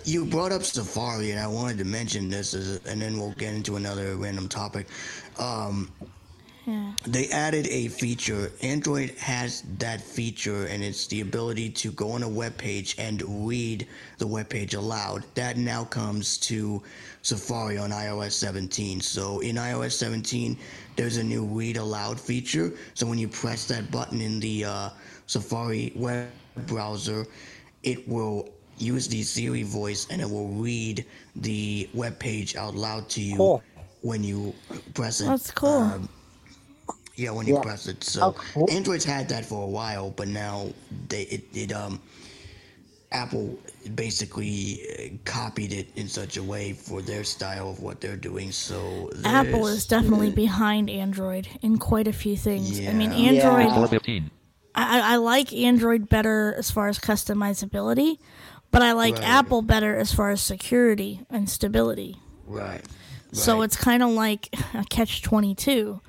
you 0.03 0.25
brought 0.25 0.51
up 0.51 0.61
Safari, 0.63 1.31
and 1.31 1.39
I 1.39 1.47
wanted 1.47 1.79
to 1.79 1.85
mention 1.85 2.29
this, 2.29 2.53
as 2.53 2.75
a, 2.75 2.89
and 2.91 3.01
then 3.01 3.17
we'll 3.17 3.31
get 3.31 3.55
into 3.55 3.77
another 3.77 4.17
random 4.17 4.47
topic. 4.49 4.85
Um, 5.39 5.89
yeah. 6.65 6.93
they 7.05 7.27
added 7.29 7.67
a 7.67 7.87
feature. 7.89 8.51
Android 8.61 9.11
has 9.17 9.63
that 9.79 10.01
feature, 10.01 10.65
and 10.67 10.83
it's 10.83 11.07
the 11.07 11.21
ability 11.21 11.69
to 11.69 11.91
go 11.91 12.11
on 12.11 12.23
a 12.23 12.29
web 12.29 12.57
page 12.57 12.95
and 12.97 13.21
read 13.47 13.87
the 14.17 14.27
web 14.27 14.49
page 14.49 14.73
aloud. 14.73 15.25
That 15.35 15.57
now 15.57 15.83
comes 15.85 16.37
to 16.39 16.81
Safari 17.21 17.77
on 17.77 17.91
iOS 17.91 18.31
17. 18.33 19.01
So 19.01 19.39
in 19.39 19.55
iOS 19.55 19.93
17, 19.93 20.57
there's 20.95 21.17
a 21.17 21.23
new 21.23 21.45
read 21.45 21.77
aloud 21.77 22.19
feature. 22.19 22.73
So 22.93 23.05
when 23.07 23.17
you 23.17 23.27
press 23.27 23.67
that 23.67 23.91
button 23.91 24.21
in 24.21 24.39
the 24.39 24.65
uh, 24.65 24.89
Safari 25.27 25.91
web 25.95 26.29
browser, 26.67 27.25
it 27.83 28.07
will 28.07 28.49
use 28.77 29.07
the 29.07 29.21
Siri 29.23 29.63
voice 29.63 30.07
and 30.09 30.21
it 30.21 30.29
will 30.29 30.49
read 30.49 31.05
the 31.35 31.89
web 31.93 32.19
page 32.19 32.55
out 32.55 32.75
loud 32.75 33.09
to 33.09 33.21
you 33.21 33.37
Cool. 33.37 33.63
when 34.01 34.23
you 34.23 34.53
press 34.93 35.21
it. 35.21 35.25
That's 35.25 35.51
cool. 35.51 35.69
Um, 35.79 36.09
yeah, 37.15 37.31
when 37.31 37.47
you 37.47 37.55
Yeah. 37.55 37.61
press 37.61 37.87
it. 37.87 38.03
So 38.03 38.21
Oh, 38.27 38.31
cool. 38.53 38.69
Android's 38.71 39.05
had 39.05 39.29
that 39.29 39.45
for 39.45 39.63
a 39.63 39.67
while, 39.67 40.09
but 40.11 40.27
now 40.27 40.71
they 41.09 41.23
it, 41.23 41.43
it 41.53 41.71
um 41.73 41.99
Apple 43.11 43.59
basically 43.93 44.81
uh, 44.97 45.15
copied 45.23 45.71
it 45.71 45.87
in 45.95 46.07
such 46.07 46.37
a 46.37 46.43
way 46.43 46.73
for 46.73 46.99
their 47.01 47.23
style 47.23 47.69
of 47.69 47.79
what 47.79 48.01
they're 48.01 48.17
doing. 48.17 48.51
So 48.51 49.11
Apple 49.23 49.67
is 49.67 49.85
definitely 49.85 50.31
behind 50.45 50.89
Android 50.89 51.47
in 51.61 51.77
quite 51.77 52.07
a 52.07 52.13
few 52.13 52.35
things. 52.35 52.79
I 52.79 52.91
mean, 52.93 53.11
Yeah. 53.11 53.29
Android. 53.45 53.91
Yeah. 54.07 54.19
I, 54.75 54.99
I 54.99 55.13
I 55.13 55.15
like 55.17 55.53
Android 55.53 56.09
better 56.09 56.55
as 56.57 56.71
far 56.71 56.87
as 56.87 56.97
customizability, 56.97 58.17
but 58.71 58.81
I 58.81 58.93
like 58.93 59.13
Right. 59.15 59.23
Apple 59.23 59.61
better 59.61 59.95
as 59.95 60.11
far 60.11 60.31
as 60.31 60.41
security 60.41 61.19
and 61.29 61.47
stability. 61.47 62.17
right. 62.47 62.63
right. 62.71 62.81
So 63.31 63.61
it's 63.61 63.75
kind 63.77 64.01
of 64.01 64.09
like 64.09 64.49
a 64.73 64.83
catch 64.89 65.21
22. 65.21 66.01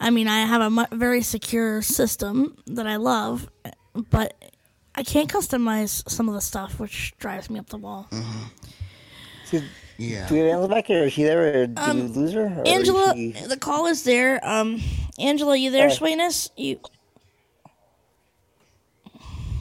I 0.00 0.10
mean, 0.10 0.28
I 0.28 0.40
have 0.44 0.60
a 0.60 0.70
mu- 0.70 0.86
very 0.92 1.22
secure 1.22 1.80
system 1.82 2.56
that 2.66 2.86
I 2.86 2.96
love, 2.96 3.48
but 4.10 4.34
I 4.94 5.02
can't 5.02 5.28
customize 5.30 6.08
some 6.10 6.28
of 6.28 6.34
the 6.34 6.40
stuff, 6.40 6.78
which 6.78 7.14
drives 7.18 7.48
me 7.48 7.58
up 7.58 7.68
the 7.68 7.78
wall. 7.78 8.08
So, 9.46 9.60
yeah. 9.98 10.26
Do 10.28 10.34
we 10.34 10.40
have 10.40 10.48
Angela 10.50 10.68
back 10.68 10.86
here? 10.86 11.04
Is 11.04 11.12
she 11.12 11.22
there, 11.24 11.48
or 11.62 11.66
did 11.68 11.78
Um, 11.78 12.00
we 12.00 12.20
lose 12.20 12.32
her? 12.34 12.46
or 12.60 12.66
Angela, 12.66 13.14
she- 13.14 13.32
the 13.46 13.56
call 13.56 13.86
is 13.86 14.02
there. 14.02 14.44
Um, 14.46 14.82
Angela, 15.18 15.56
you 15.56 15.70
there, 15.70 15.88
Hi. 15.88 15.94
Sweetness? 15.94 16.50
You 16.56 16.80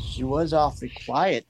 She 0.01 0.23
was 0.23 0.53
awfully 0.53 0.91
quiet. 1.05 1.45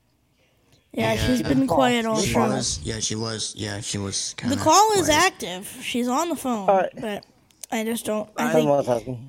Yeah, 0.93 1.15
she's 1.15 1.41
been 1.41 1.65
quiet 1.68 2.05
all 2.05 2.22
she 2.22 2.31
show. 2.31 2.61
Yeah, 2.84 2.99
she 2.99 3.15
was. 3.15 3.53
Yeah, 3.57 3.81
she 3.81 3.97
was 3.97 4.35
kind 4.38 4.53
The 4.53 4.57
of. 4.57 4.64
call 4.64 4.91
is 4.93 5.10
active. 5.10 5.68
She's 5.81 6.07
on 6.07 6.30
the 6.30 6.35
phone, 6.35 6.68
but 6.68 7.26
I 7.74 7.84
just 7.84 8.06
don't. 8.06 8.30
I 8.38 8.45
I'm 8.45 8.52
think. 8.54 8.70
multitasking. 8.70 9.20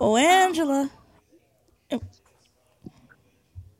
Oh, 0.00 0.16
Angela. 0.16 0.90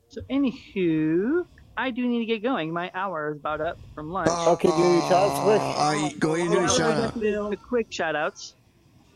So, 0.09 0.21
anywho, 0.31 1.45
I 1.77 1.91
do 1.91 2.07
need 2.07 2.19
to 2.19 2.25
get 2.25 2.41
going. 2.41 2.73
My 2.73 2.89
hour 2.95 3.31
is 3.31 3.37
about 3.37 3.61
up 3.61 3.77
from 3.93 4.09
lunch. 4.11 4.29
Okay, 4.29 4.69
do 4.69 4.75
your 4.75 5.01
shots 5.01 5.39
quick. 5.41 5.61
Are 5.61 6.09
go 6.17 6.33
ahead 6.33 6.47
and 6.47 6.55
do 6.55 6.63
a 6.63 6.69
shout 6.69 6.91
out? 7.03 7.13
The, 7.13 7.47
the 7.51 7.57
quick 7.57 7.87
shout 7.91 8.15
outs. 8.15 8.55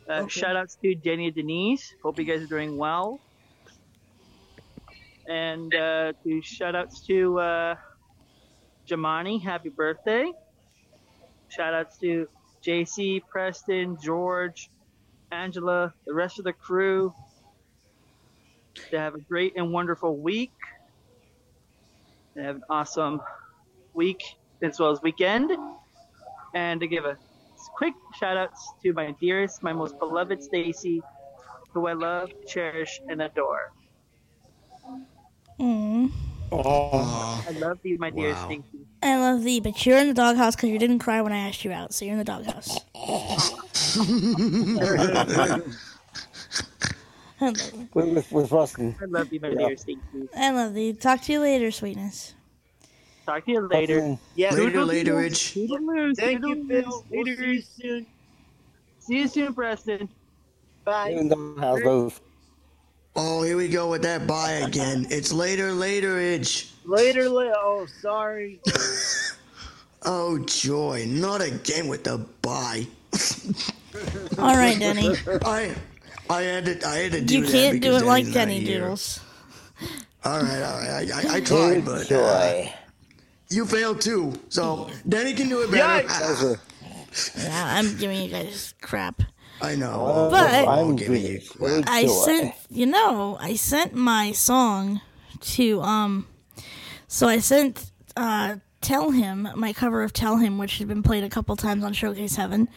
Uh, 0.08 0.28
Shout 0.28 0.56
outs 0.58 0.76
to 0.84 0.94
Jenny 0.94 1.28
and 1.28 1.36
Denise. 1.36 1.94
Hope 2.04 2.20
you 2.20 2.26
guys 2.26 2.42
are 2.42 2.48
doing 2.48 2.78
well. 2.78 3.22
And 5.28 5.74
uh, 5.74 6.14
to 6.24 6.42
shout 6.42 6.76
outs 6.76 7.00
to 7.08 7.40
uh, 7.40 7.76
Jamani. 8.88 9.42
Happy 9.42 9.70
birthday. 9.70 10.32
Shout 11.48 11.74
outs 11.74 11.98
to 12.00 12.28
JC, 12.62 13.22
Preston, 13.30 13.98
George, 14.04 14.70
Angela, 15.32 15.94
the 16.06 16.14
rest 16.14 16.40
of 16.40 16.46
the 16.46 16.54
crew. 16.54 17.14
To 18.90 19.00
have 19.00 19.16
a 19.16 19.20
great 19.20 19.54
and 19.56 19.72
wonderful 19.72 20.18
week. 20.18 20.52
To 22.36 22.44
have 22.44 22.56
an 22.58 22.64
awesome 22.70 23.22
week 23.94 24.22
as 24.62 24.80
well 24.80 24.92
as 24.92 25.02
weekend. 25.02 25.52
And 26.54 26.80
to 26.82 26.88
give 26.88 27.06
a 27.06 27.18
quick 27.76 27.94
shout 28.20 28.38
outs 28.38 28.74
to 28.84 28.94
my 28.94 29.16
dearest, 29.20 29.64
my 29.64 29.74
most 29.74 29.98
beloved 30.00 30.44
Stacy, 30.44 31.02
who 31.74 31.88
I 31.88 31.94
love, 31.94 32.30
cherish, 32.48 33.02
and 33.08 33.22
adore. 33.22 33.72
Mm. 35.60 36.12
Oh. 36.52 37.46
I 37.48 37.52
love 37.52 37.80
you, 37.84 37.98
my 37.98 38.10
dearest 38.10 38.42
Wow. 38.42 38.48
Stacy. 38.48 38.86
I 39.04 39.18
love 39.18 39.44
thee, 39.44 39.60
but 39.60 39.86
you're 39.86 39.98
in 39.98 40.08
the 40.08 40.14
doghouse 40.14 40.56
because 40.56 40.70
you 40.70 40.80
didn't 40.80 41.00
cry 41.00 41.22
when 41.22 41.32
I 41.32 41.48
asked 41.48 41.64
you 41.64 41.72
out, 41.72 41.94
so 41.94 42.06
you're 42.06 42.14
in 42.14 42.18
the 42.18 42.24
doghouse. 42.24 42.80
I 43.98 45.62
love 47.46 47.58
you. 47.74 47.90
With, 47.94 48.10
with, 48.14 48.32
with 48.32 48.52
Rustin. 48.52 48.96
I 49.02 49.06
love 49.06 49.32
you, 49.34 49.40
my 49.40 49.50
Yeah. 49.50 49.56
dearest 49.56 49.84
Stacy. 49.84 50.00
I 50.36 50.52
love 50.52 50.78
you. 50.78 50.94
Talk 50.94 51.22
to 51.24 51.34
you 51.34 51.40
later, 51.40 51.72
sweetness. 51.72 52.34
Talk 53.26 53.46
to 53.46 53.52
you 53.52 53.62
later. 53.68 54.18
Yeah. 54.36 54.54
Later, 54.54 54.86
later, 54.86 55.16
Rich. 55.16 55.54
Toodaloo, 55.56 56.16
Thank 56.16 56.46
you, 56.46 56.56
toodaloo, 56.56 56.84
Phil. 56.84 57.06
We'll 57.10 57.26
see 57.26 57.46
you 57.46 57.62
soon. 57.62 58.06
See 59.00 59.18
you 59.20 59.28
soon, 59.28 59.54
Preston. 59.54 60.10
Bye. 60.84 61.10
In 61.10 61.28
the 61.30 61.56
house, 61.60 61.80
both. 61.84 62.22
Oh, 63.16 63.44
here 63.44 63.58
we 63.58 63.68
go 63.68 63.90
with 63.90 64.04
that 64.04 64.26
bye 64.26 64.52
again. 64.66 65.06
It's 65.10 65.34
later, 65.34 65.74
later, 65.74 66.18
Itch. 66.20 66.70
Later, 66.86 67.28
later. 67.30 67.54
Oh, 67.58 67.86
sorry. 68.02 68.60
Oh, 70.04 70.40
joy. 70.40 71.06
Not 71.08 71.42
again 71.42 71.88
with 71.88 72.06
the 72.06 72.18
bye. 72.42 72.88
All 74.38 74.56
right, 74.56 74.78
Denny. 74.80 75.16
I, 75.44 75.76
I 76.30 76.42
had 76.44 76.66
to, 76.66 76.88
I 76.88 76.96
had 76.98 77.12
to 77.14 77.22
do 77.22 77.40
You 77.40 77.46
can't 77.48 77.82
do 77.82 77.96
it 77.96 78.06
like 78.06 78.26
Denny's 78.32 78.34
Denny. 78.34 78.66
Doodles. 78.66 79.20
All 80.24 80.40
right, 80.42 80.62
all 80.62 80.80
right. 80.80 81.12
I, 81.12 81.32
I, 81.32 81.36
I 81.38 81.42
tried, 81.42 81.84
but 81.84 82.12
uh, 82.12 82.64
you 83.50 83.66
failed 83.66 84.02
too. 84.02 84.34
So 84.50 84.90
Denny 85.10 85.34
can 85.34 85.50
do 85.50 85.62
it 85.64 85.72
better. 85.72 86.08
Those 86.08 86.44
are- 86.44 86.60
Yeah, 87.44 87.66
I'm 87.78 87.98
giving 87.98 88.22
you 88.22 88.30
guys 88.30 88.74
crap. 88.82 89.24
I 89.62 89.76
know. 89.76 90.28
But- 90.32 90.54
I'm 90.54 90.70
I'm 90.70 90.96
giving 90.96 91.24
you 91.24 91.42
crap. 91.58 91.86
I 91.88 92.06
sent, 92.06 92.54
you 92.70 92.86
know, 92.86 93.38
I 93.42 93.56
sent 93.56 93.94
my 93.96 94.32
song 94.32 95.02
to, 95.42 95.82
um, 95.82 96.28
so 97.08 97.28
I 97.28 97.40
sent, 97.40 97.92
uh, 98.16 98.58
Tell 98.82 99.12
Him, 99.12 99.48
my 99.56 99.74
cover 99.74 100.02
of 100.04 100.14
Tell 100.14 100.38
Him, 100.38 100.58
which 100.60 100.78
had 100.78 100.88
been 100.88 101.04
played 101.04 101.24
a 101.24 101.30
couple 101.30 101.56
times 101.56 101.84
on 101.84 101.94
Showcase 101.94 102.36
Heaven, 102.36 102.68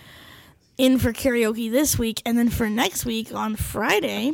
in 0.79 0.99
for 0.99 1.13
karaoke 1.13 1.71
this 1.71 1.99
week. 1.99 2.23
And 2.25 2.37
then 2.37 2.49
for 2.49 2.69
next 2.69 3.05
week 3.05 3.35
on 3.35 3.57
Friday, 3.57 4.33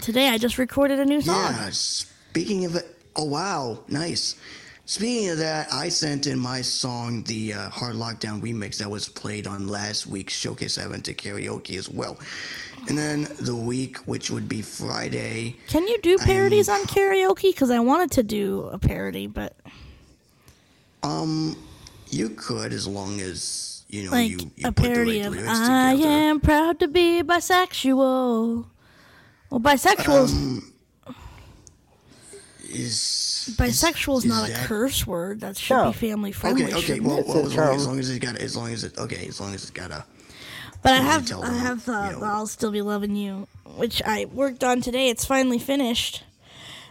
today 0.00 0.28
I 0.28 0.38
just 0.38 0.58
recorded 0.58 0.98
a 0.98 1.04
new 1.04 1.20
song. 1.20 1.36
Yeah. 1.36 1.70
Speaking 1.70 2.64
of 2.64 2.76
it, 2.76 2.86
oh 3.16 3.24
wow, 3.24 3.80
nice. 3.88 4.36
Speaking 4.84 5.30
of 5.30 5.38
that, 5.38 5.72
I 5.72 5.88
sent 5.88 6.26
in 6.26 6.38
my 6.38 6.60
song, 6.60 7.22
the 7.22 7.54
uh, 7.54 7.68
Hard 7.70 7.94
Lockdown 7.94 8.42
remix 8.42 8.78
that 8.78 8.90
was 8.90 9.08
played 9.08 9.46
on 9.46 9.68
last 9.68 10.06
week's 10.06 10.34
Showcase 10.34 10.76
event 10.76 11.04
to 11.04 11.14
karaoke 11.14 11.78
as 11.78 11.88
well. 11.88 12.18
And 12.88 12.98
then 12.98 13.28
the 13.38 13.54
week, 13.54 13.98
which 13.98 14.28
would 14.30 14.48
be 14.48 14.60
Friday. 14.60 15.56
Can 15.68 15.86
you 15.86 16.00
do 16.02 16.18
parodies 16.18 16.68
on 16.68 16.80
karaoke? 16.82 17.52
Because 17.52 17.70
I 17.70 17.78
wanted 17.78 18.10
to 18.12 18.24
do 18.24 18.68
a 18.72 18.78
parody, 18.78 19.28
but 19.28 19.56
Um, 21.04 21.56
you 22.10 22.30
could 22.30 22.72
as 22.72 22.86
long 22.86 23.20
as 23.20 23.71
you 23.92 24.04
know 24.06 24.10
like 24.10 24.30
you, 24.30 24.38
you 24.56 24.64
a 24.68 24.72
put 24.72 24.82
the 24.82 24.88
parody 24.90 25.20
right 25.22 25.26
of 25.28 25.34
I 25.48 25.92
together. 25.92 26.10
am 26.10 26.40
proud 26.40 26.80
to 26.80 26.88
be 26.88 27.22
bisexual. 27.22 28.66
Well, 29.50 29.60
bisexual 29.60 30.28
Um, 30.28 30.72
is 32.70 33.54
bisexual 33.58 34.18
is 34.18 34.24
is 34.24 34.30
not 34.30 34.48
a 34.48 34.54
curse 34.54 35.06
word. 35.06 35.40
That 35.40 35.56
should 35.56 35.74
No. 35.76 35.92
be 35.92 35.98
family 35.98 36.32
friendly. 36.32 36.64
okay. 36.72 36.94
Okay. 36.94 37.00
Well, 37.00 37.22
well 37.26 37.46
as 37.46 37.54
long, 37.54 37.74
as 37.76 37.86
long 37.86 37.98
as 37.98 38.10
it 38.10 38.18
got, 38.20 38.36
as 38.38 38.56
long 38.56 38.72
as 38.72 38.84
it, 38.84 38.96
okay, 38.98 39.26
as 39.28 39.40
long 39.40 39.54
as 39.54 39.62
it's 39.62 39.70
got 39.70 39.90
a. 39.90 40.04
But 40.82 40.94
I 40.94 40.96
have 41.02 41.30
I 41.30 41.34
them, 41.48 41.54
have 41.58 41.88
uh, 41.88 42.10
you 42.14 42.20
know, 42.20 42.24
I'll 42.26 42.46
still 42.46 42.72
be 42.72 42.82
loving 42.82 43.14
you, 43.14 43.46
which 43.76 44.02
I 44.04 44.24
worked 44.24 44.64
on 44.64 44.80
today. 44.80 45.10
It's 45.10 45.24
finally 45.24 45.58
finished. 45.60 46.24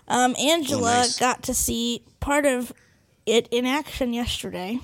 Um, 0.08 0.36
Angela 0.40 0.82
Oh, 0.82 1.02
nice. 1.02 1.20
got 1.20 1.44
to 1.44 1.54
see 1.54 2.04
part 2.20 2.46
of 2.46 2.74
it 3.26 3.48
in 3.52 3.66
action 3.66 4.14
yesterday. 4.14 4.80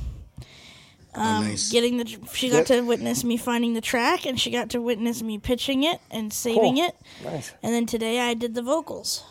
Um, 1.17 1.43
Oh, 1.43 1.47
nice. 1.47 1.71
Getting 1.71 1.97
the 1.97 2.05
she 2.33 2.49
got 2.49 2.67
to 2.67 2.81
witness 2.81 3.23
me 3.23 3.37
finding 3.37 3.73
the 3.73 3.81
track, 3.81 4.25
and 4.25 4.39
she 4.39 4.51
got 4.51 4.69
to 4.71 4.81
witness 4.81 5.21
me 5.23 5.37
pitching 5.39 5.83
it 5.83 5.99
and 6.11 6.31
saving 6.31 6.75
Cool. 6.75 6.85
it. 6.85 6.95
Nice. 7.23 7.53
And 7.63 7.73
then 7.73 7.85
today 7.85 8.19
I 8.19 8.33
did 8.33 8.53
the 8.55 8.61
vocals. 8.61 9.23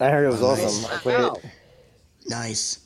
I 0.00 0.08
heard 0.10 0.24
it 0.26 0.30
was 0.30 0.40
Nice. 0.42 0.60
awesome. 0.64 0.90
I 0.92 0.96
played 0.98 1.20
it. 1.20 1.50
Nice. 2.28 2.78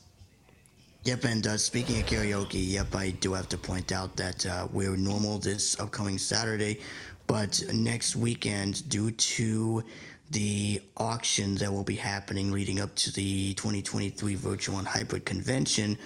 Yep, 1.03 1.23
and 1.23 1.47
uh, 1.47 1.57
speaking 1.57 1.99
of 2.01 2.05
karaoke, 2.05 2.55
yep, 2.71 2.93
I 2.95 3.11
do 3.11 3.33
have 3.33 3.47
to 3.49 3.57
point 3.57 3.91
out 3.91 4.15
that 4.17 4.45
uh, 4.45 4.67
we're 4.73 4.97
normal 4.97 5.37
this 5.39 5.79
upcoming 5.79 6.17
Saturday, 6.17 6.81
but 7.27 7.63
next 7.73 8.15
weekend, 8.17 8.87
due 8.89 9.11
to 9.11 9.83
the 10.31 10.81
auctions 10.97 11.61
that 11.61 11.71
will 11.71 11.85
be 11.85 11.95
happening 11.95 12.51
leading 12.51 12.81
up 12.81 12.93
to 12.95 13.11
the 13.13 13.53
2023 13.53 14.35
virtual 14.35 14.79
and 14.79 14.87
hybrid 14.87 15.23
convention, 15.23 15.97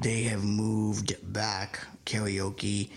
they 0.00 0.22
have 0.22 0.42
moved 0.44 1.14
back 1.32 1.80
karaoke 2.06 2.88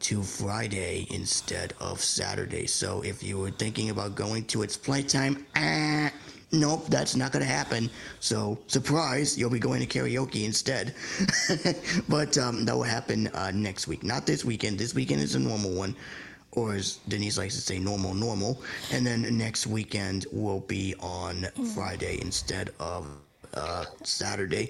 to 0.00 0.22
Friday 0.22 1.06
instead 1.10 1.74
of 1.80 2.00
Saturday. 2.00 2.66
So 2.66 3.02
if 3.02 3.22
you 3.22 3.38
were 3.38 3.50
thinking 3.50 3.90
about 3.90 4.14
going 4.14 4.44
to 4.46 4.62
its 4.62 4.76
playtime, 4.76 5.46
ah, 5.56 6.10
nope, 6.52 6.86
that's 6.88 7.14
not 7.16 7.32
going 7.32 7.44
to 7.44 7.50
happen. 7.50 7.90
So 8.20 8.58
surprise, 8.68 9.36
you'll 9.36 9.50
be 9.50 9.58
going 9.58 9.86
to 9.86 9.86
karaoke 9.86 10.44
instead. 10.44 10.94
but 12.08 12.38
um, 12.38 12.64
that 12.64 12.74
will 12.74 12.82
happen 12.82 13.28
uh, 13.28 13.50
next 13.54 13.86
week, 13.86 14.02
not 14.02 14.26
this 14.26 14.44
weekend. 14.44 14.78
This 14.78 14.94
weekend 14.94 15.20
is 15.20 15.34
a 15.34 15.40
normal 15.40 15.72
one. 15.72 15.94
Or 16.52 16.72
as 16.72 17.00
Denise 17.08 17.36
likes 17.36 17.54
to 17.54 17.60
say, 17.60 17.78
normal, 17.78 18.14
normal. 18.14 18.62
And 18.90 19.06
then 19.06 19.36
next 19.36 19.66
weekend 19.66 20.24
will 20.32 20.60
be 20.60 20.94
on 21.00 21.46
Friday 21.74 22.18
instead 22.22 22.70
of 22.80 23.06
uh, 23.52 23.84
Saturday. 24.04 24.68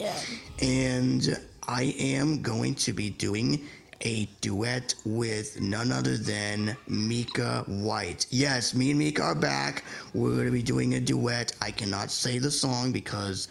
And 0.61 1.39
I 1.69 1.95
am 1.99 2.43
going 2.43 2.75
to 2.77 2.93
be 2.93 3.11
doing 3.11 3.67
a 4.03 4.27
duet 4.41 4.95
with 5.05 5.61
none 5.61 5.91
other 5.91 6.17
than 6.17 6.77
Mika 6.87 7.65
White. 7.67 8.27
Yes, 8.31 8.75
me 8.75 8.91
and 8.91 8.99
Mika 8.99 9.23
are 9.23 9.35
back. 9.35 9.85
We're 10.15 10.35
going 10.35 10.47
to 10.47 10.53
be 10.53 10.63
doing 10.63 10.95
a 10.95 11.01
duet. 11.01 11.53
I 11.61 11.71
cannot 11.71 12.11
say 12.11 12.39
the 12.39 12.51
song 12.51 12.93
because 12.93 13.49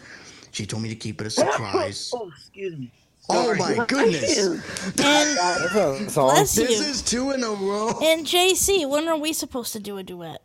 she 0.52 0.64
told 0.64 0.82
me 0.82 0.88
to 0.88 0.94
keep 0.94 1.20
it 1.20 1.26
a 1.26 1.30
surprise. 1.30 2.12
Oh, 2.14 2.28
excuse 2.28 2.78
me. 2.78 2.90
Oh 3.28 3.54
my 3.56 3.84
goodness. 3.86 4.38
And 4.38 4.62
That's 4.94 5.74
a 5.74 6.08
song. 6.08 6.34
This 6.36 6.56
you. 6.56 6.64
is 6.64 7.02
two 7.02 7.32
in 7.32 7.42
a 7.42 7.50
row. 7.50 7.88
And 8.00 8.24
JC, 8.24 8.88
when 8.88 9.08
are 9.08 9.18
we 9.18 9.32
supposed 9.32 9.72
to 9.72 9.80
do 9.80 9.98
a 9.98 10.04
duet? 10.04 10.40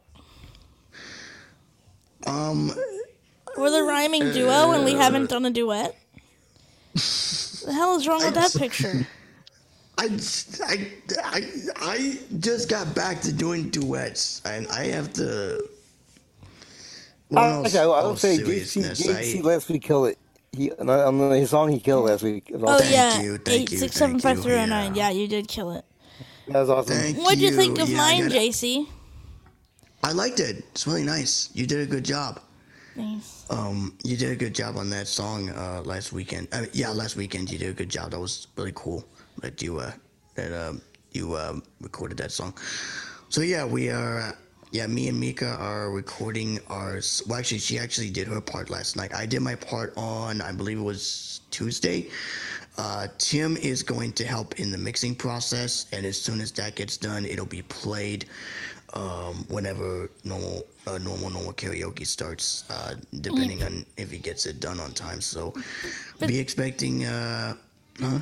Um, 2.26 2.72
We're 3.56 3.69
the 3.69 3.84
rhyming 3.84 4.31
duo, 4.31 4.72
and 4.72 4.84
we 4.84 4.93
haven't 4.93 5.30
done 5.30 5.45
a 5.45 5.52
duet. 5.52 5.95
the 7.65 7.73
hell 7.73 7.95
is 7.97 8.07
wrong 8.07 8.23
with 8.23 8.33
that 8.35 8.53
picture? 8.57 9.07
I, 9.97 10.05
I, 10.65 10.88
I, 11.23 11.41
I 11.77 12.17
just 12.39 12.69
got 12.69 12.95
back 12.95 13.21
to 13.21 13.31
doing 13.33 13.69
duets, 13.69 14.41
and 14.45 14.67
I 14.69 14.85
have 14.85 15.13
to. 15.13 15.57
Uh, 17.33 17.38
all- 17.38 17.65
okay, 17.65 17.79
well, 17.79 17.93
I 17.93 17.99
all 18.01 18.09
would 18.11 18.19
say 18.19 18.38
JC, 18.38 18.65
seriousness, 18.65 19.01
JC 19.07 19.39
I- 19.39 19.41
last 19.41 19.69
week 19.69 19.83
killed 19.83 20.07
it. 20.09 20.17
He, 20.53 20.71
on 20.73 20.89
on 20.89 21.31
his 21.31 21.49
song, 21.51 21.71
he 21.71 21.79
killed 21.79 22.05
last 22.05 22.23
week. 22.23 22.51
Oh 22.53 22.77
Thank 22.79 22.91
yeah, 22.91 23.21
you, 23.21 23.38
thank 23.38 23.61
eight 23.61 23.71
you, 23.71 23.77
six 23.77 23.95
seven 23.95 24.19
five 24.19 24.38
you, 24.38 24.43
three 24.43 24.51
zero 24.53 24.65
nine. 24.65 24.95
Yeah, 24.95 25.09
you 25.09 25.27
did 25.27 25.47
kill 25.47 25.71
it. 25.71 25.85
That 26.47 26.59
was 26.59 26.69
awesome. 26.69 26.95
Thank 26.97 27.17
What'd 27.19 27.39
you, 27.39 27.51
think 27.51 27.79
of 27.79 27.88
Yeah, 27.88 28.01
I 28.01 28.11
mine, 28.19 28.27
gotta- 28.27 28.35
JC? 28.39 28.88
I 30.03 30.11
liked 30.11 30.39
it. 30.39 30.57
It's 30.71 30.85
really 30.88 31.03
nice. 31.03 31.49
You 31.53 31.65
did 31.67 31.79
a 31.79 31.85
good 31.85 32.03
job. 32.03 32.41
Nice. 32.95 33.45
Um, 33.49 33.97
you 34.03 34.18
did 34.18 34.31
a 34.31 34.35
good 34.35 34.53
job 34.53 34.77
on 34.77 34.89
that 34.89 35.07
song 35.07 35.49
uh, 35.49 35.81
last 35.85 36.11
weekend. 36.11 36.47
Yeah, 36.73 36.89
last 36.89 37.15
weekend 37.15 37.49
you 37.51 37.57
did 37.57 37.69
a 37.69 37.73
good 37.73 37.89
job. 37.89 38.11
That 38.11 38.19
was 38.19 38.47
really 38.57 38.73
cool 38.76 39.05
that 39.41 39.61
you 39.61 39.80
uh, 39.80 39.91
that 40.35 40.53
um, 40.53 40.81
you 41.11 41.38
um, 41.38 41.63
recorded 41.80 42.18
that 42.18 42.31
song. 42.31 42.53
So 43.30 43.41
yeah, 43.41 43.65
we 43.65 43.89
are. 43.89 44.19
Uh, 44.19 44.31
yeah, 44.72 44.88
me 44.88 45.09
and 45.09 45.19
Mika 45.19 45.57
are 45.59 45.91
recording 45.91 46.59
ours. 46.69 47.22
Well, 47.27 47.38
actually, 47.38 47.57
she 47.57 47.77
actually 47.77 48.09
did 48.09 48.27
her 48.27 48.39
part 48.39 48.69
last 48.69 48.95
night. 48.95 49.13
I 49.13 49.26
did 49.26 49.41
my 49.41 49.55
part 49.55 49.93
on, 49.97 50.39
I 50.41 50.53
believe 50.53 50.77
it 50.80 50.81
was 50.81 51.41
Tuesday. 51.51 52.07
Uh, 52.77 53.07
Tim 53.18 53.57
is 53.57 53.84
going 53.84 54.13
to 54.13 54.26
help 54.26 54.61
in 54.61 54.72
the 54.72 54.77
mixing 54.77 55.13
process, 55.13 55.88
and 55.91 56.05
as 56.05 56.19
soon 56.19 56.39
as 56.39 56.53
that 56.53 56.76
gets 56.76 56.95
done, 56.95 57.26
it'll 57.26 57.45
be 57.45 57.63
played 57.63 58.26
um, 58.93 59.45
whenever 59.49 60.09
normal, 60.23 60.63
uh, 60.88 60.97
normal, 60.97 61.30
normal 61.30 61.53
karaoke 61.53 62.05
starts, 62.05 62.63
uh, 62.69 62.95
depending 63.22 63.63
on 63.63 63.85
if 63.97 64.11
he 64.11 64.18
gets 64.18 64.45
it 64.45 64.59
done 64.59 64.80
on 64.80 64.91
time. 64.91 65.22
So, 65.22 65.53
be 66.19 66.39
expecting. 66.39 67.05
Uh, 67.05 67.55
huh? 67.99 68.19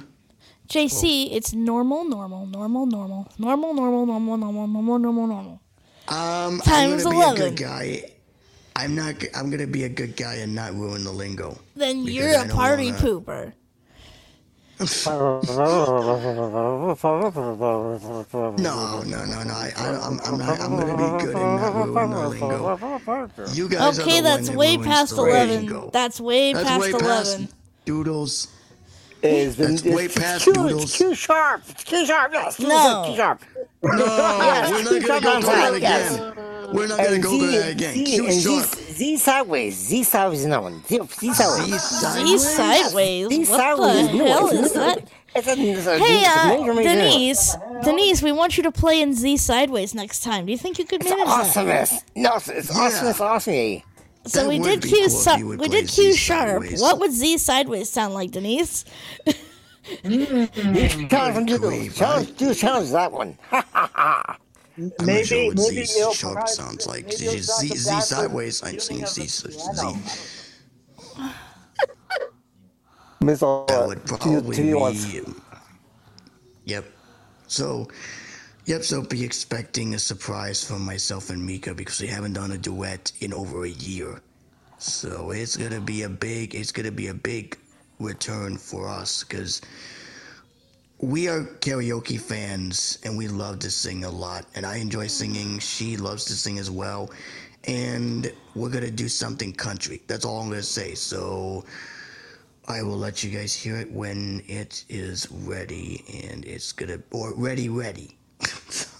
JC, 0.67 1.29
it's 1.33 1.53
normal, 1.53 2.03
normal, 2.05 2.45
normal, 2.45 2.85
normal, 2.85 3.27
normal, 3.39 3.73
normal, 3.73 4.05
normal, 4.05 4.37
normal, 4.37 4.67
normal, 4.67 4.99
normal, 4.99 5.27
normal. 5.27 5.61
Um, 6.07 6.59
Times 6.59 7.05
I'm 7.05 7.11
gonna 7.13 7.33
be 7.35 7.41
11. 7.41 7.41
a 7.41 7.49
good 7.49 7.57
guy. 7.57 8.03
I'm 8.75 8.95
not. 8.95 9.15
I'm 9.35 9.49
gonna 9.49 9.67
be 9.67 9.83
a 9.83 9.89
good 9.89 10.15
guy 10.15 10.35
and 10.35 10.53
not 10.55 10.73
ruin 10.73 11.03
the 11.03 11.11
lingo. 11.11 11.57
Then 11.75 12.03
you're 12.03 12.29
a 12.29 12.47
party 12.47 12.91
wanna- 12.91 12.97
pooper. 13.03 13.53
No, 14.79 15.41
no, 19.03 19.25
no, 19.25 19.43
no. 19.43 19.53
I, 19.53 19.71
I, 19.75 19.99
I'm, 20.01 20.19
I'm 20.23 20.37
not. 20.37 20.59
I'm 20.61 20.77
gonna 20.77 20.95
be 21.17 21.25
good 21.25 21.35
and 21.35 21.55
not 21.57 21.75
ruin 21.75 22.09
the 22.11 22.29
lingo. 22.29 23.51
You 23.53 23.67
guys 23.69 23.99
are 23.99 24.01
Okay, 24.01 24.17
the 24.17 24.23
that's 24.23 24.47
one 24.47 24.55
that 24.55 24.57
way 24.57 24.75
ruins 24.77 24.87
past 24.87 25.11
eleven. 25.17 25.89
That's 25.91 26.21
way 26.21 26.53
That's 26.53 26.67
past 26.67 26.81
way 26.81 26.89
eleven. 26.91 27.47
past 27.47 27.55
doodles. 27.85 28.47
It's 29.21 29.57
been, 29.57 29.71
That's 29.71 29.83
way 29.83 30.07
past 30.07 30.45
too, 30.45 30.53
doodles. 30.53 30.83
It's 30.85 30.97
too 30.97 31.13
sharp. 31.13 31.61
It's 31.67 31.83
too 31.83 32.05
sharp. 32.05 32.31
Yes, 32.31 32.57
No. 32.59 33.03
too 33.07 33.15
sharp. 33.17 33.41
No, 33.83 33.89
we're 33.91 33.97
not 33.97 35.23
gonna 35.23 35.41
go 35.41 35.41
to 35.41 35.45
that 35.47 35.81
Yes. 35.81 36.17
Again. 36.69 36.75
We're 36.75 36.87
not 36.87 36.97
gonna 36.97 37.19
go 37.19 37.31
to 37.39 37.51
Z- 37.51 37.57
that 37.57 37.71
again. 37.71 37.93
Z- 37.93 38.05
Q 38.05 38.23
and 38.25 38.33
Z. 38.33 38.61
Z 38.93 39.17
sideways. 39.17 39.75
Z 39.77 40.03
sideways 40.03 40.39
is 40.41 40.47
that 40.47 40.61
one. 40.63 40.83
Z, 40.87 40.99
Z 41.19 41.33
sideways. 41.33 41.81
Z 41.81 42.37
sideways. 42.39 43.29
Z 43.29 43.51
What 43.51 44.11
the 44.17 44.27
hell 44.27 44.47
is 44.49 44.73
that? 44.73 45.09
It's 45.35 45.47
a, 45.47 45.51
it's 45.51 45.85
a, 45.87 45.99
Hey, 45.99 46.25
uh, 46.25 46.47
major, 46.57 46.73
major- 46.73 46.89
Denise, 46.89 47.55
Denise, 47.83 48.21
we 48.23 48.31
want 48.31 48.57
you 48.57 48.63
to 48.63 48.71
play 48.71 48.99
in 48.99 49.13
Z 49.13 49.37
Sideways 49.37 49.93
next 49.93 50.23
time. 50.23 50.47
Do 50.47 50.51
you 50.51 50.57
think 50.57 50.79
you 50.79 50.85
could 50.85 51.01
It's 51.01 51.09
manage 51.09 51.27
that? 51.53 52.03
No, 52.15 52.35
it's, 52.37 52.47
it's 52.49 52.75
awesomeness. 52.75 53.21
Awesome. 53.21 53.83
So 54.25 54.49
we 54.49 54.57
did 54.59 54.81
be 54.81 54.89
Q. 54.89 54.97
cool 54.97 55.05
if 55.05 55.11
si- 55.11 55.37
you 55.37 55.47
would 55.47 55.59
we 55.59 55.67
did 55.69 55.87
Q 55.87 56.11
Z 56.11 56.17
sharp. 56.17 56.63
What 56.77 56.99
would 56.99 57.11
Z 57.11 57.37
Sideways 57.37 57.89
sound 57.89 58.15
like, 58.15 58.31
Denise? 58.31 58.85
Challenge 60.03 61.33
from 61.35 61.45
Doodle. 61.45 61.89
Challenge, 61.89 62.35
do 62.37 62.53
challenge 62.53 62.91
that 62.91 63.11
one. 63.11 63.37
Ha 63.49 63.63
ha 63.71 63.89
ha. 63.93 64.37
I'm 64.79 65.05
Maybe- 65.05 65.19
not 65.19 65.25
sure 65.27 65.45
what 65.47 65.57
maybe 65.57 65.85
Z 65.85 65.99
it'll 65.99 66.13
sharp 66.13 66.47
sounds 66.47 66.87
like. 66.87 67.11
Z, 67.11 67.39
Z, 67.39 67.67
Z 67.75 68.01
sideways. 68.01 68.63
I'm 68.63 68.79
saying 68.79 69.03
of 69.03 69.09
Z. 69.09 69.27
Z. 69.27 69.49
piano. 69.75 69.97
Miss 73.21 73.41
all 73.43 73.65
That 73.65 73.85
would 73.87 74.05
two, 74.07 74.15
probably 74.17 74.55
two 74.55 74.79
once. 74.79 75.05
be. 75.05 75.21
Yep. 76.65 76.85
So, 77.47 77.87
yep. 78.65 78.83
So 78.83 79.01
be 79.01 79.23
expecting 79.23 79.93
a 79.93 79.99
surprise 79.99 80.63
from 80.63 80.83
myself 80.85 81.29
and 81.29 81.45
Mika 81.45 81.73
because 81.73 81.99
we 81.99 82.07
haven't 82.07 82.33
done 82.33 82.51
a 82.51 82.57
duet 82.57 83.11
in 83.19 83.33
over 83.33 83.65
a 83.65 83.69
year. 83.69 84.21
So 84.77 85.31
it's 85.31 85.57
gonna 85.57 85.81
be 85.81 86.03
a 86.03 86.09
big. 86.09 86.55
It's 86.55 86.71
gonna 86.71 86.91
be 86.91 87.07
a 87.07 87.13
big 87.13 87.57
return 87.99 88.57
for 88.57 88.87
us 88.87 89.23
because 89.25 89.59
we 90.99 91.27
are 91.27 91.41
karaoke 91.61 92.19
fans 92.19 92.99
and 93.03 93.17
we 93.17 93.27
love 93.27 93.59
to 93.59 93.71
sing 93.71 94.03
a 94.03 94.09
lot. 94.09 94.45
And 94.55 94.65
I 94.65 94.77
enjoy 94.77 95.07
singing. 95.07 95.59
She 95.59 95.97
loves 95.97 96.25
to 96.25 96.33
sing 96.33 96.59
as 96.59 96.69
well. 96.69 97.11
And 97.65 98.31
we're 98.55 98.69
gonna 98.69 98.91
do 98.91 99.07
something 99.07 99.53
country. 99.53 100.01
That's 100.07 100.25
all 100.25 100.41
I'm 100.41 100.49
gonna 100.49 100.63
say. 100.63 100.95
So. 100.95 101.65
I 102.67 102.83
will 102.83 102.97
let 102.99 103.23
you 103.23 103.31
guys 103.31 103.51
hear 103.51 103.77
it 103.77 103.91
when 103.91 104.43
it 104.47 104.85
is 104.89 105.27
ready, 105.31 106.03
and 106.29 106.45
it's 106.45 106.71
gonna 106.71 106.99
or 107.09 107.33
ready, 107.33 107.67
ready. 107.67 108.15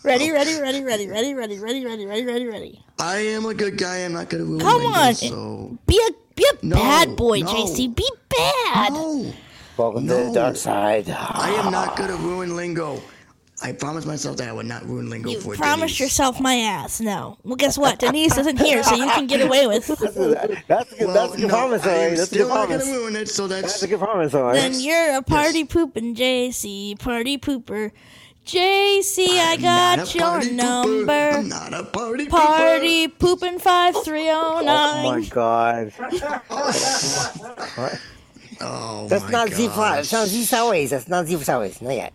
Ready, 0.01 0.31
ready, 0.31 0.59
ready, 0.59 0.81
ready, 0.83 1.07
ready, 1.07 1.33
ready, 1.33 1.59
ready, 1.59 1.85
ready, 1.85 2.05
ready, 2.07 2.25
ready, 2.25 2.45
ready. 2.47 2.83
I 2.99 3.17
am 3.17 3.45
a 3.45 3.53
good 3.53 3.77
guy. 3.77 3.97
I'm 3.97 4.13
not 4.13 4.29
gonna 4.29 4.45
ruin 4.45 4.59
Come 4.61 4.85
on. 4.87 5.13
So 5.13 5.77
Be 5.85 6.01
a 6.09 6.11
be 6.35 6.45
a 6.51 6.65
No, 6.65 6.77
bad 6.77 7.15
boy, 7.15 7.41
no. 7.41 7.47
JC. 7.53 7.93
Be 7.93 8.09
bad. 8.29 8.93
no, 8.93 9.31
Welcome 9.79 10.07
to 10.09 10.13
the 10.13 10.23
No. 10.25 10.33
dark 10.33 10.57
side. 10.57 11.09
I 11.09 11.51
am 11.51 11.71
not 11.71 11.95
gonna 11.95 12.17
ruin 12.17 12.57
lingo. 12.57 13.01
I 13.61 13.71
promised 13.71 14.05
myself 14.05 14.35
that 14.37 14.49
I 14.49 14.51
would 14.51 14.65
not 14.65 14.85
ruin 14.85 15.09
lingo 15.09 15.29
You 15.29 15.39
for 15.39 15.55
promised 15.55 15.95
Denise. 15.97 15.99
yourself 16.01 16.37
my 16.41 16.55
ass. 16.55 16.99
No. 16.99 17.37
Well, 17.45 17.55
guess 17.55 17.77
what? 17.77 17.97
Denise 17.97 18.37
isn't 18.37 18.59
here, 18.59 18.83
so 18.83 18.95
you 18.95 19.05
can 19.05 19.25
get 19.27 19.39
away 19.39 19.67
with. 19.67 19.87
That's 19.99 20.01
a 20.01 20.05
good, 20.09 20.63
that's 20.67 21.01
a 21.01 21.07
Well, 21.07 21.29
good 21.29 21.39
no, 21.39 21.47
promise, 21.47 21.85
I 21.85 21.91
am 21.93 22.09
That's 22.09 22.21
a 22.23 22.25
still 22.25 22.47
good 22.47 22.53
not 22.55 22.67
promise. 22.67 22.85
gonna 22.87 22.97
ruin 22.97 23.15
it. 23.15 23.29
So 23.29 23.47
That's 23.47 23.67
that's 23.71 23.83
a 23.83 23.87
good 23.87 23.99
promise, 23.99 24.33
all 24.33 24.43
right. 24.43 24.55
Then 24.55 24.77
you're 24.81 25.15
a 25.15 25.21
party 25.21 25.63
pooping 25.63 26.13
JC, 26.15 26.99
party 26.99 27.37
pooper. 27.37 27.91
JC, 28.45 29.27
I 29.29 29.53
I'm 29.53 29.61
got 29.61 30.13
your 30.13 30.43
number. 30.51 31.13
I'm 31.13 31.47
not 31.47 31.73
a 31.73 31.85
party 31.85 32.25
pooper. 32.27 32.31
Party 32.31 33.07
pooping 33.07 33.59
five 33.59 33.95
three 34.03 34.29
oh 34.29 34.57
Oh 34.59 34.63
my 35.03 35.19
nine. 35.19 35.29
god. 35.29 35.93
Oh 38.61 39.07
That's 39.07 39.23
my 39.25 39.31
not 39.31 39.49
gosh. 39.67 39.75
flat. 39.75 39.99
It's 39.99 40.13
not 40.13 40.27
Z 40.27 40.43
sideways. 40.45 40.89
That's 40.91 41.07
not 41.07 41.25
Z 41.27 41.37
sideways. 41.43 41.81
Not 41.81 41.95
yet. 41.95 42.13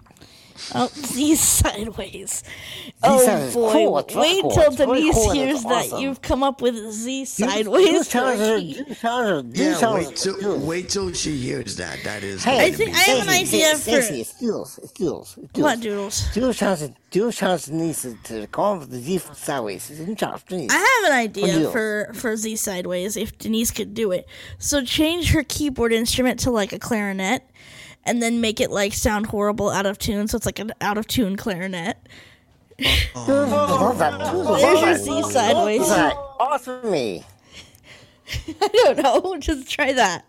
Oh, 0.74 0.86
Z 0.94 1.34
sideways. 1.36 2.42
Z 2.44 2.90
Oh 3.02 3.50
boy! 3.52 3.72
Cool, 3.72 4.20
Wait 4.20 4.42
cool. 4.42 4.50
till 4.52 4.62
It's 4.64 4.76
Denise 4.76 5.14
cool 5.14 5.32
hears 5.32 5.54
it's 5.56 5.64
that 5.64 5.86
awesome. 5.86 5.98
you've 6.00 6.22
come 6.22 6.42
up 6.42 6.62
with 6.62 6.76
Z 6.92 7.24
sideways. 7.24 8.08
challenges. 8.08 8.78
Ricky. 8.78 8.84
Do 8.84 8.94
challenges. 8.94 9.60
Yeah, 9.60 9.94
wait 9.94 10.16
till 10.16 10.58
wait 10.60 10.88
till 10.88 11.12
she 11.12 11.36
hears 11.36 11.76
that. 11.76 12.02
That 12.04 12.22
is. 12.22 12.44
Hey, 12.44 12.66
I 12.66 12.70
think 12.70 12.94
I 12.94 12.98
have 13.00 13.22
an 13.22 13.34
idea 13.34 13.74
Stacy, 13.76 14.14
for 14.14 14.20
it's 14.20 14.38
Doodles. 14.38 14.78
It's 14.82 14.92
Doodles. 14.92 15.38
It's 15.42 15.52
Doodles. 15.52 15.62
what 15.62 15.80
doodles. 15.80 16.28
Do 16.34 16.52
challenges. 16.52 16.90
Do 17.10 17.30
challenges 17.32 17.66
Denise 17.66 18.02
to, 18.02 18.16
to 18.40 18.46
come 18.48 18.64
up 18.64 18.80
with 18.80 18.90
the 18.90 18.98
Z 19.00 19.18
sideways. 19.34 19.90
It's 19.90 20.00
in 20.00 20.16
charge. 20.16 20.44
Denise. 20.46 20.70
I 20.72 20.76
have 21.02 21.12
an 21.12 21.18
idea 21.18 21.70
for 21.70 22.10
for 22.14 22.36
Z 22.36 22.56
sideways 22.56 23.16
if 23.16 23.36
Denise 23.38 23.70
could 23.70 23.94
do 23.94 24.12
it. 24.12 24.26
So 24.58 24.84
change 24.84 25.30
her 25.32 25.42
keyboard 25.42 25.92
instrument 25.92 26.40
to 26.40 26.50
like 26.50 26.72
a 26.72 26.78
clarinet, 26.78 27.42
and 28.06 28.22
then 28.22 28.40
make 28.40 28.60
it 28.60 28.70
like 28.70 28.92
sound 28.92 29.26
horrible 29.26 29.70
out 29.70 29.86
of 29.86 29.98
tune. 29.98 30.28
So 30.28 30.36
it's 30.36 30.46
like 30.46 30.58
an 30.58 30.72
out 30.80 30.98
of 30.98 31.06
tune 31.06 31.36
clarinet. 31.36 31.96
Doodles 32.78 33.26
love 33.26 33.98
that. 33.98 34.18
Doodles 34.18 34.46
love 34.46 34.60
There's 34.60 34.80
your 34.80 34.94
that. 34.94 35.00
Z 35.24 35.32
sideways. 35.32 35.80
Doodles 35.80 35.88
love 35.90 36.10
that. 36.10 36.16
Awesome 36.40 36.90
me. 36.90 37.24
I 38.60 38.68
don't 38.68 38.98
know. 38.98 39.36
Just 39.40 39.70
try 39.70 39.92
that. 39.92 40.24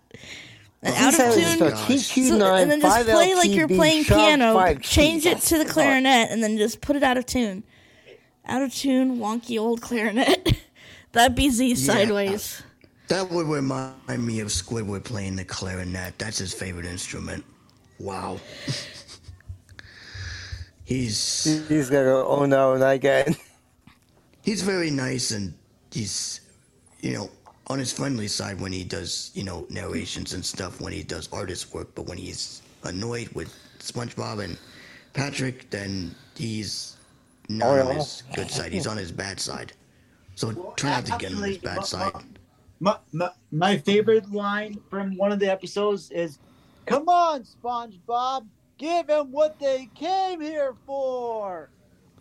And 0.82 0.94
out 0.96 1.14
of 1.14 1.34
tune. 1.34 1.64
is 1.68 2.10
TQ9, 2.12 2.28
So- 2.40 2.56
and 2.56 2.70
then 2.70 2.82
just 2.82 3.06
play 3.08 3.34
like 3.34 3.50
you're 3.50 3.68
playing 3.68 4.04
piano. 4.06 4.76
Change 4.76 5.26
it 5.26 5.40
to 5.42 5.58
the 5.58 5.66
clarinet, 5.66 6.30
and 6.30 6.44
then 6.44 6.58
just 6.58 6.80
put 6.82 6.96
it 6.96 7.02
out 7.02 7.18
of 7.18 7.26
tune. 7.26 7.64
Out 8.46 8.62
of 8.62 8.72
tune, 8.72 9.18
wonky 9.18 9.60
old 9.60 9.82
clarinet. 9.82 10.54
That'd 11.14 11.36
be 11.36 11.50
Z 11.50 11.74
sideways. 11.76 12.62
That 13.08 13.32
would 13.32 13.48
remind 13.48 13.96
me 14.20 14.42
of 14.42 14.50
Squidward 14.50 15.04
playing 15.06 15.38
the 15.38 15.46
clarinet. 15.46 16.20
That's 16.20 16.38
his 16.38 16.54
favorite 16.54 16.86
instrument. 16.86 17.44
Wow. 18.00 18.38
He's 20.86 21.44
He's 21.68 21.90
gonna 21.90 22.04
go. 22.06 22.28
Oh 22.28 22.46
no, 22.46 22.76
not 22.78 22.90
again. 22.94 23.36
he's 24.44 24.62
very 24.62 24.92
nice 24.92 25.32
and 25.32 25.54
he's 25.92 26.42
you 27.02 27.14
know 27.14 27.30
on 27.68 27.80
his 27.80 27.92
friendly 27.92 28.28
side 28.28 28.62
when 28.62 28.72
he 28.72 28.84
does 28.84 29.32
you 29.34 29.44
know 29.44 29.66
narrations 29.72 30.34
and 30.34 30.46
stuff 30.46 30.80
when 30.82 30.94
he 30.94 31.02
does 31.02 31.28
artist 31.34 31.74
work 31.74 31.88
but 31.96 32.06
when 32.06 32.18
he's 32.20 32.62
annoyed 32.84 33.28
with 33.30 33.52
spongebob 33.80 34.44
and 34.44 34.56
patrick 35.14 35.68
then 35.72 36.14
he's 36.36 36.98
not 37.50 37.80
Oh, 37.80 37.90
on 37.90 37.96
his 37.96 38.22
good 38.36 38.52
side 38.52 38.72
he's 38.72 38.86
on 38.86 38.98
his 38.98 39.12
bad 39.12 39.40
side 39.40 39.74
so 40.36 40.52
try 40.78 40.92
not 40.92 41.06
to 41.08 41.18
get 41.18 41.34
on 41.34 41.42
his 41.42 41.58
bad 41.58 41.78
my- 41.78 41.84
side 41.84 42.14
My, 42.80 42.98
my, 43.14 43.30
my 43.52 43.78
favorite 43.80 44.32
line 44.32 44.80
from 44.92 45.18
one 45.18 45.32
of 45.32 45.40
the 45.40 45.50
episodes 45.50 46.12
is, 46.12 46.38
"Come 46.86 47.10
on, 47.10 47.44
SpongeBob, 47.44 48.46
give 48.78 49.08
them 49.08 49.32
what 49.32 49.60
they 49.60 49.90
came 49.96 50.42
here 50.42 50.74
for." 50.86 51.70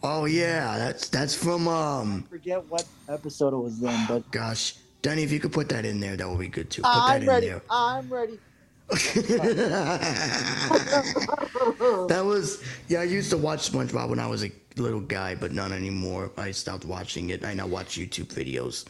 oh 0.06 0.26
yeah 0.26 0.76
that's 0.76 1.08
that's 1.08 1.34
from 1.34 1.66
um 1.66 2.24
Forget 2.28 2.62
what 2.68 2.84
episode 3.08 3.54
it 3.54 3.56
was 3.56 3.82
in, 3.82 4.04
but 4.06 4.30
gosh 4.40 4.74
danny 5.00 5.22
if 5.22 5.32
you 5.32 5.40
could 5.40 5.52
put 5.52 5.68
that 5.70 5.86
in 5.86 5.98
there 5.98 6.14
that 6.14 6.28
would 6.28 6.38
be 6.38 6.48
good 6.48 6.68
too 6.70 6.82
put 6.82 6.90
I'm 6.90 7.20
that 7.20 7.22
in 7.22 7.28
ready. 7.28 7.46
there 7.48 7.62
I'm 7.70 8.12
ready. 8.12 8.38
that 12.08 12.22
was 12.24 12.62
yeah. 12.88 13.00
I 13.00 13.04
used 13.04 13.30
to 13.30 13.38
watch 13.38 13.70
SpongeBob 13.72 14.10
when 14.10 14.18
I 14.18 14.26
was 14.26 14.44
a 14.44 14.52
little 14.76 15.00
guy, 15.00 15.34
but 15.34 15.52
not 15.52 15.72
anymore. 15.72 16.30
I 16.36 16.50
stopped 16.50 16.84
watching 16.84 17.30
it. 17.30 17.44
I 17.46 17.54
now 17.54 17.66
watch 17.66 17.96
YouTube 17.96 18.26
videos. 18.26 18.84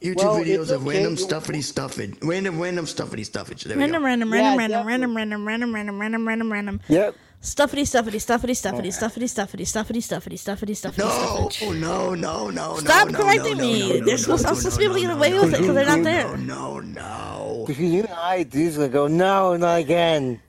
YouTube 0.00 0.16
Well, 0.16 0.36
videos 0.36 0.62
it's 0.62 0.70
of 0.70 0.86
okay. 0.86 0.96
random 0.96 1.16
stuffity 1.16 1.58
stuffage, 1.62 2.18
random 2.22 2.60
random 2.60 2.84
stuffity 2.84 3.26
stuffage. 3.26 3.64
There 3.64 3.76
we 3.76 3.82
Random, 3.82 4.02
go. 4.02 4.06
random, 4.06 4.32
Yeah, 4.32 4.56
random, 4.56 4.86
random, 4.86 5.16
random, 5.16 5.46
random, 5.46 5.74
random, 5.74 6.00
random, 6.00 6.28
random, 6.28 6.52
random. 6.52 6.80
Yep. 6.88 7.16
Stuffity, 7.42 7.82
stuffity, 7.82 8.18
stuffity, 8.18 8.50
stuffity, 8.54 8.88
oh. 8.88 9.06
stuffity, 9.06 9.28
stuffity, 9.28 9.62
stuffity, 9.64 10.02
stuffity, 10.02 10.38
stuffity, 10.38 10.74
stuffity, 10.76 10.98
No, 10.98 11.48
stuffity. 11.48 11.80
no, 11.80 12.14
no, 12.14 12.50
no, 12.50 12.76
Stop 12.78 13.10
no, 13.10 13.18
correcting 13.18 13.58
no, 13.58 13.62
me. 13.64 13.80
No, 13.80 13.88
no, 13.88 14.04
They're 14.04 14.06
no, 14.06 14.16
supposed, 14.16 14.44
no, 14.44 14.48
I'm 14.50 14.54
no, 14.54 14.60
supposed 14.60 14.74
to 14.76 14.78
be 14.80 14.84
able 14.86 14.94
to 14.96 15.00
get 15.02 15.10
away 15.10 15.34
with 15.34 15.54
it 15.54 15.58
because 15.60 15.74
they're 15.74 15.86
not 15.86 16.02
there. 16.04 16.36
No, 16.36 16.80
no, 16.80 17.64
Between 17.66 17.92
you 17.92 18.00
and 18.02 18.10
I, 18.12 18.42
dude's 18.44 18.76
gonna 18.76 18.88
go. 18.88 19.06
No, 19.08 19.56
not 19.56 19.80
again. 19.80 20.40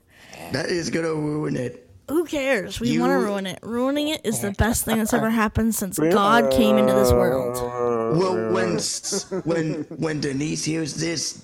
that 0.52 0.66
is 0.66 0.90
gonna 0.90 1.14
ruin 1.14 1.56
it. 1.56 1.89
Who 2.10 2.24
cares? 2.24 2.78
We 2.80 2.88
You- 2.90 3.00
want 3.00 3.12
to 3.12 3.18
ruin 3.24 3.46
it. 3.46 3.58
Ruining 3.62 4.08
it 4.08 4.20
is 4.24 4.40
the 4.40 4.50
best 4.52 4.84
thing 4.84 4.98
that's 4.98 5.14
ever 5.14 5.30
happened 5.44 5.74
since 5.74 5.98
God 5.98 6.50
came 6.50 6.76
into 6.76 6.92
this 6.92 7.12
world. 7.12 7.56
Well, 8.18 8.52
when 8.52 8.76
s- 8.76 9.26
when 9.44 9.84
when 9.96 10.20
Denise 10.20 10.64
hears 10.64 10.94
this 10.96 11.42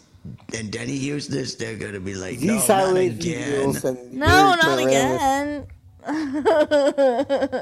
and 0.52 0.70
Denny 0.72 0.98
hears 0.98 1.28
this, 1.28 1.54
they're 1.54 1.76
gonna 1.76 2.00
be 2.00 2.14
like, 2.14 2.38
Z 2.40 2.46
no, 2.46 2.54
not 2.54 2.62
sideways 2.64 3.12
again. 3.14 3.50
Doodles 3.72 3.84
and 3.84 4.12
No, 4.24 4.26
weird 4.26 4.58
not 4.58 4.78
Miranda. 4.84 5.66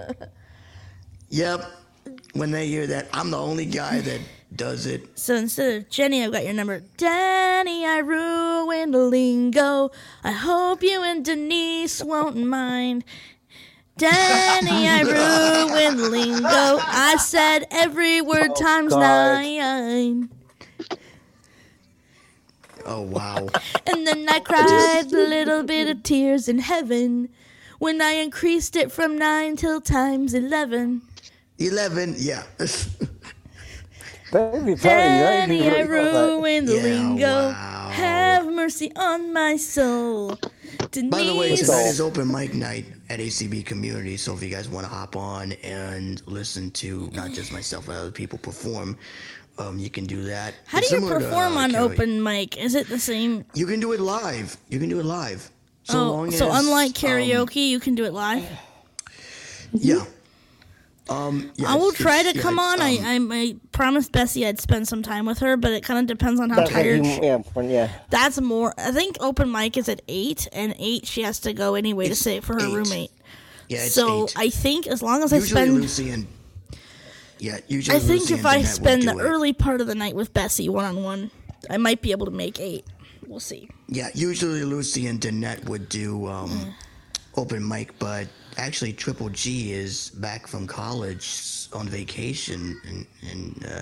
again. 0.09 0.29
Yep. 1.31 1.65
When 2.35 2.51
they 2.51 2.67
hear 2.67 2.87
that, 2.89 3.09
I'm 3.13 3.31
the 3.31 3.39
only 3.39 3.67
guy 3.67 4.01
that 4.01 4.21
does 4.57 4.87
it. 4.87 5.19
So 5.19 5.35
instead 5.35 5.83
of 5.83 5.91
Jenny, 5.91 6.25
I've 6.25 6.33
got 6.33 6.45
your 6.45 6.53
number. 6.55 6.83
Danny, 6.97 7.87
I 7.87 7.99
ruined 7.99 8.95
lingo. 8.95 9.91
I 10.23 10.33
hope 10.33 10.83
you 10.83 11.03
and 11.03 11.25
Denise 11.25 12.03
won't 12.03 12.37
mind. 12.37 13.05
Danny, 13.97 14.89
I 14.89 15.03
ruined 15.71 16.01
lingo. 16.01 16.79
I 16.81 17.17
said 17.19 17.67
every 17.71 18.21
word 18.21 18.51
oh, 18.51 18.55
times 18.55 18.93
God. 18.93 19.01
nine. 19.01 20.31
Oh 22.87 23.03
wow. 23.03 23.49
And 23.87 24.07
then 24.07 24.29
I 24.29 24.41
cried 24.41 25.13
a 25.13 25.17
little 25.17 25.63
bit 25.75 25.89
of 25.89 26.03
tears 26.03 26.49
in 26.49 26.59
heaven 26.59 27.29
when 27.79 28.03
I 28.03 28.13
increased 28.13 28.77
it 28.77 28.93
from 28.93 29.17
nine 29.17 29.57
till 29.57 29.81
times 29.81 30.35
eleven. 30.35 31.03
Eleven, 31.59 32.15
yeah. 32.19 32.43
That'd 34.35 34.67
be 34.67 34.75
funny. 34.75 34.95
That'd 34.95 35.49
be 35.49 35.59
Danny, 35.61 35.77
I 35.77 35.83
ruined 35.83 36.67
the 36.67 36.75
Yeah, 36.75 36.83
lingo. 36.83 37.27
wow. 37.51 37.89
Have 37.93 38.47
mercy 38.47 38.91
on 38.97 39.33
my 39.33 39.55
soul. 39.57 40.37
Denise. 40.91 41.11
By 41.13 41.23
the 41.23 41.37
way, 41.37 41.55
tonight 41.55 41.87
is 41.87 42.01
open 42.01 42.33
mic 42.33 42.53
night 42.53 42.87
at 43.11 43.21
ACB 43.21 43.65
Community, 43.65 44.17
so 44.17 44.35
if 44.35 44.43
you 44.43 44.49
guys 44.49 44.69
want 44.69 44.87
to 44.87 44.93
hop 44.93 45.15
on 45.15 45.53
and 45.63 46.21
listen 46.27 46.73
to 46.73 47.09
not 47.13 47.31
just 47.31 47.53
myself 47.53 47.87
but 47.87 47.95
other 47.95 48.11
people 48.11 48.37
perform, 48.41 48.99
um, 49.59 49.79
you 49.79 49.89
can 49.89 50.05
do 50.05 50.25
that. 50.25 50.55
How 50.67 50.81
do 50.81 50.87
you 50.87 50.91
similar 50.91 51.21
to, 51.21 51.25
perform 51.25 51.57
uh, 51.57 51.61
on 51.61 51.71
karaoke. 51.71 51.93
open 51.93 52.21
mic? 52.21 52.57
Is 52.57 52.75
it 52.75 52.89
the 52.89 52.99
same? 52.99 53.45
You 53.55 53.67
can 53.67 53.79
do 53.79 53.93
it 53.93 54.01
live. 54.01 54.57
You 54.69 54.81
can 54.81 54.89
do 54.89 54.99
it 54.99 55.07
live. 55.07 55.49
So 55.85 56.01
oh, 56.01 56.13
long 56.13 56.31
so 56.33 56.51
as, 56.51 56.65
unlike 56.65 56.89
um, 56.89 57.11
karaoke, 57.11 57.69
you 57.69 57.79
can 57.79 57.95
do 57.95 58.05
it 58.05 58.13
live. 58.13 58.45
yeah. 59.73 60.05
Um, 61.11 61.51
yeah, 61.57 61.71
I 61.71 61.75
will 61.77 61.93
try 61.93 62.23
to 62.23 62.35
yeah, 62.35 62.41
come 62.41 62.59
on. 62.59 62.81
I, 62.81 62.97
um, 63.17 63.31
I 63.31 63.37
I 63.37 63.57
promised 63.73 64.11
Bessie 64.13 64.47
I'd 64.47 64.59
spend 64.61 64.89
some 64.89 65.03
time 65.03 65.27
with 65.27 65.39
her, 65.41 65.57
but 65.59 65.73
it 65.73 65.83
kind 65.85 66.01
of 66.01 66.07
depends 66.07 66.41
on 66.41 66.49
how 66.49 66.65
tired. 66.65 67.05
you- 67.05 67.15
she- 67.17 67.23
yeah, 67.23 67.43
yeah. 67.63 67.89
That's 68.09 68.41
more. 68.41 68.73
I 68.79 68.91
think 68.91 69.19
open 69.21 69.53
mic 69.53 69.77
is 69.77 69.89
at 69.91 70.01
eight, 70.09 70.49
and 70.53 70.75
eight 70.79 71.07
she 71.07 71.23
has 71.23 71.41
to 71.41 71.53
go 71.53 71.75
anyway 71.75 72.07
to 72.07 72.13
It's 72.13 72.21
say 72.21 72.39
it 72.39 72.45
for 72.45 72.55
her 72.55 72.67
eight. 72.69 72.75
roommate. 72.75 73.11
Yeah, 73.69 73.85
it's 73.85 73.95
so 73.95 74.25
eight. 74.25 74.35
I 74.37 74.49
think 74.49 74.87
as 74.87 75.03
long 75.03 75.23
as 75.23 75.33
I 75.33 75.37
Usually 75.37 75.61
spend, 75.63 75.75
Lucy 75.81 76.11
and 76.11 76.27
yeah, 77.39 77.59
usually 77.69 77.97
I 77.97 78.01
think 78.01 78.21
Lucy 78.23 78.35
if 78.35 78.41
and 78.41 78.49
I 78.49 78.59
Danette 78.63 78.67
spend 78.67 79.03
the 79.03 79.17
it. 79.19 79.21
early 79.21 79.53
part 79.53 79.81
of 79.83 79.87
the 79.87 79.95
night 79.95 80.15
with 80.15 80.33
Bessie 80.33 80.69
one 80.71 80.85
on 80.87 81.03
one, 81.03 81.31
I 81.69 81.77
might 81.77 82.01
be 82.01 82.13
able 82.13 82.25
to 82.27 82.33
make 82.33 82.59
eight. 82.61 82.87
We'll 83.27 83.41
see. 83.41 83.69
Yeah, 83.89 84.09
usually 84.15 84.63
Lucy 84.65 85.07
and 85.07 85.21
Danette 85.21 85.65
would 85.69 85.89
do 85.89 86.27
um, 86.29 86.51
Mm. 86.51 86.73
Open 87.37 87.67
mic, 87.67 87.99
but 87.99 88.27
actually 88.57 88.93
Triple 88.93 89.29
G 89.31 89.73
is 89.73 90.11
back 90.11 90.47
from 90.47 90.67
college 90.67 91.69
on 91.73 91.89
vacation, 91.89 92.81
and, 92.87 93.07
and 93.31 93.67
uh, 93.67 93.81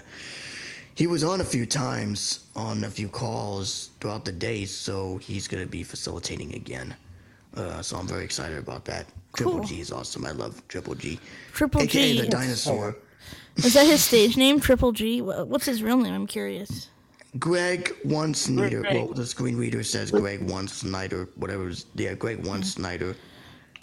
he 0.94 1.06
was 1.06 1.24
on 1.24 1.40
a 1.40 1.44
few 1.44 1.66
times 1.66 2.46
on 2.56 2.84
a 2.84 2.90
few 2.90 3.08
calls 3.08 3.90
throughout 4.00 4.24
the 4.24 4.32
day, 4.32 4.64
so 4.64 5.18
he's 5.18 5.48
gonna 5.48 5.66
be 5.66 5.82
facilitating 5.82 6.54
again. 6.54 6.94
Uh, 7.56 7.82
so 7.82 7.96
I'm 7.96 8.06
very 8.06 8.24
excited 8.24 8.58
about 8.58 8.84
that. 8.86 9.06
Triple 9.34 9.58
Cool. 9.58 9.64
G 9.64 9.80
is 9.80 9.92
awesome. 9.92 10.24
I 10.26 10.30
love 10.30 10.62
Triple 10.68 10.94
G. 10.94 11.18
Triple 11.52 11.82
AKA 11.82 12.14
G. 12.14 12.20
the 12.22 12.28
dinosaur. 12.28 12.96
Is 13.56 13.74
that 13.74 13.86
his 13.86 14.02
stage 14.02 14.36
name? 14.36 14.60
Triple 14.60 14.92
G. 14.92 15.20
What's 15.20 15.66
his 15.66 15.82
real 15.82 15.98
name? 15.98 16.14
I'm 16.14 16.26
curious. 16.26 16.88
Greg 17.38 17.94
One 18.02 18.34
Snyder. 18.34 18.80
Greg. 18.80 18.94
Well, 18.96 19.08
the 19.08 19.26
screen 19.26 19.56
reader 19.56 19.82
says 19.82 20.10
Greg 20.10 20.42
One 20.42 20.68
Snyder, 20.68 21.28
whatever. 21.36 21.68
Is, 21.68 21.86
yeah, 21.94 22.14
Greg 22.14 22.44
One 22.46 22.62
Snyder. 22.62 23.16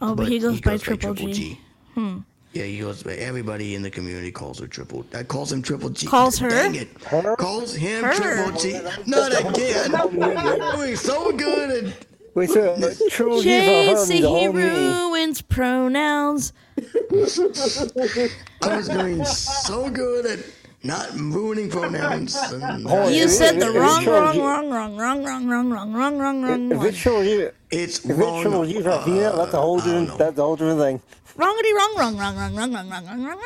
Oh, 0.01 0.15
but, 0.15 0.27
he 0.27 0.39
goes 0.39 0.61
by 0.61 0.77
Triple 0.77 1.13
G. 1.13 1.59
Hmm. 1.93 2.19
Yeah, 2.53 2.63
he 2.63 2.80
goes 2.80 3.03
by. 3.03 3.13
Everybody 3.13 3.76
in 3.76 3.81
the 3.84 3.91
community 3.91 4.31
calls 4.31 4.59
her 4.59 4.67
Triple. 4.67 5.03
That 5.11 5.27
calls 5.27 5.51
him 5.51 5.61
Triple 5.61 5.89
G. 5.89 6.07
Calls 6.07 6.39
her? 6.39 6.49
Dang 6.49 6.76
it. 6.76 6.99
Calls 7.38 7.76
him 7.76 8.03
Her. 8.03 8.13
Triple 8.13 8.59
G. 8.59 8.80
Not 9.05 9.39
again. 9.39 9.91
Doing 10.76 10.95
so 10.95 11.31
good. 11.31 11.84
And 11.84 11.93
Wait, 12.34 12.49
so 12.49 12.71
uh, 12.73 12.93
Triple 13.09 13.41
G 13.41 13.49
for 13.59 13.65
her 13.65 13.85
means 13.97 14.07
he 14.07 14.21
whole 14.21 14.53
meaning. 14.53 14.73
ruins 14.73 15.41
pronouns. 15.41 16.53
I 16.77 18.76
was 18.77 18.88
doing 18.88 19.26
so 19.26 19.89
good 19.89 20.26
at 20.26 20.39
not 20.84 21.11
ruining 21.14 21.69
pronouns. 21.69 22.35
And 22.35 22.85
Hold 22.88 23.07
on, 23.07 23.14
You 23.14 23.23
if 23.26 23.26
it- 23.26 23.30
said 23.30 23.56
the 23.60 23.69
if 23.69 23.76
it's 23.76 23.77
wrong, 23.77 24.03
Triple 24.03 24.22
wrong, 24.22 24.34
G- 24.34 24.39
wrong, 24.41 24.69
wrong, 24.69 24.97
wrong, 24.97 25.23
wrong, 25.26 25.47
wrong, 25.47 25.69
wrong, 25.72 25.93
wrong, 25.93 26.18
wrong, 26.19 26.41
wrong 26.43 26.72
If 26.72 26.77
one. 26.77 26.88
it's 26.88 26.97
Triple 26.99 27.23
G, 27.23 27.31
it's 27.72 27.72
if 27.72 28.06
it's 28.10 28.19
wrong. 28.19 28.41
Triple 28.41 28.65
G 28.65 28.81
for 28.81 28.89
a 28.89 29.01
female, 29.03 29.38
that's 29.38 29.53
a 29.53 29.61
whole 29.61 29.77
different. 29.77 30.18
That's 30.18 30.38
a 30.38 30.41
whole 30.41 30.56
different 30.56 30.80
thing. 30.80 31.01
Wrongity 31.35 31.73
wrong, 31.73 31.95
wrong, 31.97 32.18
wrong, 32.18 32.35
wrong, 32.38 32.56
wrong, 32.56 32.73
wrong, 32.73 32.89
wrong, 32.89 33.06
wrong, 33.07 33.23
wrong, 33.23 33.26
wrong, 33.26 33.39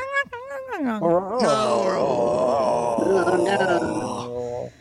wrong, 0.72 0.85
wrong, 0.85 1.01
wrong. 1.01 1.03
Oh, 1.03 1.39
no. 3.43 4.72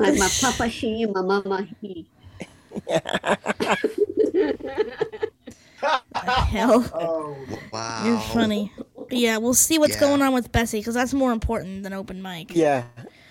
I'm 0.00 0.16
a 0.22 0.28
papa 0.40 0.68
she, 0.70 1.06
my 1.06 1.20
mama 1.22 1.66
he. 1.80 2.06
Hell, 6.14 6.88
Oh, 6.94 7.36
Wow. 7.72 8.02
you're 8.06 8.18
funny. 8.20 8.72
Yeah, 9.10 9.38
we'll 9.38 9.54
see 9.54 9.78
what's 9.78 9.94
Yeah. 9.94 10.00
going 10.00 10.22
on 10.22 10.32
with 10.32 10.52
Bessie 10.52 10.78
because 10.80 10.94
that's 10.94 11.12
more 11.12 11.32
important 11.32 11.82
than 11.82 11.92
open 11.92 12.22
mic. 12.22 12.54
Yeah. 12.54 12.84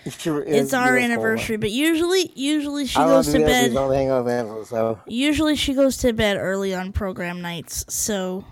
Sure, 0.09 0.41
It's 0.43 0.73
our 0.73 0.97
anniversary, 0.97 1.57
but 1.57 1.69
usually, 1.71 2.31
usually 2.35 2.87
she 2.87 2.97
I 2.97 3.05
goes 3.05 3.27
don't 3.27 3.33
to 3.33 3.39
do 3.39 3.45
that, 3.45 3.49
bed. 3.49 3.67
so 3.71 3.73
Don't 3.75 3.93
hang 3.93 4.09
out 4.09 4.25
with 4.25 4.33
Angela, 4.33 4.65
so. 4.65 4.99
Usually 5.07 5.55
she 5.55 5.73
goes 5.75 5.97
to 5.97 6.11
bed 6.11 6.37
early 6.37 6.73
on 6.73 6.91
program 6.91 7.41
nights, 7.41 7.85
so. 7.87 8.43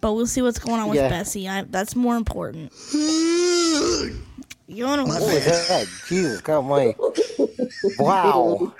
But 0.00 0.14
we'll 0.14 0.26
see 0.28 0.40
what's 0.40 0.58
going 0.60 0.80
on 0.80 0.88
with 0.88 0.98
Yeah. 0.98 1.08
Bessie. 1.08 1.48
I, 1.48 1.62
that's 1.62 1.94
more 1.96 2.16
important. 2.16 2.72
You 2.92 4.84
wanna? 4.84 5.04
What 5.04 5.20
was 5.20 5.44
that? 5.44 5.86
Jesus, 6.06 6.40
God, 6.40 6.62
my. 6.64 6.94
Wow. 7.98 8.72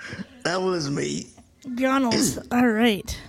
That 0.43 0.61
was 0.61 0.89
me. 0.89 1.27
Donald's 1.75 2.39
all 2.51 2.65
right. 2.67 3.19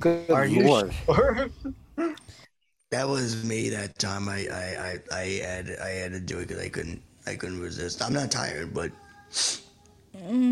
Good 0.00 0.30
Are 0.30 0.46
you 0.46 0.66
lord. 0.66 0.92
sure? 0.92 1.50
That 2.92 3.08
was 3.08 3.44
me 3.44 3.68
that 3.70 3.98
time. 3.98 4.28
I 4.28 4.46
I, 4.46 4.98
I, 5.12 5.18
I 5.18 5.24
had 5.44 5.76
I 5.82 5.88
had 5.88 6.12
to 6.12 6.20
do 6.20 6.38
it 6.38 6.48
because 6.48 6.62
I 6.62 6.68
couldn't 6.68 7.02
I 7.26 7.34
couldn't 7.34 7.60
resist. 7.60 8.02
I'm 8.02 8.12
not 8.12 8.30
tired, 8.30 8.72
but 8.72 8.92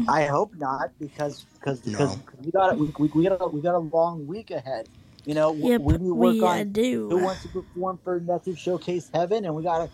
I 0.08 0.24
hope 0.26 0.52
not, 0.56 0.90
because 0.98 1.44
because 1.54 1.86
No. 1.86 2.18
because 2.26 2.40
we 2.44 2.50
got 2.50 2.76
we, 2.78 2.88
we, 2.98 3.08
we 3.14 3.28
got 3.28 3.40
a, 3.40 3.46
we 3.46 3.60
got 3.60 3.74
a 3.74 3.78
long 3.78 4.26
week 4.26 4.50
ahead. 4.50 4.88
You 5.24 5.34
know, 5.34 5.52
Yep, 5.52 5.80
when 5.80 6.00
we 6.02 6.10
work 6.10 6.34
we 6.34 6.42
on 6.42 6.60
uh, 6.60 6.64
do. 6.64 7.08
who 7.08 7.18
wants 7.18 7.42
to 7.42 7.48
perform 7.48 7.98
for 8.02 8.20
next 8.20 8.46
year's 8.46 8.58
Showcase 8.58 9.10
Heaven, 9.14 9.44
and 9.44 9.54
we 9.54 9.62
got 9.62 9.78
to 9.78 9.90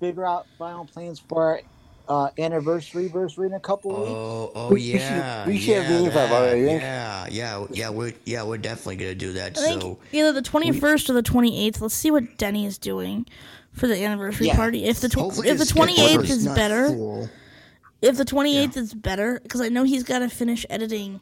figure 0.00 0.24
out 0.26 0.46
final 0.58 0.84
plans 0.86 1.20
for 1.28 1.42
our 1.42 1.60
uh, 2.08 2.30
anniversary 2.38 3.04
anniversary 3.04 3.46
in 3.46 3.54
a 3.54 3.60
couple 3.60 3.90
weeks. 3.90 4.10
oh 4.10 4.52
oh 4.54 4.68
We- 4.68 4.74
we 4.74 4.80
should- 4.92 5.00
yeah 5.00 5.46
we 5.46 5.58
should 5.58 5.74
have 5.76 5.84
yeah, 5.90 5.96
meetings 5.98 6.16
up 6.16 6.28
that, 6.30 6.32
already, 6.32 6.60
yeah 6.62 7.26
yeah 7.30 7.66
yeah 7.70 7.90
we're 7.90 8.12
yeah 8.24 8.42
we're 8.42 8.58
definitely 8.58 8.96
gonna 8.96 9.14
do 9.14 9.32
that. 9.34 9.56
I 9.58 9.60
think 9.62 9.82
So 9.82 9.98
either 10.12 10.32
the 10.32 10.42
twenty 10.42 10.72
first 10.72 11.08
or 11.08 11.12
the 11.14 11.22
twenty 11.22 11.64
eighth. 11.66 11.80
Let's 11.80 11.94
see 11.94 12.10
what 12.10 12.36
Denny 12.38 12.66
is 12.66 12.78
doing 12.78 13.26
for 13.72 13.86
the 13.86 14.02
anniversary 14.04 14.48
Yeah. 14.48 14.56
party. 14.56 14.84
If 14.84 15.00
the 15.00 15.08
tw- 15.08 15.44
if 15.44 15.58
the 15.58 15.66
twenty 15.66 16.00
eighth 16.00 16.24
is 16.24 16.46
is 16.46 16.48
better, 16.48 16.88
full. 16.88 17.30
if 18.02 18.16
the 18.16 18.24
twenty 18.24 18.56
eighth 18.58 18.76
is 18.76 18.92
better, 18.94 19.40
because 19.42 19.60
I 19.60 19.68
know 19.68 19.84
he's 19.84 20.02
got 20.02 20.18
to 20.20 20.28
finish 20.28 20.66
editing. 20.68 21.20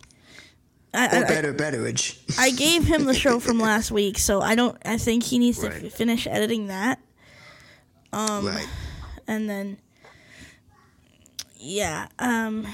I, 0.92 1.06
I, 1.18 1.22
better 1.22 1.54
betterage. 1.54 2.18
I 2.36 2.50
gave 2.50 2.84
him 2.84 3.04
the 3.04 3.14
show 3.14 3.38
from 3.38 3.60
last 3.70 3.92
week, 3.92 4.18
so 4.18 4.40
I 4.42 4.56
don't. 4.56 4.76
I 4.84 4.96
think 4.98 5.22
he 5.22 5.38
needs 5.38 5.60
to 5.60 5.68
f- 5.72 5.92
finish 5.92 6.26
editing 6.26 6.66
that, 6.66 6.98
um, 8.12 8.44
right. 8.46 8.66
and 9.28 9.48
then 9.48 9.78
yeah, 11.60 12.08
um, 12.18 12.66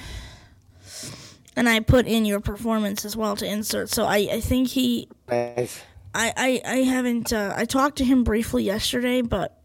and 1.57 1.69
I 1.69 1.81
put 1.81 2.07
in 2.07 2.25
your 2.25 2.41
performance 2.41 3.05
as 3.05 3.17
well 3.17 3.37
to 3.37 3.47
insert. 3.47 3.91
So 3.91 4.05
I, 4.05 4.29
I 4.33 4.41
think 4.41 4.69
he 4.69 5.09
Nice. 5.29 5.83
I, 6.15 6.33
I, 6.37 6.63
I 6.65 6.77
haven't 6.79 7.33
uh, 7.33 7.53
I 7.57 7.65
talked 7.65 7.99
to 7.99 8.05
him 8.05 8.25
briefly 8.25 8.63
yesterday, 8.65 9.21
but 9.23 9.61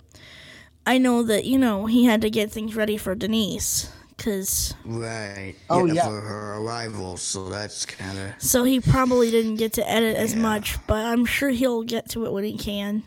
I 0.85 0.97
know 0.97 1.23
that 1.23 1.45
you 1.45 1.57
know 1.59 1.85
he 1.85 2.05
had 2.05 2.21
to 2.21 2.29
get 2.29 2.51
things 2.51 2.75
ready 2.75 2.97
for 2.97 3.13
Denise 3.15 3.91
because 4.17 4.73
Right. 4.85 5.55
Oh, 5.69 5.85
yeah, 5.85 5.93
yeah. 5.93 6.05
for 6.07 6.19
her 6.21 6.55
arrival. 6.57 7.17
So 7.17 7.49
that's 7.49 7.85
kind 7.85 8.17
of 8.17 8.33
so 8.41 8.63
he 8.63 8.79
probably 8.79 9.29
didn't 9.31 9.55
get 9.57 9.73
to 9.73 9.89
edit 9.89 10.15
as 10.17 10.33
Yeah. 10.33 10.41
much, 10.41 10.77
but 10.87 11.05
I'm 11.05 11.25
sure 11.25 11.49
he'll 11.49 11.83
get 11.83 12.09
to 12.11 12.25
it 12.25 12.31
when 12.33 12.43
he 12.43 12.57
can. 12.57 13.03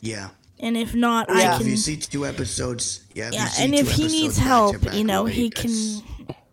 yeah. 0.00 0.30
And 0.64 0.78
if 0.78 0.94
not, 0.94 1.28
Yeah. 1.28 1.34
I 1.34 1.42
If 1.52 1.58
can 1.58 1.68
you 1.68 1.76
see 1.76 1.98
two 1.98 2.24
episodes, 2.24 3.04
yeah. 3.14 3.28
If 3.28 3.34
yeah. 3.34 3.48
And 3.58 3.74
if 3.74 3.90
he 3.90 4.06
needs 4.08 4.38
help, 4.38 4.80
back 4.80 4.94
you 4.94 5.04
know, 5.04 5.20
away, 5.22 5.32
he 5.32 5.50
can 5.50 6.02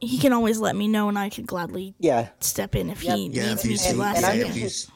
he 0.02 0.18
can 0.18 0.34
always 0.34 0.60
let 0.60 0.76
me 0.76 0.90
know, 0.90 1.08
and 1.08 1.18
I 1.18 1.30
could 1.30 1.48
gladly 1.48 1.96
Yeah. 1.98 2.28
step 2.42 2.76
in 2.76 2.90
if 2.90 3.04
Yep. 3.04 3.16
he 3.16 3.28
Yeah, 3.30 3.44
needs 3.48 3.64
if 3.64 3.66
you 3.66 3.72
me 3.72 3.78
see, 3.78 3.92
to 3.94 3.98
last 4.00 4.18
and 4.18 4.26
I 4.26 4.34
yeah, 4.34 4.40
second. 4.44 4.52
if 4.52 4.58
you 4.58 4.66
s- 4.66 4.88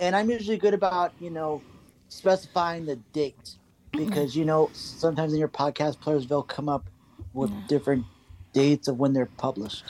and 0.00 0.16
I'm 0.16 0.28
usually 0.28 0.56
good 0.58 0.74
about 0.74 1.12
you 1.20 1.30
know 1.30 1.62
specifying 2.08 2.84
the 2.84 2.96
date 3.12 3.56
because 3.92 4.34
you 4.34 4.44
know 4.44 4.70
sometimes 4.72 5.32
in 5.32 5.38
your 5.38 5.48
podcast 5.48 6.00
players 6.00 6.26
they'll 6.26 6.42
come 6.42 6.68
up 6.68 6.90
with 7.34 7.52
different 7.68 8.04
dates 8.52 8.88
of 8.88 8.98
when 8.98 9.12
they're 9.12 9.30
published. 9.38 9.84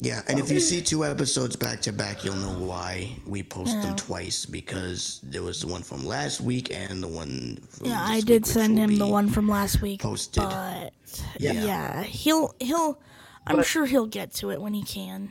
Yeah, 0.00 0.22
and 0.28 0.38
if 0.38 0.50
you 0.50 0.60
see 0.60 0.82
two 0.82 1.04
episodes 1.04 1.56
back 1.56 1.80
to 1.82 1.92
back, 1.92 2.24
you'll 2.24 2.36
know 2.36 2.58
why 2.66 3.16
we 3.26 3.42
post 3.42 3.72
Yeah. 3.74 3.82
them 3.82 3.96
twice 3.96 4.44
because 4.44 5.20
there 5.22 5.42
was 5.42 5.60
the 5.60 5.66
one 5.68 5.82
from 5.82 6.04
last 6.04 6.40
week 6.40 6.74
and 6.74 7.02
the 7.02 7.08
one. 7.08 7.58
From 7.70 7.86
Yeah, 7.86 8.00
this 8.08 8.10
I 8.10 8.20
did 8.20 8.42
which 8.42 8.52
send 8.52 8.78
him 8.78 8.98
the 8.98 9.06
one 9.06 9.30
from 9.30 9.48
last 9.48 9.80
week, 9.80 10.00
posted. 10.02 10.42
but 10.42 10.92
Yeah. 11.38 11.52
yeah, 11.52 12.02
he'll 12.02 12.54
he'll. 12.60 12.98
I'm 13.46 13.56
But- 13.56 13.66
sure 13.66 13.86
he'll 13.86 14.06
get 14.06 14.32
to 14.34 14.50
it 14.50 14.60
when 14.60 14.74
he 14.74 14.82
can. 14.82 15.30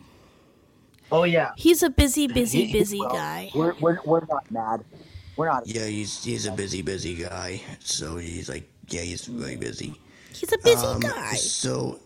Oh 1.12 1.24
yeah, 1.26 1.52
He's 1.58 1.84
a 1.84 1.90
busy, 1.90 2.28
busy, 2.28 2.72
busy 2.72 3.00
well, 3.00 3.10
guy. 3.10 3.52
We're, 3.54 3.76
we're 3.80 4.00
we're 4.06 4.26
not 4.26 4.50
mad. 4.50 4.84
We're 5.36 5.48
not. 5.50 5.68
Yeah, 5.68 5.86
he's 5.86 6.24
he's 6.24 6.46
a 6.48 6.52
busy, 6.52 6.82
busy 6.82 7.16
guy. 7.16 7.62
So 7.80 8.18
he's 8.18 8.50
like, 8.50 8.68
yeah, 8.90 9.02
he's 9.02 9.26
very 9.26 9.56
busy. 9.58 9.94
He's 10.34 10.52
a 10.54 10.58
busy 10.58 10.86
Um, 10.86 11.00
guy. 11.02 11.34
So 11.36 12.00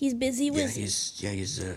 He's 0.00 0.14
busy 0.14 0.46
yeah, 0.46 0.50
with. 0.52 0.74
he's 0.74 1.12
yeah, 1.22 1.30
he's 1.32 1.58
a. 1.62 1.76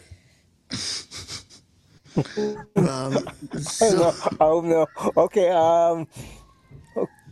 um, 2.77 3.17
so 3.59 4.13
oh 4.39 4.61
no. 4.61 4.87
Okay. 5.17 5.49
Um. 5.49 6.07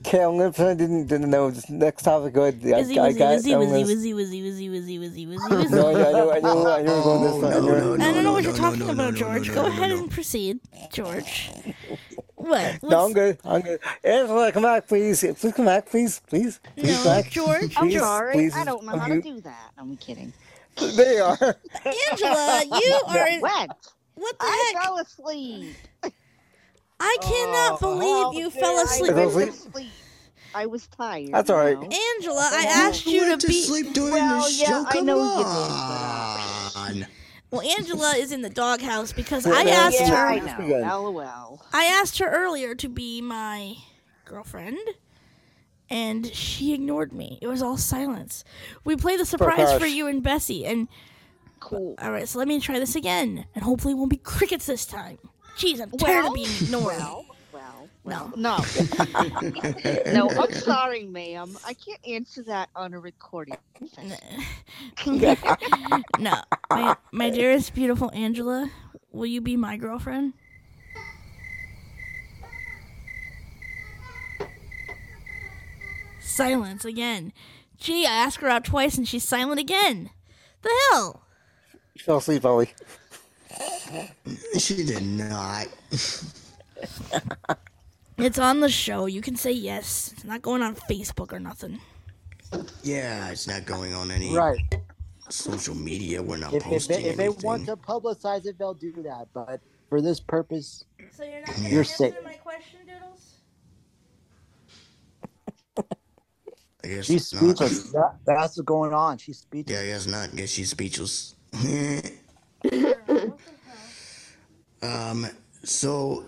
Okay, 0.03 0.17
I'm 0.23 0.35
gonna 0.35 0.51
pretend 0.51 0.69
I 0.71 0.73
didn't 0.73 1.07
didn't 1.07 1.29
know. 1.29 1.49
This 1.51 1.69
next 1.69 2.03
topic. 2.03 2.33
Good. 2.33 2.55
I, 2.55 2.81
Wizzy, 2.81 2.97
I 2.97 3.13
wizzy, 3.13 3.17
got. 3.19 3.37
wizzy, 3.37 3.53
I'm 3.53 3.61
wizzy, 3.61 3.69
gonna- 3.69 3.85
wizzy, 3.85 4.13
wizzy, 4.15 4.41
wizzy, 4.43 4.69
wizzy, 4.71 4.99
wizzy, 4.99 5.27
wizzy, 5.29 5.49
No, 5.71 5.85
wizzy. 5.85 6.07
I 6.07 6.11
knew, 6.11 6.31
I 6.31 6.39
knew, 6.39 6.49
I 6.49 6.55
knew, 6.55 6.67
I 6.67 6.81
knew 6.81 6.91
we 6.91 6.97
were 6.97 7.03
going 7.03 7.21
this 7.23 7.35
way. 7.41 7.49
I 7.55 7.59
knew- 7.59 7.67
no, 7.69 7.95
no, 7.95 8.03
I 8.03 8.11
don't 8.13 8.23
know 8.23 8.33
what 8.33 8.43
no, 8.43 8.49
you're 8.49 8.51
no, 8.51 8.57
talking 8.57 8.79
no, 8.79 8.85
about, 8.89 8.97
no, 8.97 9.09
no, 9.11 9.15
George. 9.15 9.47
no, 9.47 9.53
Go 9.53 9.61
no, 9.61 9.67
ahead 9.69 9.89
no. 9.91 9.97
and 9.99 10.11
proceed, 10.11 10.59
George. 10.91 11.51
What? 12.35 12.81
No, 12.81 12.89
I'm 12.89 12.91
What's- 13.03 13.13
good. 13.13 13.37
I'm 13.45 13.61
good. 13.61 13.79
Angela, 14.03 14.51
come 14.51 14.63
back, 14.63 14.87
please. 14.87 15.21
Please 15.21 15.53
come 15.53 15.65
back, 15.65 15.85
please, 15.85 16.19
please. 16.27 16.59
Please 16.75 16.87
No, 16.89 17.03
come 17.03 17.21
back. 17.21 17.29
George. 17.31 17.73
I'm 17.77 17.87
Please, 17.87 17.99
sorry. 17.99 18.33
please. 18.33 18.55
I 18.55 18.63
don't 18.65 18.83
know 18.83 18.93
I'm 18.93 18.99
how 18.99 19.07
to 19.07 19.15
you- 19.15 19.21
do 19.21 19.41
that. 19.41 19.71
I'm 19.77 19.95
kidding. 19.97 20.33
There 20.95 21.13
you 21.15 21.23
are. 21.23 21.57
Angela, 22.11 22.63
you 22.65 23.01
are. 23.07 23.27
in- 23.27 23.41
What? 23.41 23.69
What 24.15 24.39
the 24.39 24.45
I 24.45 24.71
heck? 24.73 24.83
fell 24.83 24.97
asleep. 24.99 25.75
I 26.99 27.17
cannot 27.21 27.73
oh. 27.73 27.77
believe 27.81 28.25
oh, 28.27 28.31
you 28.33 28.49
fell 28.51 28.79
asleep. 28.83 29.13
fell 29.13 29.29
went 29.33 29.49
asleep? 29.49 29.49
to 29.49 29.71
sleep. 29.71 29.89
I 30.53 30.65
was 30.65 30.87
tired. 30.87 31.31
That's 31.31 31.49
all 31.49 31.57
right. 31.57 31.79
know? 31.79 31.83
Angela, 32.17 32.49
I 32.51 32.65
asked 32.67 33.05
you 33.07 33.21
went 33.21 33.41
to 33.41 33.47
to 33.47 33.51
be. 33.53 33.61
sleep 33.61 33.93
during 33.93 34.13
Well, 34.13 34.43
the 34.43 34.51
yeah, 34.53 34.65
show. 34.67 34.85
I 34.87 34.91
Come 34.93 35.05
know 35.05 35.17
you 35.17 35.37
did, 36.97 37.03
on. 37.03 37.07
Well, 37.51 37.61
Angela 37.61 38.13
is 38.17 38.31
in 38.31 38.41
the 38.41 38.49
doghouse 38.49 39.11
because 39.13 39.45
I 39.47 39.63
asked 39.63 39.99
Yeah, 39.99 40.09
her. 40.09 40.27
I 40.27 40.39
know. 40.39 41.01
LOL. 41.01 41.65
I 41.73 41.85
asked 41.85 42.19
her 42.19 42.29
earlier 42.29 42.75
to 42.75 42.87
be 42.89 43.21
my 43.21 43.75
girlfriend, 44.25 44.77
and 45.91 46.25
she 46.33 46.73
ignored 46.73 47.11
me. 47.11 47.37
It 47.41 47.47
was 47.47 47.61
all 47.61 47.77
silence. 47.77 48.43
We 48.85 48.95
play 48.95 49.17
the 49.17 49.21
oh, 49.21 49.25
surprise 49.25 49.77
for 49.77 49.85
you 49.85 50.07
and 50.07 50.23
Bessie, 50.23 50.65
and 50.65 50.87
Cool. 51.59 51.95
all 52.01 52.11
right. 52.11 52.27
So 52.27 52.39
let 52.39 52.47
me 52.47 52.59
try 52.59 52.79
this 52.79 52.95
again, 52.95 53.45
and 53.53 53.63
hopefully 53.63 53.91
it 53.93 53.97
won't 53.97 54.09
be 54.09 54.17
crickets 54.17 54.65
this 54.65 54.85
time. 54.85 55.19
Jeez, 55.57 55.81
I'm 55.81 55.91
tired 55.91 56.23
Well, 56.23 56.27
of 56.29 56.33
being 56.33 56.49
ignored. 56.61 56.97
Well, 56.97 57.25
well, 58.03 58.33
No. 58.35 58.57
no. 58.57 58.57
no, 60.13 60.29
I'm 60.29 60.53
sorry, 60.53 61.05
ma'am. 61.05 61.55
I 61.67 61.73
can't 61.73 61.99
answer 62.07 62.41
that 62.43 62.69
on 62.75 62.93
a 62.93 62.99
recording. 62.99 63.57
no, 65.05 66.41
my, 66.69 66.95
my 67.11 67.29
dearest, 67.29 67.75
beautiful 67.75 68.09
Angela, 68.13 68.71
will 69.11 69.25
you 69.27 69.41
be 69.41 69.57
my 69.57 69.75
girlfriend? 69.77 70.33
Silence 76.31 76.85
again. 76.85 77.33
Gee, 77.77 78.05
I 78.05 78.11
asked 78.11 78.37
her 78.41 78.47
out 78.47 78.63
twice 78.65 78.97
and 78.97 79.07
she's 79.07 79.23
silent 79.23 79.59
again. 79.59 80.09
The 80.61 80.69
hell? 80.91 81.23
You 81.95 82.03
fell 82.03 82.17
asleep, 82.17 82.45
Ollie. 82.45 82.71
She 84.57 84.83
did 84.83 85.03
not. 85.03 85.67
It's 88.17 88.37
on 88.37 88.59
the 88.59 88.69
show. 88.69 89.07
You 89.07 89.19
can 89.19 89.35
say 89.35 89.51
yes. 89.51 90.11
It's 90.13 90.23
not 90.23 90.43
going 90.43 90.61
on 90.61 90.75
Facebook 90.75 91.33
or 91.33 91.39
nothing. 91.39 91.79
Yeah, 92.83 93.29
it's 93.31 93.47
not 93.47 93.65
going 93.65 93.95
on 93.95 94.11
any 94.11 94.35
Right. 94.35 94.59
social 95.29 95.73
media. 95.73 96.21
We're 96.21 96.37
not 96.37 96.53
If, 96.53 96.61
if, 96.61 96.69
posting 96.69 97.01
they, 97.01 97.09
if 97.09 97.17
they 97.17 97.25
anything. 97.25 97.43
want 97.43 97.65
to 97.65 97.75
publicize 97.75 98.45
it, 98.45 98.59
they'll 98.59 98.75
do 98.75 98.91
that. 99.03 99.27
But 99.33 99.59
for 99.89 100.01
this 100.01 100.19
purpose, 100.19 100.85
So 101.11 101.23
you're 101.23 101.41
not 101.41 101.57
you're 101.59 101.83
safe. 101.83 102.13
my 102.23 102.33
question, 102.33 102.81
Doodles? 102.85 103.37
I 106.83 106.87
guess 106.89 107.07
She's 107.07 107.33
not. 107.33 107.57
speechless. 107.57 107.91
That, 107.93 108.17
that's 108.25 108.57
what's 108.57 108.61
going 108.61 108.93
on. 108.93 109.17
She's 109.19 109.39
speechless. 109.39 109.67
Yeah, 109.67 109.81
I 109.81 109.87
guess 109.87 110.07
not. 110.07 110.33
I 110.33 110.35
guess 110.35 110.51
she's 110.51 110.71
speechless. 110.71 111.35
um. 114.83 115.27
So, 115.63 116.25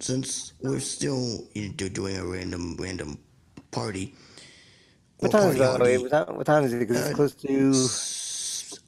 since 0.00 0.54
we're 0.62 0.80
still 0.80 1.46
you 1.54 1.70
know, 1.70 1.88
doing 1.88 2.18
a 2.18 2.26
random 2.26 2.76
random 2.78 3.18
party, 3.72 4.14
What 5.18 5.28
what 5.28 5.32
time 5.32 5.50
is 5.50 5.52
party 5.52 5.58
that? 5.58 5.76
are 5.76 5.80
Wait, 5.80 5.98
what 5.98 6.12
time, 6.12 6.36
what 6.36 6.46
time 6.46 6.64
is 6.64 6.74
it? 6.74 6.80
Because 6.80 6.96
Uh, 6.96 7.00
it's 7.00 7.10
close 7.10 7.34
to. 7.36 7.94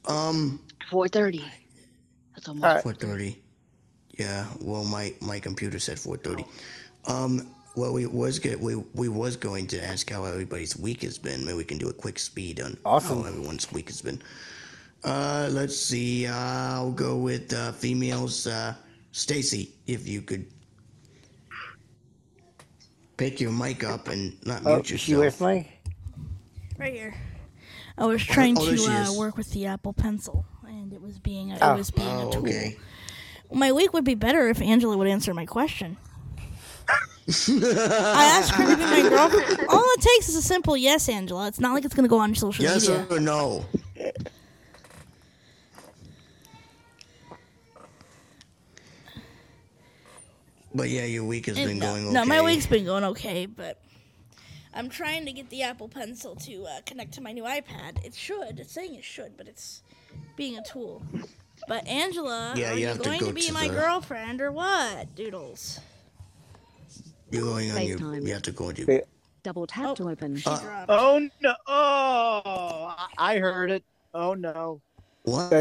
Um, 0.07 0.61
Four 0.89 1.09
thirty. 1.09 1.53
That's 2.35 2.49
almost. 2.49 2.65
Alright. 2.65 2.77
four 2.77 2.93
thirty. 2.93 3.43
Yeah. 4.17 4.45
Well, 4.61 4.83
my 4.85 5.13
my 5.21 5.39
computer 5.39 5.79
said 5.79 5.99
four 5.99 6.17
thirty. 6.17 6.45
Um. 7.07 7.47
Well, 7.77 7.93
we 7.93 8.07
was 8.07 8.39
get 8.39 8.59
we 8.59 8.73
we 8.95 9.07
was 9.07 9.37
going 9.37 9.67
to 9.67 9.83
ask 9.85 10.09
how 10.09 10.25
everybody's 10.25 10.75
week 10.75 11.03
has 11.03 11.19
been. 11.19 11.45
Maybe 11.45 11.57
we 11.59 11.63
can 11.63 11.77
do 11.77 11.89
a 11.89 11.93
quick 11.93 12.17
speed 12.17 12.59
on 12.59 12.75
Awesome. 12.83 13.21
how 13.21 13.27
everyone's 13.29 13.71
week 13.71 13.87
has 13.89 14.01
been. 14.01 14.19
Uh, 15.03 15.47
let's 15.51 15.77
see. 15.77 16.25
I'll 16.25 16.91
go 16.91 17.17
with 17.17 17.53
uh, 17.53 17.71
females. 17.73 18.47
Uh, 18.47 18.73
Stacy, 19.11 19.73
if 19.85 20.07
you 20.07 20.23
could 20.23 20.47
pick 23.17 23.39
your 23.39 23.51
mic 23.51 23.83
up 23.83 24.07
and 24.07 24.35
not 24.43 24.63
Oh, 24.65 24.75
mute 24.77 24.91
is 24.91 24.99
she 25.01 25.13
with 25.15 25.25
yourself. 25.39 25.51
me? 25.53 25.71
Right 26.79 26.93
here. 26.93 27.15
I 27.95 28.05
was 28.05 28.23
trying 28.23 28.57
oh, 28.57 28.65
there 28.65 28.75
to 28.75 29.11
uh, 29.11 29.13
work 29.13 29.37
with 29.37 29.51
the 29.51 29.67
Apple 29.67 29.93
Pencil, 29.93 30.45
and 30.67 30.93
it 30.93 31.01
was 31.01 31.19
being 31.19 31.51
a, 31.51 31.55
it 31.55 31.61
Oh. 31.61 31.75
was 31.75 31.91
being 31.91 32.07
a 32.07 32.27
Oh, 32.27 32.31
tool. 32.31 32.41
okay. 32.41 32.77
My 33.51 33.71
week 33.71 33.93
would 33.93 34.03
be 34.03 34.15
better 34.15 34.47
if 34.49 34.61
Angela 34.61 34.97
would 34.97 35.07
answer 35.07 35.33
my 35.33 35.45
question. 35.45 35.97
I 37.29 38.25
asked 38.39 38.51
her 38.51 38.65
to 38.69 38.77
be 38.77 38.83
my 38.83 39.09
girlfriend. 39.09 39.67
All 39.69 39.83
it 39.83 40.01
takes 40.01 40.29
is 40.29 40.35
a 40.35 40.41
simple 40.41 40.77
yes, 40.77 41.09
Angela. 41.09 41.47
It's 41.47 41.59
not 41.59 41.73
like 41.73 41.83
it's 41.83 41.93
going 41.93 42.05
to 42.05 42.09
go 42.09 42.19
on 42.19 42.33
social 42.35 42.63
Yes 42.63 42.87
media. 42.87 43.05
or 43.09 43.19
no? 43.19 43.65
But 50.75 50.89
yeah, 50.89 51.05
your 51.05 51.23
week 51.23 51.47
has 51.47 51.57
And 51.57 51.67
been 51.67 51.79
no, 51.79 51.85
going 51.87 52.03
okay. 52.05 52.13
no, 52.13 52.25
my 52.25 52.41
week's 52.41 52.67
been 52.67 52.85
going 52.85 53.03
okay, 53.05 53.45
but 53.45 53.81
I'm 54.73 54.89
trying 54.89 55.25
to 55.25 55.31
get 55.31 55.49
the 55.49 55.63
Apple 55.63 55.87
Pencil 55.87 56.35
to 56.35 56.65
uh, 56.65 56.81
connect 56.85 57.13
to 57.13 57.21
my 57.21 57.31
new 57.31 57.43
iPad. 57.43 58.03
It 58.05 58.13
should. 58.13 58.59
It's 58.59 58.73
saying 58.73 58.95
it 58.95 59.03
should, 59.03 59.37
but 59.37 59.47
it's 59.47 59.81
being 60.35 60.57
a 60.57 60.63
tool. 60.63 61.01
But 61.67 61.87
Angela, 61.87 62.53
Yeah, 62.55 62.71
are 62.71 62.73
you 62.73 62.81
you, 62.81 62.87
have 62.87 62.97
to 62.97 63.03
going 63.03 63.19
to 63.21 63.33
be 63.33 63.41
to 63.41 63.53
my 63.53 63.67
the- 63.67 63.73
girlfriend 63.73 64.41
or 64.41 64.51
what, 64.51 65.15
Doodles? 65.15 65.79
You're 67.31 67.43
going 67.43 67.71
on 67.71 67.85
your. 67.85 67.97
FaceTime. 67.99 68.27
You 68.27 68.33
have 68.33 68.41
to 68.43 68.51
go 68.51 68.67
on 68.67 68.75
your. 68.75 68.87
Wait, 68.87 69.03
Double 69.43 69.67
tap 69.67 69.95
to 69.97 70.09
open. 70.09 70.41
Uh, 70.45 70.85
Oh 70.89 71.29
no! 71.41 71.53
Oh, 71.67 72.95
I 72.97 73.07
I 73.17 73.37
heard 73.39 73.71
it. 73.71 73.83
Oh 74.13 74.33
no! 74.33 74.81
What? 75.23 75.51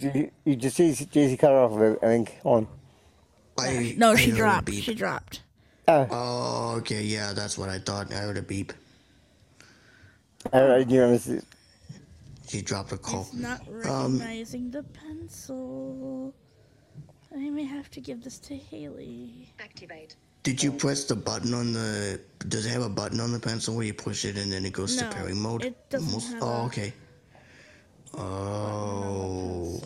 you, 0.00 0.30
you 0.44 0.56
just 0.56 0.76
see 0.76 0.90
JC 0.90 1.38
cut 1.38 1.50
her 1.50 1.58
off 1.58 1.72
a 1.72 1.78
bit, 1.78 1.98
I 2.02 2.06
think. 2.06 2.38
On. 2.44 2.66
I, 3.58 3.94
no, 3.98 4.12
I 4.12 4.16
she 4.16 4.30
dropped. 4.30 4.72
She 4.72 4.94
dropped. 4.94 5.42
Oh, 5.88 6.06
Oh, 6.10 6.74
okay. 6.78 7.02
Yeah, 7.02 7.32
that's 7.34 7.58
what 7.58 7.68
I 7.68 7.78
thought. 7.78 8.12
I 8.12 8.16
heard 8.16 8.38
a 8.38 8.42
beep. 8.42 8.72
I, 10.52 10.58
I, 10.60 10.76
you 10.78 10.96
know, 10.96 11.16
this 11.16 11.44
She 12.48 12.62
dropped 12.62 12.92
a 12.92 12.96
call. 12.98 13.22
It's 13.22 13.34
not 13.34 13.60
Um, 13.68 14.18
recognizing 14.18 14.70
the 14.70 14.82
pencil. 14.82 16.34
I 17.34 17.50
may 17.50 17.64
have 17.64 17.90
to 17.92 18.00
give 18.00 18.24
this 18.24 18.38
to 18.40 18.56
Haley. 18.56 19.52
Activate. 19.58 20.16
Did 20.42 20.62
you 20.62 20.72
press 20.72 21.04
the 21.04 21.16
button 21.16 21.52
on 21.52 21.72
the? 21.72 22.20
Does 22.48 22.64
it 22.64 22.70
have 22.70 22.82
a 22.82 22.88
button 22.88 23.20
on 23.20 23.32
the 23.32 23.38
pencil 23.40 23.76
where 23.76 23.84
you 23.84 23.92
push 23.92 24.24
it 24.24 24.36
and 24.38 24.50
then 24.50 24.64
it 24.64 24.72
goes 24.72 25.00
No, 25.00 25.08
to 25.08 25.14
pairing 25.14 25.40
mode? 25.40 25.64
it 25.64 25.90
doesn't 25.90 26.12
Most- 26.12 26.32
have 26.32 26.42
oh, 26.42 26.64
okay. 26.66 26.92
Oh. 28.14 29.82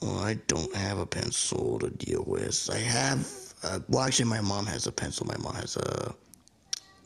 Well, 0.00 0.18
I 0.18 0.34
don't 0.48 0.74
have 0.74 0.98
a 0.98 1.06
pencil 1.06 1.78
to 1.78 1.90
deal 1.90 2.24
with. 2.26 2.68
I 2.72 2.78
have. 2.78 3.28
Uh, 3.62 3.78
well, 3.88 4.02
actually, 4.02 4.24
my 4.24 4.40
mom 4.40 4.66
has 4.66 4.86
a 4.86 4.92
pencil. 4.92 5.26
My 5.26 5.36
mom 5.36 5.54
has 5.54 5.76
a 5.76 6.12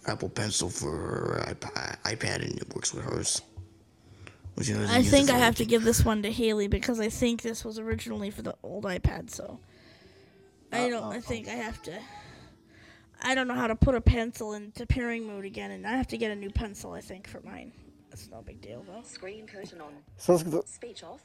Apple 0.06 0.28
Pencil 0.28 0.70
for 0.70 0.90
her 0.90 1.44
iPad, 1.48 1.98
iPad 2.04 2.36
and 2.36 2.56
it 2.58 2.74
works 2.74 2.94
with 2.94 3.04
hers. 3.04 3.42
But 4.54 4.64
she 4.64 4.72
doesn't 4.72 4.88
I 4.88 5.02
think 5.02 5.28
I 5.30 5.38
have 5.38 5.56
to 5.56 5.64
give 5.66 5.84
this 5.84 6.04
one 6.04 6.22
to 6.22 6.30
Haley 6.32 6.68
because 6.68 6.98
I 7.00 7.08
think 7.10 7.42
this 7.42 7.64
was 7.64 7.78
originally 7.78 8.30
for 8.30 8.42
the 8.42 8.54
old 8.62 8.84
iPad. 8.84 9.30
So 9.30 9.58
I 10.72 10.86
uh, 10.86 10.88
don't. 10.88 11.02
Uh, 11.04 11.10
I 11.10 11.18
uh. 11.18 11.20
think 11.20 11.48
I 11.48 11.52
have 11.52 11.82
to. 11.82 11.98
I 13.22 13.34
don't 13.34 13.48
know 13.48 13.54
how 13.54 13.66
to 13.66 13.76
put 13.76 13.94
a 13.94 14.00
pencil 14.00 14.52
into 14.52 14.86
pairing 14.86 15.26
mode 15.26 15.44
again, 15.44 15.70
and 15.70 15.86
I 15.86 15.96
have 15.96 16.06
to 16.08 16.18
get 16.18 16.30
a 16.30 16.36
new 16.36 16.50
pencil. 16.50 16.92
I 16.92 17.00
think 17.00 17.26
for 17.26 17.40
mine. 17.40 17.72
That's 18.10 18.30
no 18.30 18.42
big 18.42 18.60
deal 18.60 18.84
though. 18.86 19.02
Screen 19.02 19.46
curtain 19.46 19.80
on. 19.80 19.92
so 20.16 20.32
let's 20.32 20.44
go. 20.44 20.62
Speech 20.66 21.02
off. 21.02 21.20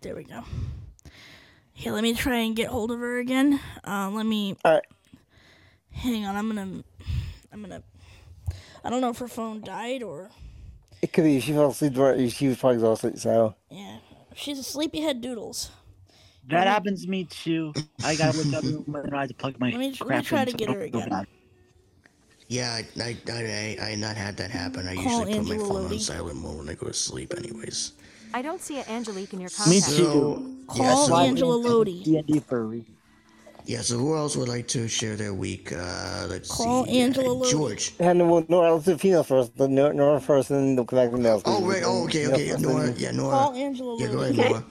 There 0.00 0.14
we 0.14 0.24
go. 0.24 0.44
Here, 1.72 1.92
let 1.92 2.02
me 2.02 2.14
try 2.14 2.36
and 2.36 2.54
get 2.54 2.68
hold 2.68 2.90
of 2.90 3.00
her 3.00 3.18
again. 3.18 3.58
Uh, 3.86 4.10
let 4.10 4.26
me. 4.26 4.56
All 4.64 4.74
right. 4.74 4.84
Hang 5.90 6.24
on. 6.26 6.36
I'm 6.36 6.48
gonna. 6.48 6.84
I'm 7.52 7.62
gonna. 7.62 7.82
I 8.84 8.90
don't 8.90 9.00
know 9.00 9.10
if 9.10 9.18
her 9.18 9.28
phone 9.28 9.62
died 9.62 10.02
or. 10.02 10.30
It 11.00 11.12
could 11.12 11.24
be 11.24 11.40
she 11.40 11.52
fell 11.52 11.70
asleep. 11.70 11.96
right- 11.96 12.30
She 12.30 12.48
was 12.48 12.58
probably 12.58 12.76
exhausted, 12.76 13.18
so. 13.18 13.54
Yeah. 13.70 13.98
She's 14.34 14.58
a 14.58 14.62
sleepyhead 14.62 15.20
doodles. 15.20 15.70
That 16.48 16.66
happens 16.66 17.04
to 17.04 17.10
me 17.10 17.24
too. 17.24 17.72
I 18.04 18.16
gotta 18.16 18.36
look 18.38 18.54
up 18.54 18.64
when 18.86 19.14
I 19.14 19.20
have 19.20 19.28
to 19.28 19.34
plug 19.34 19.58
my 19.58 19.70
Let 19.70 19.78
me- 19.80 19.96
let 20.04 20.18
me 20.18 20.24
try 20.24 20.44
to 20.44 20.52
get 20.52 20.68
her 20.70 20.80
again. 20.82 21.08
bad. 21.08 21.26
Yeah, 22.48 22.80
I, 22.98 23.02
I, 23.02 23.16
I, 23.32 23.76
I, 23.80 23.90
I 23.90 23.94
not 23.94 24.16
had 24.16 24.36
that 24.36 24.50
happen. 24.50 24.86
I 24.86 24.94
Call 24.96 25.26
usually 25.26 25.38
put 25.38 25.48
my 25.48 25.56
phone 25.56 25.82
Lodi. 25.84 25.94
on 25.94 26.00
silent 26.00 26.36
mode 26.40 26.58
when 26.58 26.68
I 26.68 26.74
go 26.74 26.86
to 26.86 26.92
sleep, 26.92 27.32
anyways. 27.36 27.92
I 28.34 28.42
don't 28.42 28.60
see 28.60 28.76
an 28.78 28.84
Angelique 28.88 29.32
in 29.32 29.40
your 29.40 29.48
Me 29.66 29.80
contacts. 29.80 29.96
too. 29.96 30.58
yeah, 30.74 30.90
Call 30.92 31.06
so, 31.06 31.16
Angela 31.16 31.54
Lodi. 31.54 32.04
DND 32.04 32.44
for 32.44 32.60
a 32.60 32.64
reason. 32.64 32.94
yeah, 33.64 33.80
so 33.80 33.96
who 33.96 34.14
else 34.14 34.36
would 34.36 34.48
like 34.50 34.68
to 34.68 34.86
share 34.88 35.16
their 35.16 35.32
week? 35.32 35.72
Uh, 35.72 36.26
let's 36.28 36.50
Call 36.50 36.84
see. 36.84 37.00
Angela 37.00 37.32
Lodi. 37.32 37.50
George. 37.50 37.94
And 37.98 38.30
well, 38.30 38.44
Nora, 38.50 38.74
let's 38.74 38.84
do 38.84 38.98
female 38.98 39.22
first. 39.24 39.56
The 39.56 39.66
Nora, 39.66 39.94
Nora 39.94 40.20
first, 40.20 40.50
and 40.50 40.58
then 40.60 40.76
we'll 40.76 40.84
come 40.84 40.98
back 40.98 41.10
to 41.12 41.16
males. 41.16 41.42
Oh, 41.46 41.64
right. 41.66 41.82
Oh, 41.84 42.04
okay, 42.04 42.26
okay. 42.26 42.50
First, 42.50 42.60
Nora. 42.62 42.86
then- 42.88 42.96
Yeah, 42.98 43.10
Nora. 43.12 43.30
Call 43.30 43.54
Angela 43.54 43.98
Yeah, 43.98 44.06
go 44.08 44.12
Lodi. 44.18 44.30
ahead, 44.32 44.38
Okay. 44.40 44.48
Nora. 44.50 44.64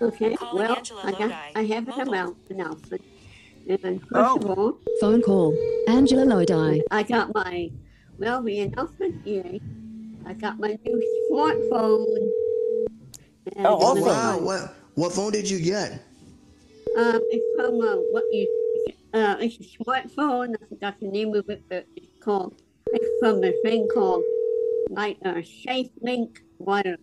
Okay, 0.00 0.34
Calling 0.36 0.56
well, 0.66 0.76
Angela 0.76 1.02
I, 1.04 1.10
got, 1.12 1.32
I 1.54 1.64
have 1.64 1.88
an 1.88 2.08
amount 2.08 2.36
announcement. 2.50 3.02
And 3.68 4.00
first 4.02 4.10
Oh. 4.14 4.36
of 4.36 4.58
all, 4.58 4.78
Phone 5.00 5.22
call. 5.22 5.56
Angela 5.88 6.24
Lodi. 6.24 6.82
I 6.90 7.02
got 7.02 7.34
my, 7.34 7.70
well, 8.18 8.42
the 8.42 8.60
announcement 8.60 9.24
here. 9.24 9.58
I 10.26 10.34
got 10.34 10.58
my 10.58 10.78
new 10.84 11.28
smartphone. 11.30 12.16
And 13.56 13.66
Oh, 13.66 13.76
it's 13.76 13.84
awesome. 13.84 14.04
Wow. 14.04 14.38
What 14.38 14.74
what 14.94 15.12
phone 15.12 15.32
did 15.32 15.48
you 15.50 15.60
get? 15.60 15.92
Um, 16.96 17.20
it's 17.30 17.44
from 17.56 17.80
uh, 17.80 17.96
what 18.12 18.24
you, 18.32 18.48
uh, 19.12 19.36
it's 19.40 19.56
a 19.58 19.82
smartphone. 19.84 20.54
I 20.60 20.66
forgot 20.68 21.00
the 21.00 21.08
name 21.08 21.34
of 21.34 21.48
it, 21.48 21.62
but 21.68 21.86
it's 21.96 22.06
called, 22.22 22.54
it's 22.92 23.06
from 23.20 23.42
a 23.42 23.52
thing 23.62 23.88
called, 23.92 24.22
like, 24.90 25.18
uh, 25.24 25.42
Safe 25.66 25.90
Link 26.00 26.42
Wireless. 26.58 26.98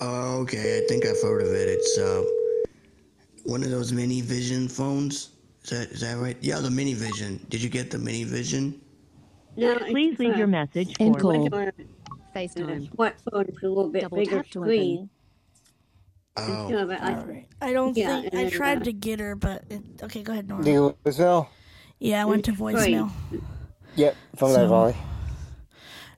Oh, 0.00 0.40
okay. 0.42 0.82
I 0.82 0.86
think 0.88 1.04
I've 1.06 1.20
heard 1.20 1.42
of 1.42 1.48
it. 1.48 1.68
It's 1.68 1.98
uh, 1.98 2.24
one 3.44 3.62
of 3.62 3.70
those 3.70 3.92
MiniVision 3.92 4.70
phones. 4.70 5.30
Is 5.64 5.70
that 5.70 5.90
is 5.92 6.00
that 6.00 6.14
right? 6.18 6.36
Yeah, 6.40 6.58
the 6.60 6.68
MiniVision. 6.68 7.48
Did 7.48 7.62
you 7.62 7.68
get 7.68 7.90
the 7.90 7.98
MiniVision? 7.98 8.78
No, 9.56 9.76
Please 9.78 10.18
leave 10.18 10.34
uh, 10.34 10.38
your 10.38 10.46
message 10.46 10.94
End 10.98 11.14
for 11.16 11.20
call. 11.20 11.32
regular, 11.42 11.72
uh, 11.78 12.14
FaceTime. 12.34 12.88
smartphone 12.90 13.46
with 13.46 13.62
a 13.62 13.68
little 13.68 13.90
bit 13.90 14.02
Double 14.02 14.16
bigger 14.16 14.36
tap 14.36 14.46
to 14.50 14.58
open. 14.60 14.68
screen. 14.70 15.10
Oh, 16.38 16.68
Yeah, 16.70 16.84
but 16.86 17.02
I, 17.02 17.14
Alright. 17.14 17.48
I 17.60 17.72
don't 17.74 17.94
Yeah, 17.94 18.22
think 18.22 18.34
I 18.34 18.48
tried 18.48 18.78
uh, 18.80 18.84
to 18.84 18.92
get 18.94 19.20
her, 19.20 19.36
but 19.36 19.64
it, 19.68 19.82
okay, 20.04 20.22
go 20.22 20.32
ahead, 20.32 20.48
Nora. 20.48 20.64
Do 20.64 20.70
you 20.70 20.96
as 21.04 21.18
well? 21.18 21.50
Yeah, 22.00 22.22
I 22.22 22.24
went 22.24 22.46
to 22.46 22.52
voicemail. 22.52 23.10
Yep, 23.96 24.16
from 24.36 24.48
So- 24.52 24.54
that 24.56 24.68
volley. 24.68 24.96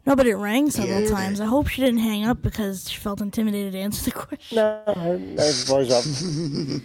No, 0.06 0.14
but 0.14 0.26
it 0.26 0.36
rang 0.36 0.70
several 0.70 1.01
Yeah. 1.02 1.10
times. 1.10 1.40
I 1.40 1.47
hope 1.47 1.68
she 1.68 1.81
didn't 1.81 2.01
hang 2.01 2.24
up 2.24 2.43
because 2.43 2.90
she 2.90 2.98
felt 3.01 3.20
intimidated 3.20 3.72
to 3.72 3.78
answer 3.78 4.05
the 4.05 4.10
question. 4.26 4.56
No, 4.56 5.35
that's 5.36 5.64
voice 5.64 5.90
up. 5.90 6.05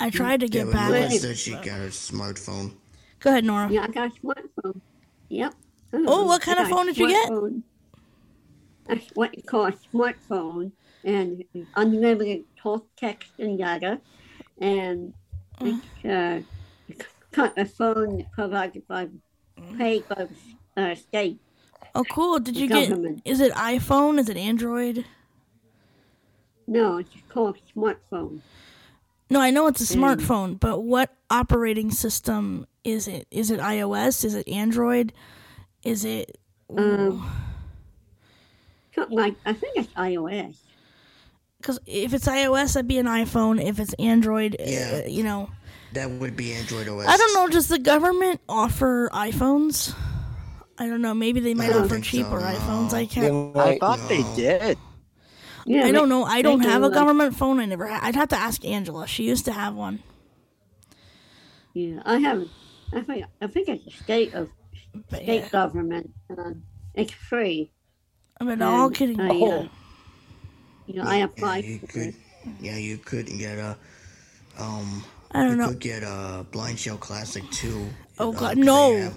I 0.00 0.10
tried 0.10 0.40
to 0.40 0.48
get 0.48 0.66
but 0.66 0.72
back. 0.72 0.90
Nora 0.90 1.10
said 1.10 1.36
she 1.36 1.52
got 1.52 1.66
her 1.66 1.88
smartphone. 1.88 2.72
Go 3.20 3.30
ahead, 3.30 3.44
Nora. 3.44 3.68
yeah, 3.70 3.82
I 3.84 3.88
got 3.88 4.10
a 4.10 4.26
smartphone. 4.26 4.80
Yep. 5.28 5.54
Oh, 5.92 6.26
what 6.26 6.42
kind 6.42 6.58
of 6.58 6.68
phone 6.68 6.86
did 6.86 6.96
you 6.98 7.08
get? 7.08 7.30
smartphone. 7.30 7.62
That's 8.86 9.06
what 9.14 9.36
you 9.36 9.42
call 9.42 9.66
a 9.66 9.72
smartphone, 9.94 10.72
and 11.04 11.44
unlimited 11.76 12.44
talk, 12.56 12.86
text, 12.96 13.32
and 13.38 13.58
data, 13.58 14.00
and 14.60 15.12
it's 15.60 16.04
uh, 16.04 16.40
cut 17.32 17.58
a 17.58 17.66
phone 17.66 18.24
provided 18.32 18.86
by 18.88 19.08
paid 19.76 20.04
by 20.08 20.26
uh, 20.76 20.94
state. 20.94 21.38
Oh, 21.98 22.04
cool. 22.04 22.38
Did 22.38 22.54
The 22.54 22.60
you 22.60 22.68
get? 22.68 22.92
Is 23.24 23.40
it 23.40 23.52
iPhone? 23.54 24.20
Is 24.20 24.28
it 24.28 24.36
Android? 24.36 25.04
No, 26.68 26.98
it's 26.98 27.10
called 27.28 27.58
smartphone. 27.74 28.40
No, 29.28 29.40
I 29.40 29.50
know 29.50 29.66
it's 29.66 29.80
a 29.80 29.96
Mm. 29.96 30.00
smartphone, 30.16 30.60
but 30.60 30.82
what 30.84 31.12
operating 31.28 31.90
system 31.90 32.66
is 32.84 33.08
it? 33.08 33.26
Is 33.32 33.50
it 33.50 33.58
iOS? 33.58 34.24
Is 34.24 34.34
it 34.34 34.46
Android? 34.48 35.12
Is 35.82 36.04
it? 36.04 36.38
Um, 36.76 37.28
like 39.10 39.34
I 39.44 39.52
think 39.52 39.76
it's 39.76 39.92
iOS. 39.94 40.54
Because 41.60 41.80
if 41.84 42.14
it's 42.14 42.28
iOS, 42.28 42.74
that'd 42.74 42.86
be 42.86 42.98
an 42.98 43.06
iPhone. 43.06 43.60
If 43.60 43.80
it's 43.80 43.94
Android, 43.94 44.56
Yeah. 44.60 45.02
uh, 45.04 45.08
you 45.08 45.24
know, 45.24 45.50
That 45.94 46.10
would 46.10 46.36
be 46.36 46.52
Android 46.52 46.86
OS. 46.86 47.06
I 47.08 47.16
don't 47.16 47.34
know. 47.34 47.48
Does 47.48 47.66
the 47.66 47.78
government 47.80 48.40
offer 48.48 49.10
iPhones? 49.12 49.94
I 50.78 50.86
don't 50.86 51.02
know. 51.02 51.14
Maybe 51.14 51.40
they 51.40 51.54
might 51.54 51.70
offer 51.72 51.88
think 51.88 52.04
so, 52.04 52.10
cheaper 52.10 52.38
no. 52.40 52.46
iPhones. 52.46 52.92
I 52.92 53.06
can't. 53.06 53.54
might- 53.54 53.74
I 53.74 53.78
thought 53.78 54.08
they 54.08 54.22
did. 54.36 54.78
Yeah, 55.66 55.84
I 55.84 55.92
don't 55.92 56.08
know. 56.08 56.24
I 56.24 56.40
don't 56.40 56.60
have 56.60 56.82
a 56.82 56.86
uh, 56.86 56.88
government 56.88 57.36
phone. 57.36 57.60
I 57.60 57.66
never. 57.66 57.86
Ha- 57.86 58.00
I'd 58.02 58.14
have 58.14 58.28
to 58.28 58.36
ask 58.36 58.64
Angela. 58.64 59.06
She 59.06 59.24
used 59.24 59.44
to 59.46 59.52
have 59.52 59.74
one. 59.74 60.02
Yeah, 61.74 62.00
I 62.06 62.18
haven't. 62.18 62.48
I 62.92 63.02
think 63.02 63.24
I 63.42 63.46
think 63.48 63.68
it's 63.68 63.86
a 63.86 63.90
state 64.02 64.32
of 64.34 64.48
But 65.10 65.22
state 65.22 65.42
yeah. 65.42 65.48
government. 65.50 66.10
Um, 66.30 66.62
it's 66.94 67.12
free. 67.12 67.70
I 68.40 68.44
mean, 68.44 68.62
all 68.62 68.88
kidding. 68.90 69.20
I, 69.20 69.28
Oh, 69.30 69.52
uh, 69.60 69.68
you 70.86 70.94
know, 70.94 71.02
I 71.04 71.18
Yeah, 71.18 71.24
applied 71.24 71.64
you 71.64 71.78
for 71.80 71.86
could. 71.88 72.02
it. 72.08 72.14
Yeah, 72.60 72.76
you 72.78 72.96
could 72.96 73.26
get 73.26 73.58
a. 73.58 73.76
Um, 74.58 75.04
I 75.32 75.42
don't 75.42 75.50
you 75.50 75.56
know. 75.56 75.68
could 75.68 75.80
get 75.80 76.02
a 76.02 76.46
BlindShell 76.50 76.98
Classic 76.98 77.48
too. 77.50 77.88
Oh, 78.18 78.30
uh, 78.30 78.32
God, 78.32 78.56
'cause 78.56 78.64
no. 78.64 79.10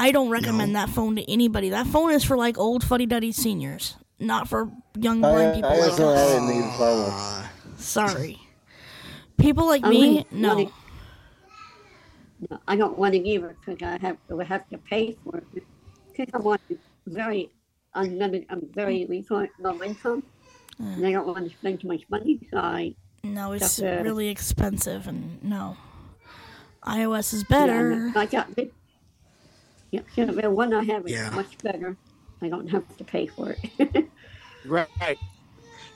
They 0.00 0.06
have 0.06 0.14
one. 0.14 0.24
I 0.24 0.24
don't 0.24 0.30
recommend 0.30 0.76
that 0.76 0.88
phone 0.90 1.16
to 1.16 1.30
anybody. 1.30 1.70
That 1.70 1.86
phone 1.86 2.12
is 2.12 2.24
for 2.24 2.36
like 2.36 2.58
old 2.58 2.84
fuddy 2.84 3.06
duddy 3.06 3.32
seniors, 3.32 3.96
not 4.18 4.48
for 4.48 4.70
young 4.98 5.24
I, 5.24 5.30
blind 5.30 5.48
I 5.50 5.54
people 5.54 5.70
like 5.70 5.80
just 5.80 5.98
don't 5.98 6.16
us. 6.16 6.32
have 6.32 6.48
it 6.48 6.76
phone. 6.78 7.76
Sorry. 7.76 8.38
People 9.38 9.66
like 9.66 9.84
I 9.84 9.90
me, 9.90 10.26
no. 10.30 10.54
wanna- 10.54 10.70
No, 12.50 12.58
I 12.68 12.76
don't 12.76 12.96
want 12.98 13.12
to 13.14 13.18
give 13.20 13.42
it 13.44 13.56
because 13.64 13.82
I 13.82 13.98
have 14.00 14.16
I 14.40 14.44
have 14.44 14.68
to 14.70 14.78
pay 14.78 15.16
for 15.24 15.38
it. 15.38 15.64
Because 16.16 16.28
I'm 16.34 16.46
on 16.46 16.58
very 17.06 17.50
unlimited, 17.94 18.46
I'm 18.50 18.68
very 18.72 19.06
resource, 19.06 19.50
low 19.58 19.80
income, 19.82 20.22
and 20.78 21.04
I 21.06 21.12
don't 21.12 21.26
want 21.26 21.50
to 21.50 21.56
spend 21.56 21.80
too 21.80 21.88
much 21.88 22.02
money. 22.10 22.40
So 22.50 22.58
I 22.58 22.94
No, 23.24 23.52
it's 23.52 23.76
Just, 23.76 23.82
uh, 23.82 24.02
really 24.04 24.28
expensive, 24.28 25.08
and 25.08 25.42
no. 25.42 25.76
iOS 26.86 27.32
is 27.34 27.42
better. 27.44 27.92
I'm- 27.92 28.16
I 28.16 28.26
got 28.26 28.54
the 28.54 28.70
yeah, 29.90 30.00
so 30.14 30.26
the 30.26 30.50
one 30.50 30.72
I 30.72 30.84
have 30.84 31.06
is 31.06 31.12
Yeah. 31.12 31.30
much 31.30 31.56
better. 31.58 31.96
I 32.42 32.48
don't 32.48 32.68
have 32.68 32.84
to 32.98 33.04
pay 33.04 33.26
for 33.26 33.56
it. 33.78 34.08
Right. 34.64 34.88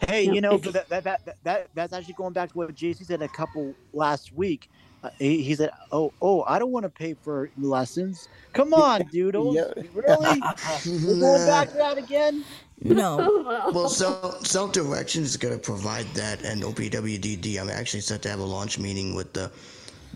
Hey, 0.09 0.27
No, 0.27 0.33
you 0.33 0.41
know, 0.41 0.55
it's- 0.55 0.73
but 0.73 0.89
that, 0.89 1.05
that, 1.05 1.25
that, 1.27 1.37
that, 1.45 1.69
that's 1.75 1.93
actually 1.93 2.15
going 2.15 2.33
back 2.33 2.51
to 2.53 2.59
what 2.59 2.75
JC 2.75 3.05
said 3.05 3.21
a 3.23 3.29
couple 3.29 3.75
last 3.93 4.33
week. 4.33 4.71
Uh, 5.05 5.11
he, 5.19 5.43
he 5.43 5.55
said, 5.57 5.71
"Oh, 5.91 6.13
oh, 6.23 6.45
I 6.47 6.61
don't 6.61 6.71
want 6.71 6.85
to 6.85 6.89
pay 6.89 7.13
for 7.15 7.51
lessons. 7.59 8.29
Come 8.53 8.73
on, 8.73 9.03
doodles. 9.11 9.57
Yeah. 9.57 9.65
Really? 9.95 10.41
We're 10.87 11.21
going 11.21 11.47
back 11.47 11.71
to 11.71 11.77
that 11.77 11.99
again? 11.99 12.45
No. 12.83 13.41
Well, 13.75 13.89
Self 13.89 14.47
Self 14.47 14.71
Direction 14.73 15.25
is 15.25 15.37
going 15.37 15.55
to 15.55 15.61
provide 15.61 16.07
that, 16.15 16.43
and 16.45 16.63
OPWDD. 16.63 17.61
I'm 17.61 17.69
actually 17.69 18.01
set 18.01 18.23
to 18.23 18.29
have 18.31 18.39
a 18.39 18.45
launch 18.45 18.79
meeting 18.79 19.15
with 19.15 19.33
the 19.33 19.51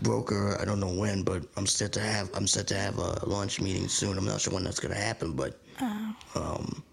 broker. 0.01 0.57
I 0.59 0.65
don't 0.65 0.79
know 0.79 0.93
when, 0.93 1.23
but 1.23 1.43
I'm 1.57 1.67
set 1.67 1.91
to 1.93 1.99
have 2.01 2.29
I'm 2.33 2.47
set 2.47 2.67
to 2.67 2.75
have 2.75 2.97
a 2.99 3.25
launch 3.25 3.61
meeting 3.61 3.87
soon. 3.87 4.17
I'm 4.17 4.25
not 4.25 4.41
sure 4.41 4.53
when 4.53 4.63
that's 4.63 4.79
going 4.79 4.93
to 4.93 4.99
happen, 4.99 5.33
but 5.33 5.59
um, 6.35 6.83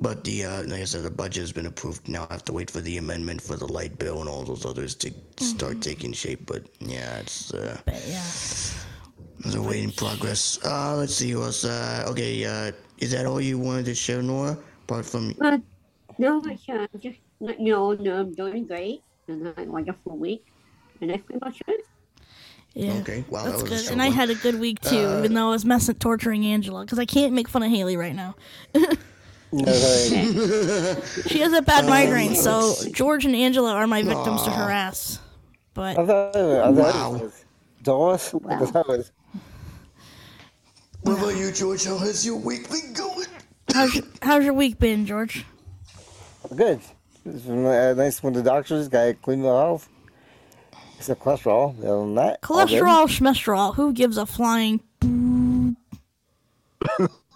but 0.00 0.24
the 0.24 0.44
uh, 0.44 0.62
like 0.64 0.80
I 0.80 0.84
said, 0.84 1.02
the 1.02 1.10
budget 1.10 1.42
has 1.42 1.52
been 1.52 1.66
approved. 1.66 2.08
Now 2.08 2.26
I 2.30 2.34
have 2.34 2.44
to 2.46 2.52
wait 2.52 2.70
for 2.70 2.80
the 2.80 2.96
amendment 2.98 3.42
for 3.42 3.56
the 3.56 3.70
light 3.70 3.98
bill 3.98 4.20
and 4.20 4.28
all 4.28 4.42
those 4.44 4.64
others 4.64 4.94
to 4.96 5.12
start 5.38 5.82
taking 5.82 6.12
shape. 6.12 6.46
But 6.46 6.64
yeah, 6.80 7.18
it's 7.18 7.52
uh, 7.52 7.80
But 7.84 8.02
yeah. 8.06 8.22
it's 8.22 9.54
a 9.54 9.62
wait 9.62 9.84
in 9.84 9.92
progress. 9.92 10.58
Uh, 10.64 10.96
let's 10.96 11.14
see 11.14 11.30
who 11.30 11.42
else. 11.42 11.64
Uh, 11.64 12.04
okay, 12.08 12.44
uh, 12.44 12.72
is 12.98 13.10
that 13.12 13.26
all 13.26 13.40
you 13.40 13.58
wanted 13.58 13.86
to 13.86 13.94
share, 13.94 14.22
Nora? 14.22 14.58
Apart 14.84 15.06
from 15.06 15.34
But 15.38 15.60
no, 16.18 16.42
I 16.46 16.56
can't. 16.56 16.90
Just 17.00 17.18
let 17.40 17.60
you 17.60 17.72
know, 17.72 17.92
no, 17.94 18.20
I'm 18.20 18.34
doing 18.34 18.66
great, 18.66 19.02
and 19.28 19.48
I 19.48 19.52
had 19.60 19.68
a 19.68 19.70
wonderful 19.72 20.16
week, 20.18 20.49
and 21.00 21.10
that's 21.10 21.22
pretty 21.22 21.40
much. 21.44 21.62
Yeah. 22.74 22.92
Okay, 23.00 23.24
wow, 23.28 23.42
That's 23.44 23.56
that 23.56 23.62
was 23.62 23.70
good. 23.70 23.80
short 23.80 23.92
And 23.92 24.02
I 24.02 24.10
had 24.10 24.30
a 24.30 24.34
good 24.36 24.60
week 24.60 24.80
too, 24.80 24.96
Uh, 25.06 25.18
even 25.18 25.34
though 25.34 25.48
I 25.48 25.50
was 25.50 25.64
messing 25.64 25.96
torturing 25.96 26.46
Angela 26.46 26.84
because 26.84 26.98
I 27.00 27.04
can't 27.04 27.32
make 27.32 27.48
fun 27.48 27.62
of 27.64 27.70
Haley 27.70 27.96
right 27.96 28.14
now. 28.14 28.36
She 29.52 31.40
has 31.40 31.52
a 31.52 31.60
bad 31.62 31.86
migraine, 31.86 32.36
so 32.36 32.72
George 32.92 33.24
and 33.24 33.34
Angela 33.34 33.72
are 33.74 33.88
my 33.88 34.02
victims 34.02 34.42
to 34.44 34.50
harass. 34.50 35.18
But 35.74 35.98
I 35.98 36.06
thought, 36.06 36.36
I 36.36 36.72
thought 36.72 36.74
Wow. 36.74 37.14
it 37.16 37.22
was 37.22 37.44
Doris. 37.82 38.34
I 38.48 38.66
thought 38.66 38.88
it 38.90 38.98
was 38.98 39.12
What 41.02 41.18
about 41.18 41.36
you, 41.36 41.50
George? 41.50 41.84
How 41.84 41.98
has 41.98 42.24
your 42.24 42.36
week 42.36 42.70
been 42.70 42.92
going? 42.92 43.26
how's 43.74 43.94
your, 43.94 44.04
how's 44.22 44.44
your 44.44 44.54
week 44.54 44.78
been, 44.78 45.04
George? 45.04 45.44
good. 46.54 46.80
It's 47.26 47.42
been 47.42 47.64
nice 47.64 48.22
when 48.22 48.32
the 48.32 48.42
doctors 48.44 48.86
got 48.88 49.20
clean 49.20 49.42
my 49.42 49.48
health. 49.48 49.88
Except 51.00 51.22
cholesterol. 51.22 51.78
Other 51.78 52.00
than 52.00 52.14
that, 52.16 52.40
all 52.50 52.66
good. 52.66 52.82
Cholesterol, 52.82 53.06
schmesterol. 53.08 53.74
Who 53.76 53.94
gives 53.94 54.18
a 54.18 54.26
flying? 54.26 54.82
Yeah, 55.02 55.70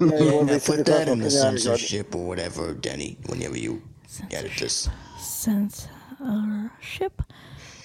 Yeah, 0.00 0.58
said 0.58 0.76
put 0.76 0.86
that 0.86 1.08
in 1.08 1.20
the 1.20 1.26
cholesterol 1.26 1.30
came 1.30 1.32
out 1.32 1.32
of 1.32 1.32
blood. 1.32 1.32
censorship 1.32 2.14
or 2.14 2.26
whatever, 2.26 2.74
Denny, 2.74 3.16
whenever 3.26 3.56
you 3.56 3.82
edit 4.30 4.52
this. 4.58 4.88
Censorship. 5.18 7.22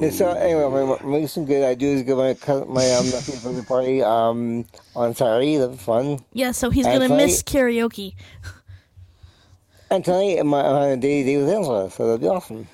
Yeah, 0.00 0.10
so 0.10 0.30
anyway, 0.32 0.64
my, 0.84 1.02
my 1.02 1.18
week's 1.18 1.36
good. 1.36 1.64
I 1.64 1.74
do 1.74 1.86
is 1.86 2.02
go 2.02 2.16
my 2.16 2.34
cou- 2.34 2.66
my 2.66 2.90
um 2.92 3.06
nephew's 3.06 3.42
birthday 3.42 3.64
party 3.64 4.02
um 4.02 4.66
on 4.94 5.14
Saturday. 5.14 5.56
That'll 5.56 5.72
be 5.74 5.78
fun. 5.78 6.18
Yeah, 6.32 6.52
so 6.52 6.68
he's 6.70 6.84
And 6.86 7.00
gonna 7.00 7.16
miss 7.16 7.42
karaoke. 7.42 8.14
And 9.90 10.04
tonight 10.04 10.44
my 10.44 10.60
on 10.60 10.88
a 10.90 10.96
day 10.96 11.24
day 11.24 11.36
with 11.38 11.48
Angela, 11.48 11.90
so 11.90 12.04
that'll 12.04 12.18
be 12.18 12.28
awesome. 12.28 12.68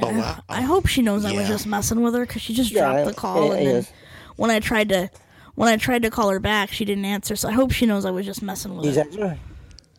Oh 0.00 0.12
wow. 0.12 0.40
I 0.48 0.60
hope 0.60 0.86
she 0.86 1.02
knows 1.02 1.24
I 1.24 1.32
was 1.32 1.48
just 1.48 1.66
messing 1.66 2.02
with 2.02 2.14
her 2.14 2.24
because 2.26 2.42
she 2.42 2.54
just 2.54 2.72
dropped 2.72 2.98
I- 2.98 3.04
the 3.04 3.14
call, 3.14 3.48
yeah, 3.48 3.54
and 3.54 3.66
then 3.66 3.74
yes. 3.76 3.92
when 4.36 4.50
I 4.50 4.60
tried 4.60 4.90
to 4.90 5.10
when 5.56 5.68
I 5.68 5.76
tried 5.76 6.02
to 6.02 6.10
call 6.10 6.28
her 6.30 6.38
back, 6.40 6.70
she 6.70 6.84
didn't 6.84 7.04
answer. 7.06 7.34
So 7.34 7.48
I 7.48 7.52
hope 7.52 7.72
she 7.72 7.86
knows 7.86 8.04
I 8.04 8.10
was 8.12 8.26
just 8.26 8.42
messing 8.42 8.76
with 8.76 8.84
You 8.86 8.92
her. 8.92 9.02
text 9.02 9.18
her? 9.18 9.38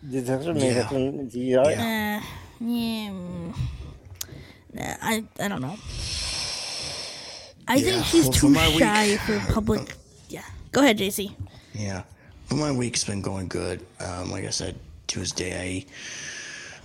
Did 0.03 0.11
you 0.13 0.21
text 0.21 0.47
her? 0.47 0.53
Maybe 0.53 0.65
Yeah. 0.67 0.73
text 0.75 0.91
her 0.93 0.97
and 0.99 1.31
see? 1.31 1.55
Uh, 1.57 2.21
yeah. 2.61 3.51
I 5.01 5.23
I 5.39 5.47
don't 5.47 5.61
know. 5.61 5.77
I 7.67 7.75
Yeah, 7.75 7.83
think 7.91 8.05
she's 8.05 8.23
well, 8.25 8.31
for 8.33 8.39
too 8.39 8.49
my 8.49 8.67
week- 8.69 8.79
shy 8.79 9.17
for 9.17 9.39
public. 9.53 9.95
Yeah. 10.29 10.43
Go 10.71 10.81
ahead, 10.81 10.97
JC. 10.97 11.31
Yeah, 11.73 12.03
but 12.49 12.55
my 12.57 12.71
week's 12.71 13.03
been 13.03 13.21
going 13.21 13.47
good. 13.47 13.85
Um, 13.99 14.31
like 14.31 14.45
I 14.45 14.49
said, 14.49 14.75
Tuesday, 15.07 15.51
I 15.59 15.85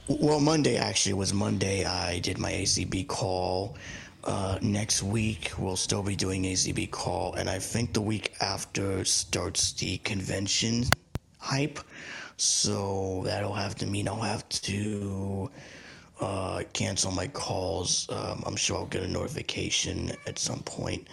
well, 0.08 0.40
Monday 0.40 0.76
actually 0.76 1.14
was 1.14 1.32
Monday. 1.34 1.84
I 1.84 2.20
did 2.20 2.38
my 2.38 2.52
ACB 2.52 3.06
call. 3.08 3.76
Uh, 4.24 4.58
next 4.60 5.02
week 5.04 5.52
we'll 5.58 5.76
still 5.76 6.02
be 6.02 6.16
doing 6.16 6.44
ACB 6.44 6.90
call, 6.90 7.34
and 7.34 7.48
I 7.48 7.58
think 7.58 7.92
the 7.92 8.00
week 8.00 8.34
after 8.40 9.04
starts 9.04 9.72
the 9.72 9.98
convention 9.98 10.84
hype. 11.38 11.78
So 12.36 13.22
that'll 13.24 13.54
have 13.54 13.74
to 13.76 13.86
mean 13.86 14.08
I'll 14.08 14.20
have 14.20 14.48
to 14.48 15.50
uh, 16.20 16.62
cancel 16.72 17.10
my 17.10 17.26
calls. 17.28 18.08
Um, 18.10 18.42
I'm 18.46 18.56
sure 18.56 18.76
I'll 18.78 18.86
get 18.86 19.02
a 19.02 19.08
notification 19.08 20.12
at 20.26 20.38
some 20.38 20.60
point 20.60 21.08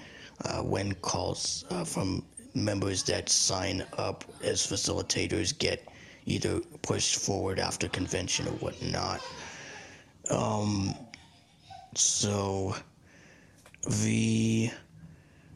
uh, 0.45 0.61
when 0.61 0.93
calls 0.95 1.65
uh, 1.69 1.83
from 1.83 2.23
members 2.53 3.03
that 3.03 3.29
sign 3.29 3.85
up 3.97 4.23
as 4.43 4.65
facilitators 4.65 5.57
get 5.57 5.87
either 6.25 6.59
pushed 6.81 7.15
forward 7.17 7.59
after 7.59 7.87
convention 7.87 8.47
or 8.47 8.51
whatnot. 8.53 9.21
Um, 10.29 10.93
so 11.95 12.75
the 13.87 14.71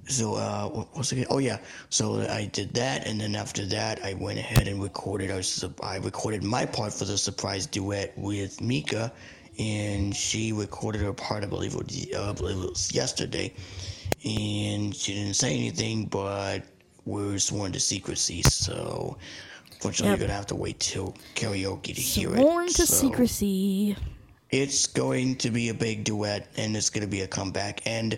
so 0.07 0.35
uh 0.35 0.67
what 0.69 0.97
was 0.97 1.11
it 1.11 1.27
oh 1.29 1.37
yeah 1.37 1.57
so 1.89 2.21
i 2.29 2.45
did 2.53 2.73
that 2.73 3.05
and 3.05 3.19
then 3.19 3.35
after 3.35 3.65
that 3.65 4.03
i 4.05 4.13
went 4.13 4.39
ahead 4.39 4.67
and 4.67 4.81
recorded 4.81 5.29
our 5.31 5.41
i 5.83 5.97
recorded 5.97 6.43
my 6.43 6.65
part 6.65 6.93
for 6.93 7.05
the 7.05 7.17
surprise 7.17 7.65
duet 7.65 8.13
with 8.17 8.61
mika 8.61 9.11
and 9.59 10.15
she 10.15 10.51
recorded 10.51 11.01
her 11.01 11.13
part. 11.13 11.43
I 11.43 11.47
believe 11.47 11.73
it 11.73 11.83
was, 11.83 12.07
uh, 12.15 12.29
I 12.29 12.33
believe 12.33 12.57
it 12.63 12.69
was 12.69 12.93
yesterday, 12.93 13.53
and 14.23 14.95
she 14.95 15.13
didn't 15.15 15.35
say 15.35 15.55
anything, 15.55 16.05
but 16.05 16.63
we're 17.05 17.39
sworn 17.39 17.71
to 17.71 17.79
secrecy. 17.79 18.43
So, 18.43 19.17
unfortunately 19.71 20.11
Yep. 20.11 20.19
you're 20.19 20.27
gonna 20.27 20.37
have 20.37 20.47
to 20.47 20.55
wait 20.55 20.79
till 20.79 21.15
karaoke 21.35 21.95
to 21.95 22.01
hear 22.01 22.35
it. 22.35 22.39
Sworn 22.39 22.67
to 22.67 22.85
So, 22.85 22.93
secrecy. 22.93 23.95
It's 24.49 24.87
going 24.87 25.35
to 25.37 25.49
be 25.49 25.69
a 25.69 25.73
big 25.73 26.03
duet, 26.03 26.47
and 26.55 26.77
it's 26.77 26.89
going 26.89 27.01
to 27.01 27.07
be 27.07 27.21
a 27.21 27.27
comeback, 27.27 27.81
and 27.85 28.17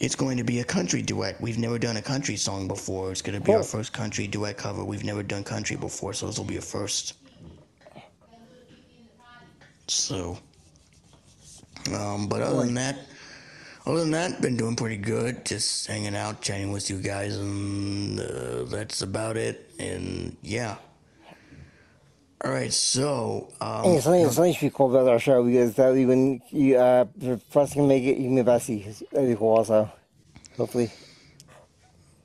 it's 0.00 0.14
going 0.16 0.36
to 0.36 0.44
be 0.44 0.60
a 0.60 0.64
country 0.64 1.02
duet. 1.02 1.40
We've 1.40 1.58
never 1.58 1.78
done 1.78 1.96
a 1.96 2.02
country 2.02 2.36
song 2.36 2.68
before. 2.68 3.12
It's 3.12 3.22
going 3.22 3.38
to 3.38 3.44
be 3.44 3.54
our 3.54 3.62
first 3.62 3.92
country 3.92 4.26
duet 4.26 4.56
cover. 4.56 4.84
We've 4.84 5.04
never 5.04 5.22
done 5.22 5.44
country 5.44 5.76
before, 5.76 6.12
so 6.12 6.26
this 6.26 6.38
will 6.38 6.44
be 6.44 6.56
a 6.56 6.60
first. 6.60 7.14
So, 9.86 10.38
um, 11.94 12.28
but 12.28 12.40
other 12.42 12.64
than 12.64 12.74
that, 12.74 12.98
other 13.86 14.00
than 14.00 14.10
that, 14.12 14.40
been 14.40 14.56
doing 14.56 14.76
pretty 14.76 14.96
good. 14.96 15.44
Just 15.44 15.86
hanging 15.86 16.16
out, 16.16 16.40
chatting 16.40 16.72
with 16.72 16.88
you 16.88 17.00
guys, 17.00 17.36
and 17.36 18.18
uh, 18.18 18.64
that's 18.64 19.02
about 19.02 19.36
it. 19.36 19.70
And 19.78 20.36
yeah. 20.42 20.76
All 22.44 22.50
right, 22.52 22.72
so 22.72 23.48
um, 23.60 23.84
Hey, 23.84 24.00
something, 24.00 24.30
something 24.30 24.52
should 24.52 24.60
be 24.66 24.70
cool 24.70 24.94
about 24.94 25.10
our 25.10 25.18
show 25.18 25.42
because 25.44 25.74
that 25.76 25.92
we 25.94 26.04
when 26.04 26.42
you 26.50 26.76
uh 26.76 27.06
if 27.20 27.56
us 27.56 27.72
can 27.72 27.88
make 27.88 28.04
it, 28.04 28.18
you 28.18 28.24
can 28.24 28.34
get 28.36 28.44
Bessie. 28.46 28.82
That'd 29.12 29.30
be 29.30 29.36
cool 29.36 29.56
also. 29.56 29.90
Hopefully. 30.56 30.90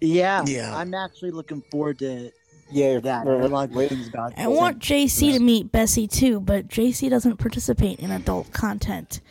Yeah, 0.02 0.44
Yeah. 0.46 0.76
I'm 0.78 0.94
actually 0.94 1.32
looking 1.32 1.62
forward 1.72 2.00
to 2.00 2.32
Yeah, 2.70 3.00
that. 3.00 3.26
we're- 3.26 3.38
I 3.38 3.42
heard 3.42 3.52
a 3.52 3.54
lot 3.54 3.70
of 3.70 3.76
we're- 3.76 3.88
good 3.90 4.08
about 4.10 4.34
I 4.38 4.48
want 4.48 4.80
JC 4.80 5.32
to 5.34 5.40
meet 5.40 5.72
Bessie 5.72 6.08
too, 6.08 6.40
but 6.42 6.68
JC 6.68 7.10
doesn't 7.10 7.38
participate 7.38 8.00
in 8.00 8.12
adult 8.12 8.52
content. 8.52 9.22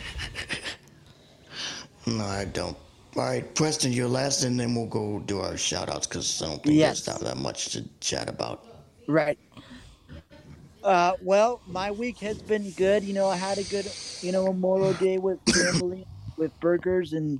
no, 2.07 2.23
I 2.25 2.45
don't. 2.45 2.77
All 3.15 3.23
right, 3.23 3.53
Preston, 3.53 3.91
you're 3.93 4.07
last, 4.07 4.43
and 4.43 4.59
then 4.59 4.73
we'll 4.73 4.87
go 4.87 5.19
do 5.19 5.39
our 5.39 5.55
shout 5.55 5.87
outs 5.87 6.07
because 6.07 6.41
I 6.41 6.47
don't 6.47 6.63
think 6.63 6.77
Yes. 6.77 7.05
there's 7.05 7.21
not 7.21 7.29
that 7.29 7.37
much 7.37 7.65
to 7.73 7.87
chat 7.99 8.27
about. 8.27 8.63
Right. 9.07 9.37
Uh, 10.83 11.13
well, 11.21 11.61
my 11.67 11.91
week 11.91 12.19
has 12.19 12.41
been 12.41 12.71
good. 12.71 13.03
You 13.03 13.13
know, 13.13 13.27
I 13.29 13.35
had 13.35 13.59
a 13.59 13.63
good, 13.63 13.87
you 14.21 14.31
know, 14.31 14.45
Memorial 14.51 14.93
Day 14.99 15.17
with 15.19 15.39
family, 15.53 16.07
with 16.37 16.59
burgers 16.59 17.13
and 17.13 17.39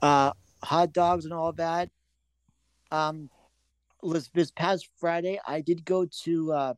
uh, 0.00 0.32
hot 0.64 0.92
dogs 0.92 1.24
and 1.26 1.34
all 1.34 1.52
that. 1.52 1.90
Um, 2.90 3.28
this, 4.02 4.28
this 4.28 4.50
past 4.50 4.88
Friday, 4.98 5.38
I 5.46 5.60
did 5.60 5.84
go 5.84 6.06
to 6.24 6.52
uh, 6.52 6.74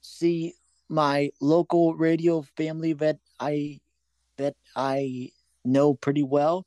see 0.00 0.54
my 0.88 1.30
local 1.40 1.94
radio 1.94 2.42
family 2.56 2.92
that 2.94 3.18
I 3.38 3.80
that 4.36 4.56
I 4.74 5.30
know 5.64 5.94
pretty 5.94 6.22
well. 6.24 6.66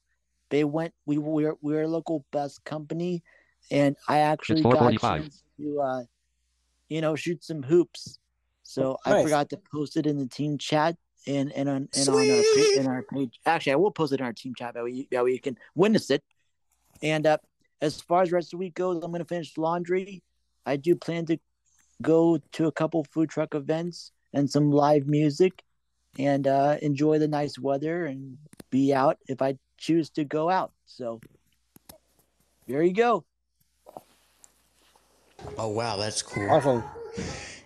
They 0.50 0.64
went. 0.64 0.94
We 1.06 1.18
were 1.18 1.58
we're 1.62 1.84
a 1.84 1.88
local 1.88 2.26
bus 2.32 2.58
company, 2.60 3.24
and 3.72 3.96
I 4.08 4.20
actually 4.20 4.64
got 4.64 4.94
a 4.94 4.98
4:45. 4.98 5.42
to 5.60 5.82
uh, 5.82 6.04
you 6.90 7.02
know 7.02 7.16
shoot 7.16 7.44
some 7.44 7.64
hoops. 7.64 8.20
So 8.64 8.98
I 9.06 9.22
forgot 9.24 9.50
to 9.52 9.60
post 9.72 9.96
it 9.98 10.08
in 10.08 10.18
the 10.18 10.28
team 10.28 10.58
chat 10.58 10.98
and 11.28 11.52
and 11.54 11.70
on 11.70 11.90
and 11.96 12.10
on 12.10 12.16
our 12.16 12.44
in 12.80 12.88
our 12.88 13.04
page. 13.04 13.40
Actually, 13.46 13.74
I 13.74 13.76
will 13.76 13.92
post 13.92 14.14
it 14.14 14.20
in 14.20 14.26
our 14.26 14.34
team 14.34 14.54
chat 14.58 14.74
that 14.74 14.84
way 14.84 15.08
that 15.12 15.24
way 15.24 15.32
you 15.32 15.40
can 15.40 15.58
witness 15.76 16.10
it. 16.10 16.24
And 17.02 17.26
uh, 17.26 17.38
as 17.82 18.02
far 18.02 18.24
as 18.24 18.30
the 18.30 18.36
rest 18.36 18.48
of 18.48 18.52
the 18.52 18.58
week 18.58 18.76
goes, 18.76 19.04
I'm 19.04 19.12
gonna 19.12 19.26
finish 19.26 19.58
laundry. 19.58 20.24
I 20.66 20.78
do 20.78 20.96
plan 20.96 21.26
to 21.28 21.38
go 22.02 22.40
to 22.54 22.68
a 22.68 22.72
couple 22.72 23.04
food 23.12 23.30
truck 23.30 23.56
events 23.56 24.12
and 24.34 24.50
some 24.50 24.72
live 24.72 25.08
music, 25.08 25.64
and 26.18 26.48
uh, 26.48 26.78
enjoy 26.82 27.20
the 27.20 27.28
nice 27.28 27.58
weather 27.58 28.06
and 28.06 28.38
be 28.70 28.94
out 28.94 29.18
if 29.28 29.42
I 29.42 29.58
choose 29.78 30.10
to 30.12 30.24
go 30.24 30.50
out. 30.50 30.72
So 30.86 31.20
there 32.68 32.84
you 32.84 32.94
go. 32.94 33.26
Oh, 35.58 35.70
wow, 35.70 35.98
that's 35.98 36.22
cool. 36.22 36.50
Awesome. 36.50 36.84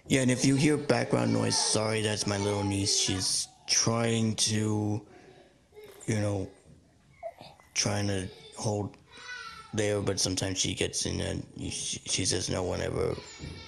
Yeah, 0.08 0.22
and 0.22 0.32
if 0.32 0.44
you 0.44 0.56
hear 0.56 0.76
background 0.76 1.34
noise, 1.34 1.58
sorry, 1.58 2.02
that's 2.02 2.26
my 2.28 2.38
little 2.38 2.64
niece. 2.64 2.98
She's 2.98 3.48
trying 3.68 4.36
to, 4.36 5.02
you 6.08 6.20
know, 6.20 6.50
trying 7.74 8.08
to 8.08 8.28
hold 8.58 8.96
there, 9.74 10.02
but 10.02 10.20
sometimes 10.20 10.60
she 10.60 10.76
gets 10.76 11.06
in 11.06 11.22
and 11.22 11.46
she, 11.60 12.00
she 12.06 12.26
says 12.26 12.50
no 12.50 12.64
whenever 12.64 13.16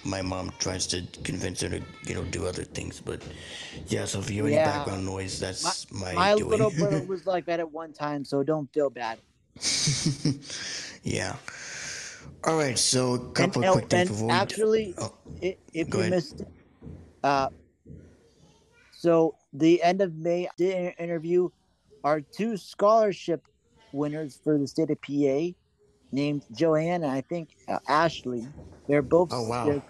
my 0.06 0.22
mom 0.22 0.52
tries 0.60 0.88
to 0.88 1.04
convince 1.24 1.62
her 1.62 1.70
to, 1.70 1.82
you 2.08 2.16
know, 2.16 2.24
do 2.26 2.48
other 2.48 2.64
things. 2.66 3.02
But 3.02 3.22
yeah, 3.88 4.06
so 4.06 4.20
if 4.20 4.30
you 4.30 4.46
hear 4.46 4.48
any 4.48 4.64
background 4.64 5.06
noise, 5.06 5.40
that's 5.40 5.92
my, 5.94 6.16
My 6.16 6.36
doing. 6.38 6.50
little 6.50 6.72
brother 6.72 7.02
was 7.04 7.26
like 7.26 7.46
that 7.48 7.60
at 7.60 7.72
one 7.72 7.94
time, 7.94 8.26
so 8.26 8.44
don't 8.44 8.72
feel 8.74 8.90
bad. 8.90 9.22
yeah. 11.04 11.38
All 12.44 12.58
right, 12.58 12.78
so 12.80 13.16
a 13.16 13.32
couple 13.34 13.62
and, 13.62 13.64
of 13.64 13.68
quick 13.74 13.90
things 13.90 14.10
before 14.10 14.30
we. 14.30 14.48
actually, 14.48 14.96
oh, 14.98 15.16
i- 15.44 15.58
if 15.74 15.94
you 15.94 16.02
ahead. 16.02 16.14
missed 16.14 16.42
it, 16.42 16.50
uh, 17.24 17.50
so 18.92 19.38
the 19.54 19.82
end 19.84 20.02
of 20.02 20.16
May, 20.16 20.48
I 20.48 20.52
did 20.58 20.96
interview 21.00 21.50
our 22.04 22.22
two 22.22 22.58
scholarship 22.58 23.48
winners 23.92 24.40
for 24.44 24.58
the 24.60 24.68
state 24.68 24.92
of 24.92 25.02
PA, 25.02 25.56
named 26.12 26.46
Joanne 26.54 27.04
and 27.04 27.12
I 27.12 27.22
think 27.22 27.50
uh, 27.68 27.80
Ashley. 27.88 28.48
They're 28.88 29.02
both 29.02 29.30
Oh, 29.32 29.48
wow. 29.48 29.66
they're 29.66 29.84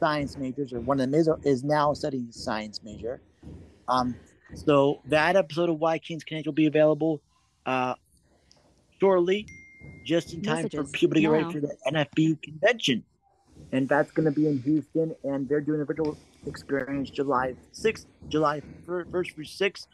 science 0.00 0.36
majors, 0.36 0.72
or 0.72 0.80
one 0.80 1.00
of 1.00 1.10
them 1.10 1.18
is, 1.18 1.28
is 1.44 1.64
now 1.64 1.92
studying 1.92 2.30
science 2.30 2.80
major. 2.82 3.20
Um, 3.88 4.14
so 4.54 5.00
that 5.08 5.36
episode 5.36 5.68
of 5.68 5.78
Why 5.78 5.98
Kings 5.98 6.24
Connect 6.24 6.46
will 6.46 6.52
be 6.52 6.66
available 6.66 7.20
uh, 7.66 7.94
shortly, 9.00 9.46
just 10.04 10.32
in 10.32 10.42
time 10.42 10.56
Messages 10.56 10.90
for 10.90 10.98
people 10.98 11.14
to 11.14 11.20
get 11.20 11.30
ready 11.30 11.52
for 11.52 11.60
the 11.60 11.76
NFB 11.88 12.42
convention. 12.42 13.04
And 13.72 13.88
that's 13.88 14.10
going 14.12 14.26
to 14.26 14.30
be 14.32 14.46
in 14.46 14.60
Houston, 14.60 15.14
and 15.24 15.48
they're 15.48 15.60
doing 15.60 15.80
a 15.80 15.84
virtual 15.84 16.16
experience 16.46 17.10
July 17.10 17.54
6th, 17.74 18.06
July 18.28 18.62
1st 18.86 19.34
through 19.34 19.44
6th. 19.44 19.86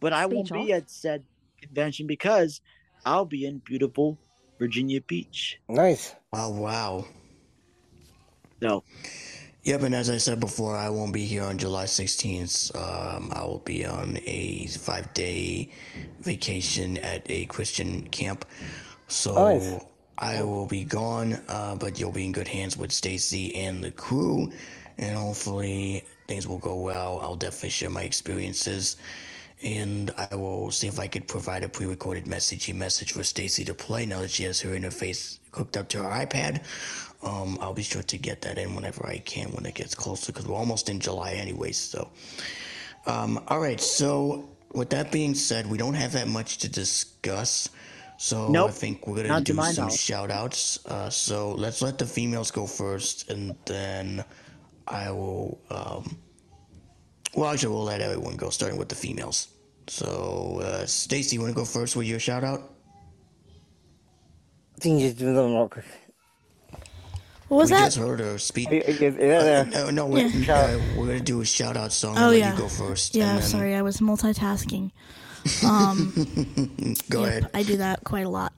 But 0.00 0.12
I 0.12 0.26
won't 0.26 0.48
Speech 0.48 0.66
be 0.66 0.72
at 0.72 0.90
said 0.90 1.24
convention 1.60 2.06
because 2.06 2.60
I'll 3.04 3.24
be 3.24 3.44
in 3.44 3.58
beautiful 3.58 4.18
Virginia 4.58 5.00
Beach. 5.02 5.60
Nice. 5.68 6.14
Oh, 6.32 6.50
wow. 6.50 7.06
So, 8.62 8.84
Yep, 9.64 9.82
and 9.82 9.94
as 9.94 10.10
I 10.10 10.16
said 10.18 10.40
before, 10.40 10.76
I 10.76 10.88
won't 10.90 11.12
be 11.12 11.26
here 11.26 11.44
on 11.44 11.58
July 11.58 11.84
16th. 11.84 12.74
Um, 12.74 13.30
I 13.34 13.42
will 13.44 13.60
be 13.60 13.84
on 13.84 14.18
a 14.26 14.66
five 14.68 15.12
day 15.14 15.70
vacation 16.20 16.98
at 16.98 17.22
a 17.30 17.46
Christian 17.46 18.08
camp. 18.08 18.46
So 19.08 19.34
Nice. 19.34 19.84
I 20.18 20.42
will 20.42 20.66
be 20.66 20.84
gone, 20.84 21.34
uh, 21.48 21.76
but 21.76 22.00
you'll 22.00 22.12
be 22.12 22.24
in 22.24 22.32
good 22.32 22.48
hands 22.48 22.76
with 22.76 22.92
Stacy 22.92 23.54
and 23.56 23.84
the 23.84 23.90
crew, 23.92 24.50
and 24.98 25.16
hopefully 25.18 26.04
things 26.28 26.48
will 26.48 26.58
go 26.58 26.76
well. 26.80 27.20
I'll 27.22 27.36
definitely 27.36 27.70
share 27.70 27.90
my 27.90 28.02
experiences. 28.02 28.96
And 29.62 30.12
I 30.16 30.34
will 30.36 30.70
see 30.70 30.86
if 30.86 30.98
I 31.00 31.08
could 31.08 31.26
provide 31.26 31.64
a 31.64 31.68
pre-recorded 31.68 32.24
messagey 32.26 32.74
message 32.74 33.12
for 33.12 33.24
Stacy 33.24 33.64
to 33.64 33.74
play 33.74 34.06
now 34.06 34.20
that 34.20 34.30
she 34.30 34.44
has 34.44 34.60
her 34.60 34.70
interface 34.70 35.38
hooked 35.52 35.76
up 35.76 35.88
to 35.90 36.02
her 36.02 36.08
iPad. 36.26 36.62
Um, 37.22 37.58
I'll 37.60 37.74
be 37.74 37.82
sure 37.82 38.02
to 38.02 38.18
get 38.18 38.42
that 38.42 38.58
in 38.58 38.74
whenever 38.76 39.04
I 39.06 39.18
can 39.18 39.48
when 39.50 39.66
it 39.66 39.74
gets 39.74 39.94
closer 39.94 40.32
because 40.32 40.46
we're 40.46 40.54
almost 40.54 40.88
in 40.88 41.00
July 41.00 41.32
anyways. 41.32 41.76
So, 41.76 42.08
um, 43.06 43.42
all 43.48 43.58
right. 43.58 43.80
So 43.80 44.48
with 44.72 44.90
that 44.90 45.10
being 45.10 45.34
said, 45.34 45.66
we 45.68 45.78
don't 45.78 45.94
have 45.94 46.12
that 46.12 46.28
much 46.28 46.58
to 46.58 46.68
discuss. 46.68 47.68
So 48.18 48.54
I 48.66 48.70
think 48.70 49.06
we're 49.06 49.16
gonna 49.16 49.28
Not 49.28 49.44
do 49.44 49.54
some 49.54 49.86
knowledge. 49.86 49.98
shout 49.98 50.30
outs. 50.30 50.84
Uh, 50.86 51.10
so 51.10 51.52
let's 51.52 51.82
let 51.82 51.98
the 51.98 52.06
females 52.06 52.50
go 52.52 52.66
first 52.66 53.28
and 53.30 53.56
then 53.66 54.24
I 54.86 55.10
will, 55.10 55.60
um, 55.70 56.16
well, 57.34 57.50
actually, 57.50 57.74
we'll 57.74 57.84
let 57.84 58.00
everyone 58.00 58.36
go, 58.36 58.50
starting 58.50 58.78
with 58.78 58.88
the 58.88 58.94
females. 58.94 59.48
So, 59.86 60.60
uh, 60.62 60.86
Stacy, 60.86 61.36
you 61.36 61.40
want 61.42 61.52
to 61.54 61.56
go 61.56 61.64
first 61.64 61.96
with 61.96 62.06
your 62.06 62.18
shout 62.20 62.44
out? 62.44 62.60
I 64.76 64.80
think 64.80 65.00
you 65.00 65.08
just 65.08 65.18
do 65.18 65.34
them 65.34 65.54
real 65.54 65.68
quick. 65.68 65.84
What 67.48 67.56
was 67.58 67.70
we 67.70 67.76
that? 67.78 67.84
just 67.86 67.96
heard 67.96 68.20
her 68.20 68.36
speak. 68.38 68.68
Yeah, 68.70 68.90
yeah, 68.90 69.10
yeah. 69.18 69.60
Uh, 69.60 69.64
no, 69.64 69.90
no, 69.90 70.06
we, 70.06 70.24
Yeah. 70.26 70.54
uh, 70.54 70.80
we're 70.96 71.06
gonna 71.06 71.20
do 71.20 71.40
a 71.40 71.44
shout 71.46 71.76
out 71.78 71.92
song. 71.92 72.16
Oh 72.18 72.24
and 72.24 72.30
let 72.32 72.38
yeah. 72.38 72.52
you 72.52 72.58
go 72.58 72.68
first. 72.68 73.14
Yeah, 73.14 73.34
then- 73.34 73.42
sorry, 73.42 73.74
I 73.74 73.82
was 73.82 73.98
multitasking. 73.98 74.90
Um, 75.64 76.12
Go 77.08 77.22
yep, 77.24 77.28
ahead. 77.30 77.50
I 77.54 77.62
do 77.62 77.76
that 77.78 78.04
quite 78.04 78.26
a 78.26 78.28
lot. 78.28 78.52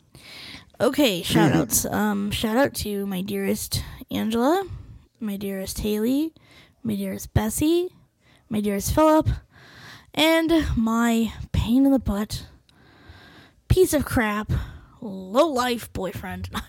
Okay, 0.81 1.23
shout 1.23 1.53
outs. 1.53 1.85
um, 1.85 2.33
shout 2.33 2.57
out 2.57 2.75
to 2.77 3.07
my 3.07 3.21
dearest 3.23 3.85
Angela, 4.11 4.65
my 5.21 5.37
dearest 5.37 5.79
Haley, 5.81 6.33
my 6.83 6.97
dearest 6.97 7.33
Bessie, 7.33 7.91
my 8.51 8.61
dearest 8.61 8.95
Philip, 8.95 9.29
and 10.13 10.67
my 10.77 11.33
pain 11.53 11.87
in 11.87 11.93
the 11.93 11.99
butt, 11.99 12.47
piece 13.69 13.95
of 13.95 14.05
crap, 14.05 14.53
low 15.01 15.47
life 15.47 15.91
boyfriend. 15.93 16.51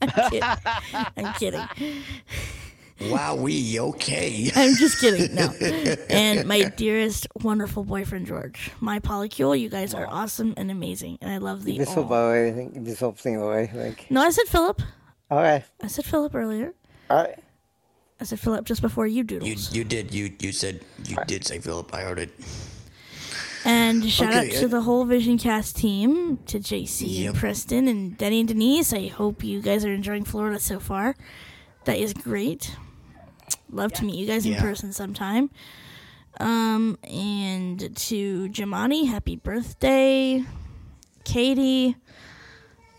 No, 0.00 0.10
I'm 0.10 0.20
kidding. 0.30 0.50
I'm 1.16 1.34
kidding. 1.34 1.68
I'm 1.72 1.74
kidding. 1.74 2.02
Wow, 3.10 3.36
we 3.36 3.80
okay. 3.80 4.50
I'm 4.54 4.74
just 4.76 5.00
kidding. 5.00 5.34
No. 5.34 5.48
And 6.10 6.46
my 6.46 6.64
dearest, 6.64 7.26
wonderful 7.42 7.84
boyfriend 7.84 8.26
George, 8.26 8.70
my 8.80 9.00
polycule. 9.00 9.58
You 9.58 9.68
guys 9.68 9.94
are 9.94 10.06
awesome 10.08 10.54
and 10.56 10.70
amazing, 10.70 11.18
and 11.20 11.30
I 11.32 11.38
love 11.38 11.64
the. 11.64 11.78
This 11.78 11.92
whole 11.92 12.04
by 12.04 12.22
the 12.22 12.28
way, 12.28 12.48
I 12.48 12.52
think 12.52 12.84
this 12.84 13.00
whole 13.00 13.12
thing 13.12 13.36
away. 13.36 13.62
I 13.62 13.66
think. 13.66 14.06
No, 14.10 14.20
I 14.20 14.30
said 14.30 14.46
Philip. 14.46 14.80
Okay. 15.30 15.64
I 15.82 15.86
said 15.86 16.04
Philip 16.04 16.34
earlier. 16.34 16.74
All 17.10 17.22
right. 17.24 17.38
I 18.20 18.24
said 18.24 18.38
Philip 18.40 18.64
just 18.64 18.80
before 18.80 19.06
you 19.06 19.16
You 19.18 19.24
doodles. 19.24 19.74
you 19.74 19.84
did 19.84 20.14
you 20.14 20.32
you 20.40 20.52
said 20.52 20.80
you 21.06 21.16
did 21.26 21.44
say 21.44 21.58
Philip. 21.58 21.92
I 21.94 22.02
heard 22.02 22.18
it. 22.18 22.30
And 23.66 24.08
shout 24.10 24.34
Okay, 24.34 24.48
out 24.48 24.60
to 24.60 24.64
uh, 24.66 24.68
the 24.68 24.82
whole 24.82 25.04
Vision 25.06 25.38
Cast 25.38 25.76
team, 25.76 26.36
to 26.46 26.58
JC 26.58 27.06
Yep. 27.08 27.30
and 27.30 27.38
Preston 27.40 27.88
and 27.88 28.16
Denny 28.18 28.40
and 28.40 28.48
Denise. 28.48 28.92
I 28.92 29.06
hope 29.08 29.42
you 29.42 29.62
guys 29.62 29.84
are 29.86 29.92
enjoying 29.92 30.24
Florida 30.24 30.58
so 30.60 30.78
far. 30.78 31.16
That 31.86 31.96
is 31.98 32.12
great. 32.12 32.76
Love 33.70 33.92
to 33.94 34.04
meet 34.04 34.16
you 34.16 34.26
guys 34.26 34.44
in 34.46 34.54
person 34.56 34.92
sometime. 34.92 35.50
Um, 36.40 36.98
and 37.04 37.96
to 37.96 38.48
Jamani, 38.50 39.08
happy 39.08 39.36
birthday. 39.36 40.44
Katie, 41.24 41.96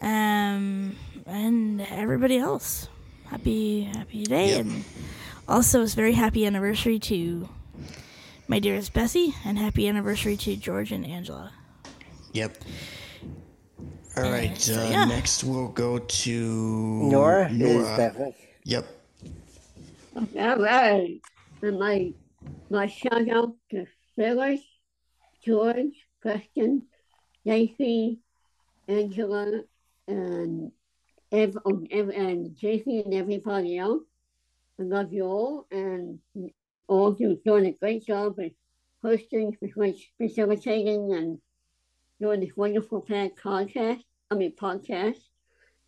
um, 0.02 0.96
and 1.28 1.82
everybody 1.82 2.38
else. 2.40 2.90
Happy 3.28 3.84
happy 3.84 4.24
day 4.24 4.50
Yep. 4.50 4.60
and 4.62 4.84
also 5.48 5.82
it's 5.84 5.94
very 5.96 6.14
happy 6.14 6.46
anniversary 6.46 7.00
to 7.00 7.50
my 8.48 8.60
dearest 8.60 8.94
Bessie 8.94 9.34
and 9.44 9.58
happy 9.58 9.88
anniversary 9.88 10.38
to 10.38 10.56
George 10.56 10.92
and 10.92 11.06
Angela. 11.06 11.52
Yep. 12.34 12.58
All 14.18 14.24
right. 14.32 14.58
so, 14.58 14.80
uh, 14.80 14.90
yeah. 14.90 15.06
Next, 15.06 15.44
we'll 15.44 15.70
go 15.70 15.98
to 15.98 17.10
Nora, 17.12 17.50
is 17.50 17.58
Nora. 17.58 18.34
Yep. 18.64 18.86
All 20.16 20.58
right. 20.58 21.20
And 21.62 21.80
my 21.80 22.14
my 22.70 22.88
shout 22.88 23.28
out 23.30 23.54
to 23.72 23.86
Phyllis, 24.16 24.62
George, 25.44 26.08
Preston, 26.22 26.84
JC, 27.46 28.18
Angela, 28.88 29.62
and 30.08 30.72
ev- 31.32 31.58
oh, 31.66 31.86
ev- 31.92 32.10
and 32.10 32.56
JC 32.56 33.04
and 33.06 33.14
everybody 33.14 33.78
else. 33.78 34.04
I 34.80 34.84
love 34.84 35.14
you 35.14 35.24
all, 35.24 35.68
and 35.72 36.20
all 36.88 37.08
of 37.08 37.20
you 37.20 37.40
doing 37.46 37.66
a 37.66 37.72
great 37.72 38.06
job 38.06 38.36
with 38.38 38.52
hosting, 39.02 39.56
facilitating, 40.18 41.14
and 41.14 41.40
doing 42.20 42.40
this 42.42 42.56
wonderful 42.56 43.02
podcast. 43.02 44.02
I 44.32 44.36
mean 44.36 44.54
podcast, 44.56 45.20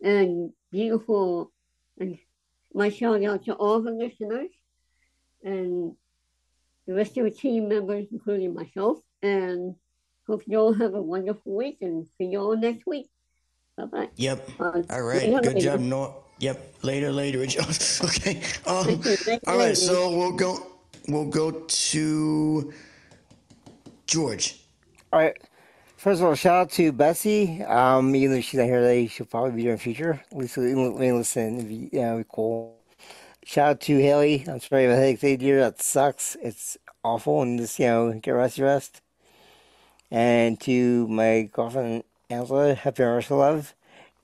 and 0.02 0.52
beautiful 0.70 1.52
and 1.98 2.18
my 2.74 2.88
shout 2.90 3.24
out 3.24 3.44
to 3.44 3.54
all 3.54 3.82
the 3.82 3.90
listeners 3.90 4.50
and 5.42 5.92
the 6.86 6.94
rest 6.94 7.16
of 7.18 7.24
the 7.24 7.30
team 7.30 7.68
members, 7.68 8.06
including 8.12 8.54
myself. 8.54 8.98
And 9.22 9.74
hope 10.26 10.42
you 10.46 10.58
all 10.58 10.72
have 10.72 10.94
a 10.94 11.02
wonderful 11.02 11.56
week 11.56 11.78
and 11.80 12.06
see 12.16 12.26
you 12.26 12.40
all 12.40 12.56
next 12.56 12.86
week. 12.86 13.08
Bye 13.78 13.84
bye. 13.84 14.08
Yep. 14.16 14.50
Uh, 14.58 14.82
All 14.90 15.02
right. 15.02 15.22
later, 15.28 15.40
Good 15.40 15.60
job, 15.60 15.80
later. 15.80 16.08
Yep. 16.40 16.74
Later, 16.82 17.12
later. 17.12 17.38
okay. 18.04 18.42
Um, 18.66 18.84
Thank 18.84 19.04
you, 19.04 19.16
thank 19.16 19.42
all 19.46 19.54
right. 19.56 19.64
ladies. 19.66 19.86
So 19.86 20.10
we'll 20.10 20.32
go. 20.32 20.66
We'll 21.06 21.26
go 21.26 21.52
to 21.52 22.72
George. 24.06 24.56
All 25.12 25.20
right. 25.20 25.36
First 25.96 26.20
of 26.20 26.26
all, 26.26 26.34
shout 26.34 26.54
out 26.54 26.70
to 26.72 26.90
Bessie. 26.92 27.62
Um, 27.62 28.14
even 28.16 28.34
though 28.34 28.40
she's 28.40 28.58
not 28.58 28.66
here 28.66 28.80
today, 28.80 29.06
she'll 29.06 29.26
probably 29.26 29.52
be 29.52 29.62
there 29.62 29.72
in 29.72 29.78
the 29.78 29.82
future. 29.82 30.22
At 30.30 30.36
least 30.36 30.58
let 30.58 30.74
me 30.76 31.12
listen. 31.12 31.60
If 31.60 31.70
you, 31.70 31.90
yeah, 31.92 32.14
it'd 32.14 32.26
be 32.26 32.30
cool. 32.32 32.76
Shout 33.44 33.68
out 33.70 33.80
to 33.82 33.96
Haley. 33.98 34.44
I'm 34.48 34.60
sorry 34.60 34.86
about 34.86 34.96
headache 34.96 35.20
today, 35.20 35.36
dear. 35.36 35.60
That 35.60 35.80
sucks. 35.80 36.36
It's 36.42 36.76
awful. 37.04 37.42
And 37.42 37.58
just, 37.58 37.78
you 37.78 37.86
know, 37.86 38.12
get 38.12 38.32
rest, 38.32 38.58
rest. 38.58 39.02
And 40.10 40.60
to 40.60 41.06
my 41.08 41.48
girlfriend, 41.52 42.04
Angela, 42.30 42.74
happy 42.74 43.02
anniversary, 43.02 43.36
love. 43.38 43.74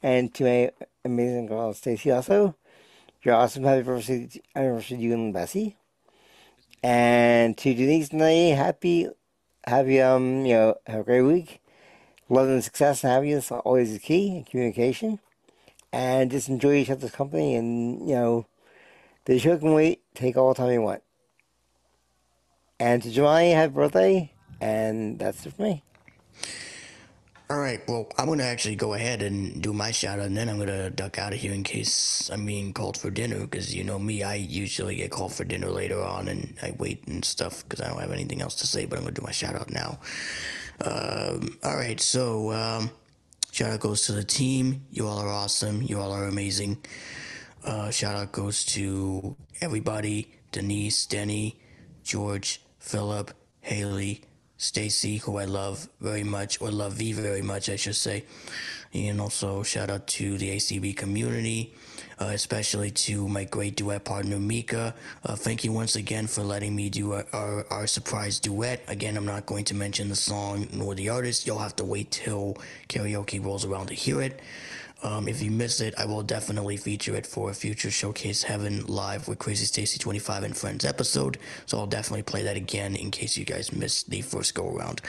And 0.03 0.33
to 0.35 0.45
my 0.45 0.71
amazing 1.05 1.47
girl, 1.47 1.73
Stacy, 1.73 2.11
also. 2.11 2.55
You're 3.23 3.35
awesome. 3.35 3.65
Happy 3.65 3.83
birthday, 3.83 4.29
anniversary 4.55 4.99
to 4.99 5.03
you 5.03 5.15
and 5.15 5.33
Bessie. 5.33 5.77
And 6.83 7.57
to 7.57 7.73
Denise 7.75 8.11
and 8.11 8.23
I, 8.23 8.55
happy 8.55 9.09
happy 9.67 10.01
um 10.03 10.45
you 10.45 10.53
know 10.53 10.75
have 10.87 11.01
a 11.01 11.05
great 11.05 11.23
week 11.23 11.63
love 12.29 12.49
and 12.49 12.63
success 12.63 13.03
and 13.03 13.13
happiness 13.15 13.51
are 13.51 13.61
always 13.61 13.95
the 13.95 13.99
key 13.99 14.37
in 14.37 14.45
communication 14.45 15.19
and 15.91 16.31
just 16.31 16.51
enjoy 16.51 16.75
each 16.75 16.91
other's 16.91 17.11
company 17.11 17.55
and 17.57 18.07
you 18.07 18.15
know 18.15 18.47
the 19.25 19.39
show 19.39 19.57
can 19.57 19.73
wait 19.73 20.03
take 20.15 20.37
all 20.37 20.53
the 20.53 20.59
time 20.59 20.71
you 20.71 20.83
want 20.83 21.03
and 22.79 23.03
to 23.03 23.09
Jemai 23.09 23.55
happy 23.55 23.73
birthday 23.73 24.33
and 24.61 25.19
that's 25.19 25.47
it 25.47 25.55
for 25.55 25.63
me 25.63 25.83
All 27.51 27.59
right. 27.59 27.87
Well, 27.87 28.11
I'm 28.17 28.27
gonna 28.27 28.45
actually 28.45 28.77
go 28.77 28.95
ahead 28.95 29.21
and 29.21 29.63
do 29.63 29.75
my 29.75 29.91
shout 29.91 30.19
out, 30.19 30.25
and 30.25 30.37
then 30.37 30.49
I'm 30.49 30.59
gonna 30.59 30.89
duck 30.89 31.19
out 31.19 31.35
of 31.35 31.39
here 31.39 31.53
in 31.53 31.63
case 31.63 32.31
I'm 32.33 32.47
being 32.47 32.73
called 32.73 32.97
for 32.97 33.11
dinner. 33.11 33.41
Because 33.41 33.75
you 33.75 33.85
know 33.85 33.99
me, 33.99 34.23
I 34.23 34.37
usually 34.37 34.97
get 34.97 35.11
called 35.11 35.35
for 35.35 35.45
dinner 35.45 35.69
later 35.69 36.03
on, 36.03 36.29
and 36.29 36.57
I 36.63 36.75
wait 36.79 37.07
and 37.07 37.23
stuff 37.23 37.63
because 37.63 37.83
I 37.83 37.89
don't 37.91 38.01
have 38.01 38.13
anything 38.13 38.41
else 38.41 38.55
to 38.57 38.67
say. 38.67 38.87
But 38.87 38.99
I'm 38.99 39.05
gonna 39.05 39.15
do 39.15 39.23
my 39.23 39.31
shout 39.31 39.57
out 39.57 39.71
now. 39.71 39.99
Um, 40.81 41.59
all 41.63 41.77
right. 41.77 42.01
So 42.01 42.51
um, 42.51 42.91
shout 43.53 43.71
out 43.73 43.81
goes 43.81 44.07
to 44.07 44.13
the 44.13 44.25
team. 44.25 44.87
You 44.91 45.07
all 45.07 45.19
are 45.19 45.29
awesome. 45.29 45.83
You 45.83 46.01
all 46.01 46.13
are 46.13 46.25
amazing. 46.25 46.79
Uh, 47.63 47.91
shout 47.91 48.17
out 48.17 48.33
goes 48.33 48.65
to 48.67 49.37
everybody: 49.61 50.33
Denise, 50.51 51.05
Denny, 51.05 51.61
George, 52.05 52.63
Philip, 52.79 53.33
Haley, 53.61 54.23
Stacy, 54.65 55.19
who 55.19 55.37
I 55.37 55.45
love 55.45 55.89
very 56.01 56.25
much, 56.25 56.61
or 56.61 56.71
love 56.71 56.95
V 56.95 57.13
very 57.13 57.43
much, 57.43 57.69
I 57.69 57.77
should 57.77 57.97
say. 57.97 58.25
And 58.95 59.21
also 59.21 59.63
shout 59.63 59.91
out 59.91 60.07
to 60.19 60.39
the 60.39 60.57
ACB 60.57 60.97
community, 60.97 61.75
uh, 62.21 62.31
especially 62.33 62.91
to 62.93 63.29
my 63.29 63.45
great 63.45 63.77
duet 63.77 64.05
partner 64.05 64.39
Mika. 64.39 64.95
Uh, 65.25 65.37
thank 65.37 65.65
you 65.65 65.73
once 65.73 65.97
again 65.97 66.27
for 66.27 66.43
letting 66.43 66.75
me 66.75 66.89
do 66.89 67.13
our, 67.13 67.27
our, 67.33 67.67
our 67.71 67.87
surprise 67.87 68.39
duet. 68.41 68.83
Again, 68.89 69.17
I'm 69.17 69.27
not 69.27 69.47
going 69.47 69.65
to 69.67 69.75
mention 69.75 70.09
the 70.09 70.17
song 70.17 70.69
nor 70.73 70.95
the 70.95 71.09
artist. 71.11 71.47
You'll 71.47 71.59
have 71.59 71.77
to 71.77 71.85
wait 71.85 72.11
till 72.11 72.57
karaoke 72.89 73.45
rolls 73.45 73.65
around 73.65 73.89
to 73.89 73.95
hear 73.95 74.23
it. 74.23 74.41
Um, 75.05 75.29
if 75.29 75.43
you 75.43 75.51
miss 75.51 75.83
it, 75.83 75.95
I 75.99 76.07
will 76.07 76.23
definitely 76.23 76.79
feature 76.79 77.15
it 77.15 77.27
for 77.27 77.51
a 77.51 77.55
future 77.55 77.91
Showcase 77.91 78.43
Heaven 78.43 78.87
live 78.87 79.29
with 79.29 79.39
Crazy 79.39 79.67
Stacy 79.67 79.99
25 79.99 80.45
and 80.45 80.57
Friends 80.57 80.83
episode. 80.87 81.37
So 81.67 81.79
I'll 81.79 81.87
definitely 81.87 82.23
play 82.23 82.43
that 82.45 82.57
again 82.57 82.97
in 82.97 83.11
case 83.11 83.37
you 83.37 83.45
guys 83.45 83.71
missed 83.71 84.09
the 84.09 84.23
first 84.23 84.55
go 84.55 84.75
around. 84.75 85.03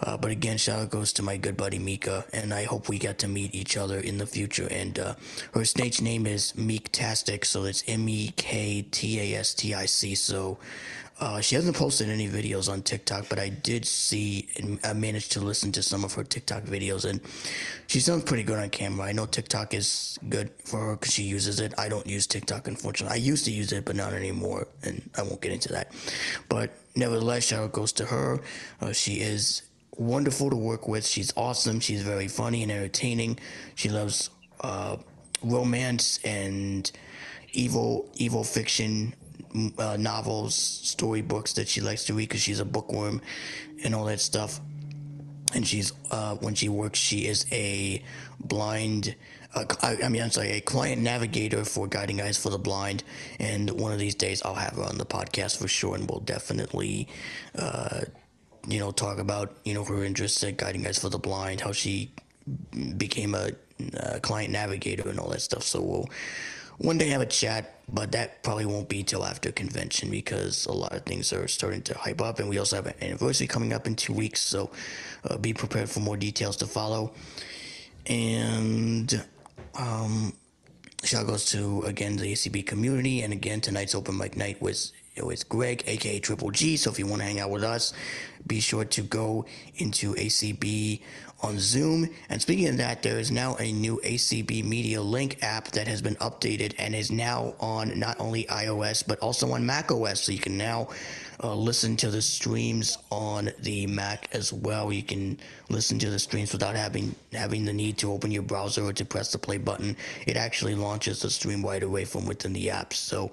Uh, 0.00 0.18
but 0.18 0.30
again, 0.30 0.58
shout 0.58 0.80
out 0.80 0.90
goes 0.90 1.14
to 1.14 1.22
my 1.22 1.38
good 1.38 1.56
buddy 1.56 1.78
Mika, 1.78 2.26
and 2.34 2.52
I 2.52 2.64
hope 2.64 2.90
we 2.90 2.98
get 2.98 3.18
to 3.20 3.28
meet 3.28 3.54
each 3.54 3.78
other 3.78 3.98
in 3.98 4.18
the 4.18 4.26
future. 4.26 4.68
And 4.70 4.98
uh, 4.98 5.14
her 5.54 5.64
stage 5.64 6.02
name 6.02 6.26
is 6.26 6.52
Mektastic, 6.52 7.46
so 7.46 7.64
it's 7.64 7.82
M 7.88 8.06
E 8.10 8.34
K 8.36 8.82
T 8.82 9.18
A 9.18 9.38
S 9.38 9.54
T 9.54 9.72
I 9.72 9.86
C. 9.86 10.14
So 10.14 10.58
uh, 11.22 11.40
she 11.40 11.54
hasn't 11.54 11.76
posted 11.76 12.08
any 12.08 12.28
videos 12.28 12.68
on 12.68 12.82
TikTok, 12.82 13.28
but 13.28 13.38
I 13.38 13.48
did 13.48 13.84
see 13.84 14.48
and 14.56 14.80
I 14.82 14.92
managed 14.92 15.30
to 15.32 15.40
listen 15.40 15.70
to 15.70 15.80
some 15.80 16.04
of 16.04 16.12
her 16.14 16.24
TikTok 16.24 16.64
videos, 16.64 17.08
and 17.08 17.20
she 17.86 18.00
sounds 18.00 18.24
pretty 18.24 18.42
good 18.42 18.58
on 18.58 18.68
camera. 18.70 19.06
I 19.06 19.12
know 19.12 19.26
TikTok 19.26 19.72
is 19.72 20.18
good 20.28 20.50
for 20.64 20.80
her 20.80 20.96
because 20.96 21.14
she 21.14 21.22
uses 21.22 21.60
it. 21.60 21.74
I 21.78 21.88
don't 21.88 22.08
use 22.08 22.26
TikTok, 22.26 22.66
unfortunately. 22.66 23.14
I 23.14 23.20
used 23.20 23.44
to 23.44 23.52
use 23.52 23.70
it, 23.70 23.84
but 23.84 23.94
not 23.94 24.14
anymore, 24.14 24.66
and 24.82 25.08
I 25.16 25.22
won't 25.22 25.40
get 25.40 25.52
into 25.52 25.68
that. 25.68 25.92
But 26.48 26.72
nevertheless, 26.96 27.46
shout 27.46 27.62
out 27.62 27.70
goes 27.70 27.92
to 27.92 28.06
her. 28.06 28.40
Uh, 28.80 28.92
she 28.92 29.20
is 29.20 29.62
wonderful 29.96 30.50
to 30.50 30.56
work 30.56 30.88
with. 30.88 31.06
She's 31.06 31.32
awesome. 31.36 31.78
She's 31.78 32.02
very 32.02 32.26
funny 32.26 32.64
and 32.64 32.72
entertaining. 32.72 33.38
She 33.76 33.90
loves 33.90 34.28
uh, 34.62 34.96
romance 35.44 36.18
and 36.24 36.90
evil 37.52 38.10
evil 38.16 38.42
fiction 38.42 39.14
uh, 39.78 39.96
novels, 39.98 40.54
storybooks 40.54 41.54
that 41.54 41.68
she 41.68 41.80
likes 41.80 42.04
to 42.04 42.14
read 42.14 42.28
because 42.28 42.42
she's 42.42 42.60
a 42.60 42.64
bookworm 42.64 43.20
and 43.84 43.94
all 43.94 44.04
that 44.06 44.20
stuff. 44.20 44.60
And 45.54 45.66
she's 45.66 45.92
uh, 46.10 46.36
when 46.36 46.54
she 46.54 46.68
works, 46.68 46.98
she 46.98 47.26
is 47.26 47.44
a 47.52 48.02
blind. 48.40 49.14
Uh, 49.54 49.64
I, 49.82 49.98
I 50.04 50.08
mean, 50.08 50.22
I'm 50.22 50.30
sorry, 50.30 50.52
a 50.52 50.60
client 50.60 51.02
navigator 51.02 51.64
for 51.64 51.86
Guiding 51.86 52.22
Eyes 52.22 52.38
for 52.38 52.48
the 52.48 52.58
Blind. 52.58 53.04
And 53.38 53.70
one 53.70 53.92
of 53.92 53.98
these 53.98 54.14
days, 54.14 54.40
I'll 54.44 54.54
have 54.54 54.76
her 54.76 54.84
on 54.84 54.96
the 54.96 55.04
podcast 55.04 55.58
for 55.58 55.68
sure, 55.68 55.94
and 55.94 56.08
we'll 56.08 56.20
definitely, 56.20 57.06
uh, 57.58 58.02
you 58.66 58.78
know, 58.78 58.92
talk 58.92 59.18
about 59.18 59.58
you 59.64 59.74
know 59.74 59.84
her 59.84 60.04
interests 60.04 60.42
at 60.42 60.56
Guiding 60.56 60.86
Eyes 60.86 60.98
for 60.98 61.10
the 61.10 61.18
Blind, 61.18 61.60
how 61.60 61.72
she 61.72 62.12
became 62.96 63.34
a, 63.34 63.50
uh 64.00 64.18
client 64.20 64.50
navigator 64.52 65.08
and 65.08 65.18
all 65.18 65.28
that 65.28 65.42
stuff. 65.42 65.64
So 65.64 65.82
we'll 65.82 66.08
one 66.78 66.98
day 66.98 67.08
have 67.08 67.20
a 67.20 67.26
chat, 67.26 67.80
but 67.88 68.12
that 68.12 68.42
probably 68.42 68.66
won't 68.66 68.88
be 68.88 69.02
till 69.02 69.24
after 69.24 69.52
convention 69.52 70.10
because 70.10 70.66
a 70.66 70.72
lot 70.72 70.92
of 70.92 71.02
things 71.04 71.32
are 71.32 71.46
starting 71.48 71.82
to 71.82 71.94
hype 71.94 72.20
up, 72.20 72.38
and 72.38 72.48
we 72.48 72.58
also 72.58 72.76
have 72.76 72.86
an 72.86 72.94
anniversary 73.00 73.46
coming 73.46 73.72
up 73.72 73.86
in 73.86 73.94
two 73.94 74.12
weeks. 74.12 74.40
So 74.40 74.70
uh, 75.28 75.36
be 75.38 75.52
prepared 75.52 75.90
for 75.90 76.00
more 76.00 76.16
details 76.16 76.56
to 76.58 76.66
follow. 76.66 77.12
And 78.06 79.24
um, 79.78 80.34
shout 81.04 81.26
goes 81.26 81.44
to 81.46 81.82
again 81.82 82.16
the 82.16 82.32
ACB 82.32 82.66
community, 82.66 83.22
and 83.22 83.32
again 83.32 83.60
tonight's 83.60 83.94
open 83.94 84.16
mic 84.16 84.36
night 84.36 84.60
was 84.60 84.92
with 85.20 85.48
Greg, 85.48 85.82
aka 85.86 86.18
Triple 86.20 86.50
G. 86.50 86.76
So 86.76 86.90
if 86.90 86.98
you 86.98 87.06
want 87.06 87.20
to 87.20 87.26
hang 87.26 87.40
out 87.40 87.50
with 87.50 87.64
us, 87.64 87.92
be 88.46 88.60
sure 88.60 88.84
to 88.84 89.02
go 89.02 89.44
into 89.76 90.14
ACB 90.14 91.00
on 91.42 91.58
Zoom. 91.58 92.08
And 92.28 92.40
speaking 92.40 92.68
of 92.68 92.76
that, 92.78 93.02
there 93.02 93.18
is 93.18 93.30
now 93.30 93.56
a 93.56 93.72
new 93.72 94.00
ACB 94.04 94.64
Media 94.64 95.02
Link 95.02 95.38
app 95.42 95.66
that 95.72 95.86
has 95.86 96.00
been 96.00 96.16
updated 96.16 96.74
and 96.78 96.94
is 96.94 97.10
now 97.10 97.54
on 97.60 97.98
not 97.98 98.18
only 98.20 98.44
iOS 98.44 99.06
but 99.06 99.18
also 99.18 99.50
on 99.52 99.66
macOS. 99.66 100.22
So 100.22 100.32
you 100.32 100.38
can 100.38 100.56
now 100.56 100.88
uh, 101.42 101.54
listen 101.54 101.96
to 101.96 102.10
the 102.10 102.22
streams 102.22 102.98
on 103.10 103.50
the 103.60 103.86
Mac 103.86 104.28
as 104.32 104.52
well. 104.52 104.92
You 104.92 105.02
can 105.02 105.38
listen 105.68 105.98
to 105.98 106.10
the 106.10 106.18
streams 106.18 106.52
without 106.52 106.76
having 106.76 107.14
having 107.32 107.64
the 107.64 107.72
need 107.72 107.98
to 107.98 108.12
open 108.12 108.30
your 108.30 108.42
browser 108.42 108.84
or 108.84 108.92
to 108.92 109.04
press 109.04 109.32
the 109.32 109.38
play 109.38 109.58
button. 109.58 109.96
It 110.26 110.36
actually 110.36 110.74
launches 110.74 111.20
the 111.20 111.30
stream 111.30 111.64
right 111.64 111.82
away 111.82 112.04
from 112.04 112.26
within 112.26 112.52
the 112.52 112.70
app. 112.70 112.94
So 112.94 113.32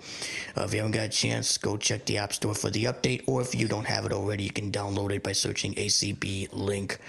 uh, 0.58 0.64
if 0.64 0.74
you 0.74 0.80
haven't 0.80 0.94
got 0.94 1.06
a 1.06 1.10
chance, 1.10 1.58
go 1.58 1.78
check 1.78 2.06
the 2.06 2.18
App 2.18 2.34
Store 2.34 2.56
for 2.56 2.70
the 2.70 2.86
update. 2.86 3.24
Or 3.28 3.42
if 3.42 3.54
you 3.54 3.68
don't 3.68 3.86
have 3.86 4.06
it 4.06 4.12
already, 4.12 4.44
you 4.44 4.52
can 4.52 4.72
download 4.72 5.12
it 5.12 5.24
by 5.24 5.34
searching 5.34 5.76
ACB 5.76 6.50
Link 6.52 7.00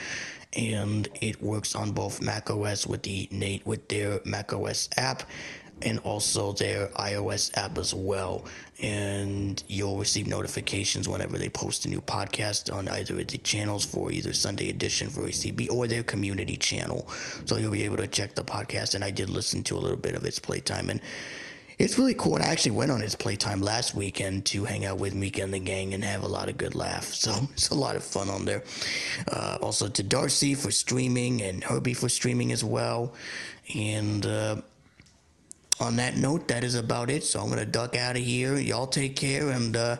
and 0.55 1.09
it 1.21 1.41
works 1.41 1.75
on 1.77 1.93
both 1.93 2.21
Mac 2.21 2.51
OS 2.51 2.87
with 2.87 3.03
the 3.03 3.29
Nate 3.31 3.65
with 3.67 3.87
their 3.89 4.21
Mac 4.25 4.53
OS 4.53 4.89
app 4.97 5.23
and 5.82 5.98
also 6.01 6.52
their 6.52 6.89
iOS 6.89 7.57
app 7.57 7.78
as 7.78 7.94
well. 7.94 8.44
And 8.82 9.62
you'll 9.69 9.98
receive 9.98 10.27
notifications 10.27 11.09
whenever 11.09 11.39
they 11.39 11.48
post 11.48 11.85
a 11.85 11.89
new 11.89 12.01
podcast 12.01 12.74
on 12.74 12.89
either 12.89 13.19
of 13.19 13.27
the 13.27 13.39
channels 13.39 13.85
for 13.85 14.11
either 14.11 14.32
Sunday 14.32 14.70
Edition 14.70 15.11
for 15.11 15.23
ACB 15.23 15.70
or 15.70 15.86
their 15.86 16.02
community 16.02 16.57
channel. 16.57 17.09
So 17.44 17.57
you'll 17.57 17.73
be 17.73 17.85
able 17.85 17.98
to 17.98 18.07
check 18.07 18.35
the 18.35 18.44
podcast. 18.44 18.94
And 18.94 19.05
I 19.05 19.11
did 19.11 19.31
listen 19.31 19.62
to 19.65 19.77
a 19.77 19.81
little 19.81 19.98
bit 19.98 20.15
of 20.15 20.24
its 20.24 20.39
playtime 20.39 20.90
and 20.90 21.01
it's 21.81 21.98
really 21.98 22.15
cool. 22.15 22.36
And 22.36 22.44
I 22.44 22.48
actually 22.48 22.73
went 22.73 22.90
on 22.90 23.01
his 23.01 23.15
playtime 23.15 23.62
last 23.62 23.94
weekend 23.94 24.44
to 24.47 24.65
hang 24.65 24.85
out 24.85 24.98
with 24.98 25.15
Mika 25.15 25.43
and 25.43 25.52
the 25.52 25.59
gang 25.59 25.94
and 25.94 26.05
have 26.05 26.23
a 26.23 26.28
lot 26.28 26.51
of 26.51 26.59
good 26.59 26.74
laughs. 26.74 27.20
So 27.20 27.35
it's 27.52 27.70
a 27.70 27.74
lot 27.74 27.97
of 27.97 28.05
fun 28.05 28.28
on 28.28 28.44
there. 28.44 28.62
Uh, 29.32 29.57
also 29.62 29.89
to 29.89 30.02
Darcy 30.02 30.55
for 30.55 30.70
streaming 30.70 31.40
and 31.40 31.65
Herbie 31.65 31.94
for 31.94 32.11
streaming 32.11 32.52
as 32.52 32.62
well. 32.62 33.15
And 33.74 34.27
uh, 34.27 34.57
on 35.81 35.97
that 35.97 36.16
note, 36.16 36.47
that 36.48 36.62
is 36.65 36.74
about 36.74 37.11
it. 37.11 37.24
So 37.24 37.40
I'm 37.40 37.47
going 37.47 37.59
to 37.59 37.66
duck 37.66 37.97
out 37.97 38.16
of 38.16 38.23
here. 38.23 38.57
Y'all 38.59 38.86
take 38.86 39.16
care. 39.16 39.51
And 39.51 39.77
uh, 39.77 39.97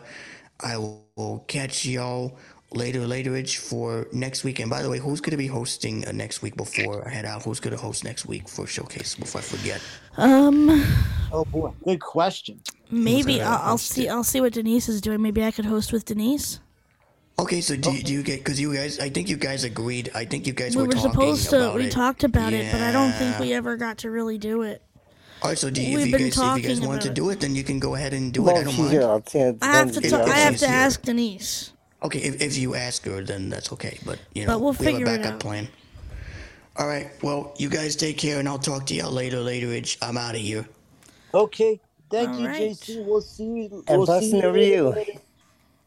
I 0.61 0.77
will 0.77 1.43
catch 1.47 1.85
y'all 1.85 2.37
later, 2.73 3.01
laterage 3.01 3.57
for 3.57 4.07
next 4.13 4.43
week. 4.43 4.59
And 4.59 4.69
by 4.69 4.81
the 4.81 4.89
way, 4.89 4.99
who's 4.99 5.19
going 5.21 5.31
to 5.31 5.37
be 5.37 5.47
hosting 5.47 6.07
uh, 6.07 6.11
next 6.11 6.41
week 6.41 6.55
before 6.55 7.05
I 7.07 7.11
head 7.11 7.25
out? 7.25 7.43
Who's 7.43 7.59
going 7.59 7.75
to 7.75 7.81
host 7.81 8.03
next 8.03 8.25
week 8.25 8.47
for 8.47 8.67
Showcase 8.67 9.15
before 9.15 9.39
I 9.39 9.43
forget? 9.43 9.81
Um, 10.17 10.69
Oh 11.33 11.45
boy, 11.45 11.71
good 11.85 12.01
question. 12.01 12.59
maybe 12.91 13.41
I'll, 13.41 13.53
I'll 13.61 13.69
host 13.71 13.87
see. 13.89 14.09
I'll 14.09 14.23
see 14.23 14.41
what 14.41 14.51
Denise 14.53 14.89
is 14.89 14.99
doing. 15.01 15.21
Maybe 15.21 15.43
I 15.43 15.51
could 15.51 15.65
host 15.65 15.93
with 15.93 16.03
Denise. 16.05 16.59
Okay, 17.39 17.61
so 17.61 17.75
do, 17.75 17.97
do 18.01 18.11
you 18.13 18.21
get 18.21 18.39
because 18.39 18.59
you 18.59 18.73
guys? 18.73 18.99
I 18.99 19.09
think 19.09 19.29
you 19.29 19.37
guys 19.37 19.63
agreed. 19.63 20.11
I 20.13 20.25
think 20.25 20.45
you 20.45 20.53
guys 20.53 20.75
we 20.75 20.81
were, 20.83 20.87
were 20.89 20.93
talking 20.93 21.11
supposed 21.11 21.49
to. 21.51 21.57
about 21.57 21.75
We 21.75 21.85
it. 21.85 21.91
talked 21.91 22.23
about 22.25 22.53
it, 22.53 22.71
but 22.71 22.81
I 22.81 22.91
don't 22.91 23.13
think 23.13 23.39
we 23.39 23.53
ever 23.53 23.77
got 23.77 23.99
to 23.99 24.11
really 24.11 24.37
do 24.37 24.61
it. 24.63 24.81
All 25.41 25.49
right, 25.49 25.57
so 25.57 25.69
do 25.71 25.81
you, 25.81 25.97
We've 25.97 26.05
if 26.05 26.11
you 26.11 26.17
been 26.17 26.29
guys 26.29 26.37
if 26.37 26.63
you 26.63 26.69
guys 26.69 26.81
want 26.81 27.01
to 27.01 27.09
do 27.09 27.29
it, 27.31 27.39
then 27.39 27.55
you 27.55 27.63
can 27.63 27.79
go 27.79 27.95
ahead 27.95 28.13
and 28.13 28.31
do 28.31 28.43
Well, 28.43 28.55
it. 28.55 28.59
I 28.59 28.63
don't 28.63 28.77
mind. 28.77 28.91
here, 28.91 29.01
I'll 29.03 29.25
say 29.25 29.55
I 29.61 29.77
have 29.77 29.91
to. 29.93 30.05
If- 30.05 30.11
ta- 30.11 30.23
I 30.23 30.37
have 30.37 30.57
to 30.57 30.67
ask 30.67 31.01
Denise. 31.01 31.73
Okay, 32.03 32.19
if, 32.19 32.41
if 32.41 32.57
you 32.57 32.75
ask 32.75 33.05
her, 33.05 33.23
then 33.23 33.49
that's 33.49 33.71
okay. 33.73 33.97
But 34.05 34.19
you 34.33 34.45
But 34.45 34.53
know, 34.53 34.59
we'll 34.59 34.73
we 34.73 34.85
have 34.85 35.01
a 35.01 35.05
backup 35.05 35.39
plan. 35.39 35.67
All 36.77 36.87
right. 36.87 37.11
Well, 37.23 37.53
you 37.57 37.69
guys 37.69 37.95
take 37.95 38.17
care, 38.17 38.39
and 38.39 38.47
I'll 38.47 38.59
talk 38.59 38.85
to 38.87 38.95
y'all 38.95 39.11
later. 39.11 39.37
Laterage. 39.37 39.97
I'm 40.01 40.17
out 40.17 40.35
of 40.35 40.41
here. 40.41 40.65
Okay, 41.33 41.79
thank 42.09 42.29
All 42.29 42.39
you, 42.39 42.47
right. 42.47 42.71
JC. 42.71 43.05
We'll 43.05 43.21
see 43.21 43.43
you. 43.45 43.83
And 43.87 43.97
we'll 43.97 44.05
see 44.07 44.31
blessing 44.31 44.43
over 44.43 44.57
you. 44.57 44.87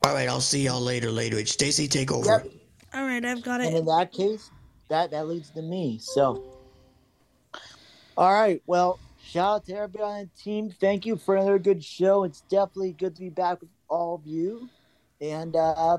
All 0.05 0.15
right. 0.15 0.29
I'll 0.29 0.41
see 0.41 0.63
y'all 0.63 0.81
later. 0.81 1.11
Later, 1.11 1.37
Laterage. 1.37 1.49
Stacy, 1.49 1.89
take 1.89 2.13
over. 2.13 2.27
Yep. 2.27 2.47
All 2.95 3.05
right, 3.05 3.25
I've 3.25 3.43
got 3.43 3.61
it. 3.61 3.69
And 3.69 3.77
in 3.79 3.85
that 3.87 4.13
case, 4.13 4.51
that 4.89 5.11
that 5.11 5.27
leads 5.27 5.51
to 5.51 5.63
me. 5.63 5.99
So, 6.01 6.45
all 8.17 8.33
right. 8.33 8.63
Well, 8.67 9.01
shout 9.35 9.57
out 9.57 9.67
to 9.67 9.75
everybody 9.75 10.05
on 10.05 10.19
the 10.21 10.43
team. 10.43 10.71
Thank 10.71 11.05
you 11.05 11.17
for 11.17 11.35
another 11.35 11.59
good 11.59 11.83
show. 11.83 12.23
It's 12.23 12.43
definitely 12.43 12.93
good 12.93 13.17
to 13.17 13.21
be 13.21 13.31
back 13.31 13.61
with 13.61 13.71
all 13.89 14.15
of 14.15 14.25
you, 14.25 14.69
and 15.21 15.57
uh, 15.57 15.99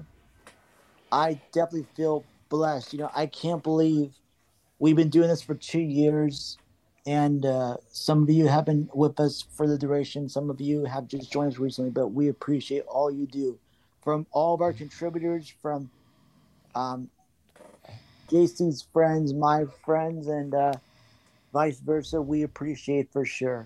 I 1.12 1.42
definitely 1.52 1.88
feel 1.98 2.24
blessed. 2.48 2.94
You 2.94 3.00
know, 3.00 3.12
I 3.14 3.26
can't 3.26 3.62
believe 3.62 4.14
we've 4.80 4.96
been 4.96 5.10
doing 5.10 5.28
this 5.28 5.42
for 5.42 5.54
two 5.54 5.82
years, 5.82 6.58
and 7.06 7.46
uh, 7.46 7.76
some 7.90 8.24
of 8.24 8.30
you 8.30 8.48
have 8.48 8.64
been 8.64 8.90
with 8.94 9.20
us 9.20 9.44
for 9.58 9.68
the 9.68 9.78
duration. 9.78 10.30
Some 10.30 10.50
of 10.50 10.62
you 10.62 10.86
have 10.86 11.10
just 11.10 11.30
joined 11.30 11.52
us 11.52 11.60
recently, 11.60 11.92
but 11.92 12.08
we 12.14 12.30
appreciate 12.30 12.84
all 12.88 13.12
you 13.12 13.28
do. 13.28 13.60
From 14.02 14.26
all 14.32 14.54
of 14.54 14.62
our 14.62 14.72
contributors, 14.72 15.54
from 15.62 15.90
um, 16.74 17.10
JC's 18.30 18.88
friends, 18.94 19.34
my 19.34 19.66
friends, 19.84 20.28
and 20.28 20.56
uh, 20.56 20.74
vice 21.56 21.80
versa, 21.80 22.22
we 22.22 22.44
appreciate 22.44 23.10
for 23.14 23.24
sure. 23.24 23.66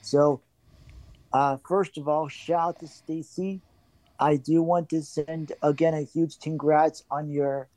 So, 0.00 0.40
uh, 1.34 1.58
first 1.68 1.98
of 1.98 2.08
all, 2.08 2.28
shout 2.28 2.68
out 2.68 2.80
to 2.80 2.88
Stacy. 2.88 3.60
I 4.18 4.36
do 4.36 4.62
want 4.62 4.88
to 4.88 5.02
send 5.02 5.52
again 5.62 5.92
a 5.92 6.00
huge 6.00 6.40
congrats 6.40 7.04
on 7.10 7.28
your 7.28 7.68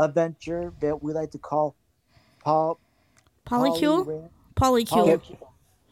adventure 0.00 0.72
that 0.80 1.00
we 1.00 1.12
like 1.12 1.30
to 1.30 1.38
call 1.38 1.76
Paul 2.44 2.80
Polycule. 3.46 4.04
Poly- 4.56 4.84
Polycule. 4.84 5.20
Polycule. 5.20 5.46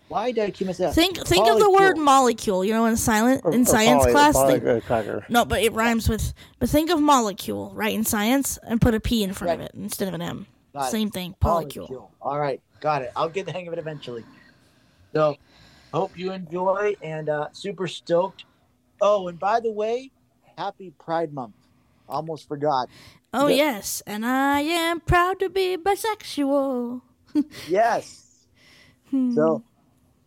Why 0.09 0.32
did 0.32 0.44
I 0.44 0.51
keep 0.51 0.66
messing 0.66 0.86
up? 0.86 0.94
Think 0.94 1.18
think 1.26 1.47
of 1.47 1.60
the 1.60 1.70
word 1.70 1.97
molecule. 1.97 2.64
You 2.64 2.72
know, 2.72 2.86
in 2.86 2.97
silent 2.97 3.44
in 3.44 3.60
or 3.62 3.64
science 3.66 4.02
poly- 4.02 4.12
class. 4.12 4.35
poly- 4.35 4.59
they- 4.59 4.80
uh, 4.80 5.20
no, 5.28 5.44
but 5.44 5.62
it 5.62 5.72
rhymes 5.74 6.09
with. 6.09 6.32
But 6.59 6.70
think 6.70 6.90
of 6.90 6.98
molecule, 7.01 7.70
right? 7.74 7.94
In 7.94 8.05
science, 8.05 8.59
and 8.66 8.80
put 8.80 8.94
a 8.94 9.01
P 9.01 9.22
in 9.22 9.32
front 9.32 9.52
of 9.55 9.60
it 9.60 9.72
instead 9.74 10.09
of 10.09 10.14
an 10.14 10.22
M. 10.22 10.47
Got 10.78 10.88
it. 10.88 10.90
Same 10.92 11.10
thing. 11.10 11.34
Polycule. 11.40 11.88
Polycule. 11.88 12.09
All 12.22 12.38
right, 12.38 12.60
got 12.80 13.02
it. 13.02 13.12
I'll 13.16 13.28
get 13.28 13.46
the 13.46 13.52
hang 13.52 13.66
of 13.66 13.72
it 13.72 13.78
eventually. 13.78 14.24
So, 15.12 15.36
hope 15.92 16.16
you 16.18 16.32
enjoy 16.32 16.94
and 17.02 17.28
uh, 17.28 17.48
super 17.52 17.86
stoked. 17.88 18.44
Oh, 19.00 19.28
and 19.28 19.38
by 19.38 19.60
the 19.60 19.70
way, 19.72 20.10
happy 20.56 20.92
Pride 20.98 21.32
Month. 21.32 21.55
Almost 22.09 22.48
forgot. 22.48 22.88
Oh 23.34 23.46
Yeah. 23.48 23.56
yes, 23.56 24.02
and 24.06 24.24
I 24.24 24.60
am 24.60 25.00
proud 25.00 25.38
to 25.40 25.48
be 25.50 25.76
bisexual. 25.76 27.02
Yes. 27.68 28.46
Hmm. 29.10 29.32
So, 29.34 29.62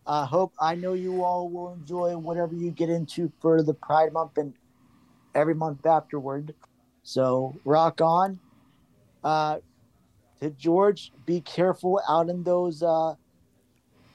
I 0.06 0.24
hope 0.24 0.52
I 0.60 0.74
know 0.74 0.92
you 0.94 1.22
all 1.24 1.48
will 1.48 1.72
enjoy 1.72 2.16
whatever 2.16 2.54
you 2.54 2.70
get 2.70 2.90
into 2.90 3.30
for 3.40 3.62
the 3.62 3.74
Pride 3.74 4.12
Month 4.12 4.38
and 4.38 4.54
every 5.34 5.54
month 5.54 5.84
afterward. 5.86 6.54
So, 7.02 7.54
rock 7.64 8.00
on. 8.00 8.38
Uh, 9.22 9.58
to 10.42 10.50
George, 10.50 11.12
be 11.24 11.40
careful 11.40 12.00
out 12.08 12.28
in 12.28 12.42
those 12.42 12.82
uh, 12.82 13.14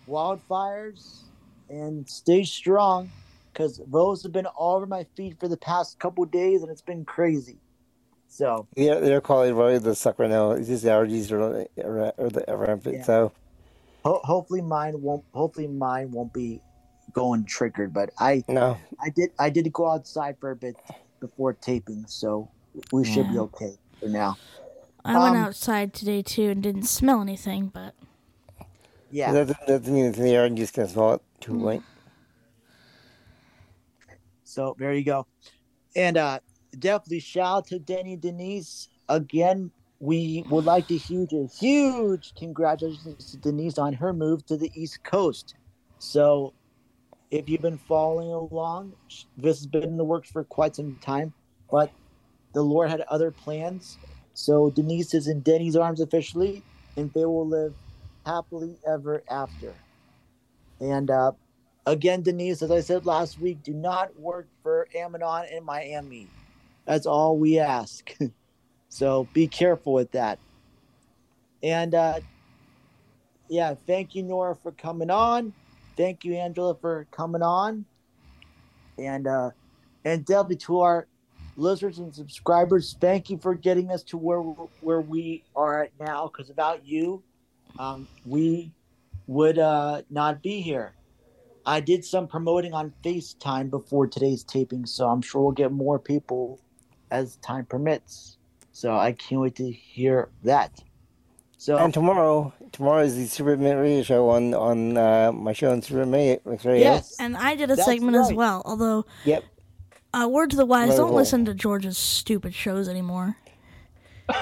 wildfires 0.07 1.23
and 1.69 2.07
stay 2.07 2.43
strong 2.43 3.09
because 3.51 3.81
those 3.87 4.23
have 4.23 4.33
been 4.33 4.45
all 4.45 4.75
over 4.75 4.85
my 4.85 5.05
feet 5.15 5.39
for 5.39 5.47
the 5.47 5.57
past 5.57 5.99
couple 5.99 6.25
days 6.25 6.61
and 6.61 6.69
it's 6.71 6.81
been 6.81 7.05
crazy. 7.05 7.59
So, 8.27 8.67
Yeah, 8.75 8.95
they're 8.95 9.21
calling 9.21 9.55
really 9.55 9.79
the 9.79 9.95
suck 9.95 10.19
right 10.19 10.29
now. 10.29 10.51
It's 10.51 10.67
just 10.67 10.83
allergies 10.85 11.31
or, 11.31 11.65
or, 11.81 12.13
or 12.17 12.29
the 12.29 12.43
rampant. 12.49 12.97
Yeah. 12.97 13.03
So 13.03 13.31
ho- 14.03 14.21
hopefully 14.23 14.61
mine 14.61 15.01
won't. 15.01 15.23
Hopefully 15.33 15.67
mine 15.67 16.11
won't 16.11 16.33
be 16.33 16.61
going 17.13 17.45
triggered. 17.45 17.93
But 17.93 18.09
I, 18.19 18.43
no, 18.49 18.77
I 19.01 19.09
did. 19.09 19.29
I 19.39 19.49
did 19.49 19.71
go 19.71 19.89
outside 19.89 20.35
for 20.41 20.51
a 20.51 20.55
bit 20.57 20.75
before 21.21 21.53
taping, 21.53 22.05
so 22.07 22.51
we 22.91 23.05
should 23.05 23.29
be 23.29 23.37
okay 23.39 23.77
for 23.99 24.09
now. 24.09 24.37
I 25.07 25.17
went 25.17 25.35
Um, 25.35 25.43
outside 25.43 25.93
today 25.93 26.21
too 26.21 26.49
and 26.49 26.61
didn't 26.61 26.83
smell 26.83 27.21
anything, 27.21 27.67
but 27.69 27.95
Yeah. 29.09 29.31
that 29.31 29.47
doesn't, 29.47 29.67
doesn't 29.67 29.93
mean 29.93 30.05
it's 30.05 30.17
in 30.17 30.25
the 30.25 30.31
air 30.35 30.45
and 30.45 30.57
you 30.57 30.63
just 30.63 30.73
can't 30.73 30.89
smell 30.89 31.13
it 31.13 31.21
too 31.39 31.53
Mm. 31.53 31.63
late. 31.63 31.83
So 34.43 34.75
there 34.77 34.93
you 34.93 35.03
go. 35.05 35.27
And 35.95 36.17
uh 36.17 36.39
definitely 36.77 37.21
shout 37.21 37.57
out 37.57 37.67
to 37.67 37.79
Denny 37.79 38.17
Denise. 38.17 38.89
Again, 39.09 39.71
we 39.99 40.43
would 40.49 40.65
like 40.65 40.87
to 40.87 40.97
huge 40.97 41.33
a 41.33 41.47
huge 41.47 42.33
congratulations 42.37 43.31
to 43.31 43.37
Denise 43.37 43.77
on 43.77 43.93
her 43.93 44.13
move 44.13 44.45
to 44.47 44.57
the 44.57 44.71
East 44.75 45.03
Coast. 45.03 45.55
So 45.99 46.53
if 47.31 47.49
you've 47.49 47.61
been 47.61 47.77
following 47.77 48.31
along, 48.31 48.93
this 49.37 49.59
has 49.59 49.67
been 49.67 49.83
in 49.83 49.97
the 49.97 50.03
works 50.05 50.29
for 50.29 50.43
quite 50.43 50.75
some 50.75 50.97
time, 51.01 51.33
but 51.71 51.91
the 52.53 52.61
Lord 52.61 52.89
had 52.89 53.01
other 53.01 53.31
plans. 53.31 53.97
So 54.37 54.69
Denise 54.69 55.15
is 55.15 55.27
in 55.27 55.39
Denny's 55.39 55.75
arms 55.75 55.99
officially, 55.99 56.61
and 56.95 57.11
they 57.13 57.25
will 57.25 57.47
live 57.47 57.73
happily 58.23 58.75
ever 58.87 59.23
after. 59.31 59.73
And 60.79 61.09
uh, 61.09 61.31
again, 61.87 62.21
Denise, 62.21 62.61
as 62.61 62.69
I 62.69 62.81
said 62.81 63.07
last 63.07 63.39
week, 63.41 63.63
do 63.63 63.73
not 63.73 64.15
work 64.19 64.47
for 64.61 64.87
Amazon 64.95 65.45
in 65.51 65.63
Miami. 65.63 66.27
That's 66.85 67.07
all 67.07 67.35
we 67.35 67.57
ask. 67.57 68.15
so 68.89 69.27
be 69.33 69.47
careful 69.47 69.93
with 69.93 70.11
that. 70.11 70.37
And 71.63 71.95
uh, 71.95 72.19
yeah, 73.49 73.73
thank 73.87 74.13
you, 74.13 74.21
Nora, 74.21 74.55
for 74.55 74.71
coming 74.71 75.09
on. 75.09 75.51
Thank 75.97 76.23
you, 76.23 76.35
Angela, 76.35 76.75
for 76.75 77.07
coming 77.09 77.41
on. 77.41 77.85
And 78.99 79.25
uh, 79.25 79.49
and 80.05 80.23
definitely 80.23 80.57
to 80.57 80.81
our 80.81 81.07
listeners 81.57 81.97
and 81.97 82.13
subscribers, 82.15 82.95
thank 83.01 83.29
you 83.29 83.37
for 83.37 83.53
getting 83.55 83.91
us 83.91 84.03
to 84.03 84.17
where 84.17 84.39
where 84.81 85.01
we 85.01 85.43
are 85.55 85.83
at 85.83 85.91
now. 85.99 86.27
Because 86.27 86.47
without 86.47 86.85
you, 86.87 87.21
um, 87.77 88.07
we 88.25 88.71
would 89.25 89.59
uh, 89.59 90.03
not 90.09 90.41
be 90.41 90.61
here. 90.61 90.93
I 91.65 91.81
did 91.81 92.05
some 92.05 92.27
promoting 92.27 92.73
on 92.73 92.93
FaceTime 93.03 93.69
before 93.69 94.07
today's 94.07 94.43
taping, 94.43 94.85
so 94.85 95.09
I'm 95.09 95.21
sure 95.21 95.41
we'll 95.41 95.51
get 95.51 95.73
more 95.73 95.99
people 95.99 96.61
as 97.11 97.35
time 97.37 97.65
permits. 97.65 98.37
So 98.71 98.95
I 98.95 99.11
can't 99.11 99.41
wait 99.41 99.55
to 99.55 99.69
hear 99.69 100.29
that. 100.43 100.81
So 101.57 101.77
And 101.77 101.93
tomorrow, 101.93 102.53
tomorrow 102.71 103.01
is 103.01 103.15
the 103.15 103.25
Super 103.25 103.57
Mix 103.57 103.75
Radio 103.75 104.03
Show 104.03 104.29
on 104.29 104.53
on 104.53 104.95
uh, 104.95 105.31
my 105.33 105.51
show 105.53 105.71
on 105.71 105.81
Super 105.81 106.05
Mi- 106.05 106.37
Mix 106.45 106.63
Radio. 106.63 106.83
Yes. 106.83 107.15
And 107.19 107.35
I 107.35 107.55
did 107.55 107.71
a 107.71 107.75
That's 107.75 107.87
segment 107.87 108.15
as 108.15 108.31
well. 108.31 108.61
Although, 108.63 109.05
Yep. 109.25 109.43
Uh, 110.23 110.27
word 110.27 110.49
to 110.51 110.55
the 110.57 110.65
wise, 110.65 110.87
Very 110.87 110.97
don't 110.97 111.07
cool. 111.09 111.17
listen 111.17 111.45
to 111.45 111.53
George's 111.53 111.97
stupid 111.97 112.53
shows 112.53 112.87
anymore. 112.87 113.37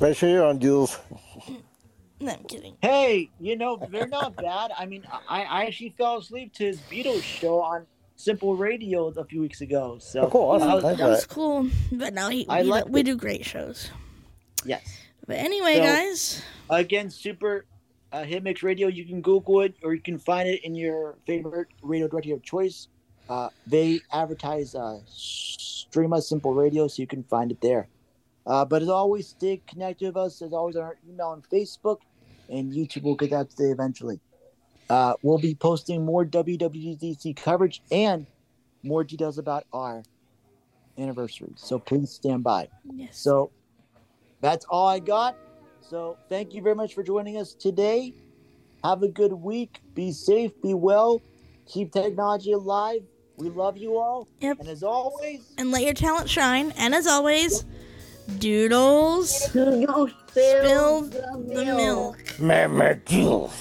Right 0.00 0.16
show 0.16 0.26
you're 0.26 0.44
on 0.44 0.58
duels. 0.58 0.98
No, 2.18 2.32
I'm 2.32 2.42
kidding. 2.44 2.76
Hey, 2.82 3.30
you 3.38 3.56
know, 3.56 3.76
they're 3.90 4.08
not 4.08 4.34
bad. 4.48 4.72
I 4.76 4.84
mean, 4.86 5.04
I, 5.28 5.42
I 5.42 5.64
actually 5.66 5.90
fell 5.90 6.18
asleep 6.18 6.52
to 6.54 6.64
his 6.66 6.78
Beatles 6.90 7.22
show 7.22 7.60
on 7.60 7.86
Simple 8.16 8.56
Radio 8.56 9.08
a 9.08 9.24
few 9.24 9.40
weeks 9.40 9.60
ago. 9.60 9.98
So 10.00 10.22
Oh, 10.22 10.30
cool. 10.30 10.50
Awesome. 10.50 10.68
I 10.68 10.74
was- 10.74 10.82
That 10.98 11.08
was 11.08 11.26
cool. 11.26 11.68
But 11.92 12.14
now 12.14 12.30
he, 12.30 12.46
I 12.48 12.62
we, 12.62 12.68
liked 12.68 12.88
we 12.88 13.02
do 13.04 13.16
great 13.16 13.44
shows. 13.44 13.90
yes. 14.64 14.82
But 15.26 15.36
anyway, 15.36 15.74
So- 15.74 15.82
guys, 15.84 16.42
Again, 16.70 17.10
Super 17.10 17.64
uh, 18.12 18.22
Hitmix 18.24 18.62
Radio. 18.64 18.88
You 18.88 19.04
can 19.04 19.20
Google 19.20 19.60
it 19.60 19.74
or 19.84 19.94
you 19.94 20.00
can 20.00 20.18
find 20.18 20.48
it 20.48 20.64
in 20.64 20.74
your 20.74 21.16
favorite 21.26 21.68
radio 21.82 22.08
directory 22.08 22.32
of 22.32 22.42
choice. 22.42 22.88
Uh, 23.28 23.48
they 23.66 24.00
advertise 24.12 24.74
uh, 24.74 24.98
Streema 25.08 26.22
Simple 26.22 26.54
Radio, 26.54 26.88
so 26.88 27.02
you 27.02 27.06
can 27.06 27.22
find 27.24 27.50
it 27.50 27.60
there. 27.60 27.88
Uh, 28.46 28.64
but 28.64 28.82
as 28.82 28.88
always, 28.88 29.28
stay 29.28 29.60
connected 29.66 30.06
with 30.06 30.16
us. 30.16 30.42
As 30.42 30.52
always, 30.52 30.76
on 30.76 30.82
our 30.82 30.96
email 31.08 31.32
and 31.32 31.48
Facebook, 31.48 31.98
and 32.48 32.72
YouTube 32.72 33.02
will 33.02 33.14
get 33.14 33.30
that 33.30 33.50
today 33.50 33.70
eventually. 33.70 34.20
Uh, 34.90 35.14
we'll 35.22 35.38
be 35.38 35.54
posting 35.54 36.04
more 36.04 36.24
WWDC 36.24 37.36
coverage 37.36 37.82
and 37.90 38.26
more 38.82 39.04
details 39.04 39.38
about 39.38 39.64
our 39.72 40.02
anniversary. 40.98 41.52
So 41.56 41.78
please 41.78 42.10
stand 42.10 42.42
by. 42.42 42.68
yes. 42.92 43.16
So 43.16 43.50
that's 44.40 44.66
all 44.68 44.88
I 44.88 44.98
got. 44.98 45.36
So 45.80 46.18
thank 46.28 46.52
you 46.52 46.62
very 46.62 46.74
much 46.74 46.94
for 46.94 47.02
joining 47.02 47.36
us 47.38 47.54
today. 47.54 48.12
Have 48.84 49.02
a 49.02 49.08
good 49.08 49.32
week. 49.32 49.80
Be 49.94 50.12
safe. 50.12 50.50
Be 50.60 50.74
well. 50.74 51.22
Keep 51.66 51.92
technology 51.92 52.52
alive. 52.52 53.02
We 53.36 53.48
love 53.48 53.76
you 53.76 53.98
all. 53.98 54.28
Yep. 54.40 54.60
And 54.60 54.68
as 54.68 54.82
always, 54.82 55.40
and 55.58 55.70
let 55.70 55.82
your 55.82 55.94
talent 55.94 56.28
shine. 56.28 56.72
And 56.76 56.94
as 56.94 57.06
always, 57.06 57.64
doodles 58.38 59.48
Do 59.52 59.72
spill 59.78 60.08
spill 60.28 61.00
the 61.02 61.54
the 61.54 61.64
milk? 61.64 61.76
milk. 61.76 62.40
Mama 62.40 62.94
Jules. 63.06 63.52